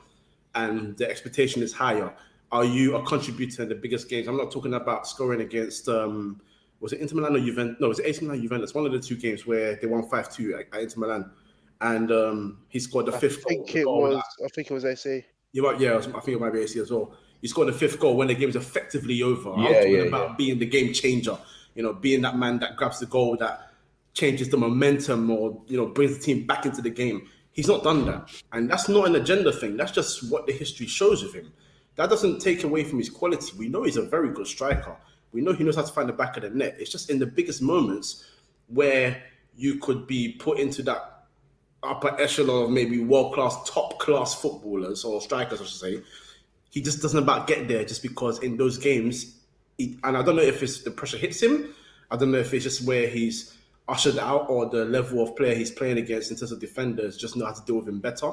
and 0.54 0.96
the 0.96 1.08
expectation 1.08 1.62
is 1.62 1.72
higher. 1.72 2.12
Are 2.50 2.64
you 2.64 2.96
a 2.96 3.02
contributor 3.04 3.62
in 3.62 3.68
the 3.68 3.74
biggest 3.74 4.08
games? 4.08 4.28
I'm 4.28 4.36
not 4.36 4.50
talking 4.50 4.74
about 4.74 5.06
scoring 5.06 5.40
against 5.40 5.88
um, 5.88 6.40
was 6.80 6.92
it 6.92 7.00
Inter 7.00 7.14
Milan 7.14 7.36
or 7.36 7.40
Juventus? 7.40 7.76
No, 7.80 7.88
was 7.88 8.00
it 8.00 8.06
AC 8.06 8.24
Milan 8.24 8.42
Juventus? 8.42 8.74
One 8.74 8.84
of 8.84 8.92
the 8.92 8.98
two 8.98 9.16
games 9.16 9.46
where 9.46 9.76
they 9.76 9.86
won 9.86 10.02
five 10.08 10.34
two 10.34 10.54
at, 10.56 10.78
Inter 10.78 11.00
Milan, 11.00 11.30
and 11.80 12.10
um, 12.10 12.58
he 12.68 12.80
scored 12.80 13.06
the 13.06 13.12
fifth. 13.12 13.44
I 13.46 13.50
think 13.50 13.68
goal, 13.68 13.76
it 13.76 13.84
goal 13.84 14.02
was. 14.02 14.16
That. 14.16 14.44
I 14.44 14.48
think 14.48 14.70
it 14.70 14.74
was 14.74 14.84
AC. 14.84 15.24
You're 15.52 15.70
right. 15.70 15.80
yeah, 15.80 15.96
I 15.96 16.00
think 16.00 16.28
it 16.28 16.40
might 16.40 16.52
be 16.52 16.60
AC 16.60 16.78
as 16.80 16.90
well. 16.90 17.14
He 17.40 17.48
scored 17.48 17.68
the 17.68 17.72
fifth 17.72 18.00
goal 18.00 18.16
when 18.16 18.28
the 18.28 18.34
game 18.34 18.48
is 18.48 18.56
effectively 18.56 19.22
over. 19.22 19.50
Yeah, 19.50 19.54
I'm 19.54 19.74
talking 19.74 19.92
yeah, 19.92 20.02
about 20.02 20.30
yeah. 20.30 20.34
being 20.36 20.58
the 20.58 20.66
game 20.66 20.92
changer. 20.92 21.38
You 21.74 21.84
know, 21.84 21.92
being 21.92 22.20
that 22.22 22.36
man 22.36 22.58
that 22.58 22.76
grabs 22.76 22.98
the 22.98 23.06
goal 23.06 23.36
that 23.38 23.71
changes 24.14 24.48
the 24.50 24.56
momentum 24.56 25.30
or 25.30 25.62
you 25.66 25.76
know 25.76 25.86
brings 25.86 26.16
the 26.16 26.22
team 26.22 26.46
back 26.46 26.66
into 26.66 26.82
the 26.82 26.90
game. 26.90 27.28
He's 27.52 27.68
not 27.68 27.82
done 27.82 28.06
that, 28.06 28.30
and 28.52 28.70
that's 28.70 28.88
not 28.88 29.06
an 29.06 29.16
agenda 29.16 29.52
thing. 29.52 29.76
That's 29.76 29.92
just 29.92 30.30
what 30.30 30.46
the 30.46 30.52
history 30.52 30.86
shows 30.86 31.22
of 31.22 31.34
him. 31.34 31.52
That 31.96 32.08
doesn't 32.08 32.40
take 32.40 32.64
away 32.64 32.84
from 32.84 32.98
his 32.98 33.10
quality. 33.10 33.52
We 33.58 33.68
know 33.68 33.82
he's 33.82 33.98
a 33.98 34.02
very 34.02 34.30
good 34.30 34.46
striker. 34.46 34.96
We 35.32 35.40
know 35.40 35.52
he 35.52 35.64
knows 35.64 35.76
how 35.76 35.82
to 35.82 35.92
find 35.92 36.08
the 36.08 36.14
back 36.14 36.36
of 36.36 36.42
the 36.42 36.50
net. 36.50 36.76
It's 36.78 36.90
just 36.90 37.10
in 37.10 37.18
the 37.18 37.26
biggest 37.26 37.60
moments 37.60 38.24
where 38.68 39.22
you 39.54 39.76
could 39.78 40.06
be 40.06 40.32
put 40.32 40.58
into 40.58 40.82
that 40.84 41.26
upper 41.82 42.18
echelon 42.20 42.64
of 42.64 42.70
maybe 42.70 43.00
world 43.00 43.34
class, 43.34 43.56
top 43.68 43.98
class 43.98 44.34
footballers 44.34 45.04
or 45.04 45.20
strikers, 45.20 45.60
I 45.60 45.64
should 45.64 45.80
say. 45.80 46.02
He 46.70 46.80
just 46.80 47.02
doesn't 47.02 47.22
about 47.22 47.46
get 47.46 47.68
there 47.68 47.84
just 47.84 48.02
because 48.02 48.38
in 48.38 48.56
those 48.56 48.78
games, 48.78 49.36
he, 49.76 49.98
and 50.04 50.16
I 50.16 50.22
don't 50.22 50.36
know 50.36 50.42
if 50.42 50.62
it's 50.62 50.82
the 50.82 50.90
pressure 50.90 51.18
hits 51.18 51.42
him. 51.42 51.74
I 52.10 52.16
don't 52.16 52.30
know 52.30 52.38
if 52.38 52.54
it's 52.54 52.64
just 52.64 52.86
where 52.86 53.08
he's 53.08 53.56
ushered 53.88 54.18
out 54.18 54.48
or 54.48 54.68
the 54.68 54.84
level 54.84 55.22
of 55.22 55.36
player 55.36 55.54
he's 55.54 55.70
playing 55.70 55.98
against 55.98 56.30
in 56.30 56.36
terms 56.36 56.52
of 56.52 56.60
defenders 56.60 57.16
just 57.16 57.36
know 57.36 57.46
how 57.46 57.52
to 57.52 57.64
deal 57.64 57.76
with 57.76 57.88
him 57.88 58.00
better. 58.00 58.32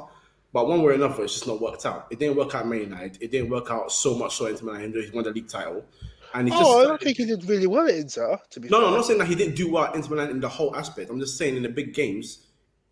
But 0.51 0.67
one 0.67 0.79
way 0.79 0.85
or 0.85 0.91
another, 0.93 1.23
it's 1.23 1.33
just 1.33 1.47
not 1.47 1.61
worked 1.61 1.85
out. 1.85 2.07
It 2.09 2.19
didn't 2.19 2.35
work 2.35 2.55
out 2.55 2.67
Man 2.67 2.81
United. 2.81 3.21
It 3.21 3.31
didn't 3.31 3.49
work 3.49 3.69
out 3.69 3.91
so 3.91 4.15
much 4.15 4.35
so 4.35 4.45
Man 4.63 4.81
United. 4.81 5.05
He 5.05 5.11
won 5.11 5.23
the 5.23 5.31
league 5.31 5.47
title. 5.47 5.85
And 6.33 6.47
he 6.47 6.53
oh, 6.53 6.59
just, 6.59 6.77
I 6.77 6.83
don't 6.83 7.01
think 7.01 7.17
he 7.17 7.25
did 7.25 7.43
really 7.45 7.67
well 7.67 7.87
at 7.87 7.95
Inter, 7.95 8.39
to 8.51 8.59
be 8.59 8.69
No, 8.69 8.77
fair. 8.77 8.81
no, 8.81 8.87
I'm 8.87 8.93
not 8.95 9.05
saying 9.05 9.19
that 9.19 9.27
he 9.27 9.35
didn't 9.35 9.55
do 9.55 9.71
well 9.71 9.85
at 9.85 9.95
Inter 9.95 10.09
Milan 10.09 10.29
in 10.29 10.39
the 10.39 10.49
whole 10.49 10.75
aspect. 10.75 11.09
I'm 11.09 11.19
just 11.19 11.37
saying 11.37 11.55
in 11.55 11.63
the 11.63 11.69
big 11.69 11.93
games, 11.93 12.47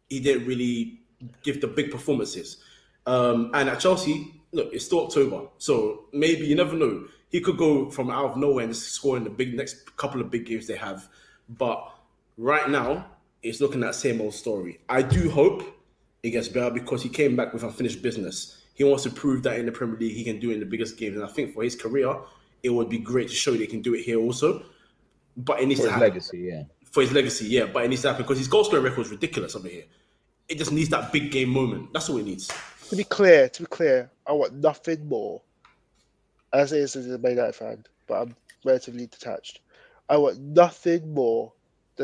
he 0.09 0.19
didn't 0.19 0.47
really 0.47 1.01
give 1.43 1.61
the 1.61 1.67
big 1.67 1.91
performances. 1.91 2.57
Um, 3.05 3.51
and 3.53 3.69
at 3.69 3.79
Chelsea, 3.79 4.41
look, 4.51 4.73
it's 4.73 4.85
still 4.85 5.05
October. 5.05 5.47
So 5.57 6.05
maybe 6.13 6.45
you 6.45 6.55
never 6.55 6.75
know. 6.75 7.05
He 7.29 7.41
could 7.41 7.57
go 7.57 7.89
from 7.89 8.09
out 8.09 8.25
of 8.25 8.37
nowhere 8.37 8.65
and 8.65 8.75
score 8.75 9.17
in 9.17 9.23
the 9.23 9.29
big 9.29 9.55
next 9.55 9.95
couple 9.97 10.21
of 10.21 10.31
big 10.31 10.45
games 10.45 10.67
they 10.67 10.75
have. 10.75 11.07
But 11.49 11.91
right 12.37 12.69
now, 12.69 13.05
it's 13.43 13.61
looking 13.61 13.81
that 13.81 13.95
same 13.95 14.21
old 14.21 14.33
story. 14.33 14.79
I 14.89 15.01
do 15.01 15.29
hope 15.29 15.63
it 16.23 16.31
gets 16.31 16.47
better 16.47 16.71
because 16.71 17.03
he 17.03 17.09
came 17.09 17.35
back 17.35 17.53
with 17.53 17.63
unfinished 17.63 18.01
business. 18.01 18.61
He 18.73 18.83
wants 18.83 19.03
to 19.03 19.09
prove 19.09 19.43
that 19.43 19.59
in 19.59 19.65
the 19.65 19.71
Premier 19.71 19.97
League 19.97 20.15
he 20.15 20.23
can 20.23 20.39
do 20.39 20.51
it 20.51 20.55
in 20.55 20.59
the 20.59 20.65
biggest 20.65 20.97
games. 20.97 21.15
And 21.15 21.25
I 21.25 21.29
think 21.29 21.53
for 21.53 21.63
his 21.63 21.75
career, 21.75 22.15
it 22.63 22.69
would 22.69 22.89
be 22.89 22.99
great 22.99 23.29
to 23.29 23.35
show 23.35 23.51
that 23.51 23.59
he 23.59 23.67
can 23.67 23.81
do 23.81 23.95
it 23.95 24.03
here 24.03 24.19
also. 24.19 24.63
But 25.35 25.59
it 25.61 25.67
needs 25.67 25.79
for 25.79 25.87
to 25.87 25.91
his 25.91 25.95
happen. 25.95 26.09
legacy, 26.09 26.39
yeah. 26.39 26.63
For 26.91 27.01
his 27.01 27.11
legacy, 27.11 27.45
yeah. 27.47 27.65
But 27.65 27.85
it 27.85 27.89
needs 27.89 28.01
to 28.03 28.09
happen 28.09 28.23
because 28.23 28.37
his 28.37 28.47
goal 28.47 28.63
scoring 28.63 28.85
record 28.85 29.01
is 29.05 29.11
ridiculous 29.11 29.55
over 29.55 29.67
here. 29.67 29.83
It 30.47 30.57
just 30.57 30.71
needs 30.71 30.89
that 30.89 31.11
big 31.11 31.31
game 31.31 31.49
moment. 31.49 31.93
That's 31.93 32.09
all 32.09 32.17
it 32.17 32.25
needs. 32.25 32.51
To 32.89 32.95
be 32.95 33.03
clear, 33.03 33.49
to 33.49 33.63
be 33.63 33.67
clear, 33.67 34.09
I 34.25 34.31
want 34.31 34.53
nothing 34.53 35.07
more. 35.07 35.41
As 36.53 36.71
it 36.71 36.79
is 36.79 36.95
as 36.95 37.07
a 37.07 37.17
Man 37.17 37.33
United 37.33 37.55
fan, 37.55 37.85
but 38.07 38.21
I'm 38.21 38.35
relatively 38.63 39.05
detached. 39.05 39.59
I 40.09 40.15
want 40.17 40.39
nothing 40.39 41.13
more 41.13 41.51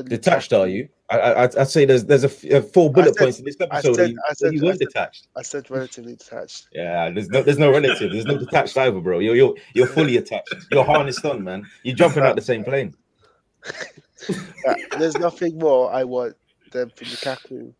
detached 0.02 0.54
are 0.54 0.68
you? 0.68 0.89
I, 1.10 1.18
I, 1.18 1.44
I'd 1.44 1.70
say 1.70 1.86
there's 1.86 2.06
there's 2.06 2.24
a, 2.24 2.30
four 2.30 2.91
bullet 2.91 3.16
said, 3.16 3.24
points 3.24 3.39
in 3.39 3.46
this 3.46 3.58
episode. 3.60 4.00
I 4.00 4.06
said, 4.06 4.16
I 4.30 4.34
said, 4.34 4.54
you 4.54 4.64
weren't 4.64 4.80
detached. 4.80 5.28
I 5.38 5.41
said 5.44 5.70
relatively 5.70 6.16
detached. 6.16 6.68
Yeah, 6.74 7.10
there's 7.12 7.30
no 7.30 7.44
there's 7.44 7.60
no 7.60 7.72
relative. 7.72 8.12
There's 8.12 8.26
no 8.26 8.38
detached 8.38 8.78
either, 8.78 9.00
bro. 9.00 9.20
You're 9.20 9.36
you're 9.36 9.56
you're 9.74 9.88
fully 9.88 10.18
attached. 10.18 10.56
You're 10.72 10.84
harnessed 10.84 11.24
on, 11.26 11.44
man. 11.44 11.66
You're 11.84 11.96
jumping 11.96 12.24
out 12.24 12.36
the 12.36 12.41
same 12.41 12.64
plane. 12.64 12.96
Uh, 14.66 14.76
there's 14.98 15.18
nothing 15.18 15.60
more 15.60 15.91
I 15.91 16.06
want 16.06 16.34
than 16.72 16.89
for 16.91 17.04
Lukaku 17.04 17.74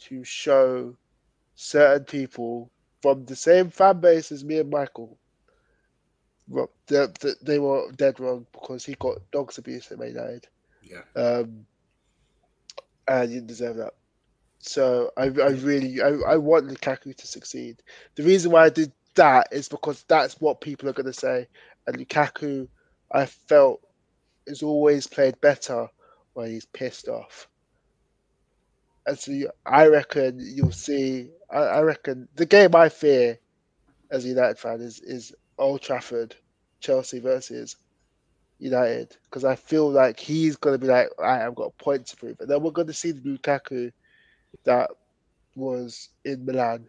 to 0.00 0.24
show 0.24 0.96
certain 1.54 2.04
people 2.04 2.68
from 3.00 3.24
the 3.26 3.36
same 3.36 3.70
fan 3.70 4.00
base 4.00 4.32
as 4.32 4.42
me 4.42 4.58
and 4.58 4.68
Michael 4.68 5.16
that 6.86 7.36
they 7.42 7.58
were 7.58 7.90
dead 7.92 8.20
wrong 8.20 8.46
because 8.52 8.84
he 8.84 8.94
got 8.96 9.18
dogs 9.30 9.58
abuse 9.58 9.90
at 9.90 9.98
Man 9.98 10.08
United. 10.08 10.46
Yeah. 10.92 11.22
Um, 11.22 11.66
and 13.08 13.32
you 13.32 13.40
deserve 13.40 13.76
that. 13.76 13.94
So 14.58 15.10
I, 15.16 15.24
I 15.24 15.50
really, 15.50 16.00
I, 16.00 16.10
I 16.26 16.36
want 16.36 16.68
Lukaku 16.68 17.16
to 17.16 17.26
succeed. 17.26 17.82
The 18.14 18.22
reason 18.22 18.52
why 18.52 18.66
I 18.66 18.70
did 18.70 18.92
that 19.14 19.48
is 19.50 19.68
because 19.68 20.04
that's 20.04 20.40
what 20.40 20.60
people 20.60 20.88
are 20.88 20.92
going 20.92 21.06
to 21.06 21.12
say. 21.12 21.48
And 21.86 21.98
Lukaku, 21.98 22.68
I 23.10 23.26
felt, 23.26 23.80
has 24.46 24.62
always 24.62 25.06
played 25.06 25.40
better 25.40 25.88
when 26.34 26.48
he's 26.48 26.64
pissed 26.66 27.08
off. 27.08 27.48
And 29.06 29.18
so 29.18 29.32
you, 29.32 29.50
I 29.66 29.88
reckon 29.88 30.38
you'll 30.38 30.70
see. 30.70 31.30
I, 31.50 31.58
I 31.58 31.80
reckon 31.82 32.28
the 32.36 32.46
game 32.46 32.74
I 32.74 32.88
fear 32.88 33.38
as 34.10 34.24
a 34.24 34.28
United 34.28 34.58
fan 34.58 34.80
is 34.80 35.00
is 35.00 35.34
Old 35.58 35.82
Trafford, 35.82 36.36
Chelsea 36.80 37.18
versus 37.18 37.76
United, 38.62 39.16
because 39.24 39.44
I 39.44 39.56
feel 39.56 39.90
like 39.90 40.20
he's 40.20 40.56
going 40.56 40.74
to 40.74 40.78
be 40.78 40.90
like, 40.90 41.08
right, 41.18 41.44
I've 41.44 41.54
got 41.54 41.72
a 41.78 41.82
point 41.82 42.06
to 42.06 42.16
prove. 42.16 42.38
And 42.40 42.48
then 42.48 42.62
we're 42.62 42.70
going 42.70 42.86
to 42.86 42.92
see 42.92 43.10
the 43.10 43.20
Lukaku 43.20 43.92
that 44.64 44.90
was 45.56 46.10
in 46.24 46.44
Milan, 46.44 46.88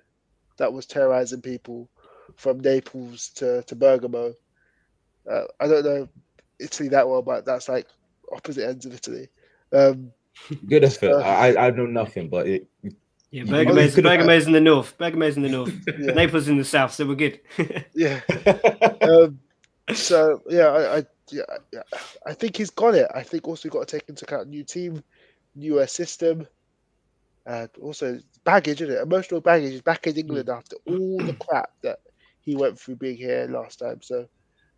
that 0.57 0.71
was 0.71 0.85
terrorizing 0.85 1.41
people 1.41 1.89
from 2.35 2.59
Naples 2.59 3.29
to, 3.35 3.63
to 3.63 3.75
Bergamo. 3.75 4.33
Uh, 5.29 5.43
I 5.59 5.67
don't 5.67 5.83
know 5.83 6.09
Italy 6.59 6.89
that 6.89 7.09
well, 7.09 7.21
but 7.21 7.45
that's 7.45 7.67
like 7.67 7.87
opposite 8.31 8.67
ends 8.67 8.85
of 8.85 8.93
Italy. 8.93 9.27
Um, 9.71 10.11
Good 10.67 10.83
effort. 10.83 11.11
Uh, 11.11 11.19
I 11.19 11.67
I 11.67 11.69
know 11.71 11.85
nothing, 11.85 12.27
but 12.29 12.47
it. 12.47 12.67
Yeah, 13.31 13.43
Bergamo's, 13.43 13.95
Bergamo's 13.95 14.45
in 14.45 14.53
the 14.53 14.61
north. 14.61 14.95
Bergamo's 14.97 15.37
in 15.37 15.43
the 15.43 15.49
north. 15.49 15.73
yeah. 15.99 16.13
Naples 16.13 16.47
in 16.47 16.57
the 16.57 16.63
south, 16.63 16.93
so 16.93 17.07
we're 17.07 17.15
good. 17.15 17.39
yeah. 17.93 18.21
Um, 19.03 19.39
so 19.93 20.41
yeah, 20.49 20.67
I, 20.67 20.97
I 20.97 21.05
yeah, 21.31 21.43
I 22.25 22.33
think 22.33 22.57
he's 22.57 22.69
got 22.69 22.95
it. 22.95 23.07
I 23.13 23.23
think 23.23 23.47
also 23.47 23.69
got 23.69 23.87
to 23.87 23.97
take 23.99 24.09
into 24.09 24.25
account 24.25 24.49
new 24.49 24.63
team, 24.63 25.03
new 25.55 25.85
system, 25.87 26.47
and 27.45 27.69
also 27.81 28.19
baggage, 28.43 28.81
isn't 28.81 28.95
it? 28.95 29.01
Emotional 29.01 29.41
baggage. 29.41 29.71
He's 29.71 29.81
back 29.81 30.07
in 30.07 30.17
England 30.17 30.47
mm. 30.47 30.57
after 30.57 30.75
all 30.85 31.17
the 31.19 31.33
crap 31.33 31.71
that 31.81 31.99
he 32.41 32.55
went 32.55 32.79
through 32.79 32.97
being 32.97 33.17
here 33.17 33.47
last 33.49 33.79
time. 33.79 34.01
So 34.01 34.27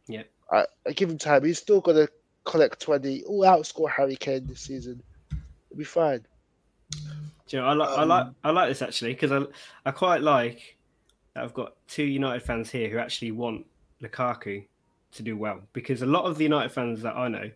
yeah, 0.08 0.24
I, 0.52 0.66
I 0.88 0.92
give 0.92 1.10
him 1.10 1.18
time. 1.18 1.44
He's 1.44 1.60
still 1.60 1.82
got 1.82 1.94
to 1.94 2.10
collect 2.44 2.82
twenty. 2.82 3.24
All 3.24 3.42
outscore 3.42 3.90
Harry 3.90 4.16
Kane 4.16 4.46
this 4.48 4.62
season. 4.62 5.02
It'll 5.32 5.78
be 5.78 5.84
fine. 5.84 6.26
Do 7.48 7.58
you 7.58 7.62
know, 7.62 7.68
I 7.68 7.74
like 7.74 7.90
um, 7.90 8.00
I 8.00 8.04
like 8.04 8.28
I 8.44 8.52
like 8.52 8.70
this 8.70 8.82
actually 8.82 9.14
because 9.14 9.32
I 9.32 9.42
I 9.86 9.92
quite 9.92 10.22
like 10.22 10.78
that 11.34 11.44
I've 11.44 11.54
got 11.54 11.74
two 11.88 12.04
United 12.04 12.42
fans 12.42 12.72
here 12.72 12.90
who 12.90 12.98
actually 12.98 13.32
want 13.32 13.66
Lukaku 14.02 14.66
to 15.16 15.24
do 15.24 15.38
well 15.38 15.62
because 15.74 16.02
a 16.02 16.06
lot 16.06 16.26
of 16.26 16.38
the 16.38 16.44
United 16.44 16.72
fans 16.72 17.02
that 17.02 17.16
I 17.16 17.28
know 17.28 17.50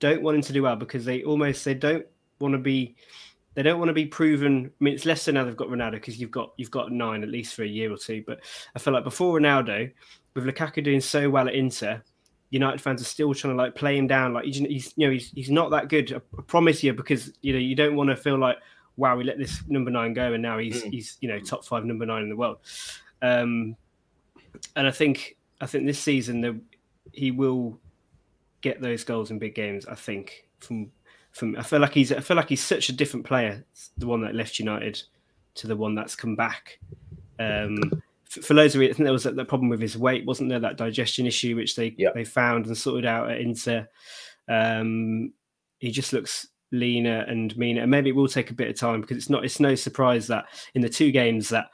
don't 0.00 0.22
want 0.22 0.36
him 0.36 0.42
to 0.42 0.52
do 0.52 0.62
well 0.62 0.76
because 0.76 1.04
they 1.04 1.22
almost 1.22 1.64
they 1.64 1.74
don't 1.74 2.06
want 2.38 2.52
to 2.52 2.58
be 2.58 2.96
they 3.54 3.62
don't 3.62 3.78
want 3.78 3.88
to 3.88 3.94
be 3.94 4.06
proven. 4.06 4.70
I 4.80 4.84
mean, 4.84 4.94
it's 4.94 5.06
less 5.06 5.22
so 5.22 5.32
now 5.32 5.44
they've 5.44 5.56
got 5.56 5.68
Ronaldo 5.68 5.92
because 5.92 6.18
you've 6.18 6.30
got 6.30 6.52
you've 6.56 6.70
got 6.70 6.92
nine 6.92 7.22
at 7.22 7.28
least 7.28 7.54
for 7.54 7.62
a 7.62 7.68
year 7.68 7.92
or 7.92 7.96
two. 7.96 8.24
But 8.26 8.40
I 8.74 8.78
feel 8.78 8.92
like 8.92 9.04
before 9.04 9.38
Ronaldo, 9.38 9.90
with 10.34 10.44
Lukaku 10.44 10.82
doing 10.82 11.00
so 11.00 11.30
well 11.30 11.48
at 11.48 11.54
Inter, 11.54 12.02
United 12.50 12.80
fans 12.80 13.00
are 13.00 13.06
still 13.06 13.32
trying 13.32 13.54
to 13.54 13.62
like 13.62 13.74
play 13.74 13.96
him 13.96 14.06
down. 14.06 14.32
Like 14.32 14.44
he's, 14.44 14.58
he's 14.58 14.94
you 14.96 15.06
know 15.06 15.12
he's, 15.12 15.30
he's 15.30 15.50
not 15.50 15.70
that 15.70 15.88
good. 15.88 16.12
I 16.12 16.42
promise 16.42 16.82
you 16.82 16.92
because 16.92 17.32
you 17.42 17.52
know 17.52 17.58
you 17.58 17.76
don't 17.76 17.96
want 17.96 18.10
to 18.10 18.16
feel 18.16 18.38
like 18.38 18.56
wow 18.96 19.16
we 19.16 19.24
let 19.24 19.38
this 19.38 19.62
number 19.66 19.90
nine 19.90 20.12
go 20.12 20.34
and 20.34 20.42
now 20.42 20.58
he's 20.58 20.82
mm. 20.82 20.92
he's 20.92 21.16
you 21.20 21.28
know 21.28 21.40
top 21.40 21.64
five 21.64 21.84
number 21.84 22.06
nine 22.06 22.22
in 22.22 22.28
the 22.28 22.36
world. 22.36 22.58
Um, 23.22 23.76
and 24.76 24.86
I 24.86 24.90
think 24.90 25.36
I 25.60 25.66
think 25.66 25.86
this 25.86 25.98
season 25.98 26.40
the, 26.40 26.60
he 27.14 27.30
will 27.30 27.78
get 28.60 28.80
those 28.80 29.04
goals 29.04 29.30
in 29.30 29.38
big 29.38 29.54
games. 29.54 29.86
I 29.86 29.94
think 29.94 30.48
from 30.60 30.90
from 31.32 31.56
I 31.56 31.62
feel 31.62 31.80
like 31.80 31.92
he's 31.92 32.12
I 32.12 32.20
feel 32.20 32.36
like 32.36 32.48
he's 32.48 32.62
such 32.62 32.88
a 32.88 32.92
different 32.92 33.26
player, 33.26 33.64
the 33.98 34.06
one 34.06 34.22
that 34.22 34.34
left 34.34 34.58
United 34.58 35.02
to 35.56 35.66
the 35.66 35.76
one 35.76 35.94
that's 35.94 36.16
come 36.16 36.36
back. 36.36 36.78
Um, 37.38 37.78
for, 38.24 38.42
for 38.42 38.54
loads 38.54 38.74
of 38.74 38.80
reasons, 38.80 38.94
I 38.94 38.96
think 38.96 39.04
there 39.06 39.12
was 39.12 39.24
that, 39.24 39.48
problem 39.48 39.68
with 39.68 39.80
his 39.80 39.98
weight, 39.98 40.26
wasn't 40.26 40.48
there? 40.48 40.60
That 40.60 40.76
digestion 40.76 41.26
issue, 41.26 41.56
which 41.56 41.76
they 41.76 41.96
they 42.14 42.24
found 42.24 42.66
and 42.66 42.76
sorted 42.76 43.06
out 43.06 43.30
at 43.30 43.40
Inter. 43.40 43.88
Um, 44.48 45.32
he 45.78 45.90
just 45.90 46.12
looks 46.12 46.48
leaner 46.72 47.20
and 47.28 47.56
meaner, 47.56 47.82
and 47.82 47.90
maybe 47.90 48.10
it 48.10 48.16
will 48.16 48.28
take 48.28 48.50
a 48.50 48.54
bit 48.54 48.68
of 48.68 48.76
time 48.76 49.00
because 49.00 49.16
it's 49.16 49.30
not. 49.30 49.44
It's 49.44 49.60
no 49.60 49.74
surprise 49.74 50.26
that 50.28 50.46
in 50.74 50.82
the 50.82 50.88
two 50.88 51.10
games 51.10 51.48
that 51.50 51.66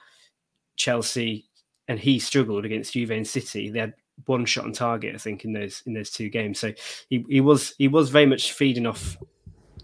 Chelsea 0.76 1.46
and 1.88 1.98
he 1.98 2.18
struggled 2.18 2.64
against 2.64 2.92
Juve 2.92 3.10
and 3.10 3.26
City, 3.26 3.68
they 3.68 3.80
had 3.80 3.94
one 4.26 4.44
shot 4.44 4.64
on 4.64 4.72
target, 4.72 5.14
I 5.14 5.18
think, 5.18 5.44
in 5.44 5.52
those 5.52 5.82
in 5.86 5.94
those 5.94 6.10
two 6.10 6.28
games. 6.28 6.58
So 6.58 6.72
he, 7.08 7.24
he 7.28 7.40
was 7.40 7.74
he 7.78 7.88
was 7.88 8.10
very 8.10 8.26
much 8.26 8.52
feeding 8.52 8.86
off 8.86 9.16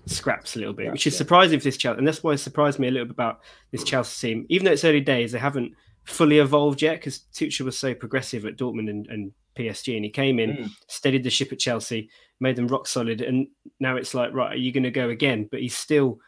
scraps 0.06 0.56
a 0.56 0.58
little 0.58 0.74
bit, 0.74 0.90
which 0.92 1.06
is 1.06 1.16
surprising 1.16 1.58
for 1.58 1.64
this 1.64 1.76
Chelsea, 1.76 1.98
and 1.98 2.06
that's 2.06 2.22
why 2.22 2.32
it 2.32 2.38
surprised 2.38 2.78
me 2.78 2.88
a 2.88 2.90
little 2.90 3.06
bit 3.06 3.14
about 3.14 3.40
this 3.72 3.84
Chelsea 3.84 4.28
team. 4.28 4.46
Even 4.48 4.64
though 4.64 4.72
it's 4.72 4.84
early 4.84 5.00
days, 5.00 5.32
they 5.32 5.38
haven't 5.38 5.72
fully 6.04 6.38
evolved 6.38 6.82
yet 6.82 6.96
because 6.96 7.20
Tuchel 7.34 7.64
was 7.64 7.76
so 7.76 7.94
progressive 7.94 8.46
at 8.46 8.56
Dortmund 8.56 8.88
and, 8.88 9.06
and 9.08 9.32
PSG, 9.56 9.96
and 9.96 10.04
he 10.04 10.10
came 10.10 10.38
in, 10.38 10.50
mm. 10.50 10.70
steadied 10.86 11.24
the 11.24 11.30
ship 11.30 11.52
at 11.52 11.58
Chelsea, 11.58 12.08
made 12.40 12.56
them 12.56 12.68
rock 12.68 12.86
solid, 12.86 13.20
and 13.20 13.48
now 13.80 13.96
it's 13.96 14.14
like, 14.14 14.32
right, 14.32 14.52
are 14.52 14.56
you 14.56 14.72
going 14.72 14.84
to 14.84 14.90
go 14.90 15.10
again? 15.10 15.48
But 15.50 15.60
he's 15.60 15.76
still 15.76 16.18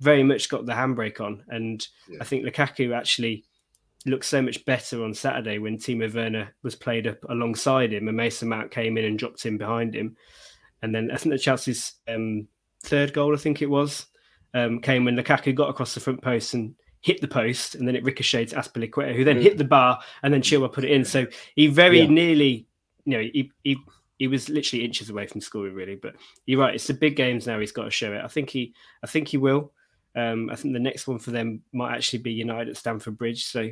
very 0.00 0.22
much 0.22 0.50
got 0.50 0.66
the 0.66 0.72
handbrake 0.72 1.20
on, 1.20 1.42
and 1.48 1.86
yeah. 2.08 2.18
I 2.20 2.24
think 2.24 2.44
Lukaku 2.44 2.94
actually 2.94 3.44
looked 4.06 4.24
so 4.24 4.40
much 4.40 4.64
better 4.64 5.04
on 5.04 5.12
Saturday 5.12 5.58
when 5.58 5.78
Timo 5.78 6.12
Werner 6.12 6.54
was 6.62 6.74
played 6.74 7.06
up 7.06 7.18
alongside 7.28 7.92
him, 7.92 8.08
and 8.08 8.16
Mason 8.16 8.48
Mount 8.48 8.70
came 8.70 8.96
in 8.96 9.04
and 9.04 9.18
dropped 9.18 9.46
in 9.46 9.58
behind 9.58 9.94
him, 9.94 10.16
and 10.82 10.94
then 10.94 11.10
I 11.10 11.16
think 11.16 11.32
the 11.32 11.38
Chelsea's 11.38 11.94
um, 12.08 12.48
third 12.82 13.12
goal, 13.12 13.34
I 13.34 13.38
think 13.38 13.62
it 13.62 13.70
was, 13.70 14.06
um, 14.54 14.80
came 14.80 15.04
when 15.04 15.16
Lukaku 15.16 15.54
got 15.54 15.68
across 15.68 15.94
the 15.94 16.00
front 16.00 16.22
post 16.22 16.54
and 16.54 16.74
hit 17.00 17.20
the 17.20 17.28
post, 17.28 17.74
and 17.74 17.86
then 17.86 17.96
it 17.96 18.04
ricocheted 18.04 18.48
to 18.50 18.56
Azpilicueta, 18.56 19.14
who 19.14 19.24
then 19.24 19.38
mm. 19.38 19.42
hit 19.42 19.58
the 19.58 19.64
bar, 19.64 20.00
and 20.22 20.32
then 20.32 20.42
Chilwell 20.42 20.72
put 20.72 20.84
it 20.84 20.90
in. 20.90 21.04
So 21.04 21.26
he 21.54 21.66
very 21.66 22.00
yeah. 22.00 22.08
nearly, 22.08 22.66
you 23.04 23.16
know, 23.16 23.20
he, 23.20 23.52
he 23.62 23.76
he 24.18 24.28
was 24.28 24.48
literally 24.48 24.84
inches 24.84 25.10
away 25.10 25.26
from 25.26 25.40
scoring, 25.40 25.74
really. 25.74 25.96
But 25.96 26.16
you're 26.46 26.60
right; 26.60 26.74
it's 26.74 26.86
the 26.86 26.94
big 26.94 27.16
games 27.16 27.46
now. 27.46 27.60
He's 27.60 27.72
got 27.72 27.84
to 27.84 27.90
show 27.90 28.12
it. 28.12 28.24
I 28.24 28.28
think 28.28 28.50
he, 28.50 28.74
I 29.02 29.06
think 29.06 29.28
he 29.28 29.36
will. 29.36 29.72
Um, 30.16 30.48
I 30.50 30.56
think 30.56 30.72
the 30.72 30.80
next 30.80 31.06
one 31.06 31.18
for 31.18 31.30
them 31.30 31.62
might 31.72 31.94
actually 31.94 32.20
be 32.20 32.32
United 32.32 32.70
at 32.70 32.78
Stamford 32.78 33.18
Bridge. 33.18 33.44
So, 33.44 33.70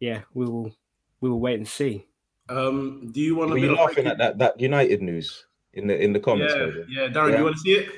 yeah, 0.00 0.22
we 0.32 0.46
will 0.46 0.74
we 1.20 1.28
will 1.28 1.40
wait 1.40 1.58
and 1.58 1.68
see. 1.68 2.06
Um, 2.48 3.10
do 3.12 3.20
you 3.20 3.36
want 3.36 3.50
to? 3.50 3.54
be 3.54 3.68
laughing 3.68 4.06
at 4.06 4.16
that 4.18 4.38
that 4.38 4.58
United 4.58 5.02
news 5.02 5.44
in 5.74 5.86
the 5.86 6.02
in 6.02 6.14
the 6.14 6.20
comments? 6.20 6.54
Yeah, 6.56 6.70
yeah, 6.88 7.08
Darren, 7.08 7.32
yeah. 7.32 7.38
you 7.38 7.44
want 7.44 7.56
to 7.56 7.60
see 7.60 7.72
it? 7.72 7.90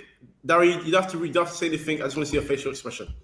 Darren, 0.44 0.84
you 0.84 0.94
have 0.96 1.10
to 1.12 1.24
you 1.24 1.32
have 1.32 1.50
to 1.50 1.56
say 1.56 1.66
anything. 1.66 2.00
I 2.00 2.06
just 2.06 2.16
want 2.16 2.26
to 2.26 2.30
see 2.30 2.36
your 2.36 2.44
facial 2.44 2.72
expression. 2.72 3.14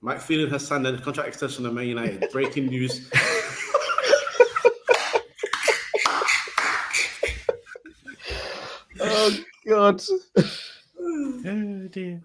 Mike 0.00 0.20
Phelan 0.20 0.50
has 0.50 0.64
signed 0.64 0.86
a 0.86 0.96
contract 1.00 1.28
extension 1.28 1.66
at 1.66 1.72
Man 1.72 1.88
United. 1.88 2.30
Breaking 2.30 2.66
news. 2.66 3.10
oh 9.00 9.36
God. 9.66 10.00
Oh 11.48 11.88
dear. 11.88 12.22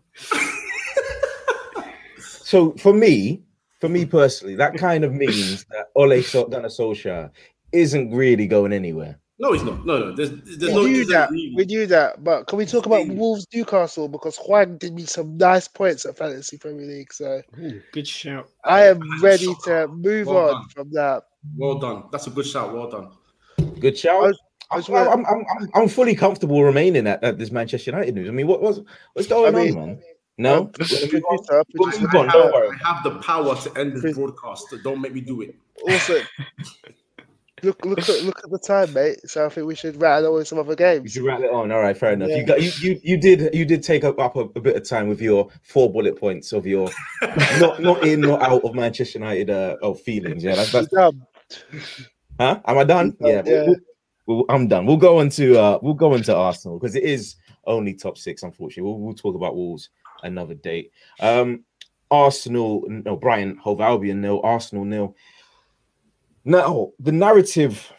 so 2.20 2.72
for 2.74 2.94
me, 2.94 3.44
for 3.80 3.89
me 3.89 4.06
personally, 4.06 4.56
that 4.56 4.78
kind 4.78 5.04
of 5.04 5.14
means 5.14 5.66
that 5.66 5.88
Ole 5.96 6.22
Gunnar 6.50 6.70
Solskjaer 6.70 7.32
isn't 7.72 8.12
really 8.12 8.48
going 8.48 8.74
anywhere. 8.74 9.18
No, 9.39 9.54
he's 9.54 9.64
not. 9.64 9.84
No, 9.88 9.98
no. 9.98 10.16
There's, 10.16 10.30
there's 10.30 10.74
we 10.74 10.82
no. 10.82 10.84
Knew 10.84 11.06
that. 11.06 11.32
We 11.32 11.66
knew 11.66 11.88
that. 11.88 12.24
But 12.24 12.46
can 12.46 12.60
we 12.60 12.66
talk 12.68 12.86
about 12.86 13.08
Wolves 13.08 13.48
Newcastle 13.52 14.08
because 14.08 14.38
Juan 14.38 14.78
did 14.78 14.94
me 14.94 15.06
some 15.06 15.36
nice 15.36 15.68
points 15.68 16.06
at 16.06 16.16
Fantasy 16.16 16.60
Premier 16.60 16.86
League. 16.86 17.12
So 17.12 17.42
Ooh, 17.60 17.82
good 17.92 18.08
shout. 18.08 18.50
I 18.64 18.86
am 18.86 19.02
ready 19.20 19.52
to 19.64 19.88
move 19.88 20.28
well 20.28 20.50
on 20.50 20.54
done. 20.54 20.70
from 20.70 20.92
that. 20.92 21.24
Well 21.56 21.80
done. 21.80 22.04
That's 22.12 22.28
a 22.28 22.30
good 22.30 22.46
shout. 22.46 22.72
Well 22.72 22.89
done. 22.89 23.10
Good 23.80 23.98
shout. 23.98 24.36
I'm, 24.72 25.26
I'm, 25.26 25.26
I'm, 25.26 25.69
I'm, 25.74 25.88
fully 25.88 26.15
comfortable 26.15 26.63
remaining 26.63 27.07
at, 27.07 27.24
at, 27.24 27.38
this 27.38 27.51
Manchester 27.51 27.91
United 27.91 28.15
news. 28.15 28.30
I 28.30 28.32
mean, 28.32 28.47
what, 28.47 28.61
what's 28.61 28.80
what's 29.13 29.28
going 29.28 29.55
I 29.55 29.65
mean, 29.65 29.78
on, 29.78 29.88
man? 29.88 30.01
No, 30.38 30.72
I, 30.80 30.93
have 32.84 33.03
the 33.03 33.19
power 33.22 33.55
to 33.55 33.78
end 33.78 34.01
this 34.01 34.15
broadcast. 34.15 34.74
Don't 34.84 35.01
make 35.01 35.13
me 35.13 35.22
do 35.22 35.41
it. 35.41 35.55
Also, 35.88 36.15
look, 37.63 37.86
look 37.86 37.99
at 37.99 38.24
look 38.24 38.39
at 38.43 38.49
the 38.49 38.57
time, 38.57 38.91
mate. 38.93 39.19
So 39.30 39.45
I 39.45 39.49
think 39.49 39.67
we 39.67 39.76
should 39.76 40.01
rattle 40.01 40.38
on 40.38 40.45
some 40.45 40.57
other 40.57 40.76
games. 40.76 41.03
You 41.03 41.09
should 41.09 41.28
rattle 41.28 41.45
it 41.45 41.51
on. 41.51 41.72
All 41.72 41.82
right, 41.82 41.95
fair 41.95 42.13
enough. 42.13 42.30
Yeah. 42.30 42.38
You 42.38 42.45
got 42.45 42.61
you, 42.61 42.72
you 42.82 42.99
you 43.03 43.17
did 43.17 43.53
you 43.53 43.65
did 43.65 43.84
take 43.84 44.03
up, 44.03 44.17
up 44.19 44.36
a, 44.36 44.41
a, 44.55 44.61
bit 44.61 44.76
of 44.76 44.88
time 44.88 45.09
with 45.09 45.22
your 45.22 45.49
four 45.61 45.91
bullet 45.91 46.19
points 46.19 46.53
of 46.53 46.65
your 46.65 46.89
not 47.59 47.80
not 47.82 48.03
in 48.03 48.22
not 48.22 48.41
out 48.41 48.63
of 48.63 48.74
Manchester 48.74 49.19
United 49.19 49.49
uh, 49.49 49.78
of 49.84 49.99
feelings. 50.01 50.43
Yeah, 50.43 50.55
that's, 50.55 50.72
that's... 50.72 50.93
huh? 52.39 52.59
Am 52.65 52.78
I 52.78 52.84
done? 52.84 53.15
Yeah, 53.19 53.43
yeah. 53.45 53.63
We'll, 53.67 53.76
we'll, 54.36 54.46
I'm 54.50 54.68
done. 54.68 54.86
We'll 54.86 54.98
go 54.98 55.20
into 55.20 55.60
uh 55.60 55.80
we'll 55.82 55.94
go 55.94 56.16
into 56.16 56.36
Arsenal 56.36 56.80
because 56.80 56.96
it 56.96 57.04
is 57.04 57.36
only 57.66 57.94
top 57.94 58.18
six, 58.18 58.44
unfortunately. 58.44 58.84
We'll, 58.84 59.00
we'll 59.00 59.14
talk 59.14 59.36
about 59.36 59.56
Wolves 59.56 59.90
another 60.24 60.54
date. 60.54 60.92
Um, 61.20 61.64
Arsenal, 62.10 62.84
no, 62.88 63.16
Brighton, 63.16 63.58
Hove 63.58 63.82
Albion 63.82 64.22
nil, 64.22 64.42
Arsenal 64.44 64.86
nil. 64.86 65.16
Now, 66.44 66.92
the 67.00 67.12
narrative 67.12 67.92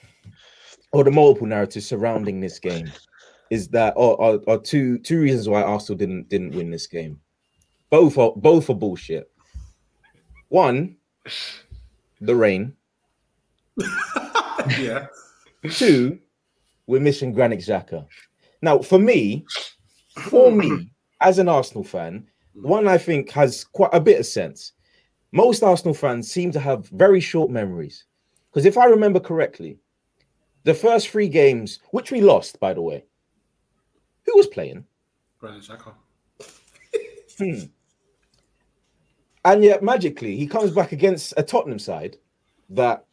or 0.93 1.05
the 1.05 1.11
multiple 1.11 1.47
narratives 1.47 1.87
surrounding 1.87 2.41
this 2.41 2.59
game 2.59 2.91
is 3.51 3.69
that 3.69 3.95
are, 3.97 4.21
are, 4.21 4.39
are 4.49 4.59
two 4.59 4.99
two 4.99 5.21
reasons 5.21 5.49
why 5.49 5.63
Arsenal 5.63 5.99
didn't 5.99 6.29
didn't 6.29 6.55
win 6.55 6.71
this 6.71 6.87
game. 6.87 7.21
Both 7.91 8.19
are 8.19 8.33
both 8.37 8.69
are 8.71 8.75
bullshit. 8.75 9.31
One, 10.49 10.97
the 12.21 12.35
rain. 12.35 12.75
yeah. 14.79 15.07
Two, 15.71 16.19
we're 16.93 17.01
missing 17.01 17.33
Granit 17.33 17.61
Xhaka. 17.61 18.07
Now, 18.61 18.81
for 18.81 18.99
me, 18.99 19.47
for 20.27 20.53
me, 20.53 20.91
as 21.23 21.39
an 21.39 21.49
Arsenal 21.49 21.85
fan, 21.85 22.27
one 22.53 22.87
I 22.87 22.99
think 22.99 23.31
has 23.31 23.65
quite 23.65 23.95
a 23.95 24.01
bit 24.01 24.21
of 24.21 24.27
sense. 24.27 24.73
Most 25.33 25.63
Arsenal 25.63 25.95
fans 25.95 26.31
seem 26.31 26.53
to 26.53 26.61
have 26.61 26.87
very 26.89 27.19
short 27.19 27.51
memories. 27.51 28.05
Because 28.51 28.67
if 28.67 28.77
I 28.77 28.85
remember 28.85 29.21
correctly, 29.21 29.79
the 30.65 30.75
first 30.75 31.09
three 31.09 31.29
games, 31.29 31.81
which 31.93 32.13
we 32.13 32.21
lost, 32.21 32.61
by 32.61 32.75
the 32.75 32.83
way, 32.83 33.05
who 34.27 34.37
was 34.37 34.47
playing? 34.47 34.85
Granit 35.39 35.63
Xhaka. 35.63 35.95
Hmm. 37.39 37.71
And 39.47 39.65
yet, 39.65 39.83
magically, 39.83 40.37
he 40.37 40.47
comes 40.47 40.71
back 40.71 40.93
against 40.93 41.33
a 41.39 41.43
Tottenham 41.43 41.79
side 41.79 42.19
that 42.69 43.07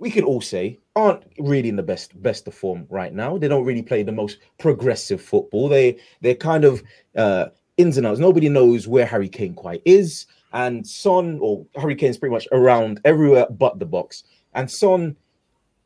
we 0.00 0.10
could 0.10 0.24
all 0.24 0.40
say 0.40 0.78
aren't 0.96 1.22
really 1.38 1.68
in 1.68 1.76
the 1.76 1.82
best 1.82 2.20
best 2.22 2.48
of 2.48 2.54
form 2.54 2.86
right 2.88 3.12
now. 3.12 3.38
They 3.38 3.48
don't 3.48 3.66
really 3.66 3.82
play 3.82 4.02
the 4.02 4.10
most 4.10 4.38
progressive 4.58 5.22
football. 5.22 5.68
They 5.68 5.98
they're 6.22 6.34
kind 6.34 6.64
of 6.64 6.82
uh, 7.16 7.46
ins 7.76 7.98
and 7.98 8.06
outs. 8.06 8.18
Nobody 8.18 8.48
knows 8.48 8.88
where 8.88 9.06
Harry 9.06 9.28
Kane 9.28 9.54
quite 9.54 9.82
is, 9.84 10.26
and 10.52 10.84
Son 10.86 11.38
or 11.40 11.66
Harry 11.76 11.94
Kane's 11.94 12.16
pretty 12.16 12.32
much 12.32 12.48
around 12.50 13.00
everywhere 13.04 13.46
but 13.50 13.78
the 13.78 13.86
box. 13.86 14.24
And 14.54 14.68
Son 14.68 15.16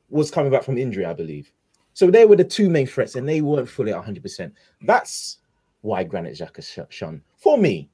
was 0.08 0.30
coming 0.30 0.52
back 0.52 0.62
from 0.62 0.78
injury, 0.78 1.04
I 1.04 1.12
believe. 1.12 1.52
So 1.92 2.10
they 2.10 2.24
were 2.24 2.36
the 2.36 2.44
two 2.44 2.70
main 2.70 2.86
threats, 2.86 3.16
and 3.16 3.28
they 3.28 3.40
weren't 3.40 3.68
fully 3.68 3.92
at 3.92 4.02
100%. 4.02 4.50
That's 4.82 5.38
why 5.82 6.02
Granit 6.02 6.36
Xhaka 6.36 6.90
shone. 6.90 7.20
For 7.36 7.58
me, 7.58 7.88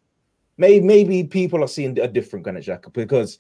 maybe, 0.57 0.85
maybe 0.85 1.25
people 1.25 1.63
are 1.65 1.69
seeing 1.69 1.99
a 1.99 2.07
different 2.07 2.45
Granit 2.45 2.65
Xhaka 2.65 2.93
because 2.93 3.39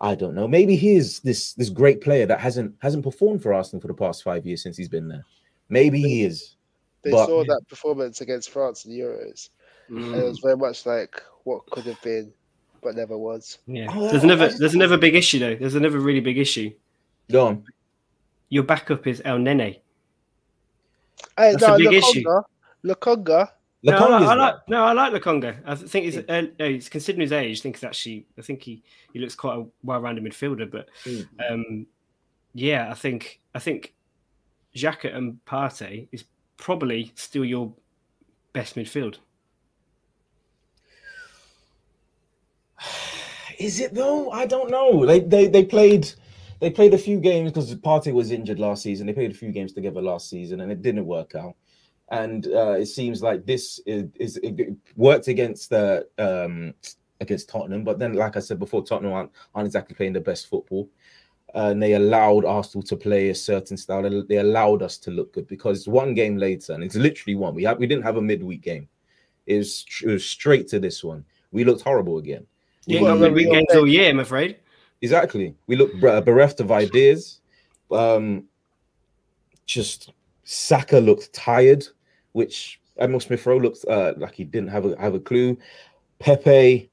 I 0.00 0.14
don't 0.14 0.34
know. 0.34 0.46
Maybe 0.46 0.76
he 0.76 0.94
is 0.94 1.20
this 1.20 1.54
this 1.54 1.70
great 1.70 2.00
player 2.00 2.24
that 2.26 2.40
hasn't 2.40 2.74
hasn't 2.80 3.02
performed 3.02 3.42
for 3.42 3.52
Arsenal 3.52 3.80
for 3.80 3.88
the 3.88 3.94
past 3.94 4.22
five 4.22 4.46
years 4.46 4.62
since 4.62 4.76
he's 4.76 4.88
been 4.88 5.08
there. 5.08 5.24
Maybe 5.68 6.00
he 6.00 6.22
is. 6.24 6.54
They 7.02 7.10
But- 7.10 7.26
saw 7.26 7.44
that 7.44 7.62
performance 7.68 8.20
against 8.20 8.50
France 8.50 8.84
in 8.84 8.92
the 8.92 9.00
Euros, 9.00 9.50
and 9.88 10.14
it 10.14 10.24
was 10.24 10.38
mm. 10.38 10.42
very 10.42 10.56
much 10.56 10.86
like 10.86 11.22
what 11.44 11.66
could 11.70 11.84
have 11.84 12.00
been, 12.02 12.32
but 12.82 12.94
never 12.96 13.18
was. 13.18 13.58
Yeah. 13.66 13.86
Oh, 13.90 14.08
There's 14.08 14.22
I 14.22 14.26
another 14.26 14.48
just- 14.48 14.58
there's 14.60 14.74
another 14.74 14.98
big 14.98 15.14
issue 15.14 15.38
though. 15.40 15.56
There's 15.56 15.74
another 15.74 15.98
really 15.98 16.20
big 16.20 16.38
issue. 16.38 16.70
Go 17.30 17.46
on. 17.46 17.64
Your 18.50 18.62
backup 18.62 19.06
is 19.06 19.20
Elneny. 19.22 19.80
Hey, 21.36 21.52
That's 21.52 21.62
no, 21.62 21.74
a 21.74 21.78
big 21.78 21.92
issue. 21.92 22.24
Lokonga, 22.84 23.50
No, 23.82 23.92
I, 23.96 24.08
like, 24.08 24.22
I 24.22 24.34
like 24.34 24.54
no, 24.68 24.84
I 24.84 24.92
like 24.92 25.12
Lokonga. 25.12 25.56
I 25.64 25.74
think 25.76 26.04
he's 26.06 26.18
uh, 26.18 26.46
he's 26.58 26.88
considering 26.88 27.20
his 27.20 27.32
age. 27.32 27.60
I 27.60 27.62
think 27.62 27.76
he's 27.76 27.84
actually. 27.84 28.26
I 28.36 28.42
think 28.42 28.60
he 28.62 28.82
he 29.12 29.20
looks 29.20 29.36
quite 29.36 29.56
a 29.56 29.64
well-rounded 29.84 30.24
midfielder. 30.24 30.68
But 30.70 30.88
Mm. 31.04 31.26
um, 31.48 31.86
yeah, 32.54 32.90
I 32.90 32.94
think 32.94 33.40
I 33.54 33.60
think 33.60 33.94
Xhaka 34.74 35.14
and 35.14 35.38
Partey 35.46 36.08
is 36.10 36.24
probably 36.56 37.12
still 37.14 37.44
your 37.44 37.72
best 38.52 38.74
midfield. 38.74 39.18
Is 43.58 43.80
it 43.80 43.94
though? 43.94 44.30
I 44.30 44.46
don't 44.46 44.70
know. 44.70 45.04
They 45.06 45.20
they 45.20 45.46
they 45.46 45.64
played 45.64 46.10
they 46.60 46.70
played 46.70 46.94
a 46.94 46.98
few 46.98 47.20
games 47.20 47.50
because 47.52 47.74
Partey 47.76 48.12
was 48.12 48.30
injured 48.30 48.58
last 48.58 48.82
season. 48.82 49.06
They 49.06 49.12
played 49.12 49.30
a 49.30 49.34
few 49.34 49.52
games 49.52 49.72
together 49.72 50.02
last 50.02 50.28
season, 50.28 50.60
and 50.60 50.72
it 50.72 50.82
didn't 50.82 51.06
work 51.06 51.34
out. 51.34 51.54
And 52.10 52.46
uh, 52.46 52.72
it 52.72 52.86
seems 52.86 53.22
like 53.22 53.44
this 53.44 53.80
is, 53.84 54.06
is 54.18 54.38
it 54.42 54.74
worked 54.96 55.28
against 55.28 55.68
the 55.70 56.06
um, 56.18 56.72
against 57.20 57.48
Tottenham, 57.48 57.84
but 57.84 57.98
then, 57.98 58.14
like 58.14 58.36
I 58.36 58.40
said 58.40 58.58
before, 58.58 58.82
Tottenham 58.84 59.12
aren't, 59.12 59.30
aren't 59.54 59.66
exactly 59.66 59.94
playing 59.94 60.12
the 60.14 60.20
best 60.20 60.46
football. 60.48 60.88
Uh, 61.54 61.68
and 61.70 61.82
they 61.82 61.94
allowed 61.94 62.44
Arsenal 62.44 62.82
to 62.82 62.96
play 62.96 63.30
a 63.30 63.34
certain 63.34 63.76
style. 63.76 64.02
They, 64.28 64.36
allowed 64.36 64.82
us 64.82 64.98
to 64.98 65.10
look 65.10 65.32
good 65.32 65.48
because 65.48 65.88
one 65.88 66.12
game 66.14 66.36
later, 66.36 66.74
and 66.74 66.84
it's 66.84 66.94
literally 66.94 67.36
one. 67.36 67.54
We 67.54 67.64
have 67.64 67.78
we 67.78 67.86
didn't 67.86 68.04
have 68.04 68.16
a 68.18 68.22
midweek 68.22 68.62
game. 68.62 68.88
It 69.46 69.56
was, 69.56 69.84
it 70.04 70.08
was 70.08 70.24
straight 70.24 70.68
to 70.68 70.78
this 70.78 71.02
one. 71.02 71.24
We 71.50 71.64
looked 71.64 71.80
horrible 71.82 72.18
again. 72.18 72.46
You 72.86 73.00
Well, 73.00 73.12
ain't 73.12 73.20
got 73.20 73.32
we- 73.32 73.44
midweek 73.44 73.52
games 73.52 73.74
all 73.78 73.88
year, 73.88 74.10
I'm 74.10 74.20
afraid. 74.20 74.58
Exactly. 75.00 75.54
We 75.66 75.76
look 75.76 75.98
ber- 76.00 76.20
bereft 76.20 76.60
of 76.60 76.70
ideas. 76.70 77.40
Um, 77.90 78.44
just 79.64 80.12
Saka 80.44 80.98
looked 80.98 81.32
tired, 81.32 81.86
which 82.32 82.80
Emil 83.00 83.20
Smith 83.20 83.46
Rowe 83.46 83.58
looked 83.58 83.84
uh, 83.88 84.14
like 84.16 84.34
he 84.34 84.44
didn't 84.44 84.68
have 84.68 84.84
a 84.84 85.00
have 85.00 85.14
a 85.14 85.20
clue. 85.20 85.56
Pepe, 86.18 86.90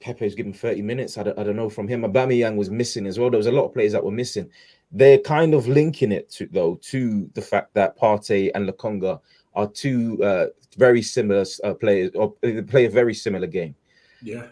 Pepe's 0.00 0.34
given 0.34 0.52
30 0.52 0.82
minutes. 0.82 1.16
I 1.16 1.22
don't, 1.22 1.38
I 1.38 1.44
don't 1.44 1.56
know 1.56 1.70
from 1.70 1.86
him. 1.86 2.02
Aubameyang 2.02 2.56
was 2.56 2.70
missing 2.70 3.06
as 3.06 3.18
well. 3.18 3.30
There 3.30 3.38
was 3.38 3.46
a 3.46 3.52
lot 3.52 3.66
of 3.66 3.74
players 3.74 3.92
that 3.92 4.04
were 4.04 4.10
missing. 4.10 4.50
They're 4.90 5.18
kind 5.18 5.54
of 5.54 5.68
linking 5.68 6.10
it 6.10 6.30
to 6.32 6.48
though 6.50 6.76
to 6.82 7.30
the 7.34 7.42
fact 7.42 7.72
that 7.74 7.96
Partey 7.96 8.50
and 8.54 8.68
Lokonga 8.68 9.20
are 9.54 9.68
two 9.68 10.22
uh, 10.24 10.46
very 10.76 11.02
similar 11.02 11.44
uh, 11.64 11.74
players 11.74 12.10
or 12.14 12.34
they 12.40 12.62
play 12.62 12.86
a 12.86 12.90
very 12.90 13.14
similar 13.14 13.46
game. 13.46 13.74
Yeah. 14.22 14.46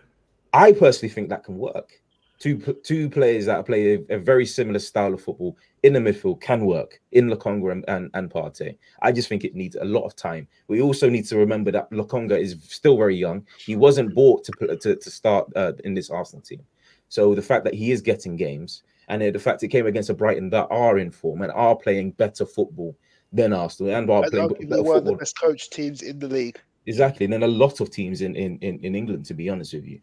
I 0.53 0.73
personally 0.73 1.13
think 1.13 1.29
that 1.29 1.45
can 1.45 1.59
work. 1.59 2.01
Two 2.39 2.59
two 2.85 3.11
players 3.11 3.47
that 3.47 3.67
play 3.67 3.95
a, 3.95 4.15
a 4.15 4.19
very 4.19 4.47
similar 4.47 4.79
style 4.79 5.13
of 5.13 5.21
football 5.21 5.57
in 5.83 5.93
the 5.93 5.99
midfield 5.99 6.41
can 6.41 6.65
work 6.65 7.01
in 7.13 7.29
Lokonga 7.29 7.73
and, 7.73 7.85
and, 7.89 8.11
and 8.15 8.31
Partey. 8.31 8.77
I 9.03 9.11
just 9.11 9.29
think 9.29 9.45
it 9.45 9.57
needs 9.57 9.77
a 9.77 9.85
lot 9.85 10.05
of 10.05 10.15
time. 10.15 10.47
We 10.69 10.81
also 10.81 11.09
need 11.09 11.27
to 11.27 11.37
remember 11.37 11.73
that 11.73 11.91
Lokonga 11.91 12.39
is 12.39 12.57
still 12.69 12.97
very 12.97 13.17
young. 13.17 13.45
He 13.65 13.75
wasn't 13.75 14.15
bought 14.15 14.45
to 14.45 14.53
to, 14.77 14.97
to 14.97 15.11
start 15.11 15.49
uh, 15.57 15.73
in 15.85 15.95
this 15.95 16.11
Arsenal 16.11 16.43
team. 16.43 16.63
So 17.09 17.35
the 17.35 17.43
fact 17.43 17.65
that 17.65 17.75
he 17.75 17.91
is 17.91 18.01
getting 18.01 18.37
games 18.37 18.83
and 19.09 19.23
uh, 19.23 19.31
the 19.31 19.39
fact 19.39 19.63
it 19.63 19.69
came 19.69 19.87
against 19.87 20.11
a 20.11 20.15
Brighton 20.15 20.51
that 20.51 20.69
are 20.71 20.99
in 20.99 21.11
form 21.11 21.43
and 21.43 21.51
are 21.53 21.75
playing 21.75 22.13
better 22.13 22.45
football 22.47 22.97
than 23.33 23.53
Arsenal 23.53 23.95
and 23.95 24.11
are 24.11 24.23
and 24.23 24.31
playing 24.31 24.69
better 24.69 24.83
one 24.83 24.99
of 24.99 25.05
the 25.05 25.15
best 25.15 25.39
coached 25.39 25.73
teams 25.73 26.03
in 26.03 26.19
the 26.19 26.29
league. 26.29 26.61
Exactly. 26.87 27.25
And 27.25 27.33
then 27.33 27.43
a 27.43 27.49
lot 27.49 27.81
of 27.81 27.91
teams 27.91 28.23
in, 28.23 28.35
in, 28.35 28.59
in 28.61 28.95
England, 28.95 29.27
to 29.27 29.35
be 29.35 29.51
honest 29.51 29.75
with 29.75 29.87
you. 29.87 30.01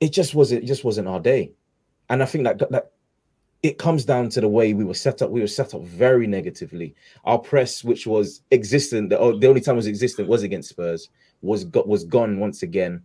It 0.00 0.12
just 0.12 0.34
wasn't 0.34 0.62
it 0.62 0.66
just 0.66 0.84
wasn't 0.84 1.08
our 1.08 1.20
day. 1.20 1.52
And 2.08 2.22
I 2.22 2.26
think 2.26 2.44
that 2.44 2.58
that 2.70 2.92
it 3.62 3.78
comes 3.78 4.04
down 4.04 4.28
to 4.30 4.40
the 4.40 4.48
way 4.48 4.72
we 4.72 4.84
were 4.84 4.94
set 4.94 5.20
up. 5.20 5.30
We 5.30 5.40
were 5.40 5.48
set 5.48 5.74
up 5.74 5.82
very 5.82 6.26
negatively. 6.26 6.94
Our 7.24 7.38
press, 7.38 7.82
which 7.82 8.06
was 8.06 8.42
existent, 8.52 9.10
the, 9.10 9.16
the 9.16 9.48
only 9.48 9.60
time 9.60 9.74
it 9.74 9.76
was 9.76 9.88
existent 9.88 10.28
was 10.28 10.44
against 10.44 10.68
Spurs, 10.68 11.08
was 11.42 11.64
got 11.64 11.88
was 11.88 12.04
gone 12.04 12.38
once 12.38 12.62
again 12.62 13.02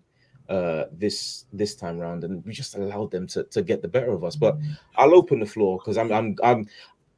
uh 0.50 0.84
this 0.92 1.46
this 1.54 1.74
time 1.74 1.98
round 1.98 2.26
and 2.26 2.46
we 2.46 2.52
just 2.52 2.76
allowed 2.76 3.10
them 3.12 3.26
to, 3.26 3.46
to 3.46 3.62
get 3.62 3.82
the 3.82 3.88
better 3.88 4.12
of 4.12 4.26
us 4.26 4.36
but 4.36 4.58
i'll 4.98 5.16
open 5.16 5.40
the 5.40 5.46
floor 5.46 5.78
because 5.78 5.98
i'm 5.98 6.12
i'm 6.12 6.36
i'm 6.44 6.68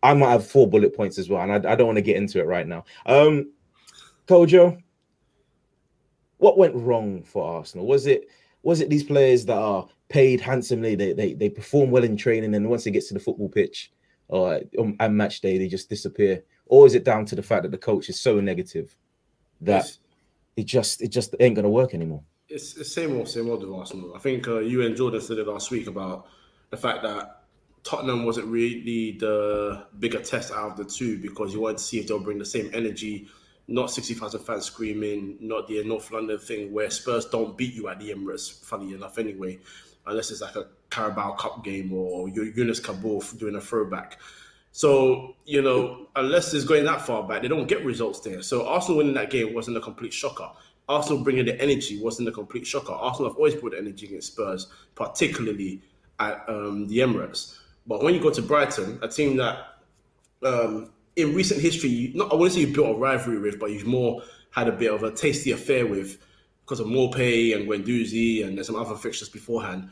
i 0.04 0.14
might 0.14 0.30
have 0.30 0.46
four 0.46 0.70
bullet 0.70 0.96
points 0.96 1.18
as 1.18 1.28
well 1.28 1.42
and 1.42 1.52
i, 1.52 1.72
I 1.72 1.76
don't 1.76 1.88
want 1.88 1.98
to 1.98 2.04
get 2.04 2.18
into 2.18 2.40
it 2.40 2.46
right 2.46 2.68
now 2.68 2.86
um 3.08 3.52
kojo 4.28 4.80
what 6.38 6.58
went 6.58 6.76
wrong 6.76 7.24
for 7.24 7.44
Arsenal? 7.44 7.88
Was 7.88 8.08
it 8.08 8.28
was 8.66 8.82
it 8.82 8.90
these 8.90 9.04
players 9.04 9.46
that 9.46 9.58
are 9.58 9.88
paid 10.10 10.42
handsomely? 10.42 10.96
They 10.96 11.14
they, 11.14 11.34
they 11.34 11.50
perform 11.50 11.92
well 11.92 12.04
in 12.04 12.18
training, 12.18 12.54
and 12.56 12.70
once 12.70 12.86
it 12.86 12.92
gets 12.92 13.08
to 13.08 13.14
the 13.14 13.20
football 13.20 13.48
pitch 13.48 13.92
or 14.28 14.60
um, 14.80 14.98
and 15.00 15.16
match 15.16 15.40
day, 15.40 15.58
they 15.58 15.68
just 15.68 15.88
disappear. 15.88 16.44
Or 16.66 16.86
is 16.88 16.96
it 16.96 17.06
down 17.06 17.26
to 17.28 17.36
the 17.36 17.44
fact 17.44 17.64
that 17.64 17.72
the 17.72 17.78
coach 17.78 18.10
is 18.10 18.20
so 18.20 18.40
negative 18.40 18.98
that 19.62 19.86
It's, 19.86 20.00
it 20.58 20.66
just 20.66 21.02
it 21.02 21.10
just 21.10 21.36
ain't 21.40 21.56
gonna 21.56 21.70
work 21.70 21.94
anymore? 21.94 22.24
it's, 22.50 22.78
it's 22.78 22.94
same 22.94 23.16
old, 23.18 23.28
same 23.28 23.50
old 23.50 23.62
with 23.62 23.72
Arsenal. 23.72 24.14
I 24.16 24.20
think 24.20 24.48
uh, 24.48 24.60
you 24.60 24.86
and 24.86 24.96
Jordan 24.96 25.22
said 25.22 25.38
it 25.38 25.48
last 25.48 25.72
week 25.72 25.88
about 25.88 26.28
the 26.70 26.78
fact 26.78 27.04
that 27.04 27.44
Tottenham 27.84 28.26
wasn't 28.26 28.48
really 28.48 29.18
the 29.20 29.86
bigger 30.00 30.20
test 30.20 30.52
out 30.52 30.72
of 30.72 30.78
the 30.78 30.86
two 30.86 31.20
because 31.20 31.54
you 31.54 31.62
wanted 31.62 31.78
to 31.78 31.84
see 31.84 32.00
if 32.00 32.08
they'll 32.08 32.20
bring 32.20 32.40
the 32.40 32.46
same 32.46 32.70
energy. 32.74 33.28
Not 33.68 33.90
60,000 33.90 34.42
fans 34.42 34.66
screaming, 34.66 35.38
not 35.40 35.68
the 35.68 35.84
North 35.84 36.12
London 36.12 36.38
thing 36.38 36.72
where 36.72 36.90
Spurs 36.90 37.26
don't 37.26 37.58
beat 37.58 37.74
you 37.74 37.88
at 37.88 38.00
the 38.00 38.12
Emirates, 38.12 38.64
funny 38.64 38.94
enough, 38.94 39.18
anyway, 39.18 39.60
unless 40.06 40.30
it's 40.30 40.42
like 40.42 40.56
a 40.56 40.68
Carabao 40.92 41.34
Cup 41.34 41.64
game 41.64 41.92
or 41.92 42.28
Younes 42.28 42.82
Kaboul 42.82 43.38
doing 43.40 43.56
a 43.56 43.62
throwback. 43.62 44.20
So, 44.72 45.36
you 45.46 45.62
know, 45.62 46.10
unless 46.16 46.54
it's 46.54 46.66
going 46.66 46.84
that 46.86 47.02
far 47.02 47.24
back, 47.24 47.42
they 47.42 47.48
don't 47.48 47.66
get 47.66 47.84
results 47.86 48.20
there. 48.20 48.42
So, 48.42 48.68
Arsenal 48.68 48.98
winning 48.98 49.14
that 49.14 49.30
game 49.30 49.54
wasn't 49.54 49.78
a 49.78 49.80
complete 49.82 50.14
shocker. 50.14 50.50
Arsenal 50.88 51.24
bringing 51.24 51.46
the 51.46 51.60
energy 51.62 52.00
wasn't 52.00 52.28
a 52.28 52.32
complete 52.32 52.68
shocker. 52.68 52.92
Arsenal 52.92 53.32
have 53.32 53.38
always 53.38 53.56
brought 53.56 53.74
energy 53.74 54.06
against 54.08 54.34
Spurs, 54.34 54.68
particularly 54.94 55.82
at 56.20 56.44
um, 56.48 56.88
the 56.88 57.00
Emirates. 57.00 57.58
But 57.88 58.04
when 58.04 58.14
you 58.14 58.20
go 58.20 58.30
to 58.30 58.42
Brighton, 58.42 59.00
a 59.02 59.08
team 59.08 59.38
that 59.38 59.78
um, 60.44 60.92
in 61.16 61.34
recent 61.34 61.62
history, 61.62 61.90
you, 61.90 62.14
not 62.14 62.32
I 62.32 62.36
wouldn't 62.36 62.54
say 62.54 62.62
you 62.62 62.74
built 62.74 62.96
a 62.96 63.00
rivalry 63.00 63.40
with, 63.40 63.60
but 63.60 63.72
you've 63.72 63.88
more 63.88 64.22
had 64.52 64.68
a 64.68 64.72
bit 64.72 64.92
of 64.92 65.04
a 65.04 65.12
tasty 65.12 65.52
affair 65.52 65.86
with 65.86 66.18
because 66.64 66.80
of 66.80 66.88
Maupay 66.88 67.56
and 67.56 67.68
Guendouzi 67.68 68.46
and 68.46 68.58
there's 68.58 68.68
some 68.68 68.76
other 68.76 68.96
fixtures 68.96 69.30
beforehand. 69.30 69.90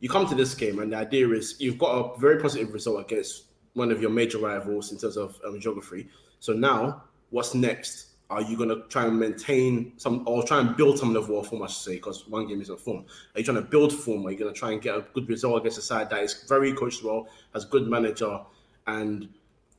You 0.00 0.08
come 0.08 0.26
to 0.28 0.34
this 0.34 0.54
game, 0.54 0.78
and 0.78 0.92
the 0.92 0.96
idea 0.96 1.28
is 1.30 1.56
you've 1.60 1.78
got 1.78 1.92
a 1.92 2.18
very 2.18 2.40
positive 2.40 2.72
result 2.72 3.00
against 3.00 3.44
one 3.74 3.90
of 3.90 4.00
your 4.00 4.10
major 4.10 4.38
rivals 4.38 4.92
in 4.92 4.98
terms 4.98 5.16
of 5.16 5.38
um, 5.46 5.60
geography. 5.60 6.08
So 6.40 6.52
now, 6.52 7.04
what's 7.30 7.54
next? 7.54 8.06
Are 8.30 8.42
you 8.42 8.56
going 8.56 8.68
to 8.68 8.82
try 8.88 9.06
and 9.06 9.18
maintain 9.18 9.92
some, 9.96 10.22
or 10.26 10.44
try 10.44 10.60
and 10.60 10.76
build 10.76 10.98
some 10.98 11.12
level 11.12 11.40
of 11.40 11.48
form? 11.48 11.62
I 11.62 11.66
should 11.66 11.82
say, 11.82 11.94
because 11.96 12.28
one 12.28 12.46
game 12.46 12.60
isn't 12.60 12.80
form. 12.80 13.04
Are 13.34 13.40
you 13.40 13.44
trying 13.44 13.56
to 13.56 13.62
build 13.62 13.92
form? 13.92 14.24
Are 14.24 14.30
you 14.30 14.38
going 14.38 14.52
to 14.52 14.58
try 14.58 14.70
and 14.70 14.80
get 14.80 14.96
a 14.96 15.04
good 15.14 15.28
result 15.28 15.60
against 15.60 15.78
a 15.78 15.82
side 15.82 16.10
that 16.10 16.22
is 16.22 16.44
very 16.48 16.72
coached 16.72 17.02
well, 17.02 17.28
has 17.54 17.64
good 17.64 17.88
manager, 17.88 18.40
and 18.86 19.28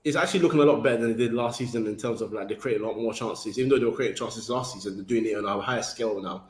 is 0.04 0.16
actually 0.16 0.40
looking 0.40 0.60
a 0.60 0.66
lot 0.66 0.82
better 0.82 0.98
than 0.98 1.12
they 1.12 1.26
did 1.26 1.34
last 1.34 1.60
season 1.60 1.86
in 1.86 1.96
terms 1.96 2.22
of 2.22 2.34
like 2.34 2.48
they 2.48 2.56
create 2.56 2.82
a 2.82 2.86
lot 2.86 2.98
more 2.98 3.14
chances. 3.14 3.58
Even 3.58 3.70
though 3.70 3.80
they 3.80 3.86
were 3.86 3.96
creating 3.96 4.18
chances 4.18 4.50
last 4.50 4.74
season, 4.74 4.96
they're 4.96 5.06
doing 5.06 5.26
it 5.26 5.38
on 5.38 5.46
a 5.46 5.62
higher 5.62 5.84
scale 5.84 6.22
now. 6.22 6.44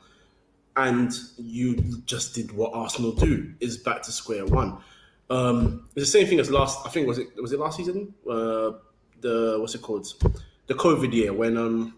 And 0.74 1.12
you 1.36 1.76
just 2.06 2.34
did 2.34 2.50
what 2.52 2.72
Arsenal 2.72 3.12
do 3.12 3.52
is 3.60 3.76
back 3.76 4.02
to 4.02 4.12
square 4.12 4.46
one. 4.46 4.78
Um, 5.28 5.88
it's 5.94 6.06
the 6.06 6.18
same 6.18 6.26
thing 6.26 6.40
as 6.40 6.50
last. 6.50 6.86
I 6.86 6.88
think 6.88 7.06
was 7.06 7.18
it 7.18 7.28
was 7.40 7.52
it 7.52 7.60
last 7.60 7.76
season? 7.76 8.14
Uh, 8.28 8.72
the 9.20 9.56
what's 9.58 9.74
it 9.74 9.82
called? 9.82 10.06
The 10.66 10.74
COVID 10.74 11.12
year 11.12 11.32
when 11.32 11.58
um 11.58 11.94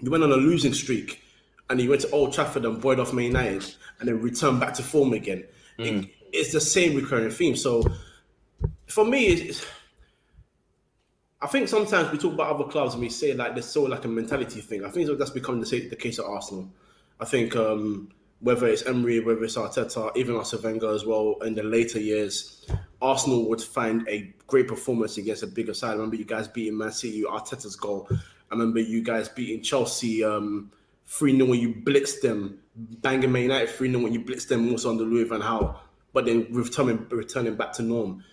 you 0.00 0.10
went 0.10 0.24
on 0.24 0.32
a 0.32 0.36
losing 0.36 0.72
streak 0.72 1.22
and 1.70 1.80
you 1.80 1.88
went 1.90 2.02
to 2.02 2.10
Old 2.10 2.32
Trafford 2.32 2.64
and 2.64 2.78
void 2.78 2.98
off 2.98 3.12
Man 3.12 3.26
United 3.26 3.74
and 4.00 4.08
then 4.08 4.20
returned 4.20 4.60
back 4.60 4.74
to 4.74 4.82
form 4.82 5.12
again. 5.12 5.44
Mm. 5.78 6.04
It, 6.04 6.10
it's 6.32 6.52
the 6.52 6.60
same 6.60 6.96
recurring 6.96 7.30
theme. 7.30 7.56
So 7.56 7.84
for 8.86 9.04
me, 9.04 9.26
it's, 9.26 9.66
I 11.40 11.46
think 11.46 11.68
sometimes 11.68 12.10
we 12.10 12.18
talk 12.18 12.32
about 12.32 12.54
other 12.54 12.68
clubs 12.68 12.94
and 12.94 13.02
we 13.02 13.08
say 13.08 13.32
like 13.32 13.54
there's 13.54 13.66
sort 13.66 13.92
of 13.92 13.98
like 13.98 14.04
a 14.04 14.08
mentality 14.08 14.60
thing. 14.60 14.84
I 14.84 14.90
think 14.90 15.08
that's 15.18 15.30
becoming 15.30 15.60
the, 15.60 15.88
the 15.88 15.96
case 15.96 16.18
at 16.18 16.24
Arsenal. 16.24 16.68
I 17.20 17.24
think 17.24 17.54
um, 17.54 18.10
whether 18.40 18.66
it's 18.66 18.84
Emery, 18.86 19.20
whether 19.20 19.44
it's 19.44 19.56
Arteta, 19.56 20.16
even 20.16 20.36
Arsene 20.36 20.62
Wenger 20.62 20.92
as 20.92 21.04
well, 21.04 21.36
in 21.42 21.54
the 21.54 21.62
later 21.62 22.00
years, 22.00 22.66
Arsenal 23.00 23.48
would 23.48 23.60
find 23.60 24.06
a 24.08 24.32
great 24.48 24.66
performance 24.66 25.16
against 25.16 25.44
a 25.44 25.46
bigger 25.46 25.74
side. 25.74 25.90
I 25.90 25.94
remember 25.94 26.16
you 26.16 26.24
guys 26.24 26.48
beating 26.48 26.76
Man 26.76 26.90
City, 26.90 27.22
Arteta's 27.22 27.76
goal. 27.76 28.08
I 28.10 28.54
remember 28.54 28.80
you 28.80 29.02
guys 29.02 29.28
beating 29.28 29.62
Chelsea 29.62 30.24
um, 30.24 30.72
3 31.06 31.36
0 31.36 31.48
when 31.48 31.60
you 31.60 31.72
blitzed 31.72 32.20
them, 32.20 32.58
banging 32.74 33.30
Man 33.30 33.42
United 33.42 33.70
3 33.70 33.90
0 33.90 34.02
when 34.02 34.12
you 34.12 34.20
blitzed 34.20 34.48
them 34.48 34.70
also 34.70 34.90
under 34.90 35.04
Louis 35.04 35.24
Van 35.24 35.40
Gaal, 35.40 35.76
but 36.12 36.24
then 36.24 36.48
returning, 36.50 37.06
returning 37.10 37.54
back 37.54 37.72
to 37.74 37.82
norm 37.82 38.24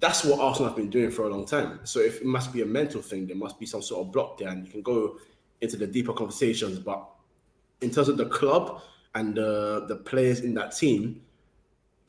that's 0.00 0.24
what 0.24 0.40
Arsenal 0.40 0.68
have 0.68 0.76
been 0.76 0.90
doing 0.90 1.10
for 1.10 1.26
a 1.26 1.28
long 1.28 1.44
time. 1.44 1.80
So 1.84 2.00
if 2.00 2.20
it 2.20 2.26
must 2.26 2.52
be 2.52 2.62
a 2.62 2.66
mental 2.66 3.02
thing, 3.02 3.26
there 3.26 3.36
must 3.36 3.58
be 3.60 3.66
some 3.66 3.82
sort 3.82 4.06
of 4.06 4.12
block 4.12 4.38
there, 4.38 4.48
and 4.48 4.64
you 4.64 4.72
can 4.72 4.82
go 4.82 5.18
into 5.60 5.76
the 5.76 5.86
deeper 5.86 6.14
conversations. 6.14 6.78
But 6.78 7.06
in 7.82 7.90
terms 7.90 8.08
of 8.08 8.16
the 8.16 8.26
club 8.26 8.80
and 9.14 9.34
the 9.34 9.84
the 9.86 9.96
players 9.96 10.40
in 10.40 10.54
that 10.54 10.74
team, 10.74 11.20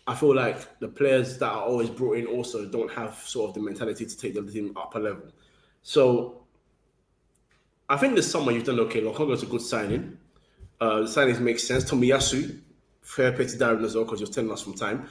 I 0.07 0.15
feel 0.15 0.33
like 0.33 0.79
the 0.79 0.87
players 0.87 1.37
that 1.39 1.49
are 1.49 1.63
always 1.63 1.89
brought 1.89 2.17
in 2.17 2.27
also 2.27 2.65
don't 2.65 2.91
have 2.93 3.15
sort 3.15 3.49
of 3.49 3.55
the 3.55 3.61
mentality 3.61 4.05
to 4.05 4.17
take 4.17 4.33
the 4.35 4.41
team 4.41 4.75
up 4.77 4.95
a 4.95 4.99
level. 4.99 5.27
So 5.83 6.43
I 7.89 7.97
think 7.97 8.15
this 8.15 8.31
summer 8.31 8.53
you've 8.53 8.63
done 8.63 8.79
okay. 8.79 8.99
is 8.99 9.43
a 9.43 9.45
good 9.45 9.61
signing. 9.61 10.17
Uh, 10.79 11.01
the 11.01 11.07
signings 11.07 11.39
make 11.39 11.59
sense. 11.59 11.83
Tomiyasu, 11.83 12.57
fair 13.01 13.33
play 13.33 13.45
to 13.45 13.57
Darren 13.57 13.83
as 13.83 13.95
well 13.95 14.05
because 14.05 14.21
you're 14.21 14.29
telling 14.29 14.51
us 14.51 14.61
from 14.61 14.75
time 14.75 15.09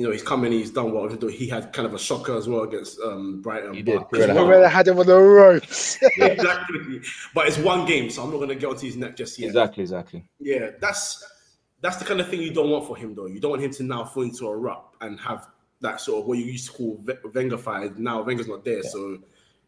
you 0.00 0.06
know, 0.06 0.12
he's 0.12 0.22
come 0.22 0.46
in, 0.46 0.52
he's 0.52 0.70
done 0.70 0.92
well, 0.92 1.06
he 1.28 1.46
had 1.46 1.74
kind 1.74 1.84
of 1.84 1.92
a 1.92 1.98
shocker 1.98 2.34
as 2.34 2.48
well 2.48 2.62
against 2.62 2.98
um, 3.00 3.42
Brighton. 3.42 3.74
He 3.74 3.82
did. 3.82 4.00
But, 4.10 4.30
I 4.30 4.66
had 4.66 4.88
him 4.88 4.98
on 4.98 5.04
the 5.04 5.18
ropes. 5.18 5.98
exactly. 6.16 7.02
But 7.34 7.48
it's 7.48 7.58
one 7.58 7.84
game, 7.84 8.08
so 8.08 8.22
I'm 8.22 8.30
not 8.30 8.38
going 8.38 8.48
to 8.48 8.54
get 8.54 8.70
onto 8.70 8.86
his 8.86 8.96
neck 8.96 9.14
just 9.14 9.38
yet. 9.38 9.48
Exactly, 9.48 9.82
exactly. 9.82 10.24
Yeah, 10.38 10.70
that's 10.80 11.22
that's 11.82 11.98
the 11.98 12.06
kind 12.06 12.18
of 12.18 12.30
thing 12.30 12.40
you 12.40 12.50
don't 12.50 12.70
want 12.70 12.86
for 12.86 12.96
him, 12.96 13.14
though. 13.14 13.26
You 13.26 13.40
don't 13.40 13.50
want 13.50 13.62
him 13.62 13.72
to 13.72 13.82
now 13.82 14.06
fall 14.06 14.22
into 14.22 14.48
a 14.48 14.56
rut 14.56 14.82
and 15.02 15.20
have 15.20 15.48
that 15.82 16.00
sort 16.00 16.22
of 16.22 16.26
what 16.26 16.38
you 16.38 16.46
used 16.46 16.70
to 16.70 16.72
call 16.72 17.04
Wenger 17.34 17.58
fired. 17.58 17.98
Now 17.98 18.22
Wenger's 18.22 18.48
not 18.48 18.64
there, 18.64 18.82
yeah. 18.82 18.88
so 18.88 19.18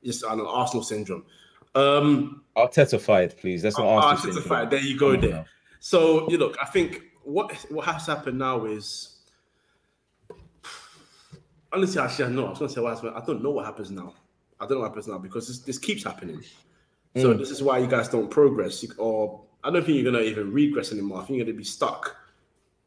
just 0.03 0.25
an 0.25 0.41
Arsenal 0.41 0.83
syndrome. 0.83 1.27
Um, 1.75 2.43
Arteta 2.57 2.99
fired, 2.99 3.37
please. 3.37 3.61
That's 3.61 3.77
not 3.77 3.87
Arsenal 3.87 4.35
Arteta 4.37 4.49
fired. 4.49 4.71
There 4.71 4.81
you 4.81 4.99
go. 4.99 5.15
there. 5.15 5.45
So 5.81 6.27
you 6.31 6.39
look, 6.39 6.57
I 6.59 6.65
think 6.65 7.03
what 7.23 7.53
what 7.69 7.85
has 7.85 8.07
happened 8.07 8.39
now 8.39 8.65
is 8.65 9.12
honestly, 11.73 12.01
actually, 12.01 12.27
I 12.27 12.29
know. 12.29 12.47
I 12.47 12.51
was 12.51 12.59
to 12.59 12.69
say. 12.69 12.81
I 12.81 13.25
don't 13.25 13.43
know 13.43 13.51
what 13.51 13.65
happens 13.65 13.91
now. 13.91 14.15
I 14.61 14.67
don't 14.67 14.77
know 14.77 14.81
what 14.81 14.91
happens 14.91 15.09
now 15.09 15.19
because 15.19 15.49
this, 15.49 15.59
this 15.61 15.79
keeps 15.79 16.05
happening. 16.05 16.43
So 17.17 17.35
mm. 17.35 17.39
this 17.39 17.51
is 17.51 17.63
why 17.63 17.79
you 17.79 17.87
guys 17.87 18.09
don't 18.09 18.31
progress, 18.31 18.85
or 18.97 19.43
I 19.65 19.71
don't 19.71 19.85
think 19.85 19.97
you're 19.97 20.11
going 20.11 20.25
to 20.25 20.31
even 20.31 20.53
regress 20.53 20.93
anymore. 20.93 21.19
I 21.19 21.25
think 21.25 21.37
you're 21.37 21.45
going 21.45 21.57
to 21.57 21.59
be 21.59 21.65
stuck 21.65 22.17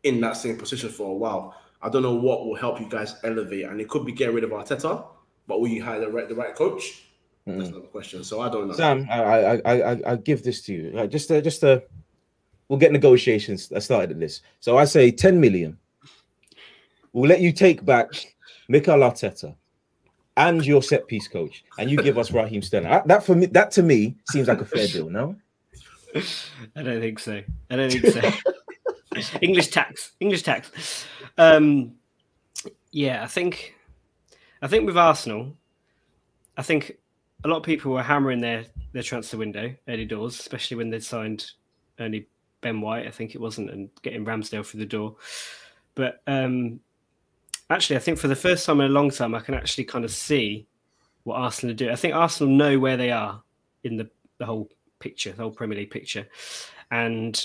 in 0.04 0.20
that 0.22 0.38
same 0.38 0.58
position 0.58 0.90
for 0.90 1.12
a 1.12 1.14
while. 1.14 1.56
I 1.82 1.90
don't 1.90 2.02
know 2.02 2.16
what 2.16 2.46
will 2.46 2.56
help 2.56 2.80
you 2.80 2.90
guys 2.90 3.16
elevate, 3.24 3.66
and 3.66 3.80
it 3.80 3.90
could 3.90 4.06
be 4.06 4.12
getting 4.12 4.34
rid 4.34 4.44
of 4.44 4.50
Arteta, 4.52 5.06
but 5.48 5.62
will 5.62 5.68
you 5.68 5.84
hire 5.84 6.00
the 6.00 6.10
right 6.10 6.28
the 6.28 6.36
right 6.36 6.56
coach? 6.56 7.04
Mm. 7.48 7.58
That's 7.58 7.70
another 7.70 7.88
question. 7.88 8.24
So 8.24 8.42
I 8.42 8.50
don't 8.50 8.68
know. 8.68 8.74
Sam, 8.74 9.08
I 9.12 9.22
I 9.22 9.62
I, 9.66 10.12
I 10.12 10.16
give 10.16 10.44
this 10.44 10.62
to 10.64 10.74
you. 10.74 10.92
Like 10.92 11.12
just 11.12 11.30
uh, 11.30 11.42
just 11.42 11.64
uh, 11.64 11.82
we'll 12.68 12.80
get 12.80 12.92
negotiations 12.92 13.72
started 13.84 14.12
at 14.12 14.20
this. 14.20 14.42
So 14.60 14.78
I 14.78 14.86
say 14.86 15.12
ten 15.12 15.40
million. 15.40 15.78
We'll 17.14 17.30
let 17.30 17.42
you 17.42 17.52
take 17.52 17.86
back 17.86 18.35
Mikel 18.68 19.00
Arteta, 19.00 19.56
and 20.38 20.66
your 20.66 20.82
set 20.82 21.08
piece 21.08 21.28
coach, 21.28 21.64
and 21.78 21.90
you 21.90 22.02
give 22.02 22.18
us 22.18 22.32
Raheem 22.32 22.62
Sterling. 22.62 23.02
That 23.06 23.24
for 23.24 23.36
me, 23.36 23.46
that 23.48 23.72
to 23.72 23.84
me 23.84 24.16
seems 24.30 24.48
like 24.48 24.62
a 24.62 24.66
fair 24.66 24.88
deal. 24.88 25.10
No, 25.10 25.36
I 26.76 26.84
don't 26.84 27.00
think 27.00 27.20
so. 27.20 27.42
I 27.70 27.76
don't 27.76 27.92
think 27.92 28.06
so. 28.08 29.38
English 29.42 29.70
tax, 29.70 30.12
English 30.20 30.44
tax. 30.44 31.06
Um, 31.38 31.94
yeah, 32.92 33.24
I 33.24 33.28
think, 33.28 33.76
I 34.62 34.68
think 34.68 34.86
with 34.86 34.98
Arsenal, 34.98 35.56
I 36.58 36.62
think 36.62 36.98
a 37.44 37.48
lot 37.48 37.58
of 37.58 37.64
people 37.64 37.92
were 37.92 38.04
hammering 38.04 38.42
their 38.42 38.66
their 38.94 39.04
transfer 39.04 39.38
window 39.38 39.74
early 39.88 40.06
doors, 40.06 40.40
especially 40.40 40.78
when 40.78 40.90
they 40.90 41.00
signed 41.00 41.52
only 42.00 42.28
Ben 42.62 42.82
White, 42.82 43.08
I 43.08 43.12
think 43.12 43.36
it 43.36 43.42
wasn't, 43.42 43.70
and 43.70 43.90
getting 44.02 44.26
Ramsdale 44.26 44.66
through 44.66 44.80
the 44.80 44.86
door. 44.86 45.16
But 45.94 46.22
um, 46.28 46.80
actually, 47.70 47.96
I 47.96 48.00
think 48.00 48.18
for 48.18 48.28
the 48.28 48.36
first 48.36 48.66
time 48.66 48.82
in 48.82 48.88
a 48.88 48.94
long 48.94 49.10
time, 49.10 49.36
I 49.36 49.40
can 49.40 49.54
actually 49.54 49.86
kind 49.86 50.06
of 50.06 50.12
see 50.12 50.68
what 51.24 51.36
Arsenal 51.38 51.76
do. 51.76 51.90
I 51.90 51.96
think 51.96 52.14
Arsenal 52.14 52.54
know 52.54 52.80
where 52.80 52.98
they 52.98 53.12
are 53.12 53.42
in 53.84 53.98
the, 53.98 54.10
the 54.38 54.46
whole 54.46 54.70
picture, 55.00 55.32
the 55.32 55.44
whole 55.44 55.52
Premier 55.52 55.78
League 55.78 55.92
picture, 55.92 56.28
and 56.92 57.44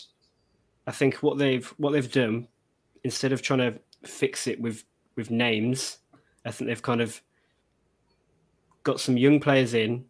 I 0.86 0.92
think 0.92 1.16
what 1.16 1.38
they've 1.38 1.66
what 1.78 1.92
they've 1.92 2.10
done 2.10 2.48
instead 3.04 3.32
of 3.32 3.42
trying 3.42 3.60
to 3.60 3.78
fix 4.04 4.46
it 4.46 4.60
with 4.60 4.84
with 5.16 5.30
names, 5.30 5.98
I 6.44 6.50
think 6.50 6.68
they've 6.68 6.82
kind 6.82 7.00
of 7.00 7.20
got 8.82 9.00
some 9.00 9.16
young 9.16 9.40
players 9.40 9.74
in 9.74 10.04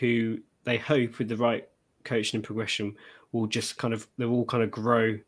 who 0.00 0.38
they 0.64 0.76
hope 0.76 1.18
with 1.18 1.28
the 1.28 1.36
right 1.36 1.68
coaching 2.04 2.38
and 2.38 2.44
progression 2.44 2.94
will 3.32 3.46
just 3.46 3.76
kind 3.78 3.92
of 3.92 4.06
they'll 4.16 4.30
all 4.30 4.44
kind 4.44 4.62
of 4.62 4.70
grow 4.70 5.18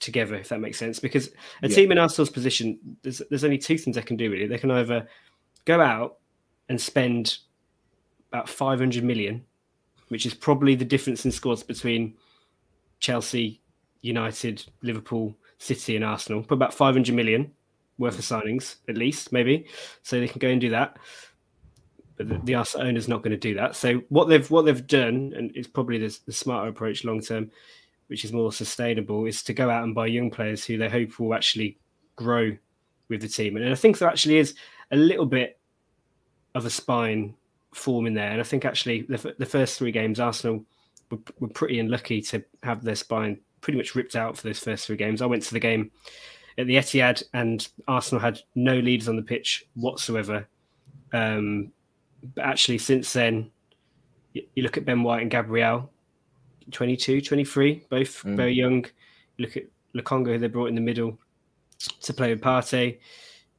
together, 0.00 0.34
if 0.36 0.48
that 0.48 0.60
makes 0.60 0.78
sense. 0.78 0.98
Because 0.98 1.28
a 1.62 1.68
yeah. 1.68 1.74
team 1.74 1.92
in 1.92 1.98
Arsenal's 1.98 2.30
position, 2.30 2.78
there's 3.02 3.22
there's 3.30 3.44
only 3.44 3.58
two 3.58 3.78
things 3.78 3.96
they 3.96 4.02
can 4.02 4.16
do 4.16 4.30
really. 4.30 4.46
They 4.46 4.58
can 4.58 4.70
either 4.70 5.06
go 5.64 5.80
out 5.80 6.18
and 6.68 6.80
spend 6.80 7.38
about 8.32 8.48
500 8.48 9.04
million, 9.04 9.44
which 10.08 10.26
is 10.26 10.34
probably 10.34 10.74
the 10.74 10.84
difference 10.84 11.24
in 11.24 11.30
scores 11.30 11.62
between 11.62 12.14
Chelsea, 13.00 13.60
United, 14.02 14.64
Liverpool, 14.82 15.36
City, 15.58 15.96
and 15.96 16.04
Arsenal. 16.04 16.42
Put 16.42 16.54
about 16.54 16.74
500 16.74 17.14
million 17.14 17.52
worth 17.98 18.18
of 18.18 18.24
mm. 18.24 18.42
signings, 18.42 18.76
at 18.88 18.96
least, 18.96 19.32
maybe. 19.32 19.66
So 20.02 20.18
they 20.18 20.28
can 20.28 20.38
go 20.38 20.48
and 20.48 20.60
do 20.60 20.70
that. 20.70 20.98
But 22.16 22.28
the, 22.28 22.40
the 22.44 22.54
Arsenal 22.54 22.88
owner's 22.88 23.08
not 23.08 23.22
going 23.22 23.32
to 23.32 23.36
do 23.36 23.54
that. 23.54 23.76
So 23.76 24.02
what 24.08 24.28
they've 24.28 24.50
what 24.50 24.64
they've 24.64 24.86
done, 24.86 25.32
and 25.36 25.52
it's 25.54 25.68
probably 25.68 25.98
the, 25.98 26.18
the 26.26 26.32
smarter 26.32 26.68
approach 26.68 27.04
long 27.04 27.20
term, 27.20 27.50
which 28.08 28.24
is 28.24 28.32
more 28.32 28.52
sustainable, 28.52 29.26
is 29.26 29.42
to 29.44 29.54
go 29.54 29.70
out 29.70 29.84
and 29.84 29.94
buy 29.94 30.06
young 30.06 30.30
players 30.30 30.64
who 30.64 30.78
they 30.78 30.88
hope 30.88 31.18
will 31.18 31.34
actually 31.34 31.78
grow 32.16 32.56
with 33.08 33.20
the 33.20 33.28
team. 33.28 33.56
And 33.56 33.70
I 33.70 33.74
think 33.74 33.98
there 33.98 34.08
actually 34.08 34.38
is 34.38 34.54
a 34.90 34.96
little 34.96 35.26
bit 35.26 35.58
of 36.54 36.64
a 36.64 36.70
spine 36.70 37.34
forming 37.74 38.14
there. 38.14 38.30
And 38.30 38.40
I 38.40 38.44
think 38.44 38.64
actually 38.64 39.02
the, 39.02 39.34
the 39.38 39.46
first 39.46 39.78
three 39.78 39.92
games, 39.92 40.18
Arsenal 40.18 40.64
were, 41.10 41.18
were, 41.38 41.48
pretty 41.48 41.78
unlucky 41.78 42.20
to 42.22 42.42
have 42.62 42.82
their 42.82 42.94
spine 42.94 43.38
pretty 43.60 43.76
much 43.76 43.94
ripped 43.94 44.16
out 44.16 44.36
for 44.36 44.46
those 44.46 44.58
first 44.58 44.86
three 44.86 44.96
games. 44.96 45.22
I 45.22 45.26
went 45.26 45.42
to 45.44 45.52
the 45.52 45.60
game 45.60 45.90
at 46.58 46.66
the 46.66 46.76
Etihad 46.76 47.22
and 47.34 47.68
Arsenal 47.86 48.20
had 48.20 48.40
no 48.54 48.78
leaders 48.78 49.08
on 49.08 49.16
the 49.16 49.22
pitch 49.22 49.66
whatsoever. 49.74 50.48
Um, 51.12 51.72
but 52.34 52.44
actually, 52.44 52.78
since 52.78 53.12
then, 53.12 53.50
you, 54.32 54.42
you 54.54 54.62
look 54.62 54.76
at 54.76 54.84
Ben 54.84 55.02
White 55.02 55.22
and 55.22 55.30
Gabriel, 55.30 55.90
22, 56.72 57.20
23, 57.20 57.84
both 57.88 58.22
mm. 58.22 58.36
very 58.36 58.52
young. 58.52 58.84
Look 59.38 59.56
at 59.56 59.64
Lokonga, 59.94 60.26
who 60.32 60.38
they 60.38 60.48
brought 60.48 60.68
in 60.68 60.74
the 60.74 60.80
middle 60.80 61.18
to 62.02 62.14
play 62.14 62.30
with 62.30 62.40
Partey. 62.42 62.98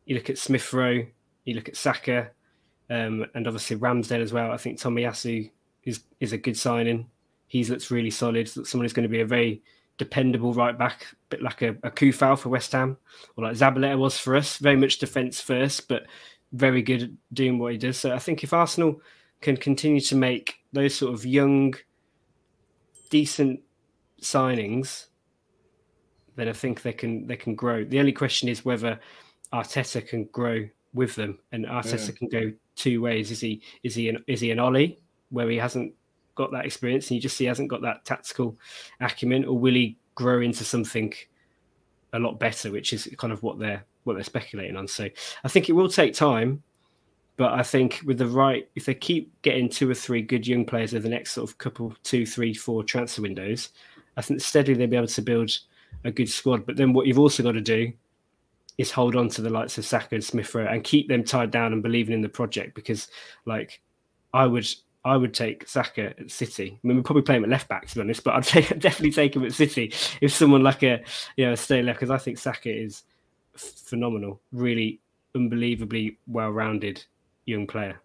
You 0.06 0.16
look 0.16 0.30
at 0.30 0.38
Smith 0.38 0.72
Rowe. 0.74 1.06
You 1.46 1.54
look 1.54 1.70
at 1.70 1.78
Saka. 1.78 2.32
Um, 2.90 3.26
and 3.36 3.48
obviously 3.48 3.78
Ramsdale 3.78 4.22
as 4.22 4.34
well. 4.34 4.52
I 4.52 4.58
think 4.58 4.80
Tomiyasu 4.80 5.50
is 5.84 6.02
is 6.20 6.34
a 6.34 6.38
good 6.38 6.58
signing. 6.58 7.08
He's 7.48 7.70
looks 7.70 7.92
really 7.92 8.12
solid. 8.12 8.48
Someone 8.48 8.86
who's 8.86 8.94
going 8.94 9.04
to 9.04 9.10
be 9.10 9.22
a 9.22 9.26
very 9.26 9.62
dependable 9.98 10.54
right 10.54 10.78
back, 10.78 11.04
a 11.12 11.16
bit 11.30 11.42
like 11.42 11.62
a, 11.62 11.70
a 11.84 11.92
Coufal 11.92 12.38
for 12.38 12.50
West 12.50 12.72
Ham, 12.72 12.98
or 13.36 13.46
like 13.46 13.56
Zabaleta 13.56 13.98
was 13.98 14.18
for 14.18 14.36
us. 14.36 14.58
Very 14.58 14.76
much 14.76 15.00
defence 15.00 15.42
first, 15.42 15.88
but 15.88 16.06
very 16.54 16.82
good 16.82 17.04
at 17.04 17.10
doing 17.34 17.60
what 17.60 17.72
he 17.72 17.78
does. 17.78 17.98
So 17.98 18.14
I 18.14 18.20
think 18.20 18.44
if 18.44 18.54
Arsenal 18.54 19.02
can 19.42 19.58
continue 19.58 20.02
to 20.02 20.16
make 20.16 20.56
those 20.74 20.96
sort 20.96 21.14
of 21.14 21.26
young, 21.26 21.76
decent 23.10 23.60
signings, 24.22 25.08
then 26.36 26.48
I 26.48 26.54
think 26.54 26.82
they 26.82 26.94
can 26.94 27.28
they 27.28 27.36
can 27.36 27.56
grow. 27.56 27.84
The 27.84 28.00
only 28.00 28.12
question 28.12 28.50
is 28.50 28.66
whether 28.66 29.00
Arteta 29.54 30.08
can 30.08 30.26
grow 30.26 30.68
with 30.94 31.16
them, 31.16 31.40
and 31.52 31.66
Arteta 31.66 32.08
yeah. 32.08 32.16
can 32.16 32.30
go 32.30 32.54
two 32.76 33.02
ways. 33.02 33.32
Is 33.32 33.40
he 33.40 33.62
is 33.84 33.96
he 33.96 34.10
an 34.10 34.24
is 34.28 34.42
he 34.42 34.52
an 34.52 34.60
Ole 34.60 34.98
where 35.30 35.50
he 35.50 35.58
hasn't 35.58 35.94
got 36.36 36.52
that 36.52 36.66
experience 36.66 37.10
and 37.10 37.16
you 37.16 37.22
just 37.22 37.36
see 37.36 37.44
he 37.46 37.48
hasn't 37.48 37.68
got 37.68 37.82
that 37.82 38.06
tactical 38.06 38.58
acumen, 39.02 39.46
or 39.46 39.58
will 39.58 39.74
he 39.74 39.98
grow 40.16 40.42
into 40.42 40.64
something 40.64 41.14
a 42.14 42.20
lot 42.20 42.40
better, 42.40 42.72
which 42.72 42.94
is 42.94 43.10
kind 43.18 43.34
of 43.34 43.44
what 43.44 43.60
they're 43.60 43.84
what 44.04 44.14
they're 44.14 44.24
speculating 44.24 44.78
on. 44.78 44.88
So 44.88 45.10
I 45.44 45.48
think 45.48 45.70
it 45.70 45.74
will 45.74 45.90
take 45.90 46.14
time, 46.14 46.64
but 47.38 47.54
I 47.54 47.62
think 47.62 48.02
with 48.04 48.18
the 48.18 48.26
right, 48.26 48.68
if 48.76 48.86
they 48.86 48.96
keep 48.96 49.32
getting 49.44 49.70
two 49.70 49.90
or 49.90 49.94
three 49.94 50.24
good 50.24 50.48
young 50.48 50.66
players 50.66 50.94
over 50.94 51.04
the 51.04 51.10
next 51.10 51.34
sort 51.34 51.50
of 51.50 51.58
couple, 51.60 51.96
two, 52.04 52.26
three, 52.26 52.54
four 52.54 52.84
transfer 52.84 53.22
windows, 53.22 53.70
I 54.18 54.24
think 54.24 54.42
steadily 54.42 54.76
they'll 54.76 54.88
be 54.88 54.98
able 54.98 55.08
to 55.08 55.22
build 55.22 55.52
a 56.04 56.12
good 56.12 56.30
squad. 56.30 56.66
But 56.66 56.78
then 56.78 56.94
what 56.94 57.06
you've 57.06 57.20
also 57.20 57.44
got 57.44 57.52
to 57.52 57.62
do 57.62 57.94
is 58.80 58.90
hold 58.90 59.16
on 59.16 59.30
to 59.30 59.42
the 59.42 59.52
likes 59.52 59.78
of 59.78 59.86
Saka 59.86 60.16
and 60.16 60.24
Smith 60.24 60.54
Rowe 60.54 60.66
and 60.66 60.84
keep 60.84 61.08
them 61.08 61.24
tied 61.24 61.52
down 61.52 61.74
and 61.74 61.84
believing 61.84 62.16
in 62.16 62.22
the 62.22 62.30
project 62.30 62.74
because, 62.74 63.08
like, 63.46 63.82
I 64.34 64.48
would 64.48 64.68
I 65.06 65.16
would 65.16 65.34
take 65.34 65.68
Saka 65.68 66.20
at 66.20 66.32
City. 66.32 66.80
I 66.84 66.88
mean, 66.88 66.98
we'd 66.98 67.06
probably 67.06 67.22
play 67.22 67.38
him 67.38 67.44
at 67.44 67.50
left 67.50 67.70
back 67.70 67.88
to 67.88 67.96
be 67.96 68.02
honest, 68.02 68.24
but 68.24 68.34
I'd 68.34 68.44
definitely 68.80 69.12
take 69.12 69.36
him 69.36 69.46
at 69.46 69.54
City 69.54 69.94
if 70.22 70.34
someone 70.34 70.64
like 70.64 70.82
a 70.82 71.04
you 71.38 71.46
know 71.46 71.56
stay 71.56 71.84
left 71.84 72.00
because 72.00 72.12
I 72.12 72.18
think 72.18 72.40
Saka 72.40 72.70
is 72.70 73.04
phenomenal, 73.56 74.42
really 74.52 75.00
unbelievably 75.36 76.18
well-rounded 76.28 77.06
young 77.48 77.66
player. 77.66 78.00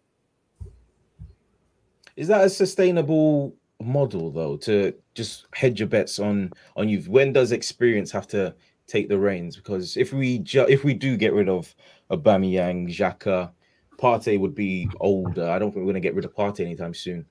Is 2.16 2.28
that 2.28 2.44
a 2.44 2.48
sustainable 2.48 3.54
model 3.82 4.30
though 4.30 4.56
to 4.56 4.94
just 5.14 5.46
hedge 5.54 5.80
your 5.80 5.88
bets 5.88 6.18
on 6.18 6.52
on 6.76 6.88
you? 6.88 7.00
When 7.02 7.32
does 7.32 7.52
experience 7.52 8.10
have 8.12 8.28
to 8.28 8.54
take 8.86 9.08
the 9.08 9.18
reins? 9.18 9.56
Because 9.56 9.96
if 9.96 10.12
we 10.12 10.38
ju- 10.38 10.66
if 10.68 10.84
we 10.84 10.94
do 10.94 11.16
get 11.16 11.32
rid 11.32 11.48
of 11.48 11.74
Aubameyang, 12.10 12.88
Xhaka, 12.88 13.50
Partey 13.98 14.38
would 14.38 14.54
be 14.54 14.88
older. 15.00 15.48
I 15.48 15.58
don't 15.58 15.70
think 15.70 15.84
we're 15.84 15.92
going 15.92 15.94
to 15.94 16.00
get 16.00 16.14
rid 16.14 16.24
of 16.24 16.34
Partey 16.34 16.60
anytime 16.60 16.94
soon. 16.94 17.24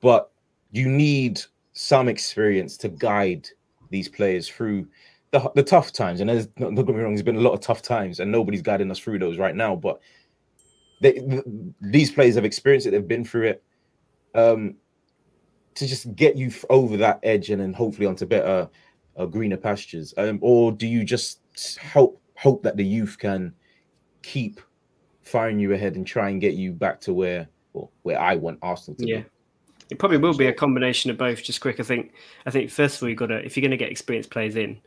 But 0.00 0.30
you 0.72 0.88
need 0.88 1.40
some 1.72 2.08
experience 2.08 2.76
to 2.78 2.88
guide 2.88 3.48
these 3.90 4.08
players 4.08 4.48
through 4.48 4.86
the, 5.30 5.50
the 5.54 5.62
tough 5.62 5.92
times. 5.92 6.20
And 6.20 6.28
there's 6.28 6.46
don't 6.46 6.74
get 6.74 6.88
me 6.88 7.00
wrong, 7.00 7.14
there's 7.14 7.22
been 7.22 7.36
a 7.36 7.40
lot 7.40 7.54
of 7.54 7.60
tough 7.60 7.80
times, 7.80 8.20
and 8.20 8.30
nobody's 8.30 8.62
guiding 8.62 8.90
us 8.90 8.98
through 8.98 9.18
those 9.18 9.38
right 9.38 9.54
now. 9.56 9.74
But 9.74 10.00
they, 11.04 11.42
these 11.82 12.10
players 12.10 12.34
have 12.34 12.46
experienced 12.46 12.86
it, 12.86 12.90
they've 12.90 13.06
been 13.06 13.24
through 13.24 13.48
it. 13.48 13.62
Um, 14.34 14.76
to 15.74 15.86
just 15.86 16.14
get 16.14 16.36
you 16.36 16.50
over 16.70 16.96
that 16.96 17.20
edge 17.22 17.50
and 17.50 17.60
then 17.60 17.72
hopefully 17.72 18.06
onto 18.06 18.26
better, 18.26 18.68
uh, 19.16 19.26
greener 19.26 19.56
pastures, 19.56 20.14
um, 20.16 20.38
or 20.40 20.72
do 20.72 20.86
you 20.86 21.04
just 21.04 21.40
hope 21.92 22.20
hope 22.36 22.62
that 22.62 22.76
the 22.76 22.84
youth 22.84 23.16
can 23.18 23.52
keep 24.22 24.60
firing 25.22 25.58
you 25.58 25.72
ahead 25.72 25.96
and 25.96 26.06
try 26.06 26.30
and 26.30 26.40
get 26.40 26.54
you 26.54 26.72
back 26.72 27.00
to 27.00 27.12
where 27.12 27.48
well, 27.72 27.92
where 28.02 28.20
I 28.20 28.36
want 28.36 28.58
Arsenal 28.62 28.96
to 28.98 29.06
yeah. 29.06 29.18
be. 29.18 29.24
It 29.90 29.98
probably 29.98 30.18
will 30.18 30.36
be 30.36 30.46
a 30.46 30.52
combination 30.52 31.10
of 31.10 31.18
both. 31.18 31.42
Just 31.42 31.60
quick, 31.60 31.78
I 31.78 31.82
think. 31.82 32.12
I 32.46 32.50
think 32.50 32.70
first 32.70 32.96
of 32.96 33.02
all, 33.02 33.08
you've 33.08 33.18
got 33.18 33.26
to 33.26 33.44
if 33.44 33.56
you're 33.56 33.62
going 33.62 33.72
to 33.72 33.76
get 33.76 33.90
experienced 33.90 34.30
players 34.30 34.56
in, 34.56 34.80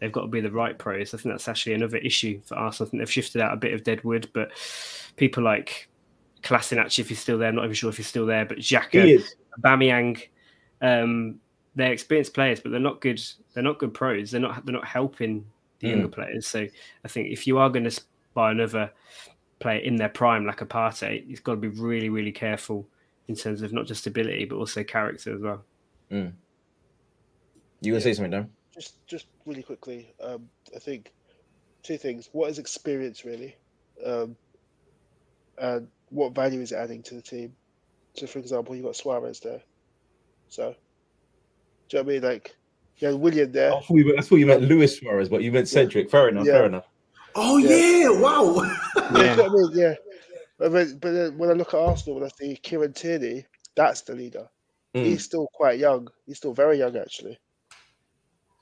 they've 0.00 0.12
got 0.12 0.22
to 0.22 0.28
be 0.28 0.40
the 0.40 0.50
right 0.50 0.78
pros. 0.78 1.14
I 1.14 1.18
think 1.18 1.32
that's 1.34 1.48
actually 1.48 1.74
another 1.74 1.98
issue 1.98 2.40
for 2.44 2.56
Arsenal. 2.56 2.88
I 2.88 2.90
think 2.90 3.00
they've 3.00 3.10
shifted 3.10 3.40
out 3.40 3.52
a 3.52 3.56
bit 3.56 3.74
of 3.74 3.84
deadwood, 3.84 4.28
but 4.32 4.50
people 5.16 5.42
like 5.42 5.88
Kolasinac, 6.42 6.98
if 6.98 7.08
he's 7.08 7.18
still 7.18 7.38
there, 7.38 7.48
I'm 7.48 7.56
not 7.56 7.64
even 7.64 7.74
sure 7.74 7.90
if 7.90 7.96
he's 7.96 8.06
still 8.06 8.26
there, 8.26 8.44
but 8.44 8.58
Xhaka, 8.58 9.22
Bamiyang, 9.60 10.22
um, 10.80 11.40
they're 11.74 11.92
experienced 11.92 12.34
players, 12.34 12.60
but 12.60 12.70
they're 12.70 12.80
not 12.80 13.00
good. 13.00 13.20
They're 13.54 13.62
not 13.62 13.78
good 13.78 13.94
pros. 13.94 14.30
They're 14.30 14.40
not. 14.40 14.64
They're 14.64 14.74
not 14.74 14.86
helping 14.86 15.44
the 15.80 15.88
mm. 15.88 15.90
younger 15.90 16.08
players. 16.08 16.46
So 16.46 16.66
I 17.04 17.08
think 17.08 17.28
if 17.28 17.46
you 17.46 17.58
are 17.58 17.70
going 17.70 17.88
to 17.88 18.00
buy 18.34 18.50
another 18.50 18.90
player 19.60 19.78
in 19.78 19.96
their 19.96 20.08
prime 20.08 20.46
like 20.46 20.60
a 20.60 20.66
Partey, 20.66 21.26
he's 21.26 21.40
got 21.40 21.52
to 21.52 21.56
be 21.56 21.68
really, 21.68 22.08
really 22.08 22.32
careful 22.32 22.86
in 23.28 23.34
terms 23.34 23.62
of 23.62 23.72
not 23.72 23.86
just 23.86 24.06
ability 24.06 24.44
but 24.46 24.56
also 24.56 24.82
character 24.82 25.34
as 25.34 25.40
well. 25.40 25.64
Mm. 26.10 26.32
You 27.80 27.92
gonna 27.92 27.98
yeah. 27.98 28.04
say 28.04 28.14
something, 28.14 28.30
Dan? 28.30 28.50
Just, 28.78 29.06
just 29.06 29.26
really 29.44 29.62
quickly. 29.62 30.14
Um, 30.22 30.48
I 30.74 30.78
think 30.78 31.12
two 31.82 31.98
things. 31.98 32.28
What 32.32 32.50
is 32.50 32.58
experience 32.58 33.24
really, 33.24 33.56
um, 34.04 34.36
and 35.58 35.88
what 36.10 36.34
value 36.34 36.60
is 36.60 36.72
it 36.72 36.76
adding 36.76 37.02
to 37.04 37.14
the 37.14 37.22
team? 37.22 37.54
So, 38.14 38.26
for 38.26 38.38
example, 38.38 38.76
you 38.76 38.82
got 38.82 38.94
Soares 38.94 39.40
there. 39.40 39.60
So, 40.48 40.74
do 41.88 41.96
you 41.96 42.02
know 42.02 42.06
what 42.06 42.10
I 42.10 42.14
mean? 42.14 42.22
Like, 42.22 42.56
you 42.98 43.08
had 43.08 43.16
Willian 43.16 43.52
there. 43.52 43.72
I 43.72 43.80
thought, 43.80 43.96
you, 43.96 44.16
I 44.16 44.20
thought 44.20 44.36
you 44.36 44.46
meant 44.46 44.62
Luis 44.62 44.98
Suarez, 44.98 45.28
but 45.28 45.42
you 45.42 45.52
meant 45.52 45.68
Cedric. 45.68 46.06
Yeah. 46.06 46.10
Fair 46.10 46.28
enough. 46.28 46.46
Yeah. 46.46 46.52
Fair 46.52 46.66
enough. 46.66 46.88
Oh 47.34 47.56
yeah, 47.58 47.76
yeah 47.76 48.20
wow. 48.20 48.62
yeah. 49.14 49.30
You 49.30 49.36
know 49.36 49.46
I 49.46 49.48
mean? 49.48 49.70
yeah. 49.74 49.94
But, 50.58 50.72
then, 50.72 50.98
but 50.98 51.12
then 51.12 51.38
when 51.38 51.50
I 51.50 51.52
look 51.52 51.72
at 51.72 51.78
Arsenal, 51.78 52.18
when 52.18 52.24
I 52.24 52.30
see 52.36 52.56
Kieran 52.56 52.92
Tierney, 52.92 53.46
that's 53.76 54.00
the 54.00 54.16
leader. 54.16 54.48
Mm. 54.92 55.04
He's 55.04 55.22
still 55.22 55.46
quite 55.54 55.78
young. 55.78 56.08
He's 56.26 56.38
still 56.38 56.52
very 56.52 56.78
young, 56.78 56.96
actually. 56.96 57.38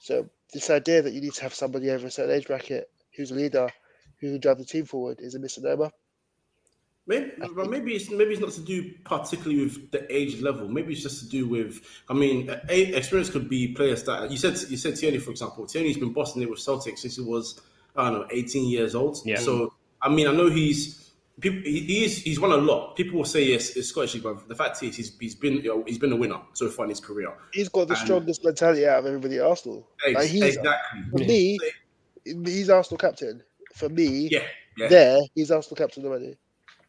So 0.07 0.31
this 0.53 0.70
idea 0.70 1.03
that 1.03 1.15
you 1.15 1.20
need 1.20 1.35
to 1.35 1.43
have 1.43 1.53
somebody 1.53 1.91
over 1.91 2.07
a 2.07 2.11
certain 2.12 2.37
age 2.37 2.47
bracket 2.47 2.89
who's 3.16 3.33
a 3.33 3.35
leader, 3.35 3.69
who 4.20 4.31
can 4.31 4.41
drive 4.41 4.59
the 4.59 4.65
team 4.65 4.85
forward, 4.85 5.19
is 5.20 5.35
a 5.35 5.41
misnomer. 5.41 5.91
Maybe, 7.09 7.33
but 7.57 7.69
maybe 7.69 7.97
it's 7.97 8.09
maybe 8.09 8.35
it's 8.35 8.41
not 8.41 8.53
to 8.53 8.61
do 8.61 8.93
particularly 9.05 9.65
with 9.65 9.91
the 9.91 10.07
age 10.15 10.41
level. 10.41 10.69
Maybe 10.69 10.93
it's 10.93 11.03
just 11.03 11.24
to 11.24 11.28
do 11.28 11.49
with. 11.49 11.81
I 12.09 12.15
mean, 12.15 12.49
experience 12.69 13.31
could 13.31 13.49
be 13.49 13.74
players 13.74 14.05
that 14.05 14.31
you 14.31 14.37
said. 14.37 14.57
You 14.70 14.77
said 14.77 14.95
Tierney, 14.95 15.19
for 15.19 15.33
example. 15.33 15.66
Tierney's 15.66 15.99
been 15.99 16.12
bossing 16.12 16.43
it 16.43 16.51
with 16.51 16.61
Celtic 16.61 16.99
since 16.99 17.16
he 17.16 17.23
was 17.23 17.61
I 17.97 18.11
don't 18.11 18.20
know, 18.20 18.27
18 18.31 18.69
years 18.69 18.95
old. 18.95 19.19
Yeah. 19.24 19.39
So 19.39 19.73
I 20.03 20.09
mean, 20.09 20.28
I 20.28 20.33
know 20.33 20.51
he's 20.51 21.06
people. 21.40 21.60
He's 21.64 22.22
he's 22.22 22.40
won 22.40 22.52
a 22.52 22.56
lot. 22.56 22.96
People 22.96 23.18
will 23.18 23.24
say 23.24 23.44
yes, 23.44 23.76
it's 23.76 23.88
Scottish, 23.88 24.20
but 24.20 24.48
the 24.48 24.54
fact 24.54 24.82
is, 24.82 24.96
he's 24.96 25.16
he's 25.18 25.34
been 25.34 25.54
you 25.54 25.68
know, 25.68 25.84
he's 25.86 25.98
been 25.98 26.12
a 26.12 26.16
winner 26.16 26.40
so 26.52 26.68
far 26.68 26.84
in 26.84 26.90
his 26.90 27.00
career. 27.00 27.32
He's 27.52 27.68
got 27.68 27.88
the 27.88 27.94
and, 27.94 28.04
strongest 28.04 28.44
mentality 28.44 28.86
out 28.86 29.00
of 29.00 29.06
everybody 29.06 29.38
at 29.38 29.44
Arsenal. 29.44 29.88
Ex- 30.06 30.32
like 30.32 30.42
exactly. 30.42 31.02
For 31.10 31.18
me, 31.18 31.58
he's 32.24 32.70
Arsenal 32.70 32.98
captain. 32.98 33.42
For 33.74 33.88
me, 33.88 34.28
yeah, 34.30 34.40
yeah. 34.76 34.88
there 34.88 35.20
he's 35.34 35.50
Arsenal 35.50 35.76
captain 35.76 36.06
already. 36.06 36.36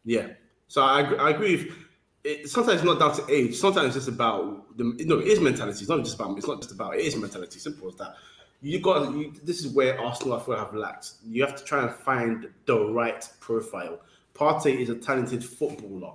Yeah. 0.04 0.28
So 0.68 0.82
I 0.82 1.02
I 1.02 1.30
agree 1.30 1.56
with. 1.56 1.76
It, 2.24 2.48
sometimes 2.48 2.80
it's 2.80 2.84
not 2.84 2.98
down 2.98 3.14
to 3.14 3.32
age. 3.32 3.54
Sometimes 3.54 3.94
it's 3.94 4.06
just 4.06 4.08
about 4.08 4.76
the 4.76 4.84
no. 5.06 5.18
It 5.18 5.28
is 5.28 5.40
mentality. 5.40 5.80
It's 5.80 5.88
not 5.88 6.02
just 6.02 6.16
about. 6.16 6.36
It's 6.36 6.48
not 6.48 6.60
just 6.60 6.74
about. 6.74 6.96
It 6.96 7.02
is 7.02 7.16
mentality. 7.16 7.58
Simple 7.58 7.88
as 7.88 7.94
that 7.96 8.16
you 8.60 8.80
got 8.80 9.12
you, 9.12 9.32
this 9.44 9.64
is 9.64 9.72
where 9.72 10.00
Arsenal 10.00 10.34
I 10.34 10.40
feel 10.40 10.56
have 10.56 10.74
lacked. 10.74 11.12
You 11.24 11.44
have 11.44 11.56
to 11.56 11.64
try 11.64 11.82
and 11.84 11.94
find 11.94 12.48
the 12.66 12.78
right 12.90 13.26
profile. 13.40 14.00
Partey 14.38 14.78
is 14.78 14.88
a 14.88 14.94
talented 14.94 15.44
footballer, 15.44 16.12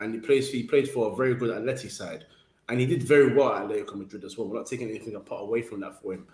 and 0.00 0.14
he 0.14 0.20
plays. 0.20 0.50
He 0.50 0.64
played 0.64 0.88
for 0.88 1.12
a 1.12 1.16
very 1.16 1.34
good 1.34 1.50
Atleti 1.50 1.90
side, 1.90 2.24
and 2.68 2.80
he 2.80 2.86
did 2.86 3.02
very 3.02 3.34
well 3.34 3.52
at 3.52 3.68
Atletico 3.68 3.96
Madrid 3.96 4.24
as 4.24 4.36
well. 4.36 4.48
We're 4.48 4.56
not 4.58 4.66
taking 4.66 4.88
anything 4.88 5.14
apart 5.14 5.42
away 5.42 5.62
from 5.62 5.80
that 5.80 6.00
for 6.00 6.14
him. 6.14 6.26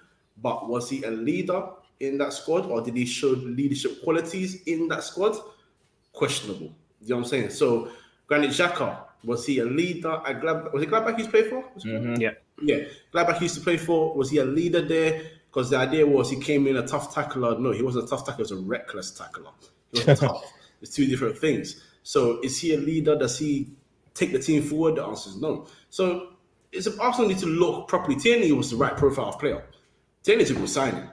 But 0.42 0.68
was 0.68 0.88
he 0.90 1.02
a 1.04 1.10
leader 1.10 1.68
in 2.00 2.18
that 2.18 2.32
squad, 2.32 2.66
or 2.66 2.80
did 2.80 2.96
he 2.96 3.06
show 3.06 3.28
leadership 3.28 4.02
qualities 4.02 4.62
in 4.62 4.88
that 4.88 5.02
squad? 5.02 5.36
Questionable. 6.12 6.72
You 7.00 7.10
know 7.10 7.16
what 7.16 7.22
I'm 7.24 7.28
saying? 7.28 7.50
So, 7.50 7.90
Granit 8.26 8.50
Xhaka 8.50 8.98
was 9.24 9.44
he 9.46 9.58
a 9.58 9.64
leader 9.64 10.20
at 10.26 10.40
Glad? 10.40 10.72
Was 10.72 10.82
it 10.82 10.90
Gladbach 10.90 11.16
he's 11.16 11.26
played 11.26 11.46
for? 11.46 11.64
Mm-hmm. 11.78 12.20
Yeah, 12.20 12.32
yeah. 12.62 12.84
Gladbach 13.12 13.40
used 13.40 13.56
to 13.56 13.60
play 13.60 13.76
for. 13.76 14.14
Was 14.14 14.30
he 14.30 14.38
a 14.38 14.44
leader 14.44 14.82
there? 14.82 15.22
because 15.56 15.70
the 15.70 15.78
idea 15.78 16.06
was 16.06 16.28
he 16.28 16.38
came 16.38 16.66
in 16.66 16.76
a 16.76 16.86
tough 16.86 17.14
tackler. 17.14 17.58
No, 17.58 17.72
he 17.72 17.82
wasn't 17.82 18.04
a 18.04 18.08
tough 18.08 18.26
tackler. 18.26 18.36
He 18.36 18.42
was 18.42 18.50
a 18.52 18.56
reckless 18.56 19.10
tackler. 19.10 19.52
He 19.90 20.04
was 20.04 20.20
tough. 20.20 20.44
It's 20.80 20.94
two 20.94 21.06
different 21.06 21.38
things. 21.38 21.82
So 22.02 22.40
is 22.42 22.60
he 22.60 22.74
a 22.74 22.78
leader? 22.78 23.16
Does 23.16 23.38
he 23.38 23.70
take 24.14 24.32
the 24.32 24.38
team 24.38 24.62
forward? 24.62 24.96
The 24.96 25.04
answer 25.04 25.30
is 25.30 25.40
no. 25.40 25.66
So 25.90 26.28
it's 26.72 26.86
Arsenal 26.98 27.28
need 27.28 27.38
to 27.38 27.46
look 27.46 27.88
properly. 27.88 28.16
Tierney 28.16 28.52
was 28.52 28.70
the 28.70 28.76
right 28.76 28.96
profile 28.96 29.30
of 29.30 29.38
player. 29.38 29.64
Tierney's 30.22 30.50
a 30.50 30.54
good 30.54 30.68
signing. 30.68 31.08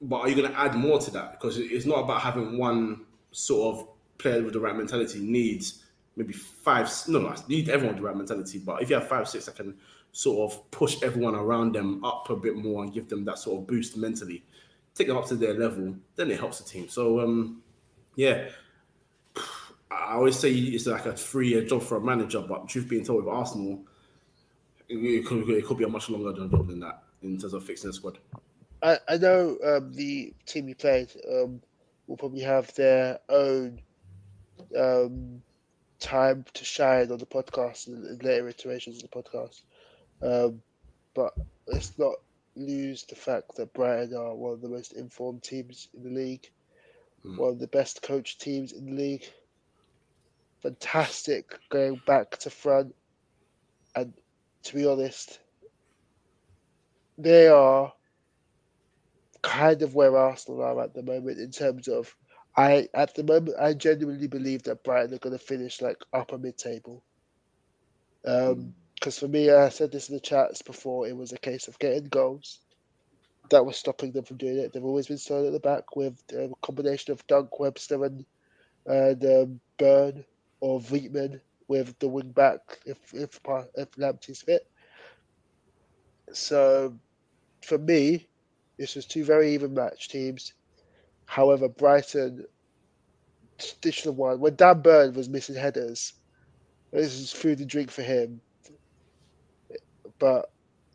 But 0.00 0.20
are 0.20 0.28
you 0.28 0.34
going 0.34 0.50
to 0.50 0.58
add 0.58 0.74
more 0.74 0.98
to 0.98 1.10
that? 1.12 1.32
Because 1.32 1.58
it's 1.58 1.86
not 1.86 2.00
about 2.00 2.20
having 2.20 2.58
one 2.58 3.06
sort 3.32 3.76
of 3.76 3.88
player 4.18 4.42
with 4.42 4.52
the 4.52 4.60
right 4.60 4.76
mentality. 4.76 5.20
Needs 5.20 5.84
maybe 6.16 6.32
five. 6.32 6.90
No, 7.08 7.20
no, 7.20 7.34
need 7.48 7.68
everyone 7.68 7.96
with 7.96 8.02
the 8.02 8.08
right 8.08 8.16
mentality. 8.16 8.58
But 8.58 8.82
if 8.82 8.90
you 8.90 8.96
have 8.96 9.08
five, 9.08 9.28
six 9.28 9.46
that 9.46 9.56
can 9.56 9.74
sort 10.12 10.52
of 10.52 10.70
push 10.70 11.02
everyone 11.02 11.34
around 11.34 11.74
them 11.74 12.04
up 12.04 12.30
a 12.30 12.36
bit 12.36 12.56
more 12.56 12.84
and 12.84 12.92
give 12.92 13.08
them 13.08 13.24
that 13.24 13.38
sort 13.38 13.60
of 13.60 13.66
boost 13.66 13.96
mentally, 13.96 14.44
take 14.94 15.08
them 15.08 15.16
up 15.16 15.26
to 15.26 15.34
their 15.34 15.54
level, 15.54 15.96
then 16.16 16.30
it 16.30 16.38
helps 16.38 16.58
the 16.58 16.64
team. 16.64 16.88
So 16.88 17.20
um, 17.20 17.62
yeah, 18.16 18.48
I 19.90 20.14
always 20.14 20.38
say 20.38 20.50
it's 20.52 20.86
like 20.86 21.06
a 21.06 21.12
three-year 21.12 21.64
job 21.64 21.82
for 21.82 21.96
a 21.96 22.00
manager, 22.00 22.40
but 22.40 22.68
truth 22.68 22.88
being 22.88 23.04
told, 23.04 23.24
with 23.24 23.34
Arsenal, 23.34 23.82
it 24.88 25.26
could, 25.26 25.48
it 25.48 25.64
could 25.64 25.78
be 25.78 25.84
a 25.84 25.88
much 25.88 26.10
longer 26.10 26.32
job 26.32 26.68
than 26.68 26.80
that 26.80 27.02
in 27.22 27.38
terms 27.38 27.54
of 27.54 27.64
fixing 27.64 27.90
the 27.90 27.94
squad. 27.94 28.18
I, 28.82 28.98
I 29.08 29.16
know 29.16 29.56
um, 29.64 29.92
the 29.94 30.34
team 30.46 30.68
you 30.68 30.74
played 30.74 31.10
um, 31.30 31.62
will 32.06 32.16
probably 32.16 32.42
have 32.42 32.72
their 32.74 33.18
own 33.28 33.80
um, 34.78 35.42
time 36.00 36.44
to 36.52 36.64
shine 36.64 37.10
on 37.10 37.18
the 37.18 37.26
podcast 37.26 37.86
and 37.86 38.22
later 38.22 38.48
iterations 38.48 39.02
of 39.02 39.10
the 39.10 39.22
podcast. 39.22 39.62
Um, 40.22 40.62
but 41.14 41.34
let's 41.66 41.98
not 41.98 42.14
lose 42.56 43.04
the 43.04 43.14
fact 43.14 43.56
that 43.56 43.72
Brighton 43.72 44.14
are 44.14 44.34
one 44.34 44.52
of 44.52 44.60
the 44.60 44.68
most 44.68 44.92
informed 44.92 45.42
teams 45.42 45.88
in 45.94 46.02
the 46.04 46.10
league, 46.10 46.50
mm. 47.24 47.36
one 47.36 47.50
of 47.50 47.58
the 47.58 47.66
best 47.66 48.02
coached 48.02 48.40
teams 48.40 48.72
in 48.72 48.86
the 48.86 48.92
league. 48.92 49.24
Fantastic 50.62 51.58
going 51.70 52.00
back 52.06 52.38
to 52.38 52.50
front. 52.50 52.94
And 53.94 54.12
to 54.64 54.74
be 54.74 54.86
honest, 54.86 55.38
they 57.18 57.48
are 57.48 57.92
kind 59.42 59.82
of 59.82 59.94
where 59.94 60.16
Arsenal 60.16 60.62
are 60.62 60.82
at 60.82 60.94
the 60.94 61.02
moment 61.02 61.38
in 61.38 61.50
terms 61.50 61.86
of 61.86 62.14
I 62.56 62.88
at 62.94 63.14
the 63.14 63.24
moment 63.24 63.58
I 63.60 63.74
genuinely 63.74 64.26
believe 64.26 64.62
that 64.62 64.82
Brighton 64.82 65.14
are 65.14 65.18
going 65.18 65.36
to 65.36 65.44
finish 65.44 65.82
like 65.82 65.98
upper 66.12 66.38
mid 66.38 66.56
table. 66.56 67.02
Um, 68.24 68.74
because 68.94 69.18
for 69.18 69.28
me, 69.28 69.50
I 69.50 69.68
said 69.68 69.92
this 69.92 70.08
in 70.08 70.14
the 70.14 70.20
chats 70.20 70.62
before, 70.62 71.06
it 71.06 71.14
was 71.14 71.32
a 71.32 71.38
case 71.38 71.68
of 71.68 71.78
getting 71.78 72.04
goals 72.04 72.60
that 73.50 73.64
was 73.64 73.76
stopping 73.76 74.12
them 74.12 74.24
from 74.24 74.36
doing 74.38 74.58
it. 74.58 74.72
They've 74.72 74.84
always 74.84 75.06
been 75.06 75.18
solid 75.18 75.46
at 75.46 75.52
the 75.52 75.60
back 75.60 75.96
with 75.96 76.22
a 76.32 76.50
combination 76.62 77.12
of 77.12 77.26
Dunk, 77.26 77.58
Webster, 77.60 78.04
and 78.04 78.24
and 78.86 79.24
um, 79.24 79.60
Burn 79.78 80.24
or 80.60 80.80
Veltman 80.80 81.40
with 81.68 81.98
the 81.98 82.08
wing 82.08 82.30
back 82.30 82.80
if 82.86 82.98
if 83.14 83.40
if 83.74 83.90
Lamptey's 83.92 84.42
fit. 84.42 84.66
So, 86.32 86.94
for 87.62 87.78
me, 87.78 88.26
this 88.78 88.94
was 88.96 89.06
two 89.06 89.24
very 89.24 89.54
even 89.54 89.74
match 89.74 90.08
teams. 90.08 90.52
However, 91.26 91.68
Brighton 91.68 92.44
should 93.58 94.04
have 94.04 94.16
won. 94.16 94.40
When 94.40 94.56
Dan 94.56 94.80
Burn 94.80 95.14
was 95.14 95.28
missing 95.28 95.54
headers, 95.54 96.14
this 96.92 97.14
is 97.14 97.32
food 97.32 97.60
and 97.60 97.68
drink 97.68 97.90
for 97.90 98.02
him. 98.02 98.40
But 100.18 100.50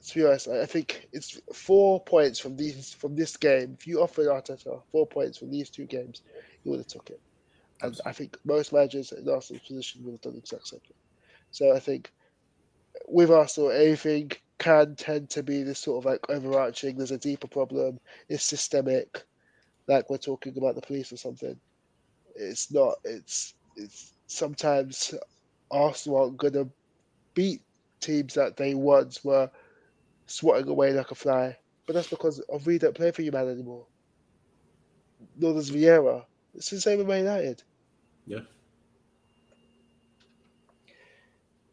to 0.08 0.16
be 0.16 0.26
honest, 0.26 0.48
I 0.48 0.66
think 0.66 1.08
it's 1.12 1.40
four 1.54 2.04
points 2.04 2.40
from 2.40 2.56
these 2.56 2.94
from 2.94 3.16
this 3.16 3.36
game. 3.38 3.76
If 3.78 3.88
you 3.88 4.02
offered 4.02 4.28
Arteta 4.28 4.82
four 4.92 5.06
points 5.08 5.38
from 5.38 5.52
these 5.52 5.70
two 5.70 5.86
games, 5.86 6.22
he 6.64 6.70
would 6.70 6.80
have 6.80 6.88
took 6.88 7.10
it. 7.10 7.20
And 7.82 8.00
I 8.06 8.12
think 8.12 8.38
most 8.46 8.74
managers 8.74 9.12
in 9.12 9.28
Arsenal's 9.30 9.66
position 9.66 10.04
would 10.04 10.12
have 10.12 10.22
done 10.22 10.34
the 10.34 10.40
exact 10.40 10.68
same 10.68 10.80
thing. 10.82 10.98
So 11.52 11.76
I 11.76 11.80
think 11.80 12.12
with 13.08 13.32
Arsenal, 13.32 13.72
anything 13.72 14.32
can 14.58 14.96
tend 14.96 15.30
to 15.32 15.44
be 15.44 15.64
this 15.64 15.80
sort 15.80 16.04
of 16.04 16.12
like 16.12 16.30
overarching. 16.30 16.98
There's 16.98 17.12
a 17.12 17.18
deeper 17.18 17.48
problem. 17.48 18.00
It's 18.28 18.44
systemic 18.44 19.24
like 19.88 20.10
we're 20.10 20.18
talking 20.18 20.58
about 20.58 20.76
the 20.76 20.82
police 20.82 21.12
or 21.12 21.18
something. 21.18 21.60
It's 22.36 22.72
not. 22.72 22.96
It's 23.04 23.56
it's 23.76 24.14
sometimes 24.28 25.14
Arsenal 25.72 26.20
aren't 26.20 26.38
gonna 26.38 26.68
beat 27.34 27.62
teams 28.00 28.34
that 28.36 28.58
they 28.58 28.76
once 28.76 29.24
were 29.24 29.50
swatting 30.30 30.68
away 30.68 30.94
like 30.94 31.12
a 31.12 31.16
fly. 31.16 31.58
But 31.86 31.94
that's 31.94 32.08
because 32.08 32.42
Henry 32.50 32.78
don't 32.78 32.96
play 32.96 33.12
for 33.12 33.22
you 33.22 33.32
man 33.32 33.50
anymore. 33.50 33.86
Nor 35.38 35.54
does 35.54 35.72
Vieira. 35.72 36.24
It's 36.56 36.70
the 36.70 36.80
same 36.80 37.00
with 37.00 37.08
Man 37.08 37.20
United. 37.20 37.64
Yeah. 38.26 38.40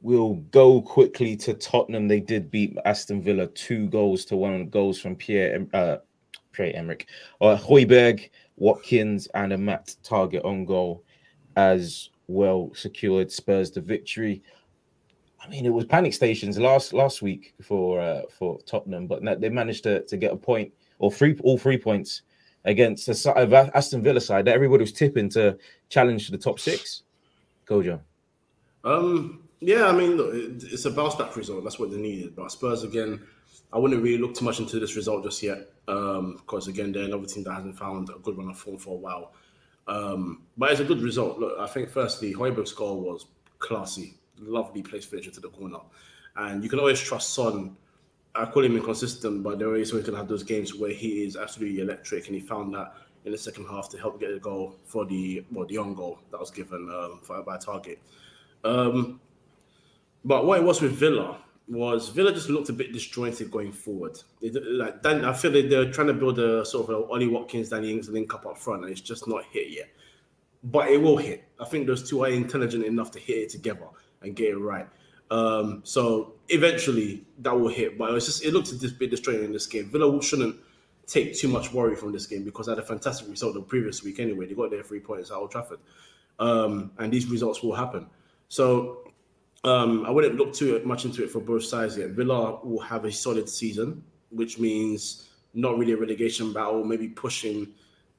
We'll 0.02 0.34
go 0.34 0.80
quickly 0.80 1.36
to 1.38 1.54
Tottenham. 1.54 2.06
They 2.08 2.20
did 2.20 2.50
beat 2.50 2.76
Aston 2.84 3.22
Villa 3.22 3.46
two 3.48 3.88
goals 3.88 4.24
to 4.26 4.36
one 4.36 4.68
goals 4.68 5.00
from 5.00 5.16
Pierre 5.16 5.66
uh, 5.74 5.96
Trey 6.52 6.72
Emmerich, 6.72 7.08
uh, 7.40 7.56
Højbjerg, 7.56 8.30
Watkins, 8.56 9.26
and 9.34 9.52
a 9.52 9.58
Matt 9.58 9.94
Targett 10.02 10.44
on 10.44 10.64
goal 10.64 11.02
as 11.56 12.10
well 12.28 12.70
secured 12.74 13.30
Spurs 13.30 13.70
the 13.70 13.80
victory. 13.80 14.42
I 15.47 15.48
mean, 15.51 15.64
it 15.64 15.73
was 15.73 15.85
panic 15.85 16.12
stations 16.12 16.59
last 16.59 16.93
last 16.93 17.23
week 17.23 17.55
for 17.62 18.01
uh, 18.01 18.23
for 18.31 18.59
Tottenham, 18.62 19.06
but 19.06 19.23
they 19.40 19.48
managed 19.48 19.85
to, 19.85 20.02
to 20.02 20.16
get 20.16 20.32
a 20.32 20.36
point 20.36 20.73
or 20.98 21.12
three 21.12 21.39
all 21.44 21.56
three 21.56 21.78
points 21.78 22.23
against 22.64 23.06
the 23.06 23.70
Aston 23.74 24.02
Villa 24.02 24.20
side 24.20 24.44
that 24.47 24.55
everybody 24.55 24.82
was 24.82 24.93
tipping 24.93 25.28
to 25.31 25.56
challenge 25.89 26.28
the 26.28 26.39
top 26.39 26.59
six. 26.59 27.02
Go, 27.64 27.82
John. 27.82 28.01
Um, 28.82 29.44
yeah, 29.60 29.86
I 29.86 29.93
mean, 29.93 30.16
look, 30.16 30.31
it's 30.35 30.85
a 30.85 30.90
bounce 30.90 31.14
back 31.14 31.36
result. 31.36 31.62
That's 31.62 31.78
what 31.78 31.90
they 31.90 31.97
needed. 31.98 32.35
But 32.35 32.51
Spurs 32.51 32.82
again 32.82 33.20
I 33.73 33.78
wouldn't 33.78 34.02
really 34.02 34.18
look 34.18 34.35
too 34.35 34.44
much 34.44 34.59
into 34.59 34.78
this 34.78 34.97
result 34.97 35.24
just 35.24 35.43
yet, 35.43 35.68
um, 35.89 36.36
because 36.36 36.68
again, 36.68 36.93
they're 36.93 37.05
another 37.05 37.27
team 37.27 37.44
that 37.44 37.55
hasn't 37.55 37.78
found 37.78 38.09
a 38.10 38.18
good 38.20 38.39
run 38.39 38.48
of 38.48 38.59
form 38.59 38.78
for 38.78 38.94
a 38.94 38.98
while. 38.98 39.35
Um, 39.89 40.43
but 40.56 40.70
it's 40.70 40.81
a 40.81 40.85
good 40.85 41.02
result. 41.02 41.39
Look, 41.39 41.59
I 41.59 41.66
think 41.66 41.90
firstly, 41.90 42.32
Højbjerg's 42.32 42.73
goal 42.73 43.01
was 43.01 43.27
classy, 43.59 44.14
lovely 44.38 44.82
place 44.82 45.04
finish 45.04 45.26
into 45.26 45.40
the 45.40 45.48
corner, 45.48 45.78
and 46.36 46.62
you 46.62 46.68
can 46.68 46.78
always 46.78 47.00
trust 47.00 47.34
Son. 47.34 47.76
I 48.34 48.44
call 48.44 48.64
him 48.64 48.76
inconsistent, 48.76 49.42
but 49.42 49.58
there 49.58 49.76
is 49.76 49.92
always 49.92 50.04
going 50.04 50.14
to 50.14 50.18
have 50.18 50.28
those 50.28 50.42
games 50.42 50.74
where 50.74 50.90
he 50.90 51.24
is 51.24 51.36
absolutely 51.36 51.80
electric, 51.80 52.26
and 52.26 52.34
he 52.34 52.40
found 52.40 52.74
that 52.74 52.94
in 53.24 53.32
the 53.32 53.38
second 53.38 53.66
half 53.66 53.88
to 53.90 53.98
help 53.98 54.20
get 54.20 54.32
the 54.32 54.38
goal 54.38 54.76
for 54.84 55.04
the 55.04 55.44
well, 55.50 55.66
the 55.66 55.78
own 55.78 55.94
goal 55.94 56.18
that 56.30 56.38
was 56.38 56.50
given 56.50 56.90
um, 56.90 57.20
for, 57.22 57.42
by 57.42 57.56
Targett. 57.56 57.98
Um, 58.64 59.20
but 60.24 60.44
what 60.44 60.60
it 60.60 60.64
was 60.64 60.82
with 60.82 60.92
Villa, 60.92 61.38
was 61.68 62.08
Villa 62.10 62.32
just 62.32 62.48
looked 62.48 62.68
a 62.68 62.72
bit 62.72 62.92
disjointed 62.92 63.50
going 63.50 63.72
forward. 63.72 64.18
It, 64.40 64.54
like 64.54 65.02
Dan, 65.02 65.24
I 65.24 65.32
feel 65.32 65.50
like 65.50 65.68
they're 65.68 65.90
trying 65.90 66.06
to 66.08 66.14
build 66.14 66.38
a 66.38 66.64
sort 66.64 66.88
of 66.88 66.94
a 66.94 67.06
Ollie 67.08 67.26
Watkins, 67.26 67.70
Danny 67.70 67.90
Ings 67.90 68.08
link 68.08 68.32
up 68.34 68.46
up 68.46 68.58
front, 68.58 68.82
and 68.82 68.92
it's 68.92 69.00
just 69.00 69.26
not 69.26 69.44
hit 69.50 69.70
yet. 69.70 69.88
But 70.62 70.88
it 70.88 71.00
will 71.00 71.16
hit. 71.16 71.44
I 71.60 71.64
think 71.64 71.86
those 71.86 72.08
two 72.08 72.24
are 72.24 72.28
intelligent 72.28 72.84
enough 72.84 73.10
to 73.12 73.18
hit 73.18 73.38
it 73.38 73.50
together 73.50 73.86
and 74.27 74.36
get 74.36 74.51
it 74.51 74.59
right. 74.59 74.86
Um, 75.31 75.81
so 75.85 76.35
eventually 76.48 77.24
that 77.39 77.59
will 77.59 77.69
hit. 77.69 77.98
But 77.98 78.15
it's 78.15 78.27
just 78.27 78.44
it 78.44 78.53
looked 78.53 78.70
a 78.73 78.89
bit 78.89 79.11
disjointed 79.11 79.44
in 79.44 79.53
this 79.53 79.66
game. 79.66 79.90
Villa 79.90 80.23
shouldn't 80.23 80.57
take 81.07 81.36
too 81.36 81.48
much 81.48 81.73
worry 81.73 81.97
from 81.97 82.12
this 82.12 82.27
game 82.27 82.44
because 82.44 82.66
they 82.66 82.73
had 82.73 82.78
a 82.78 82.86
fantastic 82.86 83.28
result 83.28 83.55
the 83.55 83.61
previous 83.61 84.03
week 84.03 84.20
anyway. 84.20 84.47
They 84.47 84.55
got 84.55 84.70
their 84.70 84.82
three 84.82 85.01
points 85.01 85.31
at 85.31 85.36
Old 85.36 85.51
Trafford, 85.51 85.78
um, 86.39 86.90
and 86.98 87.12
these 87.12 87.27
results 87.27 87.62
will 87.62 87.74
happen. 87.74 88.07
So 88.48 89.12
um, 89.65 90.05
I 90.05 90.11
wouldn't 90.11 90.36
look 90.36 90.53
too 90.55 90.81
much 90.85 91.05
into 91.05 91.24
it 91.24 91.31
for 91.31 91.40
both 91.40 91.65
sides 91.65 91.97
yet. 91.97 92.11
Villa 92.11 92.61
will 92.65 92.81
have 92.81 93.05
a 93.05 93.12
solid 93.12 93.48
season, 93.48 94.03
which 94.31 94.59
means 94.59 95.28
not 95.55 95.78
really 95.78 95.93
a 95.93 95.97
relegation 95.97 96.53
battle, 96.53 96.85
maybe 96.85 97.09
pushing 97.09 97.69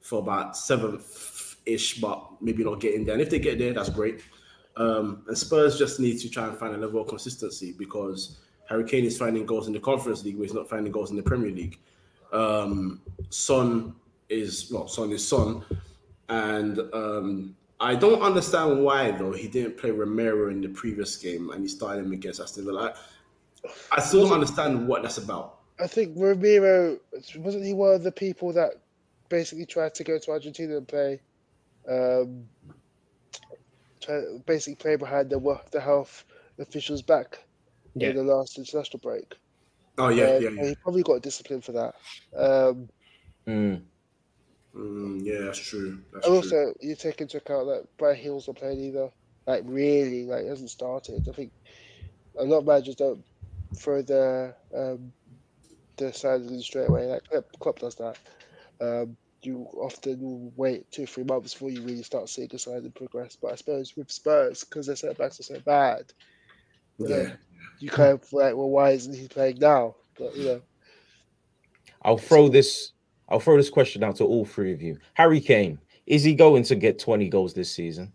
for 0.02 0.20
about 0.20 0.58
seventh 0.58 1.56
ish, 1.66 2.00
but 2.00 2.42
maybe 2.42 2.64
not 2.64 2.80
getting 2.80 3.06
there. 3.06 3.14
And 3.14 3.22
if 3.22 3.30
they 3.30 3.40
get 3.40 3.60
there, 3.60 3.74
that's 3.74 3.90
great. 3.90 4.22
Um, 4.78 5.24
and 5.28 5.38
Spurs 5.38 5.78
just 5.78 6.00
need 6.00 6.20
to 6.20 6.30
try 6.30 6.48
and 6.48 6.58
find 6.58 6.76
a 6.76 6.78
level 6.78 7.02
of 7.02 7.08
consistency 7.08 7.74
because 7.78 8.38
Harry 8.70 8.84
Kane 8.84 9.06
is 9.06 9.18
finding 9.18 9.46
goals 9.46 9.68
in 9.68 9.74
the 9.74 9.80
Conference 9.80 10.24
League, 10.24 10.38
but 10.38 10.44
he's 10.44 10.54
not 10.54 10.70
finding 10.70 10.92
goals 10.92 11.10
in 11.10 11.18
the 11.18 11.24
Premier 11.24 11.52
League. 11.52 11.80
Um, 12.32 13.02
Son 13.30 13.96
is 14.30 14.70
well, 14.72 14.88
Son 14.88 15.12
is 15.12 15.28
Son, 15.28 15.64
and 16.30 16.80
um, 16.94 17.56
I 17.80 17.96
don't 17.96 18.22
understand 18.22 18.84
why 18.84 19.12
though 19.12 19.32
he 19.32 19.48
didn't 19.48 19.78
play 19.78 19.92
Romero 19.92 20.50
in 20.50 20.62
the 20.62 20.70
previous 20.70 21.16
game 21.16 21.50
and 21.52 21.62
he 21.62 21.68
started 21.68 22.06
him 22.06 22.12
against 22.12 22.40
Aston 22.40 22.66
Villa. 22.66 22.94
I, 23.64 23.98
I 23.98 24.02
still 24.02 24.24
don't 24.24 24.34
understand 24.34 24.88
what 24.88 25.04
that's 25.04 25.18
about. 25.18 25.60
I 25.80 25.88
think 25.88 26.14
Romero 26.16 26.98
wasn't 27.38 27.66
he 27.66 27.74
one 27.74 27.94
of 27.94 28.04
the 28.04 28.12
people 28.12 28.52
that 28.54 28.74
basically 29.30 29.66
tried 29.66 29.94
to 29.96 30.04
go 30.04 30.18
to 30.18 30.32
Argentina 30.32 30.78
and 30.78 30.88
play, 30.88 31.22
um, 31.88 32.46
try, 34.08 34.22
basically 34.46 34.76
play 34.76 34.96
behind 34.96 35.30
the 35.30 35.60
the 35.72 35.82
health 35.82 36.26
officials 36.60 37.02
back 37.02 37.44
yeah. 37.96 38.10
in 38.10 38.16
the 38.16 38.24
last 38.24 38.58
international 38.58 39.00
break. 39.00 39.36
Oh 39.98 40.10
yeah, 40.10 40.26
um, 40.26 40.44
yeah, 40.44 40.50
yeah. 40.50 40.70
He 40.70 40.76
probably 40.76 41.04
got 41.04 41.22
disciplined 41.22 41.64
for 41.64 41.72
that. 41.74 41.96
Um, 42.36 42.90
mm. 43.48 43.82
Mm, 44.76 45.26
yeah, 45.26 45.40
that's 45.46 45.60
true. 45.60 46.00
That's 46.14 46.26
and 46.28 46.36
also, 46.36 46.50
true. 46.50 46.74
you 46.82 46.96
take 46.96 47.20
into 47.22 47.38
account 47.38 47.68
that 47.68 47.88
Brad 47.98 48.18
Hill's 48.18 48.48
not 48.48 48.58
playing 48.58 48.80
either. 48.80 49.10
Like 49.48 49.64
really, 49.66 50.26
like 50.26 50.46
hasn't 50.46 50.70
started. 50.70 51.28
I 51.28 51.32
think 51.32 51.52
a 52.38 52.44
lot 52.44 52.60
of 52.60 52.68
managers 52.68 52.96
don't 52.96 53.24
throw 53.76 54.02
the 54.02 54.54
um, 54.76 55.12
the 55.96 56.14
sides 56.14 56.52
in 56.52 56.62
straight 56.62 56.90
away. 56.90 57.08
Like 57.08 57.24
Klopp, 57.24 57.46
Klopp 57.60 57.80
does 57.80 57.96
that. 57.96 58.18
Um, 58.80 59.18
you 59.44 59.68
often 59.74 60.52
wait 60.56 60.90
two, 60.92 61.06
three 61.06 61.24
months 61.24 61.54
before 61.54 61.70
you 61.70 61.82
really 61.82 62.04
start 62.04 62.30
seeing 62.30 62.50
a 62.54 62.60
sign 62.60 62.78
and 62.78 62.96
progress. 62.96 63.38
But 63.40 63.52
I 63.54 63.56
suppose 63.56 63.96
with 63.96 64.12
Spurs, 64.12 64.64
because 64.64 64.88
their 64.88 64.96
setbacks 64.96 65.40
are 65.40 65.44
so 65.44 65.60
bad, 65.60 66.12
yeah, 66.98 67.34
you 67.80 67.90
kind 67.90 68.14
of 68.14 68.34
like, 68.34 68.56
well, 68.56 68.70
why 68.70 68.92
isn't 68.92 69.16
he 69.16 69.28
playing 69.28 69.60
now? 69.60 69.96
But 70.18 70.36
you 70.36 70.46
know, 70.46 70.62
I'll 72.04 72.18
throw 72.18 72.50
this 72.50 72.94
I'll 73.30 73.40
throw 73.40 73.58
this 73.58 73.70
question 73.70 74.04
out 74.04 74.16
to 74.18 74.24
all 74.24 74.46
three 74.46 74.74
of 74.74 74.82
you. 74.82 74.98
Harry 75.14 75.42
Kane, 75.42 75.80
is 76.06 76.24
he 76.24 76.34
going 76.34 76.64
to 76.64 76.76
get 76.76 77.00
20 77.00 77.28
goals 77.30 77.54
this 77.54 77.72
season? 77.72 78.14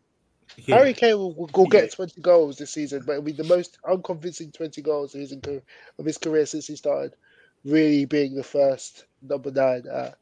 Yeah. 0.56 0.76
Harry 0.76 0.94
Kane 0.94 1.16
will, 1.16 1.34
will, 1.34 1.50
will 1.54 1.66
get 1.66 1.92
20 1.92 2.20
goals 2.20 2.56
this 2.56 2.72
season, 2.72 3.02
but 3.06 3.12
it'll 3.12 3.24
be 3.24 3.32
the 3.32 3.44
most 3.44 3.78
unconvincing 3.88 4.52
20 4.52 4.82
goals 4.82 5.14
of 5.14 5.20
his, 5.20 5.32
of 5.32 6.04
his 6.04 6.18
career 6.18 6.46
since 6.46 6.66
he 6.66 6.76
started 6.76 7.14
really 7.64 8.04
being 8.06 8.34
the 8.34 8.42
first 8.42 9.04
number 9.22 9.50
nine 9.50 9.84
at, 9.92 10.16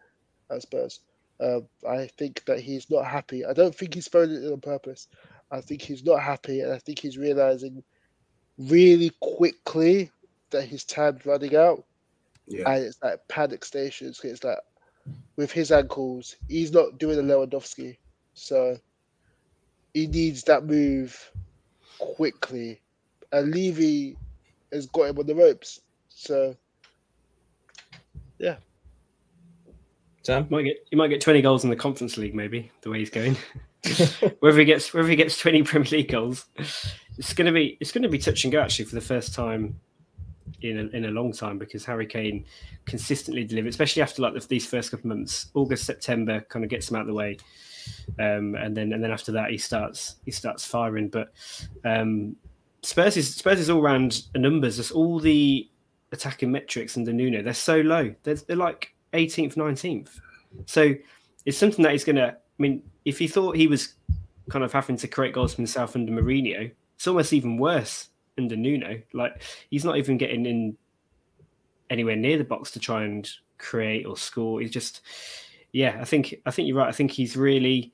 at 0.50 0.62
Spurs. 0.62 1.00
Um, 1.40 1.66
I 1.88 2.06
think 2.18 2.44
that 2.44 2.60
he's 2.60 2.90
not 2.90 3.06
happy. 3.06 3.44
I 3.44 3.52
don't 3.52 3.74
think 3.74 3.94
he's 3.94 4.08
thrown 4.08 4.30
it 4.30 4.52
on 4.52 4.60
purpose. 4.60 5.08
I 5.50 5.60
think 5.60 5.82
he's 5.82 6.04
not 6.04 6.20
happy, 6.20 6.60
and 6.60 6.72
I 6.72 6.78
think 6.78 6.98
he's 6.98 7.18
realizing 7.18 7.82
really 8.58 9.10
quickly 9.20 10.10
that 10.50 10.64
his 10.64 10.84
time's 10.84 11.24
running 11.24 11.56
out. 11.56 11.84
Yeah. 12.46 12.70
And 12.70 12.84
it's 12.84 13.02
like 13.02 13.26
panic 13.28 13.64
stations. 13.64 14.20
It's 14.22 14.44
like 14.44 14.58
with 15.36 15.50
his 15.50 15.72
ankles, 15.72 16.36
he's 16.48 16.72
not 16.72 16.98
doing 16.98 17.18
a 17.18 17.22
Lewandowski. 17.22 17.96
So 18.34 18.76
he 19.94 20.06
needs 20.06 20.44
that 20.44 20.64
move 20.64 21.30
quickly. 21.98 22.80
And 23.32 23.52
Levy 23.52 24.16
has 24.72 24.86
got 24.86 25.04
him 25.04 25.18
on 25.18 25.26
the 25.26 25.34
ropes. 25.34 25.80
So 26.08 26.56
yeah. 28.38 28.56
Sam? 30.22 30.46
Might 30.50 30.62
get 30.62 30.86
you 30.90 30.98
might 30.98 31.08
get 31.08 31.20
twenty 31.20 31.42
goals 31.42 31.64
in 31.64 31.70
the 31.70 31.76
conference 31.76 32.16
league, 32.16 32.34
maybe, 32.34 32.70
the 32.82 32.90
way 32.90 32.98
he's 32.98 33.10
going. 33.10 33.36
whether 34.40 34.58
he 34.58 34.64
gets 34.64 34.92
whether 34.92 35.08
he 35.08 35.16
gets 35.16 35.38
twenty 35.38 35.62
Premier 35.62 35.88
League 35.90 36.10
goals, 36.10 36.46
it's 37.16 37.32
gonna 37.32 37.52
be 37.52 37.78
it's 37.80 37.92
gonna 37.92 38.08
be 38.08 38.18
touch 38.18 38.44
and 38.44 38.52
go 38.52 38.60
actually 38.60 38.84
for 38.84 38.94
the 38.94 39.00
first 39.00 39.34
time 39.34 39.80
in 40.62 40.78
a, 40.78 40.96
in 40.96 41.04
a 41.06 41.10
long 41.10 41.32
time 41.32 41.58
because 41.58 41.84
Harry 41.84 42.06
Kane 42.06 42.44
consistently 42.84 43.44
delivered, 43.44 43.70
especially 43.70 44.02
after 44.02 44.22
like 44.22 44.34
the, 44.34 44.46
these 44.48 44.66
first 44.66 44.90
couple 44.90 45.10
of 45.10 45.16
months, 45.16 45.46
August 45.54 45.84
September, 45.84 46.40
kind 46.48 46.64
of 46.64 46.70
gets 46.70 46.90
him 46.90 46.96
out 46.96 47.02
of 47.02 47.06
the 47.06 47.14
way, 47.14 47.38
um, 48.18 48.54
and 48.56 48.76
then 48.76 48.92
and 48.92 49.02
then 49.02 49.10
after 49.10 49.32
that 49.32 49.50
he 49.50 49.58
starts 49.58 50.16
he 50.24 50.30
starts 50.30 50.64
firing. 50.64 51.08
But 51.08 51.32
um, 51.84 52.36
Spurs 52.82 53.16
is 53.16 53.34
Spurs 53.34 53.60
is 53.60 53.70
all 53.70 53.80
round 53.80 54.24
numbers. 54.34 54.76
Just 54.76 54.92
all 54.92 55.18
the 55.18 55.68
attacking 56.12 56.50
metrics 56.50 56.96
under 56.96 57.12
Nuno, 57.12 57.42
they're 57.42 57.54
so 57.54 57.80
low. 57.80 58.14
They're, 58.24 58.34
they're 58.34 58.56
like 58.56 58.94
18th, 59.12 59.54
19th. 59.54 60.20
So 60.66 60.94
it's 61.44 61.58
something 61.58 61.82
that 61.82 61.92
he's 61.92 62.04
going 62.04 62.16
to. 62.16 62.28
I 62.32 62.62
mean, 62.62 62.82
if 63.04 63.18
he 63.18 63.28
thought 63.28 63.56
he 63.56 63.66
was 63.66 63.94
kind 64.50 64.64
of 64.64 64.72
having 64.72 64.96
to 64.98 65.08
create 65.08 65.32
goals 65.32 65.54
for 65.54 65.58
himself 65.58 65.96
under 65.96 66.12
Mourinho, 66.12 66.70
it's 66.96 67.06
almost 67.06 67.32
even 67.32 67.56
worse 67.56 68.08
under 68.36 68.56
Nuno. 68.56 69.00
Like 69.12 69.42
he's 69.70 69.84
not 69.84 69.96
even 69.96 70.18
getting 70.18 70.46
in 70.46 70.76
anywhere 71.88 72.16
near 72.16 72.38
the 72.38 72.44
box 72.44 72.70
to 72.72 72.80
try 72.80 73.04
and 73.04 73.28
create 73.58 74.06
or 74.06 74.16
score. 74.16 74.60
He's 74.60 74.70
just, 74.70 75.02
yeah, 75.72 75.98
I 76.00 76.04
think 76.04 76.34
I 76.46 76.50
think 76.50 76.68
you're 76.68 76.76
right. 76.76 76.88
I 76.88 76.92
think 76.92 77.10
he's 77.10 77.36
really 77.36 77.92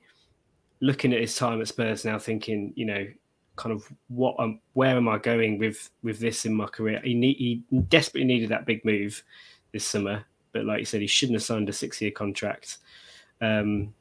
looking 0.79 1.13
at 1.13 1.21
his 1.21 1.35
time 1.35 1.61
at 1.61 1.67
Spurs 1.67 2.05
now, 2.05 2.19
thinking, 2.19 2.73
you 2.75 2.85
know, 2.85 3.07
kind 3.55 3.73
of 3.73 3.91
what 4.07 4.35
um, 4.39 4.59
where 4.73 4.95
am 4.95 5.09
I 5.09 5.17
going 5.17 5.57
with 5.57 5.89
with 6.03 6.19
this 6.19 6.45
in 6.45 6.53
my 6.53 6.67
career? 6.67 7.01
He 7.03 7.13
need, 7.13 7.37
he 7.37 7.63
desperately 7.89 8.25
needed 8.25 8.49
that 8.49 8.65
big 8.65 8.85
move 8.85 9.23
this 9.73 9.85
summer, 9.85 10.25
but 10.57 10.65
like 10.65 10.79
you 10.79 10.85
said, 10.85 11.01
he 11.01 11.07
shouldn't 11.07 11.35
have 11.35 11.43
signed 11.43 11.69
a 11.69 11.73
six 11.73 12.01
year 12.01 12.09
contract. 12.09 12.77
Um, 13.41 13.93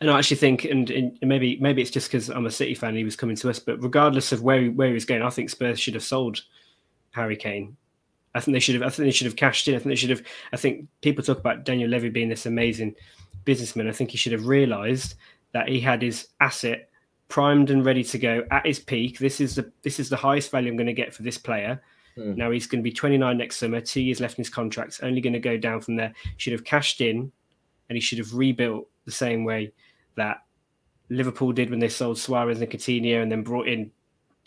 and 0.00 0.10
I 0.10 0.18
actually 0.18 0.38
think, 0.38 0.64
and, 0.64 0.88
and 0.90 1.18
maybe 1.20 1.58
maybe 1.60 1.82
it's 1.82 1.90
just 1.90 2.08
because 2.10 2.30
I'm 2.30 2.46
a 2.46 2.50
City 2.50 2.74
fan, 2.74 2.96
he 2.96 3.04
was 3.04 3.14
coming 3.14 3.36
to 3.36 3.50
us. 3.50 3.58
But 3.58 3.82
regardless 3.82 4.32
of 4.32 4.42
where 4.42 4.70
where 4.70 4.88
he 4.88 4.94
was 4.94 5.04
going, 5.04 5.20
I 5.20 5.28
think 5.28 5.50
Spurs 5.50 5.78
should 5.78 5.92
have 5.94 6.02
sold 6.02 6.40
Harry 7.10 7.36
Kane. 7.36 7.76
I 8.34 8.40
think 8.40 8.54
they 8.54 8.60
should 8.60 8.74
have. 8.74 8.82
I 8.82 8.88
think 8.88 9.06
they 9.06 9.12
should 9.12 9.26
have 9.26 9.36
cashed 9.36 9.68
in. 9.68 9.74
I 9.74 9.78
think 9.78 9.90
they 9.90 9.96
should 9.96 10.10
have. 10.10 10.22
I 10.54 10.56
think 10.56 10.88
people 11.02 11.22
talk 11.22 11.38
about 11.38 11.64
Daniel 11.64 11.90
Levy 11.90 12.08
being 12.08 12.30
this 12.30 12.46
amazing 12.46 12.94
businessman. 13.44 13.86
I 13.86 13.92
think 13.92 14.10
he 14.10 14.16
should 14.16 14.32
have 14.32 14.46
realised 14.46 15.16
that 15.52 15.68
he 15.68 15.78
had 15.78 16.00
his 16.00 16.28
asset 16.40 16.88
primed 17.28 17.70
and 17.70 17.84
ready 17.84 18.02
to 18.02 18.18
go 18.18 18.46
at 18.50 18.66
his 18.66 18.78
peak. 18.78 19.18
This 19.18 19.42
is 19.42 19.56
the 19.56 19.70
this 19.82 20.00
is 20.00 20.08
the 20.08 20.16
highest 20.16 20.50
value 20.50 20.70
I'm 20.70 20.76
going 20.76 20.86
to 20.86 20.94
get 20.94 21.12
for 21.12 21.22
this 21.22 21.36
player. 21.36 21.82
Mm. 22.16 22.36
Now 22.36 22.50
he's 22.50 22.66
going 22.66 22.80
to 22.80 22.88
be 22.88 22.92
29 22.92 23.36
next 23.36 23.56
summer, 23.56 23.80
two 23.80 24.00
years 24.00 24.20
left 24.20 24.38
in 24.38 24.42
his 24.42 24.50
contract. 24.50 25.00
Only 25.02 25.20
going 25.20 25.32
to 25.32 25.40
go 25.40 25.56
down 25.56 25.80
from 25.80 25.96
there. 25.96 26.12
Should 26.36 26.52
have 26.52 26.64
cashed 26.64 27.00
in, 27.00 27.32
and 27.88 27.96
he 27.96 28.00
should 28.00 28.18
have 28.18 28.34
rebuilt 28.34 28.88
the 29.04 29.12
same 29.12 29.44
way 29.44 29.72
that 30.16 30.42
Liverpool 31.08 31.52
did 31.52 31.70
when 31.70 31.78
they 31.78 31.88
sold 31.88 32.18
Suarez 32.18 32.60
and 32.60 32.70
Coutinho 32.70 33.22
and 33.22 33.30
then 33.30 33.42
brought 33.42 33.68
in 33.68 33.90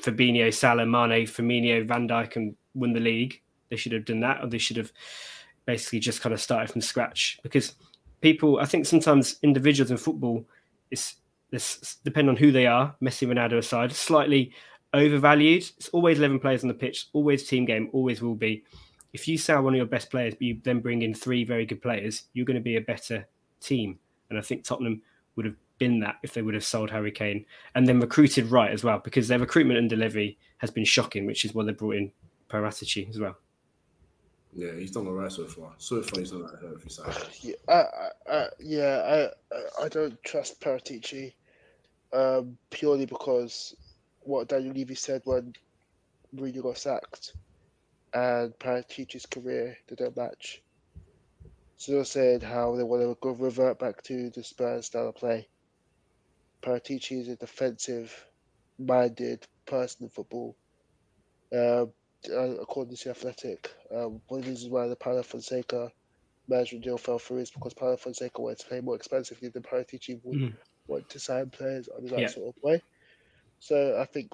Fabinho, 0.01 0.53
Salah, 0.53 0.85
Mane, 0.85 1.25
Firmino, 1.25 1.85
Van 1.85 2.07
Dijk 2.07 2.35
and 2.35 2.55
won 2.73 2.93
the 2.93 2.99
league. 2.99 3.41
They 3.69 3.75
should 3.75 3.93
have 3.93 4.05
done 4.05 4.19
that, 4.21 4.43
or 4.43 4.47
they 4.47 4.57
should 4.57 4.77
have 4.77 4.91
basically 5.65 5.99
just 5.99 6.21
kind 6.21 6.33
of 6.33 6.41
started 6.41 6.71
from 6.71 6.81
scratch. 6.81 7.39
Because 7.43 7.75
people, 8.21 8.59
I 8.59 8.65
think 8.65 8.85
sometimes 8.85 9.37
individuals 9.41 9.91
in 9.91 9.97
football, 9.97 10.45
it's 10.91 11.15
this 11.51 11.97
depend 12.03 12.29
on 12.29 12.35
who 12.35 12.51
they 12.51 12.67
are. 12.67 12.95
Messi, 13.01 13.27
Ronaldo 13.27 13.57
aside, 13.57 13.91
slightly 13.91 14.51
overvalued. 14.95 15.69
It's 15.77 15.89
always 15.89 16.17
eleven 16.19 16.39
players 16.39 16.63
on 16.63 16.69
the 16.69 16.73
pitch, 16.73 17.07
always 17.13 17.47
team 17.47 17.65
game, 17.65 17.89
always 17.93 18.21
will 18.21 18.35
be. 18.35 18.63
If 19.13 19.27
you 19.27 19.37
sell 19.37 19.61
one 19.61 19.73
of 19.73 19.77
your 19.77 19.85
best 19.85 20.09
players, 20.09 20.33
but 20.33 20.41
you 20.41 20.59
then 20.63 20.79
bring 20.79 21.01
in 21.01 21.13
three 21.13 21.43
very 21.43 21.65
good 21.65 21.81
players, 21.81 22.23
you're 22.33 22.45
going 22.45 22.55
to 22.55 22.61
be 22.61 22.77
a 22.77 22.81
better 22.81 23.27
team. 23.61 23.99
And 24.29 24.37
I 24.37 24.41
think 24.41 24.63
Tottenham 24.63 25.01
would 25.35 25.45
have 25.45 25.55
been 25.77 25.99
that 25.99 26.17
if 26.23 26.33
they 26.33 26.41
would 26.41 26.53
have 26.53 26.65
sold 26.65 26.89
Harry 26.89 27.11
Kane 27.11 27.45
and 27.75 27.87
then 27.87 27.99
recruited 27.99 28.47
right 28.47 28.71
as 28.71 28.83
well, 28.83 28.99
because 28.99 29.27
their 29.27 29.39
recruitment 29.39 29.79
and 29.79 29.89
delivery 29.89 30.37
has 30.57 30.71
been 30.71 30.85
shocking, 30.85 31.25
which 31.25 31.45
is 31.45 31.53
why 31.53 31.63
they 31.63 31.71
brought 31.71 31.95
in 31.95 32.11
Paratici 32.49 33.09
as 33.09 33.19
well. 33.19 33.35
Yeah, 34.53 34.71
he's 34.77 34.91
done 34.91 35.07
all 35.07 35.13
right 35.13 35.31
so 35.31 35.45
far. 35.45 35.73
So 35.77 36.01
far, 36.01 36.19
he's 36.19 36.31
done 36.31 36.43
that 36.43 36.59
every 36.63 36.89
side. 36.89 37.13
Yeah, 37.41 37.55
I, 37.67 37.83
I, 38.31 38.47
yeah, 38.59 39.29
I, 39.51 39.83
I 39.83 39.89
don't 39.89 40.21
trust 40.23 40.61
Paratici 40.61 41.33
um, 42.13 42.57
purely 42.69 43.05
because 43.05 43.75
what 44.25 44.47
Daniel 44.47 44.73
Levy 44.73 44.95
said 44.95 45.21
when 45.25 45.53
Mourinho 46.35 46.63
got 46.63 46.77
sacked 46.77 47.33
and 48.13 48.57
Paratici's 48.57 49.25
career 49.25 49.77
don't 49.95 50.15
match. 50.15 50.61
So 51.77 51.91
they 51.91 52.03
said 52.05 52.43
how 52.43 52.75
they 52.75 52.83
want 52.83 53.01
to 53.03 53.17
go 53.21 53.31
revert 53.31 53.79
back 53.79 54.01
to 54.03 54.29
the 54.29 54.43
Spurs 54.43 54.87
style 54.87 55.09
of 55.09 55.15
play. 55.15 55.47
Paratici 56.61 57.21
is 57.21 57.27
a 57.27 57.35
defensive 57.35 58.25
minded 58.79 59.45
person 59.65 60.05
in 60.05 60.09
football. 60.09 60.55
Uh, 61.53 61.85
according 62.61 62.95
to 62.95 63.03
the 63.03 63.09
Athletic, 63.11 63.71
um, 63.93 64.21
one 64.27 64.39
of 64.39 64.45
the 64.45 64.51
reasons 64.51 64.71
why 64.71 64.87
the 64.87 64.95
Paulo 64.95 65.21
Fonseca 65.21 65.91
management 66.47 66.83
deal 66.83 66.97
fell 66.97 67.19
through 67.19 67.39
is 67.39 67.51
because 67.51 67.73
Paulo 67.73 67.97
Fonseca 67.97 68.41
wanted 68.41 68.59
to 68.59 68.67
pay 68.67 68.81
more 68.81 68.95
expensively 68.95 69.49
than 69.49 69.61
Paratici 69.61 70.19
would 70.23 70.39
mm. 70.39 70.53
want 70.87 71.07
to 71.09 71.19
sign 71.19 71.49
players 71.49 71.87
on 71.89 72.05
that 72.05 72.19
yeah. 72.19 72.27
sort 72.27 72.55
of 72.55 72.63
way. 72.63 72.81
So 73.59 73.97
I 73.99 74.05
think 74.05 74.31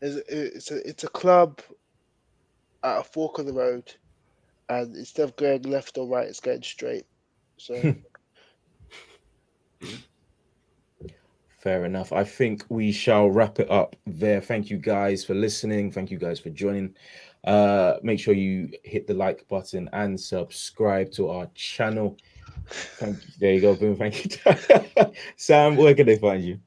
it's, 0.00 0.70
a 0.70 0.88
it's 0.88 1.04
a 1.04 1.08
club 1.08 1.60
at 2.82 3.00
a 3.00 3.04
fork 3.04 3.38
of 3.38 3.46
the 3.46 3.52
road 3.52 3.92
and 4.68 4.96
instead 4.96 5.24
of 5.24 5.36
going 5.36 5.62
left 5.62 5.98
or 5.98 6.06
right, 6.08 6.28
it's 6.28 6.40
going 6.40 6.62
straight. 6.62 7.06
So. 7.56 7.94
Fair 11.60 11.84
enough. 11.86 12.12
I 12.12 12.24
think 12.24 12.64
we 12.68 12.92
shall 12.92 13.30
wrap 13.30 13.58
it 13.58 13.70
up 13.70 13.96
there. 14.06 14.42
Thank 14.42 14.68
you 14.68 14.76
guys 14.76 15.24
for 15.24 15.34
listening. 15.34 15.90
Thank 15.90 16.10
you 16.10 16.18
guys 16.18 16.38
for 16.38 16.50
joining. 16.50 16.94
Uh, 17.44 17.94
make 18.02 18.20
sure 18.20 18.34
you 18.34 18.70
hit 18.84 19.06
the 19.06 19.14
like 19.14 19.48
button 19.48 19.88
and 19.94 20.20
subscribe 20.20 21.10
to 21.12 21.30
our 21.30 21.48
channel. 21.54 22.18
Thank 22.68 23.16
you. 23.16 23.32
There 23.38 23.52
you 23.54 23.60
go. 23.62 23.74
Boom. 23.74 23.96
Thank 23.96 24.44
you. 24.46 25.12
Sam, 25.36 25.76
where 25.76 25.94
can 25.94 26.06
they 26.06 26.18
find 26.18 26.44
you? 26.44 26.58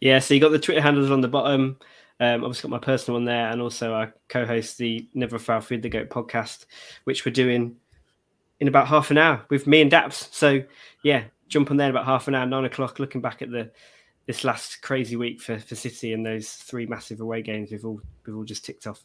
Yeah, 0.00 0.18
so 0.18 0.34
you 0.34 0.40
got 0.40 0.50
the 0.50 0.58
Twitter 0.58 0.80
handles 0.80 1.10
on 1.10 1.20
the 1.20 1.28
bottom. 1.28 1.78
Um, 2.18 2.44
obviously 2.44 2.68
got 2.68 2.80
my 2.80 2.84
personal 2.84 3.18
one 3.18 3.24
there, 3.24 3.50
and 3.50 3.60
also 3.60 3.94
I 3.94 4.10
co-host 4.28 4.78
the 4.78 5.08
Never 5.14 5.38
Foul 5.38 5.60
Feed 5.60 5.82
the 5.82 5.88
Goat 5.88 6.08
podcast, 6.08 6.66
which 7.04 7.24
we're 7.24 7.32
doing 7.32 7.76
in 8.60 8.68
about 8.68 8.88
half 8.88 9.10
an 9.10 9.18
hour 9.18 9.44
with 9.50 9.66
me 9.66 9.82
and 9.82 9.90
Daps. 9.90 10.32
So 10.32 10.62
yeah, 11.02 11.24
jump 11.48 11.70
on 11.70 11.76
there 11.76 11.88
in 11.88 11.94
about 11.94 12.06
half 12.06 12.28
an 12.28 12.34
hour, 12.34 12.46
nine 12.46 12.64
o'clock. 12.64 12.98
Looking 12.98 13.20
back 13.20 13.42
at 13.42 13.50
the 13.50 13.70
this 14.26 14.44
last 14.44 14.82
crazy 14.82 15.16
week 15.16 15.40
for, 15.40 15.58
for 15.58 15.74
City 15.74 16.12
and 16.12 16.26
those 16.26 16.50
three 16.50 16.86
massive 16.86 17.20
away 17.20 17.42
games 17.42 17.70
we've 17.70 17.84
all 17.84 18.00
we've 18.26 18.36
all 18.36 18.44
just 18.44 18.64
ticked 18.64 18.86
off. 18.86 19.04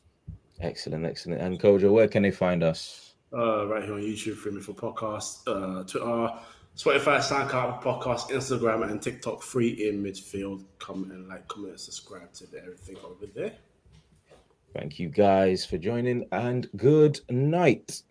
Excellent, 0.59 1.05
excellent. 1.05 1.41
And 1.41 1.59
Kojo, 1.59 1.91
where 1.91 2.07
can 2.07 2.23
they 2.23 2.31
find 2.31 2.63
us? 2.63 3.13
Uh, 3.33 3.65
right 3.67 3.83
here 3.83 3.93
on 3.93 4.01
YouTube, 4.01 4.35
Free 4.35 4.59
for 4.59 4.73
Podcast, 4.73 5.41
uh, 5.47 5.83
Twitter, 5.83 6.33
Spotify, 6.81 7.19
SoundCloud, 7.19 7.83
Podcast, 7.83 8.31
Instagram, 8.31 8.89
and 8.89 8.99
TikTok. 8.99 9.43
Free 9.43 9.69
in 9.87 10.03
midfield. 10.03 10.63
Come 10.79 11.11
and 11.11 11.27
like, 11.27 11.47
comment, 11.47 11.73
and 11.73 11.79
subscribe 11.79 12.33
to 12.33 12.45
everything 12.57 12.97
over 13.05 13.27
there. 13.35 13.53
Thank 14.73 14.97
you 14.97 15.09
guys 15.09 15.63
for 15.63 15.77
joining, 15.77 16.25
and 16.31 16.67
good 16.75 17.19
night. 17.29 18.01